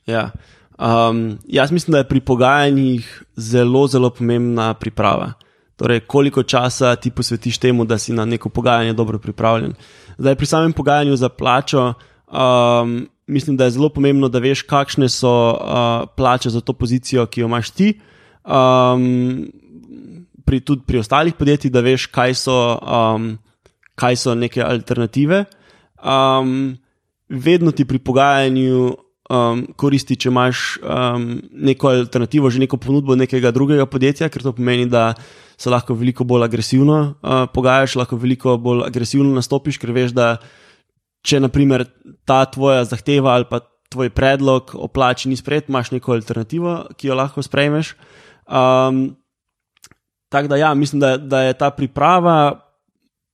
Ja. 0.07 0.31
Um, 0.79 1.39
jaz 1.47 1.71
mislim, 1.73 1.93
da 1.93 1.99
je 1.99 2.09
pri 2.09 2.21
pogajanjih 2.21 3.23
zelo, 3.37 3.87
zelo 3.87 4.11
pomembna 4.11 4.75
priprava. 4.75 5.33
Torej, 5.77 6.01
koliko 6.01 6.43
časa 6.43 6.97
ti 6.97 7.11
posvetiš 7.11 7.59
temu, 7.59 7.85
da 7.85 7.99
si 7.99 8.13
na 8.13 8.25
neko 8.25 8.49
pogajanje 8.49 8.93
dobro 8.93 9.19
pripravljen. 9.19 9.75
Zdaj, 10.19 10.35
pri 10.35 10.47
samem 10.47 10.73
pogajanju 10.73 11.17
za 11.17 11.29
plačo 11.29 11.95
um, 12.27 13.09
mislim, 13.27 13.57
da 13.57 13.65
je 13.65 13.77
zelo 13.77 13.89
pomembno, 13.89 14.29
da 14.29 14.39
veš, 14.39 14.63
kakšne 14.63 15.09
so 15.09 15.33
uh, 15.51 16.09
plače 16.17 16.51
za 16.51 16.61
to 16.61 16.73
pozicijo, 16.73 17.27
ki 17.27 17.41
jo 17.41 17.47
imaš 17.47 17.71
ti. 17.71 17.93
Um, 18.45 19.47
pri, 20.47 20.61
tudi 20.61 20.83
pri 20.87 21.03
ostalih 21.03 21.35
podjetjih, 21.35 21.73
da 21.73 21.83
veš, 21.83 22.07
kaj 22.15 22.35
so, 22.35 22.59
um, 22.79 23.35
kaj 23.99 24.17
so 24.17 24.35
neke 24.35 24.63
alternative. 24.63 25.45
Um, 26.03 26.77
vedno 27.29 27.73
ti 27.75 27.85
pri 27.85 27.99
pogajanju 27.99 28.95
um, 29.31 29.65
koristi, 29.77 30.17
če 30.17 30.31
imaš 30.31 30.77
um, 30.83 31.27
neko 31.51 31.91
alternativo, 31.91 32.51
že 32.51 32.63
neko 32.63 32.79
ponudbo 32.79 33.17
nekega 33.19 33.51
drugega 33.51 33.89
podjetja, 33.91 34.31
ker 34.31 34.45
to 34.45 34.55
pomeni, 34.55 34.87
da 34.87 35.15
se 35.59 35.73
lahko 35.73 35.97
veliko 35.99 36.25
bolj 36.25 36.47
agresivno 36.47 37.01
uh, 37.03 37.49
pogajaš, 37.53 37.97
lahko 37.99 38.21
veliko 38.21 38.57
bolj 38.61 38.85
agresivno 38.87 39.35
nastopiš, 39.35 39.81
ker 39.83 39.91
veš, 39.97 40.15
da 40.15 40.37
če 41.27 41.43
naprimer 41.43 41.87
ta 42.29 42.45
tvoja 42.47 42.85
zahteva 42.87 43.35
ali 43.35 43.49
pa 43.51 43.61
tvoj 43.91 44.11
predlog 44.15 44.73
o 44.75 44.89
plači 44.91 45.31
ni 45.31 45.37
sprejet, 45.39 45.71
imaš 45.71 45.93
neko 45.95 46.15
alternativo, 46.15 46.79
ki 46.99 47.11
jo 47.11 47.19
lahko 47.19 47.43
sprejmeš. 47.43 47.95
Um, 48.47 49.17
Tako 50.29 50.49
da, 50.49 50.57
ja, 50.57 50.75
mislim, 50.75 51.01
da, 51.01 51.17
da 51.17 51.41
je 51.43 51.53
ta 51.53 51.71
priprava, 51.71 52.61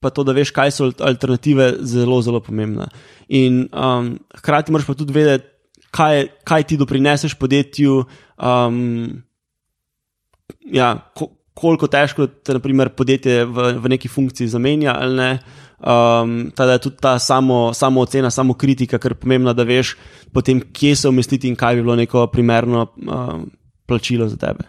pa 0.01 0.11
to, 0.11 0.25
da 0.25 0.35
veš, 0.37 0.51
kaj 0.53 0.71
so 0.71 0.91
alternative, 1.01 1.73
zelo, 1.81 2.21
zelo 2.23 2.41
pomembna. 2.41 2.89
In 3.29 3.65
um, 3.73 4.19
hkrati 4.37 4.73
moraš 4.73 4.87
pa 4.87 4.95
tudi 4.95 5.15
vedeti, 5.17 5.49
kaj, 5.91 6.27
kaj 6.45 6.67
ti 6.69 6.77
doprineseš 6.77 7.35
podjetju, 7.41 8.05
um, 8.37 9.23
ja, 10.73 10.93
ko, 11.17 11.31
koliko 11.55 11.89
težko 11.89 12.27
te 12.27 12.57
naprimer, 12.57 12.93
podjetje 12.97 13.45
v, 13.45 13.73
v 13.81 13.93
neki 13.97 14.09
funkciji 14.09 14.53
zamenja 14.53 14.97
ali 14.99 15.17
ne. 15.17 15.33
Um, 15.83 16.53
je 16.71 16.79
tudi 16.79 16.97
ta 17.01 17.19
samo, 17.19 17.75
samo 17.75 18.01
ocena, 18.01 18.31
samo 18.31 18.55
kritika, 18.55 18.99
ker 18.99 19.13
je 19.13 19.19
pomembna, 19.19 19.53
da 19.53 19.63
veš, 19.67 19.97
potem, 20.33 20.61
kje 20.73 20.97
se 20.97 21.09
umestiti 21.09 21.49
in 21.49 21.57
kaj 21.57 21.75
bi 21.75 21.83
bilo 21.83 21.97
neko 21.97 22.27
primerno 22.27 22.87
um, 22.97 23.51
plačilo 23.87 24.29
za 24.29 24.37
tebe. 24.37 24.65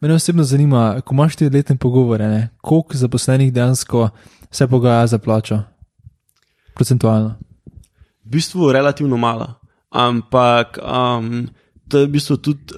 Mene 0.00 0.14
osebno 0.14 0.44
zanima, 0.44 1.00
ko 1.00 1.14
imaš 1.14 1.36
te 1.36 1.50
letne 1.50 1.76
pogovore, 1.76 2.48
koliko 2.60 2.96
zaposlenih 2.96 3.52
dejansko 3.52 4.08
se 4.50 4.66
pogaja 4.66 5.06
za 5.06 5.18
plačo, 5.18 5.60
procentualno. 6.74 7.36
V 8.24 8.30
bistvu 8.34 8.72
relativno 8.72 9.16
malo, 9.16 9.46
ampak 9.90 10.78
um, 10.82 11.46
to 11.88 11.98
je 11.98 12.06
v 12.06 12.10
bistvu 12.10 12.36
tudi 12.36 12.74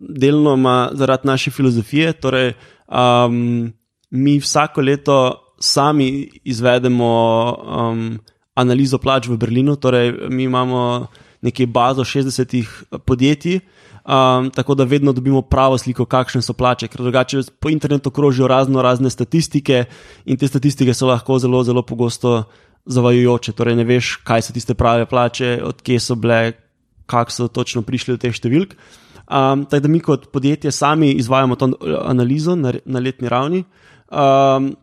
delno 0.00 0.54
zaradi 0.94 1.26
naše 1.26 1.50
filozofije. 1.50 2.12
Torej, 2.12 2.52
um, 2.86 3.72
mi 4.10 4.38
vsako 4.38 4.80
leto 4.80 5.45
sami 5.58 6.28
izvedemo 6.44 7.12
um, 7.54 8.18
analizo 8.54 8.98
plač 8.98 9.28
v 9.28 9.36
Berlinu, 9.36 9.76
torej 9.76 10.12
mi 10.28 10.44
imamo 10.44 11.06
nekaj 11.42 11.66
bazo 11.66 12.04
60 12.04 12.64
podjetij 13.04 13.60
um, 14.06 14.50
tako 14.50 14.74
da 14.74 14.84
vedno 14.84 15.12
dobimo 15.12 15.42
pravo 15.42 15.78
sliko, 15.78 16.04
kakšne 16.04 16.42
so 16.42 16.52
plače, 16.52 16.88
ker 16.88 17.02
drugače 17.02 17.42
po 17.60 17.70
internetu 17.70 18.10
krožijo 18.10 18.48
razno 18.48 18.82
razne 18.82 19.10
statistike 19.10 19.84
in 20.24 20.36
te 20.36 20.48
statistike 20.48 20.94
so 20.94 21.06
lahko 21.06 21.38
zelo, 21.38 21.64
zelo 21.64 21.82
pogosto 21.82 22.44
zavajujoče. 22.86 23.52
Torej, 23.52 23.76
ne 23.76 23.84
veš, 23.84 24.16
kaj 24.24 24.46
so 24.46 24.54
tiste 24.54 24.74
prave 24.74 25.06
plače, 25.06 25.58
odkje 25.64 26.00
so 26.00 26.14
bile, 26.14 26.52
kako 27.06 27.30
so 27.30 27.48
točno 27.48 27.82
prišli 27.82 28.14
do 28.14 28.22
teh 28.22 28.34
številk. 28.34 28.76
Um, 29.26 29.64
tako 29.66 29.82
da 29.82 29.90
mi 29.90 30.00
kot 30.00 30.28
podjetje 30.30 30.70
sami 30.70 31.10
izvajamo 31.18 31.56
to 31.58 31.72
analizo 32.04 32.54
na, 32.54 32.76
na 32.84 33.02
letni 33.02 33.28
ravni. 33.28 33.64
Um, 34.06 34.74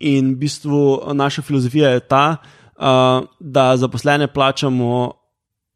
in 0.00 0.34
v 0.34 0.36
bistvu 0.36 1.12
naša 1.12 1.42
filozofija 1.42 1.90
je 1.90 2.00
ta, 2.00 2.36
uh, 2.76 3.26
da 3.40 3.76
zaposlene 3.76 4.26
plačamo 4.26 5.12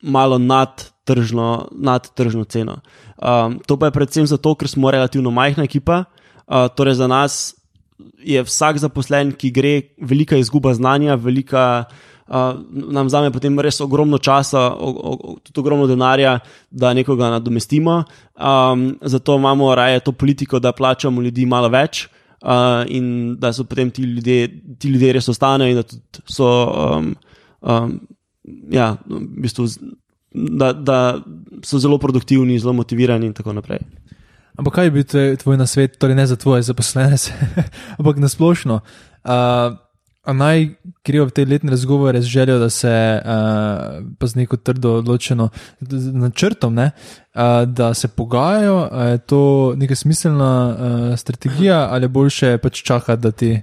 malo 0.02 0.38
nad 0.38 0.90
tržno, 1.04 1.68
nad 1.72 2.14
tržno 2.14 2.44
ceno. 2.44 2.80
Um, 3.18 3.60
to 3.66 3.76
pa 3.76 3.86
je 3.86 3.92
predvsem 3.92 4.26
zato, 4.26 4.54
ker 4.54 4.68
smo 4.68 4.90
relativno 4.90 5.30
majhna 5.30 5.64
ekipa. 5.64 6.04
Uh, 6.46 6.68
torej 6.76 6.94
za 6.94 7.06
nas 7.06 7.54
je 8.18 8.42
vsak 8.42 8.78
zaposlen, 8.78 9.32
ki 9.32 9.50
gre, 9.50 9.80
velika 10.00 10.36
izguba 10.36 10.74
znanja, 10.74 11.14
velika. 11.14 11.84
Uh, 12.28 12.60
nam 12.68 13.08
zame 13.08 13.32
potem 13.32 13.56
res 13.60 13.80
ogromno 13.80 14.18
časa, 14.18 14.68
tudi 15.42 15.60
ogromno 15.60 15.86
denarja, 15.88 16.38
da 16.70 16.92
nekoga 16.94 17.30
nadomestimo. 17.30 18.02
Um, 18.36 18.98
zato 19.00 19.36
imamo 19.36 19.74
raje 19.74 20.00
to 20.00 20.12
politiko, 20.12 20.58
da 20.58 20.72
plačamo 20.72 21.22
ljudi 21.22 21.46
malo 21.46 21.68
več 21.72 22.08
uh, 22.42 22.84
in 22.88 23.36
da 23.40 23.52
so 23.52 23.64
potem 23.64 23.90
ti 23.90 24.02
ljudje, 24.02 24.48
ti 24.78 24.88
ljudje 24.88 25.12
res 25.12 25.28
ostanejo 25.28 25.72
in 25.72 25.80
da 25.80 25.84
so 26.26 26.48
um, 26.68 27.14
um, 27.60 28.00
ja, 28.70 28.96
v 29.06 29.22
bistvu 29.42 29.68
da, 30.34 30.72
da 30.72 30.98
so 31.64 31.78
zelo 31.78 31.98
produktivni, 31.98 32.58
zelo 32.58 32.72
motivirani 32.72 33.26
in 33.26 33.34
tako 33.34 33.52
naprej. 33.56 33.80
Ampak 34.58 34.74
kaj 34.74 34.90
bi 34.90 35.02
bil 35.02 35.36
tvoj 35.38 35.56
nasvet, 35.56 35.98
torej 36.02 36.18
ne 36.18 36.26
za 36.26 36.36
tvoje 36.36 36.62
zaposlene, 36.66 37.16
ampak 37.98 38.18
na 38.18 38.28
splošno? 38.28 38.80
Uh, 40.28 40.36
naj 40.36 40.68
grejo 41.04 41.24
v 41.26 41.30
te 41.30 41.44
letne 41.44 41.70
razgovore 41.70 42.20
z 42.20 42.24
željo, 42.24 42.58
da 42.58 42.70
se 42.70 43.20
uh, 43.24 43.30
pa 44.18 44.26
z 44.26 44.34
neko 44.36 44.56
trdo 44.56 44.92
odločeno 45.00 45.48
načrtom, 46.12 46.74
ne, 46.74 46.90
uh, 47.34 47.68
da 47.68 47.94
se 47.94 48.08
pogajajo. 48.08 48.88
Je 49.10 49.18
to 49.18 49.72
neka 49.76 49.94
smiselna 49.94 50.52
uh, 50.68 51.18
strategija 51.18 51.88
ali 51.90 52.08
boljše 52.08 52.58
pač 52.58 52.82
čakati, 52.82 53.22
da 53.22 53.30
ti. 53.30 53.62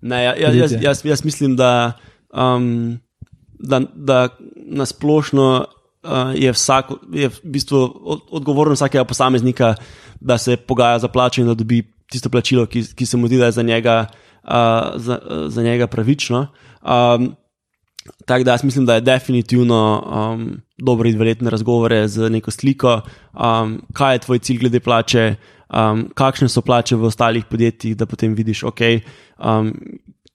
Ne, 0.00 0.24
ja, 0.24 0.34
ja, 0.36 0.52
jaz, 0.52 0.72
jaz, 0.80 1.04
jaz 1.04 1.24
mislim, 1.24 1.56
da. 1.56 1.92
Um, 2.32 3.00
da, 3.60 3.80
da 3.94 4.28
na 4.66 4.86
splošno 4.86 5.64
uh, 6.02 6.10
je, 6.34 6.52
vsak, 6.52 6.84
je 7.12 7.28
v 7.28 7.40
bistvu 7.44 7.80
odgovornost 8.30 8.80
vsakega 8.80 9.04
posameznika, 9.04 9.74
da 10.20 10.38
se 10.38 10.56
pogaja 10.56 10.98
za 10.98 11.08
plačo 11.08 11.40
in 11.40 11.46
da 11.46 11.54
dobi 11.54 11.82
tisto 12.10 12.28
plačilo, 12.28 12.66
ki, 12.66 12.84
ki 12.94 13.06
se 13.06 13.16
mu 13.16 13.26
zdi, 13.26 13.38
da 13.38 13.50
je 13.50 13.52
za 13.52 13.62
njega, 13.62 14.06
uh, 14.50 15.00
za, 15.00 15.18
za 15.48 15.62
njega 15.62 15.86
pravično. 15.86 16.46
Um, 16.82 17.34
Tako 18.26 18.44
da 18.44 18.50
jaz 18.50 18.64
mislim, 18.64 18.86
da 18.86 18.94
je 18.94 19.00
definitivno 19.00 20.02
um, 20.32 20.60
dobro 20.78 21.08
izvedeti 21.08 21.50
razgovore 21.50 22.08
z 22.08 22.30
neko 22.30 22.50
sliko, 22.50 23.00
um, 23.34 23.82
kaj 23.92 24.14
je 24.14 24.18
tvoj 24.18 24.38
cilj 24.38 24.58
glede 24.58 24.80
plače, 24.80 25.34
um, 25.68 26.08
kakšne 26.14 26.48
so 26.48 26.60
plače 26.60 26.96
v 26.96 27.04
ostalih 27.04 27.44
podjetjih, 27.44 27.96
da 27.96 28.06
potem 28.06 28.34
vidiš, 28.34 28.64
ok, 28.64 28.80
um, 29.38 29.74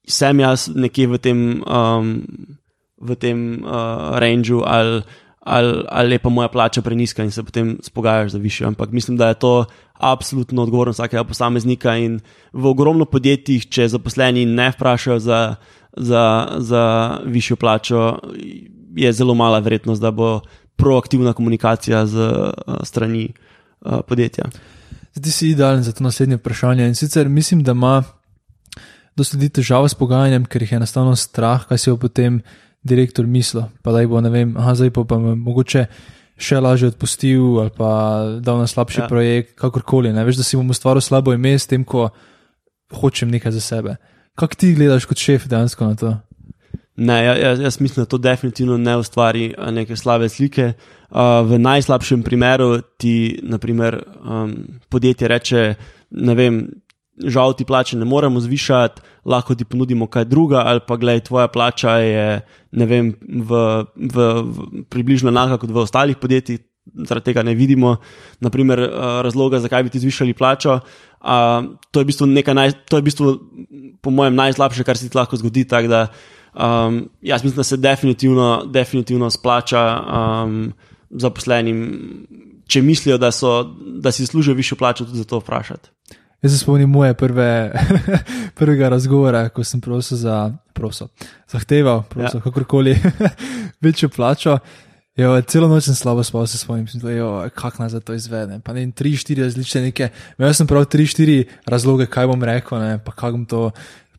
sem 0.08 0.40
jaz 0.40 0.70
nekje 0.76 1.08
v 1.08 1.18
tem. 1.18 1.42
Um, 1.68 2.22
v 3.06 3.16
tem 3.20 3.60
uh, 3.60 4.16
rangeu, 4.18 4.64
ali, 4.64 5.04
ali, 5.46 5.84
ali 5.90 6.16
je 6.16 6.20
pa 6.20 6.30
moja 6.30 6.48
plača 6.48 6.82
preniska 6.82 7.24
in 7.24 7.32
se 7.32 7.44
potem 7.44 7.78
spogajaš 7.84 8.32
za 8.32 8.38
više. 8.38 8.66
Ampak 8.66 8.92
mislim, 8.92 9.18
da 9.18 9.28
je 9.28 9.34
to 9.34 9.66
absolutno 9.94 10.64
odgovornost 10.64 11.00
vsakega 11.00 11.24
posameznika 11.24 11.98
in 11.98 12.20
v 12.54 12.66
ogromno 12.66 13.06
podjetjih, 13.06 13.70
če 13.70 13.88
zaposleni 13.88 14.46
ne 14.46 14.72
vprašajo 14.72 15.20
za, 15.20 15.56
za, 15.98 16.48
za 16.58 16.84
višjo 17.26 17.56
plačo, 17.56 18.18
je 18.96 19.14
zelo 19.14 19.34
mala 19.34 19.60
verjetnost, 19.60 20.02
da 20.02 20.12
bo 20.12 20.42
proaktivna 20.76 21.34
komunikacija 21.34 22.06
z 22.06 22.18
uh, 22.18 22.82
strani 22.84 23.30
uh, 23.30 24.02
podjetja. 24.08 24.50
Zdaj 25.14 25.32
si 25.32 25.50
idealen 25.50 25.84
za 25.84 25.92
to 25.92 26.04
naslednje 26.04 26.36
vprašanje. 26.36 26.88
In 26.88 26.96
sicer 26.96 27.30
mislim, 27.30 27.64
da 27.64 27.72
ima 27.72 28.04
dosti 29.16 29.38
ljudi 29.38 29.50
težave 29.50 29.90
s 29.90 29.94
pogajanjem, 29.94 30.46
ker 30.46 30.62
jih 30.62 30.72
je 30.72 30.82
enostavno 30.82 31.16
strah, 31.16 31.68
kaj 31.68 31.78
se 31.78 31.92
bo 31.92 31.98
potem 31.98 32.42
direktor 32.86 33.26
mislil, 33.26 33.66
pa 33.84 33.92
da 33.92 34.04
jih 34.04 34.12
bo, 34.12 34.22
ne 34.22 34.30
vem, 34.30 34.54
aha, 34.58 34.76
zdaj 34.78 34.94
pa, 34.94 35.04
pa 35.10 35.18
mogoče 35.20 35.88
še 36.36 36.60
lažje 36.60 36.92
odpustil 36.92 37.62
ali 37.64 37.72
pa 37.76 37.90
dal 38.44 38.60
na 38.62 38.68
slabši 38.68 39.02
ja. 39.04 39.08
projekt, 39.10 39.56
kakorkoli. 39.60 40.12
Ne 40.14 40.26
veš, 40.28 40.42
da 40.42 40.46
si 40.46 40.60
bom 40.60 40.70
ustvaril 40.74 41.04
slabo 41.04 41.34
ime 41.34 41.56
s 41.58 41.68
tem, 41.72 41.86
ko 41.88 42.10
hočem 42.94 43.32
nekaj 43.34 43.56
za 43.56 43.64
sebe. 43.64 43.98
Kaj 44.36 44.58
ti 44.60 44.74
gledaš 44.76 45.08
kot 45.08 45.22
šef 45.22 45.48
dejansko 45.52 45.88
na 45.88 46.00
to? 46.00 46.14
Ne, 46.96 47.18
ja, 47.26 47.34
jaz, 47.36 47.60
jaz 47.60 47.80
mislim, 47.82 48.04
da 48.04 48.10
to 48.10 48.18
definitivno 48.18 48.78
ne 48.78 48.98
ustvari 48.98 49.50
neke 49.72 49.96
slabe 49.96 50.30
slike. 50.30 50.74
Uh, 51.10 51.44
v 51.48 51.60
najslabšem 51.60 52.24
primeru 52.24 52.82
ti, 53.00 53.40
naprimer, 53.44 54.00
um, 54.24 54.56
podjetje 54.90 55.28
reče, 55.28 55.64
ne 56.12 56.36
vem, 56.36 56.62
žal 57.20 57.56
ti 57.56 57.66
plače 57.66 57.98
ne 57.98 58.06
moremo 58.06 58.40
zvišati, 58.40 59.02
lahko 59.26 59.56
ti 59.56 59.66
ponudimo 59.66 60.08
kaj 60.08 60.26
druga, 60.30 60.64
ali 60.66 60.80
pa 60.88 60.98
gledaj, 60.98 61.26
tvoja 61.30 61.48
plača 61.48 61.98
je 61.98 62.42
vem, 62.72 63.14
v, 63.22 63.60
v, 63.96 64.16
v 64.44 64.86
približno 64.90 65.34
enaka 65.34 65.58
kot 65.58 65.74
v 65.74 65.82
ostalih 65.82 66.18
podjetjih, 66.22 66.62
zaradi 66.94 67.32
tega 67.32 67.44
ne 67.44 67.56
vidimo 67.56 67.98
naprimer, 68.40 68.80
eh, 68.80 68.90
razloga, 69.26 69.60
zakaj 69.60 69.84
bi 69.84 69.90
ti 69.90 70.00
zvišali 70.00 70.34
plačo. 70.34 70.80
Uh, 71.26 71.74
to, 71.92 72.00
je 72.00 72.06
naj, 72.54 72.72
to 72.86 72.98
je 72.98 73.02
v 73.02 73.06
bistvu, 73.06 73.26
po 74.02 74.12
mojem, 74.14 74.36
najslabše, 74.36 74.84
kar 74.86 74.98
se 74.98 75.10
ti 75.10 75.18
lahko 75.18 75.38
zgodi. 75.42 75.64
Da, 75.66 76.08
um, 76.54 77.10
jaz 77.22 77.44
mislim, 77.44 77.56
da 77.58 77.64
se 77.64 77.78
definitivno, 77.78 78.66
definitivno 78.70 79.30
splača 79.30 79.82
um, 80.06 80.74
zaposlenim, 81.10 81.80
če 82.68 82.82
mislijo, 82.82 83.18
da, 83.18 83.32
so, 83.32 83.64
da 83.74 84.12
si 84.12 84.26
zaslužijo 84.26 84.54
višjo 84.54 84.78
plačo, 84.78 85.06
tudi 85.06 85.18
za 85.18 85.26
to 85.26 85.40
vprašati. 85.42 85.90
Jaz 86.46 86.52
se 86.52 86.58
spomnim 86.58 86.90
moje 86.90 87.14
prve, 87.14 87.74
prvega 88.60 88.90
razgovora, 88.90 89.48
ko 89.50 89.64
sem 89.66 89.82
prosil 89.82 90.18
za, 90.18 90.52
prosil, 90.74 91.08
zahteval, 91.50 92.04
prosil, 92.10 92.38
ja. 92.38 92.44
kakorkoli, 92.44 92.94
večjo 93.82 94.10
plačo. 94.10 94.60
Jo, 95.18 95.42
celo 95.42 95.66
noč 95.72 95.88
sem 95.88 95.98
slabo 95.98 96.24
spal, 96.24 96.46
se 96.46 96.62
spomnim, 96.62 96.86
kako 97.56 97.82
naj 97.82 97.90
za 97.90 98.00
to 98.00 98.14
izvedem. 98.14 98.62
Pa 98.62 98.76
ne, 98.78 98.86
tri, 98.92 99.16
štiri 99.18 99.42
različne 99.42 99.82
neke, 99.88 100.12
imel 100.38 100.54
sem 100.54 100.70
prav 100.70 100.86
tri, 100.86 101.08
štiri 101.10 101.48
razloge, 101.66 102.06
kaj 102.06 102.30
bom 102.30 102.44
rekel, 102.44 102.78
ne, 102.78 103.00
pa 103.02 103.16
kako 103.16 103.32
bom 103.40 103.46
to 103.50 103.66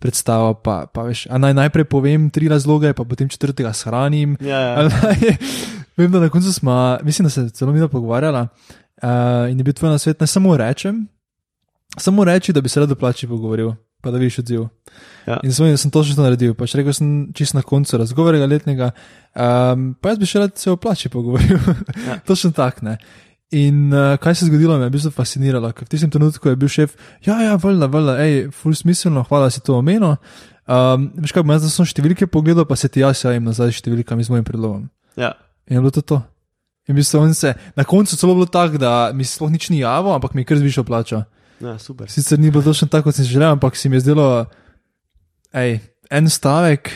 predstavil. 0.02 0.58
Pa, 0.66 0.88
pa 0.90 1.06
veš, 1.06 1.28
naj 1.30 1.54
najprej 1.54 1.86
povem 1.86 2.26
tri 2.30 2.50
razloge, 2.50 2.90
pa 2.90 3.06
potem 3.06 3.30
četrtega 3.30 3.70
shranim. 3.70 4.34
Ja, 4.40 4.58
ja. 4.58 4.88
Naj, 4.88 5.36
vem, 6.02 6.10
da 6.10 6.26
na 6.26 6.28
koncu 6.28 6.52
smo, 6.52 6.98
mislim, 7.06 7.30
da 7.30 7.30
se 7.30 7.50
celo 7.54 7.72
mi 7.72 7.88
pogovarjala 7.88 8.48
uh, 8.50 9.46
in 9.50 9.58
je 9.58 9.64
bil 9.64 9.78
tvoj 9.78 9.94
na 9.94 9.98
svet, 9.98 10.20
ne 10.20 10.26
samo 10.26 10.56
rečem, 10.56 11.06
samo 11.96 12.24
reči, 12.24 12.52
da 12.52 12.60
bi 12.60 12.68
se 12.68 12.80
rado 12.80 12.94
plači 12.94 13.28
pogovoril, 13.28 13.72
pa 14.02 14.10
da 14.10 14.18
viš 14.18 14.38
odziv. 14.38 14.66
Ja. 15.26 15.40
In 15.42 15.52
sem, 15.52 15.76
sem 15.76 15.90
to 15.90 16.02
naredil, 16.16 16.54
pač 16.54 16.74
rekel 16.78 16.94
sem 16.94 17.32
čisto 17.34 17.58
na 17.58 17.62
koncu 17.62 17.98
razgovora 17.98 18.46
letnega, 18.46 18.92
um, 19.34 19.94
pa 20.00 20.14
jaz 20.14 20.18
bi 20.18 20.26
še 20.26 20.42
rad 20.44 20.58
se 20.58 20.70
o 20.70 20.76
plači 20.76 21.08
pogovoril. 21.08 21.58
Ja. 22.06 22.18
točno 22.28 22.52
tak, 22.56 22.82
ne. 22.82 22.98
In 23.54 23.92
uh, 23.94 24.16
kaj 24.18 24.34
se 24.34 24.44
je 24.44 24.50
zgodilo, 24.50 24.78
me 24.78 24.88
je 24.88 24.90
v 24.90 24.96
bistvu 24.96 25.10
fasciniralo, 25.14 25.70
ker 25.72 25.86
v 25.86 25.92
tistem 25.94 26.10
trenutku 26.10 26.50
je 26.50 26.58
bil 26.58 26.70
šef, 26.70 26.96
ja, 27.26 27.38
ja, 27.42 27.54
vrla, 27.62 27.86
vrla, 27.86 28.16
hej, 28.18 28.48
full 28.50 28.74
smiselno, 28.74 29.22
hvala 29.28 29.50
si 29.54 29.62
to 29.62 29.78
omenil. 29.78 30.16
Um, 30.66 31.12
veš 31.22 31.30
kaj, 31.30 31.46
jaz 31.46 31.68
sem 31.70 31.86
številke 31.86 32.26
pogledal, 32.26 32.66
pa 32.66 32.74
se 32.74 32.90
ti 32.90 33.04
jaz 33.04 33.22
javim 33.22 33.46
nazaj 33.46 33.70
s 33.70 33.84
številkami 33.84 34.26
z 34.26 34.34
mojim 34.34 34.46
predlogom. 34.46 34.88
Ja. 35.14 35.36
In 35.70 35.78
je 35.78 35.82
bilo 35.84 35.94
to 35.94 36.02
to. 36.02 36.18
In 36.90 36.94
v 36.94 37.02
bistvu 37.02 37.22
se, 37.34 37.54
na 37.78 37.84
koncu 37.86 38.18
celo 38.18 38.34
bilo 38.34 38.46
tako, 38.50 38.78
da 38.82 39.10
mi 39.14 39.26
sploh 39.26 39.50
nič 39.50 39.70
ni 39.70 39.82
javo, 39.82 40.14
ampak 40.14 40.34
mi 40.34 40.42
je 40.42 40.50
kar 40.50 40.58
zvišal 40.58 40.86
plačo. 40.86 41.22
Ja, 41.60 41.78
super. 41.78 42.10
Sicer 42.10 42.38
ni 42.38 42.50
bilo 42.50 42.62
točno 42.62 42.88
tako, 42.88 43.04
kot 43.04 43.14
sem 43.14 43.24
želel, 43.24 43.50
ampak 43.50 43.76
se 43.76 43.88
mi 43.88 43.96
je 43.96 44.00
zdelo, 44.00 44.46
ej, 45.52 45.78
en 46.10 46.30
stavek, 46.30 46.90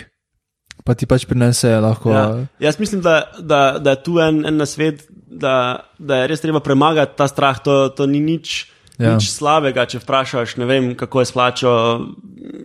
pa 0.85 0.95
ti 0.95 1.07
pač 1.07 1.24
prinese 1.24 1.70
lahko. 1.77 2.12
Ja. 2.12 2.27
Jaz 2.61 2.78
mislim, 2.78 3.01
da, 3.01 3.31
da, 3.39 3.78
da 3.78 3.91
je 3.91 4.03
tu 4.03 4.19
en, 4.19 4.47
en 4.47 4.57
nasvet, 4.57 5.05
da, 5.27 5.55
da 5.99 6.16
je 6.16 6.27
res 6.27 6.41
treba 6.41 6.61
premagati 6.61 7.16
ta 7.16 7.28
strah. 7.28 7.59
To, 7.61 7.89
to 7.89 8.07
ni 8.07 8.20
nič, 8.20 8.66
Ja. 9.01 9.15
nič 9.16 9.31
slabega, 9.32 9.87
če 9.89 10.03
vprašaš, 10.03 10.59
ne 10.61 10.66
vem, 10.69 10.91
kako 10.93 11.23
je 11.23 11.27
s 11.27 11.32
plačo, 11.32 11.70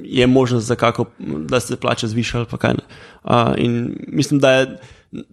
je 0.04 0.28
možnost, 0.28 0.68
kako, 0.76 1.06
da 1.48 1.60
se 1.60 1.78
plača 1.80 2.10
zviša 2.12 2.38
ali 2.38 2.58
kaj. 2.60 2.74
ne. 2.76 2.84
Uh, 3.24 3.54
in 3.56 3.96
mislim, 4.12 4.40
da 4.44 4.52
je 4.52 4.66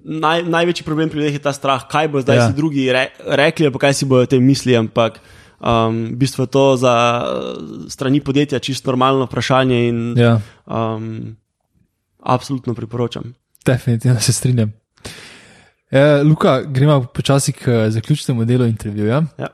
naj, 0.04 0.44
največji 0.44 0.84
problem 0.86 1.10
pri 1.10 1.18
ljudeh 1.18 1.34
je 1.34 1.42
ta 1.42 1.50
strah, 1.52 1.82
kaj 1.90 2.06
bo 2.08 2.22
zdaj 2.22 2.36
Ja. 2.36 2.46
si 2.46 2.54
drugi 2.54 2.86
re, 2.92 3.08
rekli, 3.26 3.66
pa 3.72 3.78
kaj 3.78 3.94
si 3.94 4.06
bojo 4.06 4.22
o 4.22 4.30
tem 4.30 4.46
mislili. 4.46 4.78
Ampak 4.78 5.18
um, 5.62 6.04
v 6.12 6.16
bistvu 6.16 6.46
to 6.46 6.76
za 6.76 6.94
uh, 7.22 7.88
strani 7.88 8.20
podjetja 8.20 8.58
čisto 8.58 8.90
normalno 8.90 9.24
vprašanje 9.24 9.88
in 9.88 10.18
Ja, 10.18 10.40
um, 10.66 11.36
absolutno 12.20 12.74
priporočam. 12.74 13.34
definitivno 13.66 14.20
se 14.20 14.32
strinjam. 14.32 14.72
E, 15.90 16.22
Luka, 16.22 16.62
gremo 16.62 17.04
počasi 17.04 17.52
k 17.52 17.68
eh, 17.68 17.90
zaključnemu 17.90 18.44
delu 18.44 18.64
intervjuja. 18.64 19.22
Ja. 19.38 19.46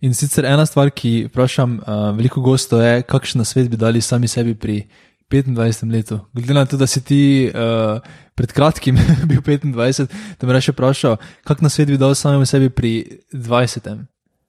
In 0.00 0.14
sicer 0.14 0.44
ena 0.44 0.66
stvar, 0.66 0.90
ki 0.90 1.26
vprašam 1.28 1.80
uh, 1.80 2.16
veliko 2.16 2.40
gostov, 2.40 2.80
je, 2.80 3.02
kakšen 3.02 3.44
svet 3.44 3.68
bi 3.68 3.76
dali 3.76 4.00
sami 4.00 4.28
sebi 4.28 4.54
pri 4.54 4.86
25. 5.30 5.92
letu. 5.92 6.20
Glede 6.32 6.54
na 6.54 6.64
to, 6.66 6.76
da 6.76 6.86
si 6.86 7.02
ti 7.04 7.50
uh, 7.52 8.00
pred 8.34 8.52
kratkim 8.52 8.96
bil 9.28 9.42
25, 9.42 10.06
da 10.40 10.46
me 10.46 10.56
reče 10.56 10.72
vprašal, 10.72 11.18
kakšen 11.44 11.70
svet 11.70 11.92
bi 11.92 11.98
dal 12.00 12.14
samemu 12.14 12.46
sebi 12.46 12.70
pri 12.70 13.20
20. 13.32 13.98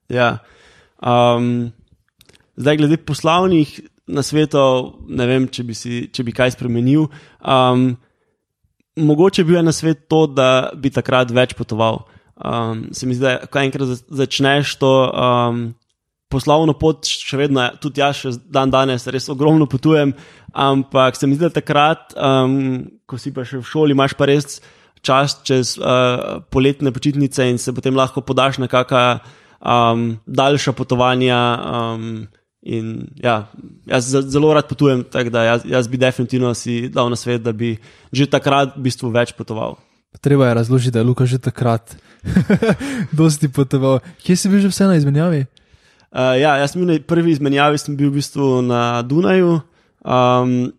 Ja. 0.10 0.38
Um, 1.02 1.72
zdaj, 2.56 2.78
glede 2.78 2.98
poslovnih 2.98 3.80
nasvetov, 4.11 5.02
ne 5.10 5.26
vem, 5.30 5.48
če 5.49 5.65
bi, 5.65 5.76
si, 5.78 6.06
če 6.14 6.26
bi 6.28 6.34
kaj 6.36 6.56
spremenil. 6.56 7.07
Um, 7.41 7.94
mogoče 8.99 9.45
bi 9.45 9.56
bil 9.56 9.65
na 9.65 9.73
svet 9.76 10.07
to, 10.11 10.26
da 10.28 10.72
bi 10.78 10.91
takrat 10.94 11.32
več 11.34 11.56
potoval. 11.57 12.03
Um, 12.41 12.90
se 12.94 13.06
mi 13.06 13.15
zdi, 13.18 13.26
da 13.26 13.49
ko 13.49 13.61
enkrat 13.61 13.88
za- 13.88 14.18
začneš 14.23 14.76
to 14.82 14.91
um, 15.10 15.64
poslovno 16.32 16.73
pot, 16.78 17.06
še 17.06 17.38
vedno, 17.38 17.68
tudi 17.82 18.02
jaz, 18.02 18.22
še 18.23 18.36
dan 18.49 18.72
danes, 18.73 19.06
res 19.11 19.30
ogromno 19.30 19.68
potujem, 19.69 20.14
ampak 20.53 21.18
se 21.19 21.28
mi 21.30 21.38
zdi, 21.38 21.48
da 21.49 21.61
takrat, 21.61 22.15
um, 22.18 22.88
ko 23.06 23.19
si 23.22 23.34
pa 23.36 23.45
še 23.48 23.60
v 23.61 23.68
šoli, 23.68 23.98
imaš 23.98 24.15
pa 24.18 24.30
res 24.32 24.61
čas 25.02 25.40
čez 25.45 25.76
uh, 25.82 26.41
poletne 26.53 26.94
počitnice 26.94 27.45
in 27.49 27.57
se 27.57 27.73
potem 27.73 27.95
lahko 27.98 28.22
podaš 28.22 28.60
na 28.61 28.69
kakšna 28.69 29.22
um, 29.61 30.19
daljša 30.25 30.71
potovanja. 30.71 31.39
Um, 31.61 32.27
in 32.61 33.07
ja, 33.17 33.47
jaz 33.85 34.05
ze- 34.05 34.21
zelo 34.21 34.53
rad 34.53 34.67
potujem, 34.69 35.03
tako 35.03 35.29
da 35.29 35.43
jaz, 35.43 35.61
jaz 35.65 35.88
bi 35.88 35.97
definitivno 35.97 36.53
si 36.53 36.89
dal 36.89 37.09
na 37.09 37.15
svet, 37.15 37.41
da 37.41 37.51
bi 37.51 37.77
že 38.13 38.25
takrat 38.29 38.77
v 38.77 38.81
bistvu 38.85 39.09
več 39.09 39.33
potoval. 39.33 39.79
Treba 40.21 40.47
je 40.47 40.53
razložiti, 40.53 40.91
da 40.91 40.99
je 40.99 41.05
Luka 41.05 41.25
že 41.25 41.39
takrat 41.39 41.95
dosti 43.17 43.49
potoval. 43.49 43.99
Kje 44.21 44.35
si 44.35 44.49
bil 44.49 44.61
že 44.61 44.69
vse 44.69 44.85
na 44.85 44.95
izmenjavi? 44.95 45.45
Uh, 46.11 46.35
ja, 46.38 46.57
jaz 46.59 46.75
sem 46.75 46.83
bil 46.83 46.93
na 46.93 46.99
prvi 46.99 47.31
izmenjavi, 47.31 47.77
sem 47.81 47.95
bil 47.97 48.11
v 48.11 48.19
bistvu 48.19 48.61
na 48.61 49.01
Dunaju, 49.01 49.61
um, 50.03 50.69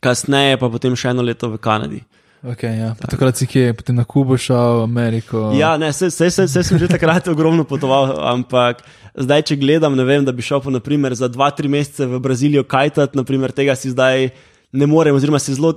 kasneje 0.00 0.56
pa 0.58 0.66
potem 0.72 0.96
še 0.96 1.12
eno 1.12 1.22
leto 1.22 1.46
v 1.52 1.60
Kanadi. 1.62 2.00
Okay, 2.44 2.76
ja. 2.76 2.92
Takrat 3.00 3.38
si 3.40 3.46
kje, 3.48 3.72
potem 3.72 3.96
na 3.96 4.04
Kubo 4.04 4.36
šel, 4.36 4.82
Ameriko. 4.84 5.54
Ja, 5.56 5.78
ne, 5.80 5.92
se, 5.96 6.10
se, 6.12 6.28
se, 6.30 6.44
se 6.48 6.62
sem 6.62 6.78
že 6.78 6.88
takrat 6.92 7.28
ogromno 7.32 7.64
potoval, 7.64 8.18
ampak 8.20 8.82
zdaj, 9.16 9.46
če 9.48 9.56
gledam, 9.56 9.96
ne 9.96 10.04
vem, 10.04 10.26
da 10.28 10.32
bi 10.32 10.44
šel 10.44 10.60
pa 10.60 10.74
naprimer, 10.74 11.16
za 11.16 11.30
dva, 11.32 11.48
tri 11.56 11.72
mesece 11.72 12.04
v 12.04 12.20
Brazilijo 12.20 12.66
kajtat, 12.68 13.16
naprimer, 13.16 13.54
tega 13.56 13.72
si 13.72 13.94
zdaj 13.94 14.28
ne 14.74 14.86
morem, 14.90 15.16
oziroma 15.16 15.38
si 15.40 15.54
zelo 15.54 15.72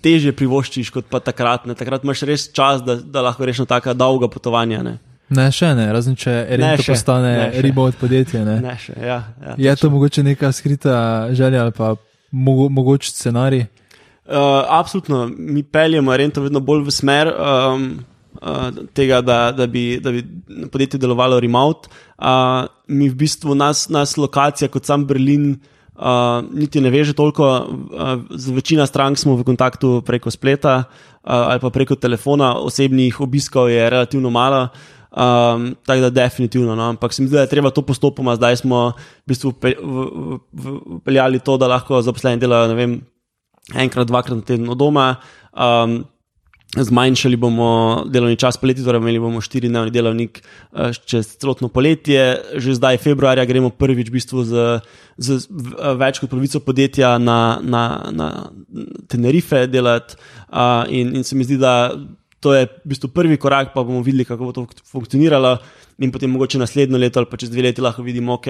teže 0.00 0.32
privoščiš 0.32 0.92
kot 0.94 1.10
pa 1.10 1.20
takrat. 1.20 1.66
Ne. 1.68 1.76
Takrat 1.76 2.06
imaš 2.06 2.22
res 2.24 2.46
čas, 2.54 2.80
da, 2.86 2.96
da 2.96 3.26
lahko 3.26 3.44
rečeš 3.44 3.66
tako 3.68 3.92
dolga 3.98 4.30
potovanja. 4.32 4.80
Ne, 4.86 4.96
Ne, 5.28 5.50
še 5.52 5.74
ne, 5.76 5.90
razen 5.92 6.14
če 6.16 6.32
še, 6.80 6.86
postane 6.88 7.32
ne 7.36 7.48
še. 7.52 7.62
remote 7.66 7.98
podjetje. 8.00 8.40
Ne. 8.46 8.54
ne 8.64 8.76
še. 8.80 8.94
Ja, 8.96 9.18
ja, 9.44 9.56
Je 9.60 9.74
to 9.76 9.90
mogoče 9.92 10.22
neka 10.24 10.48
skrita 10.56 11.28
želja 11.36 11.66
ali 11.66 11.74
pa 11.76 11.90
mogo, 12.32 12.70
mogoč 12.72 13.10
scenarij? 13.12 13.66
Uh, 14.28 14.34
absolutno, 14.68 15.30
mi 15.38 15.62
peljemo 15.62 16.16
Rento 16.16 16.42
vedno 16.44 16.60
bolj 16.60 16.82
v 16.84 16.92
smer 16.92 17.30
um, 17.32 17.84
uh, 18.42 18.66
tega, 18.92 19.22
da, 19.24 19.52
da, 19.56 19.66
bi, 19.66 19.96
da 20.04 20.12
bi 20.12 20.20
podjetje 20.68 21.00
delovalo 21.00 21.40
remote. 21.40 21.88
Uh, 22.18 22.68
mi 22.92 23.08
v 23.08 23.16
bistvu 23.24 23.56
nas, 23.56 23.86
nas 23.88 24.18
lokacija 24.20 24.68
kot 24.68 24.84
sam 24.84 25.06
Berlin 25.08 25.54
uh, 25.96 26.44
niti 26.52 26.84
ne 26.84 26.92
veže 26.92 27.16
toliko, 27.16 27.48
uh, 27.48 28.20
z 28.36 28.52
večina 28.52 28.86
strank 28.86 29.16
smo 29.16 29.38
v 29.40 29.48
kontaktu 29.48 30.02
preko 30.04 30.30
spleta 30.30 30.82
uh, 30.84 30.92
ali 31.24 31.64
pa 31.64 31.72
preko 31.72 31.96
telefona, 31.96 32.52
osebnih 32.60 33.20
obiskov 33.24 33.72
je 33.72 33.90
relativno 33.90 34.30
malo. 34.30 34.68
Um, 35.08 35.72
tako 35.88 36.00
da, 36.00 36.10
definitivno. 36.10 36.74
No. 36.76 36.92
Ampak 36.92 37.16
se 37.16 37.22
mi 37.22 37.28
zdi, 37.28 37.40
da 37.40 37.48
je 37.48 37.48
treba 37.56 37.70
to 37.70 37.82
postopoma. 37.82 38.36
Zdaj 38.36 38.60
smo 38.60 38.92
v 39.24 39.32
bistvu 39.32 39.54
peljali 41.04 41.40
to, 41.40 41.56
da 41.56 41.66
lahko 41.66 42.02
zaposleni 42.04 42.36
delajo 42.40 42.68
ne 42.68 42.76
vem, 42.76 43.00
enkrat, 43.74 44.08
dvakrat 44.08 44.36
na 44.36 44.46
teden 44.46 44.68
od 44.68 44.78
doma. 44.78 45.16
Um, 45.52 46.04
zmanjšali 46.76 47.36
bomo 47.40 48.04
delovni 48.12 48.36
čas 48.36 48.58
poleti, 48.60 48.84
torej 48.84 49.00
imeli 49.00 49.20
bomo 49.20 49.40
štiri-dnevni 49.40 49.90
delovnik 49.90 50.42
uh, 50.42 50.92
čez 50.92 51.30
celotno 51.40 51.70
poletje. 51.72 52.36
Že 52.60 52.76
zdaj, 52.76 53.00
februarja, 53.00 53.48
gremo 53.48 53.70
prvič 53.72 54.12
v 54.12 54.16
bistvu 54.18 54.44
z, 54.44 54.66
z, 55.16 55.40
več 55.96 56.20
kot 56.20 56.28
polovico 56.28 56.60
podjetja 56.60 57.16
na, 57.18 57.58
na, 57.62 57.84
na 58.12 58.28
Tenerife 59.08 59.64
delati. 59.66 60.20
Uh, 60.52 60.84
in, 60.92 61.16
in 61.16 61.24
se 61.24 61.36
mi 61.36 61.48
zdi, 61.48 61.56
da 61.56 61.96
to 62.40 62.54
je 62.54 62.68
v 62.68 62.92
bistvu 62.92 63.10
prvi 63.10 63.36
korak, 63.40 63.72
pa 63.74 63.82
bomo 63.82 64.04
videli, 64.04 64.28
kako 64.28 64.50
bo 64.50 64.52
to 64.52 64.66
funkcioniralo. 64.92 65.56
In 66.04 66.12
potem 66.14 66.30
mogoče 66.30 66.60
naslednjo 66.60 66.98
leto 67.00 67.18
ali 67.18 67.26
pa 67.26 67.36
čez 67.40 67.50
dve 67.50 67.64
leti 67.66 67.82
lahko 67.82 68.04
vidimo, 68.06 68.36
ok, 68.38 68.46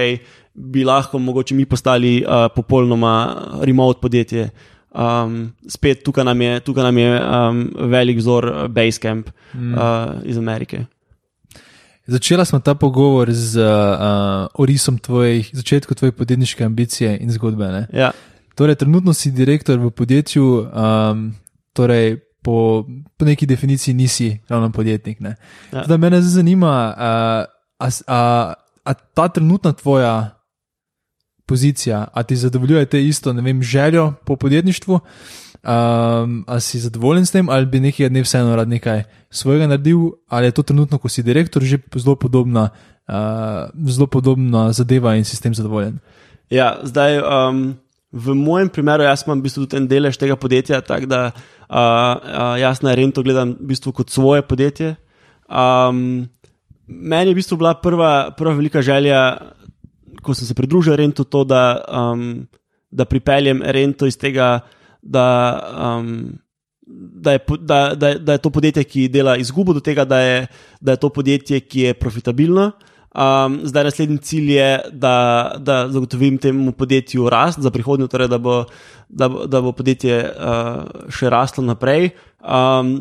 bi 0.52 0.82
lahko 0.84 1.22
mogoče 1.22 1.54
mi 1.54 1.64
postali 1.64 2.18
uh, 2.20 2.50
popolnoma 2.52 3.14
remote 3.62 4.02
podjetje. 4.02 4.50
Um, 4.94 5.52
spet 5.68 6.04
tukaj 6.04 6.24
nam 6.24 6.40
je, 6.40 6.60
tukaj 6.60 6.84
nam 6.84 6.98
je 6.98 7.10
um, 7.20 7.58
velik 7.90 8.18
vzor 8.18 8.44
uh, 8.44 8.66
Basecamp 8.72 9.28
mm. 9.54 9.74
uh, 9.74 10.22
iz 10.24 10.38
Amerike. 10.38 10.84
Začela 12.06 12.44
smo 12.44 12.60
ta 12.60 12.74
pogovor 12.74 13.28
z 13.32 13.60
uh, 13.60 14.48
orisom 14.54 14.98
tvojih, 14.98 15.50
začetku 15.52 15.94
tvoje 15.94 16.12
podjetniške 16.12 16.64
ambicije 16.64 17.18
in 17.20 17.30
zgodbe. 17.30 17.68
Ne? 17.68 17.86
Ja, 17.92 18.10
Torej, 18.58 18.74
trenutno 18.74 19.14
si 19.14 19.30
direktor 19.30 19.78
v 19.78 19.90
podjetju, 19.94 20.66
um, 20.66 21.30
torej 21.70 22.18
po, 22.42 22.82
po 23.14 23.22
neki 23.24 23.46
definiciji 23.46 23.94
nisi 23.94 24.40
ravno 24.48 24.72
podjetnik. 24.74 25.20
Ne? 25.20 25.36
Ja. 25.72 25.86
Da 25.86 25.96
me 25.96 26.10
zdaj 26.10 26.42
zanima, 26.42 26.90
uh, 26.90 27.46
a, 27.78 27.88
a, 28.06 28.20
a 28.84 28.94
ta 28.94 29.28
trenutna 29.28 29.72
tvoja 29.72 30.37
pozicija, 31.48 32.04
a 32.12 32.22
ti 32.22 32.36
zadovoljuje 32.36 32.86
te 32.86 33.00
isto, 33.02 33.32
ne 33.32 33.42
vem, 33.42 33.62
željo 33.62 34.12
po 34.24 34.36
podjetništvu, 34.36 35.00
Um, 35.58 36.44
ali 36.46 36.60
si 36.60 36.78
zadovoljen 36.78 37.26
s 37.26 37.34
tem, 37.34 37.48
ali 37.50 37.66
bi 37.66 37.80
nekaj 37.80 38.08
dne 38.08 38.22
vseeno 38.22 38.56
rad 38.56 38.68
nekaj 38.68 39.02
svojega 39.30 39.66
naredil, 39.66 39.98
ali 40.28 40.46
je 40.46 40.54
to 40.54 40.62
trenutno, 40.62 40.98
ko 40.98 41.08
si 41.08 41.22
direktor, 41.22 41.62
že 41.62 41.80
zelo 41.98 42.14
podobna, 42.14 42.70
uh, 43.08 43.66
zelo 43.90 44.06
podobna 44.06 44.72
zadeva 44.72 45.16
in 45.18 45.24
si 45.24 45.36
s 45.36 45.42
tem 45.42 45.54
zadovoljen? 45.54 45.98
Ja, 46.50 46.78
zdaj, 46.82 47.18
um, 47.18 47.74
v 48.12 48.34
mojem 48.38 48.70
primeru, 48.70 49.02
jaz 49.02 49.26
imam 49.26 49.42
v 49.42 49.48
bistvu 49.50 49.66
tudi 49.66 49.82
en 49.82 49.90
delež 49.90 50.16
tega 50.16 50.38
podjetja, 50.38 50.80
tako 50.80 51.10
da 51.10 51.20
uh, 51.34 51.34
uh, 51.74 52.54
jaz 52.62 52.80
na 52.86 52.94
Rento 52.94 53.26
gledam 53.26 53.58
v 53.58 53.74
bistvu 53.74 53.92
kot 53.92 54.14
svoje 54.14 54.46
podjetje. 54.46 54.94
Um, 55.50 56.30
meni 56.86 57.28
je 57.28 57.34
v 57.34 57.40
bistvu 57.42 57.58
bila 57.58 57.74
prva, 57.74 58.30
prva 58.30 58.54
velika 58.54 58.78
želja, 58.78 59.36
ko 60.22 60.34
sem 60.34 60.48
se 60.48 60.54
pridružil 60.54 60.96
Rentu, 60.96 61.24
to, 61.24 61.44
da, 61.44 61.80
um, 61.88 62.46
da 62.90 63.04
pripeljem 63.04 63.62
Rento 63.64 64.06
iz 64.06 64.18
tega 64.18 64.60
da, 65.02 65.98
um, 65.98 66.38
da, 66.86 67.32
je, 67.32 67.40
da, 67.60 67.94
da, 67.94 68.14
da 68.14 68.32
je 68.32 68.38
to 68.38 68.50
podjetje, 68.50 68.84
ki 68.84 69.08
dela 69.08 69.36
izgubo, 69.36 69.72
do 69.72 69.80
tega, 69.80 70.04
da 70.04 70.20
je, 70.20 70.46
da 70.80 70.92
je 70.92 71.00
to 71.00 71.08
podjetje, 71.08 71.60
ki 71.60 71.80
je 71.80 71.94
profitabilno. 71.94 72.70
Um, 73.18 73.60
zdaj, 73.64 73.84
naslednji 73.84 74.18
cilj 74.18 74.52
je, 74.52 74.80
da, 74.92 75.14
da 75.58 75.88
zagotovim 75.90 76.38
temu 76.38 76.72
podjetju 76.72 77.28
rast 77.30 77.60
za 77.60 77.70
prihodnje, 77.70 78.08
torej 78.08 78.28
da, 78.28 78.38
bo, 78.38 78.64
da, 79.08 79.28
da 79.28 79.60
bo 79.60 79.72
podjetje 79.72 80.18
uh, 80.24 81.08
še 81.10 81.30
raslo 81.30 81.64
naprej. 81.64 82.10
Um, 82.44 83.00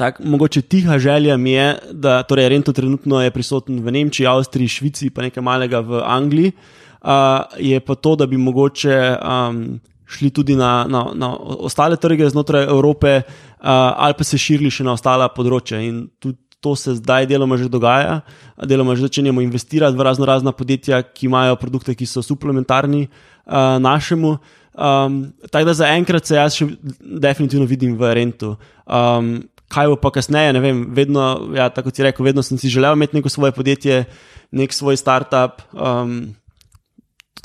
tak, 0.00 0.20
mogoče 0.24 0.62
tiha 0.62 0.98
želja 0.98 1.36
mi 1.36 1.52
je, 1.52 1.78
da 1.92 2.22
torej 2.22 2.48
Rento 2.48 2.72
trenutno 2.72 3.20
je 3.20 3.30
prisoten 3.30 3.82
v 3.84 3.92
Nemčiji, 3.92 4.26
Avstriji, 4.26 4.68
Švici, 4.68 5.10
pa 5.12 5.26
nekaj 5.26 5.44
malega 5.44 5.82
v 5.84 6.00
Angliji. 6.00 6.52
Uh, 7.00 7.44
je 7.60 7.80
pa 7.80 7.94
to, 7.94 8.16
da 8.16 8.26
bi 8.26 8.36
mogoče 8.40 8.96
um, 9.20 9.80
šli 10.08 10.30
tudi 10.30 10.56
na, 10.56 10.84
na, 10.88 11.04
na 11.14 11.34
ostale 11.36 11.96
trge 11.96 12.28
znotraj 12.28 12.64
Evrope, 12.64 13.22
uh, 13.22 13.68
ali 13.96 14.16
pa 14.16 14.24
se 14.24 14.40
širili 14.40 14.72
še 14.72 14.84
na 14.88 14.96
ostala 14.96 15.28
področja. 15.32 15.80
In 15.84 16.06
tudi 16.20 16.40
to 16.60 16.74
se 16.76 16.94
zdaj 16.96 17.28
deloma 17.28 17.56
že 17.56 17.68
dogaja, 17.72 18.20
deloma 18.68 18.96
že 18.96 19.08
začenjamo 19.08 19.40
investirati 19.40 19.96
v 19.96 20.04
razno 20.04 20.28
razna 20.28 20.52
podjetja, 20.52 21.02
ki 21.02 21.28
imajo 21.28 21.56
produkte, 21.60 21.96
ki 21.96 22.08
so 22.08 22.24
suplementarni 22.24 23.06
uh, 23.08 23.76
našemu. 23.80 24.36
Um, 24.80 25.32
tako 25.50 25.64
da 25.64 25.74
zaenkrat 25.74 26.24
se 26.24 26.36
jaz 26.36 26.54
še 26.56 26.68
definitivno 27.00 27.66
vidim 27.68 27.96
v 27.98 28.12
rentu. 28.16 28.54
Um, 28.86 29.42
kaj 29.70 29.92
bo 29.92 29.96
pa 30.02 30.10
kasneje, 30.14 30.52
ne 30.56 30.60
vem, 30.60 30.82
vedno, 30.94 31.24
ja, 31.54 31.68
tako 31.70 31.92
ti 31.94 32.02
rekel, 32.02 32.26
vedno 32.26 32.42
sem 32.42 32.58
si 32.58 32.68
želel 32.68 32.98
imeti 32.98 33.16
neko 33.16 33.28
svoje 33.28 33.52
podjetje, 33.52 34.04
nek 34.50 34.74
svoj 34.74 34.98
startup. 34.98 35.62
Um, 35.72 36.34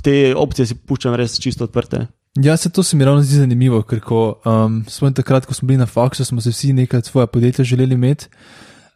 te 0.04 0.34
opcije 0.38 0.70
si 0.70 0.78
puščam 0.78 1.16
res 1.18 1.38
čisto 1.42 1.66
odprte. 1.66 2.06
Ja, 2.42 2.58
se 2.58 2.70
to 2.70 2.84
se 2.84 2.98
mi 2.98 3.06
ravno 3.06 3.24
zdi 3.24 3.40
zanimivo, 3.40 3.80
ker 3.88 4.02
ko 4.04 4.42
um, 4.46 4.82
smo 4.92 5.10
takrat, 5.16 5.46
ko 5.48 5.54
smo 5.56 5.70
bili 5.70 5.80
na 5.80 5.88
faksu, 5.88 6.26
smo 6.26 6.42
se 6.42 6.52
vsi 6.52 6.74
nekaj 6.74 7.06
svoje 7.08 7.28
podjetje 7.28 7.66
želeli 7.66 7.96
imeti. 7.96 8.28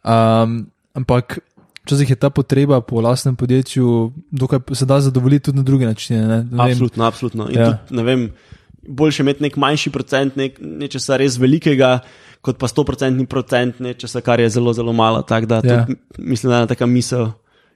Um, 0.04 0.66
ampak 0.94 1.38
včasih 1.84 2.10
je 2.10 2.16
ta 2.16 2.30
potreba 2.30 2.80
po 2.80 3.00
lastnem 3.00 3.36
podjetju, 3.36 4.12
dokaj 4.30 4.58
se 4.72 4.86
da 4.86 5.00
zadovoljiti 5.00 5.44
tudi 5.44 5.56
na 5.56 5.62
druge 5.62 5.86
načine. 5.86 6.26
Ne? 6.28 6.44
Ne 6.44 6.64
absolutno, 6.64 7.04
absolutno. 7.04 7.48
Ja. 7.50 7.78
Tudi, 7.88 8.02
vem, 8.02 8.28
boljše 8.88 9.22
imeti 9.22 9.42
nek 9.42 9.56
manjši 9.56 9.90
procent 9.90 10.36
nek, 10.36 10.58
nečesa 10.60 11.16
res 11.20 11.38
velikega, 11.38 11.98
kot 12.40 12.58
pa 12.58 12.68
100% 12.68 13.26
procent 13.26 13.80
nečesa, 13.80 14.20
kar 14.24 14.40
je 14.40 14.48
zelo, 14.50 14.72
zelo 14.72 14.92
malo. 14.92 15.22
Tak, 15.22 15.46
da, 15.46 15.60
ja. 15.64 15.84
tudi, 15.86 15.98
mislim, 16.18 16.50
da 16.50 16.56
je 16.56 16.62
ena 16.64 16.70
taka 16.70 16.86
misel, 16.86 17.30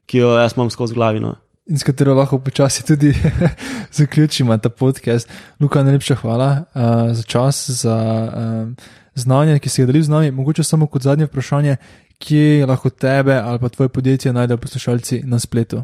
ki 0.06 0.24
jo 0.24 0.36
jaz 0.39 0.56
imam 0.56 0.70
skozi 0.70 0.94
glavino 0.94 1.36
in 1.66 1.78
s 1.78 1.85
katero 1.85 2.14
lahko 2.14 2.39
počasi 2.39 2.85
tudi 2.85 3.14
zaključimo 3.98 4.56
ta 4.59 4.68
podcast. 4.68 5.28
Luka, 5.60 5.82
najlepša 5.82 6.14
hvala 6.14 6.64
uh, 6.74 6.82
za 7.16 7.22
čas, 7.22 7.70
za 7.70 7.97
uh, 7.97 8.85
znanje, 9.14 9.59
ki 9.59 9.68
si 9.68 9.82
ga 9.82 9.86
delil 9.86 10.02
z 10.02 10.09
nami. 10.09 10.31
Mogoče 10.31 10.64
samo 10.64 10.86
kot 10.86 11.02
zadnje 11.02 11.26
vprašanje, 11.26 11.76
kje 12.18 12.66
lahko 12.66 12.90
tebe 12.90 13.35
ali 13.35 13.59
pa 13.59 13.68
tvoje 13.68 13.89
podjetje 13.89 14.32
najdejo 14.32 14.59
poslušalci 14.59 15.22
na 15.24 15.39
spletu. 15.39 15.82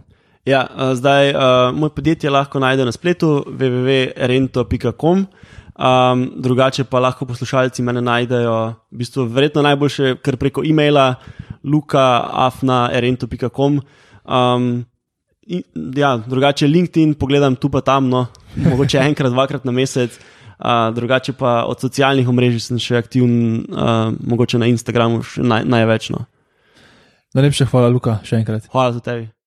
Ja, 0.49 0.65
uh, 0.65 0.97
zdaj 0.97 1.31
uh, 1.31 1.37
moj 1.77 1.91
podjetje 1.93 2.31
lahko 2.31 2.59
najdejo 2.59 2.87
na 2.89 2.93
spletu 2.93 3.45
www.rento.com. 3.47 5.27
Um, 5.81 6.33
drugače 6.37 6.85
pa 6.85 7.01
lahko 7.01 7.25
poslušalci 7.27 7.83
mene 7.83 8.01
najdejo, 8.01 8.75
v 8.91 8.97
bistvu, 8.97 9.25
verjetno 9.25 9.63
najboljše, 9.63 10.17
kar 10.25 10.37
preko 10.37 10.65
e-maila 10.65 11.15
lukaafna.rento.com. 11.65 13.81
Um, 14.25 14.85
in, 15.43 15.63
ja, 15.97 16.23
drugače 16.27 16.67
LinkedIn 16.67 17.15
pogledam 17.15 17.57
tu 17.57 17.71
pa 17.71 17.81
tam, 17.81 18.09
no, 18.09 18.27
mogoče 18.71 18.99
enkrat, 18.99 19.33
dvakrat 19.33 19.65
na 19.65 19.73
mesec. 19.73 20.19
Uh, 20.61 20.95
drugače 20.95 21.33
pa 21.33 21.65
od 21.65 21.81
socialnih 21.81 22.29
omrežij 22.29 22.61
sem 22.61 22.79
še 22.79 22.97
aktiven, 23.01 23.65
uh, 23.73 24.13
mogoče 24.21 24.59
na 24.61 24.67
Instagramu 24.69 25.23
naj, 25.37 25.65
največ. 25.65 26.11
No. 26.13 26.25
Najlepša 27.37 27.65
hvala, 27.73 27.89
Luka, 27.89 28.21
še 28.25 28.37
enkrat. 28.41 28.63
Hvala 28.73 28.93
za 28.93 29.01
tebi. 29.05 29.40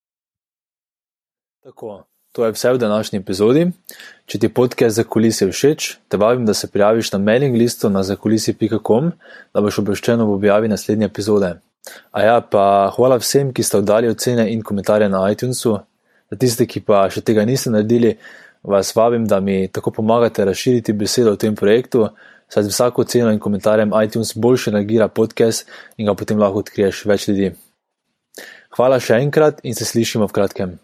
Tako, 1.64 2.03
to 2.31 2.45
je 2.45 2.52
vse 2.52 2.73
v 2.73 2.77
današnji 2.77 3.19
epizodi. 3.19 3.72
Če 4.26 4.40
ti 4.40 4.49
podcast 4.53 4.95
za 4.95 5.03
kulise 5.07 5.45
všeč, 5.48 5.85
te 6.11 6.18
vabim, 6.19 6.44
da 6.45 6.53
se 6.53 6.68
prijaviš 6.68 7.11
na 7.14 7.19
mailing 7.23 7.56
listu 7.56 7.90
na 7.90 8.02
zakulisi.com, 8.03 9.11
da 9.53 9.64
boš 9.64 9.80
obveščen 9.80 10.22
ob 10.22 10.34
objavi 10.34 10.68
naslednje 10.68 11.07
epizode. 11.07 11.53
A 12.11 12.26
ja, 12.26 12.35
pa 12.41 12.91
hvala 12.98 13.22
vsem, 13.23 13.56
ki 13.56 13.64
ste 13.64 13.80
oddali 13.80 14.11
ocene 14.11 14.49
in 14.52 14.60
komentarje 14.60 15.07
na 15.10 15.23
iTunesu. 15.31 15.77
Za 16.31 16.41
tiste, 16.44 16.68
ki 16.68 16.84
pa 16.84 17.07
še 17.07 17.23
tega 17.23 17.48
niste 17.48 17.72
naredili, 17.72 18.18
vas 18.60 18.91
vabim, 18.95 19.23
da 19.23 19.40
mi 19.40 19.69
tako 19.72 19.95
pomagate 20.02 20.44
razširiti 20.44 20.99
besedo 20.99 21.38
o 21.38 21.40
tem 21.40 21.56
projektu, 21.56 22.10
saj 22.52 22.68
z 22.68 22.76
vsako 22.76 23.07
ceno 23.07 23.31
in 23.31 23.40
komentarjem 23.40 23.95
iTunes 24.03 24.35
boljše 24.35 24.76
nagira 24.76 25.07
podcast 25.07 25.64
in 25.95 26.11
ga 26.11 26.19
potem 26.19 26.44
lahko 26.44 26.68
odkriješ 26.68 27.06
več 27.07 27.31
ljudi. 27.31 27.53
Hvala 28.76 28.99
še 28.99 29.23
enkrat 29.23 29.64
in 29.64 29.80
se 29.80 29.88
slišimo 29.88 30.27
v 30.27 30.35
kratkem. 30.35 30.81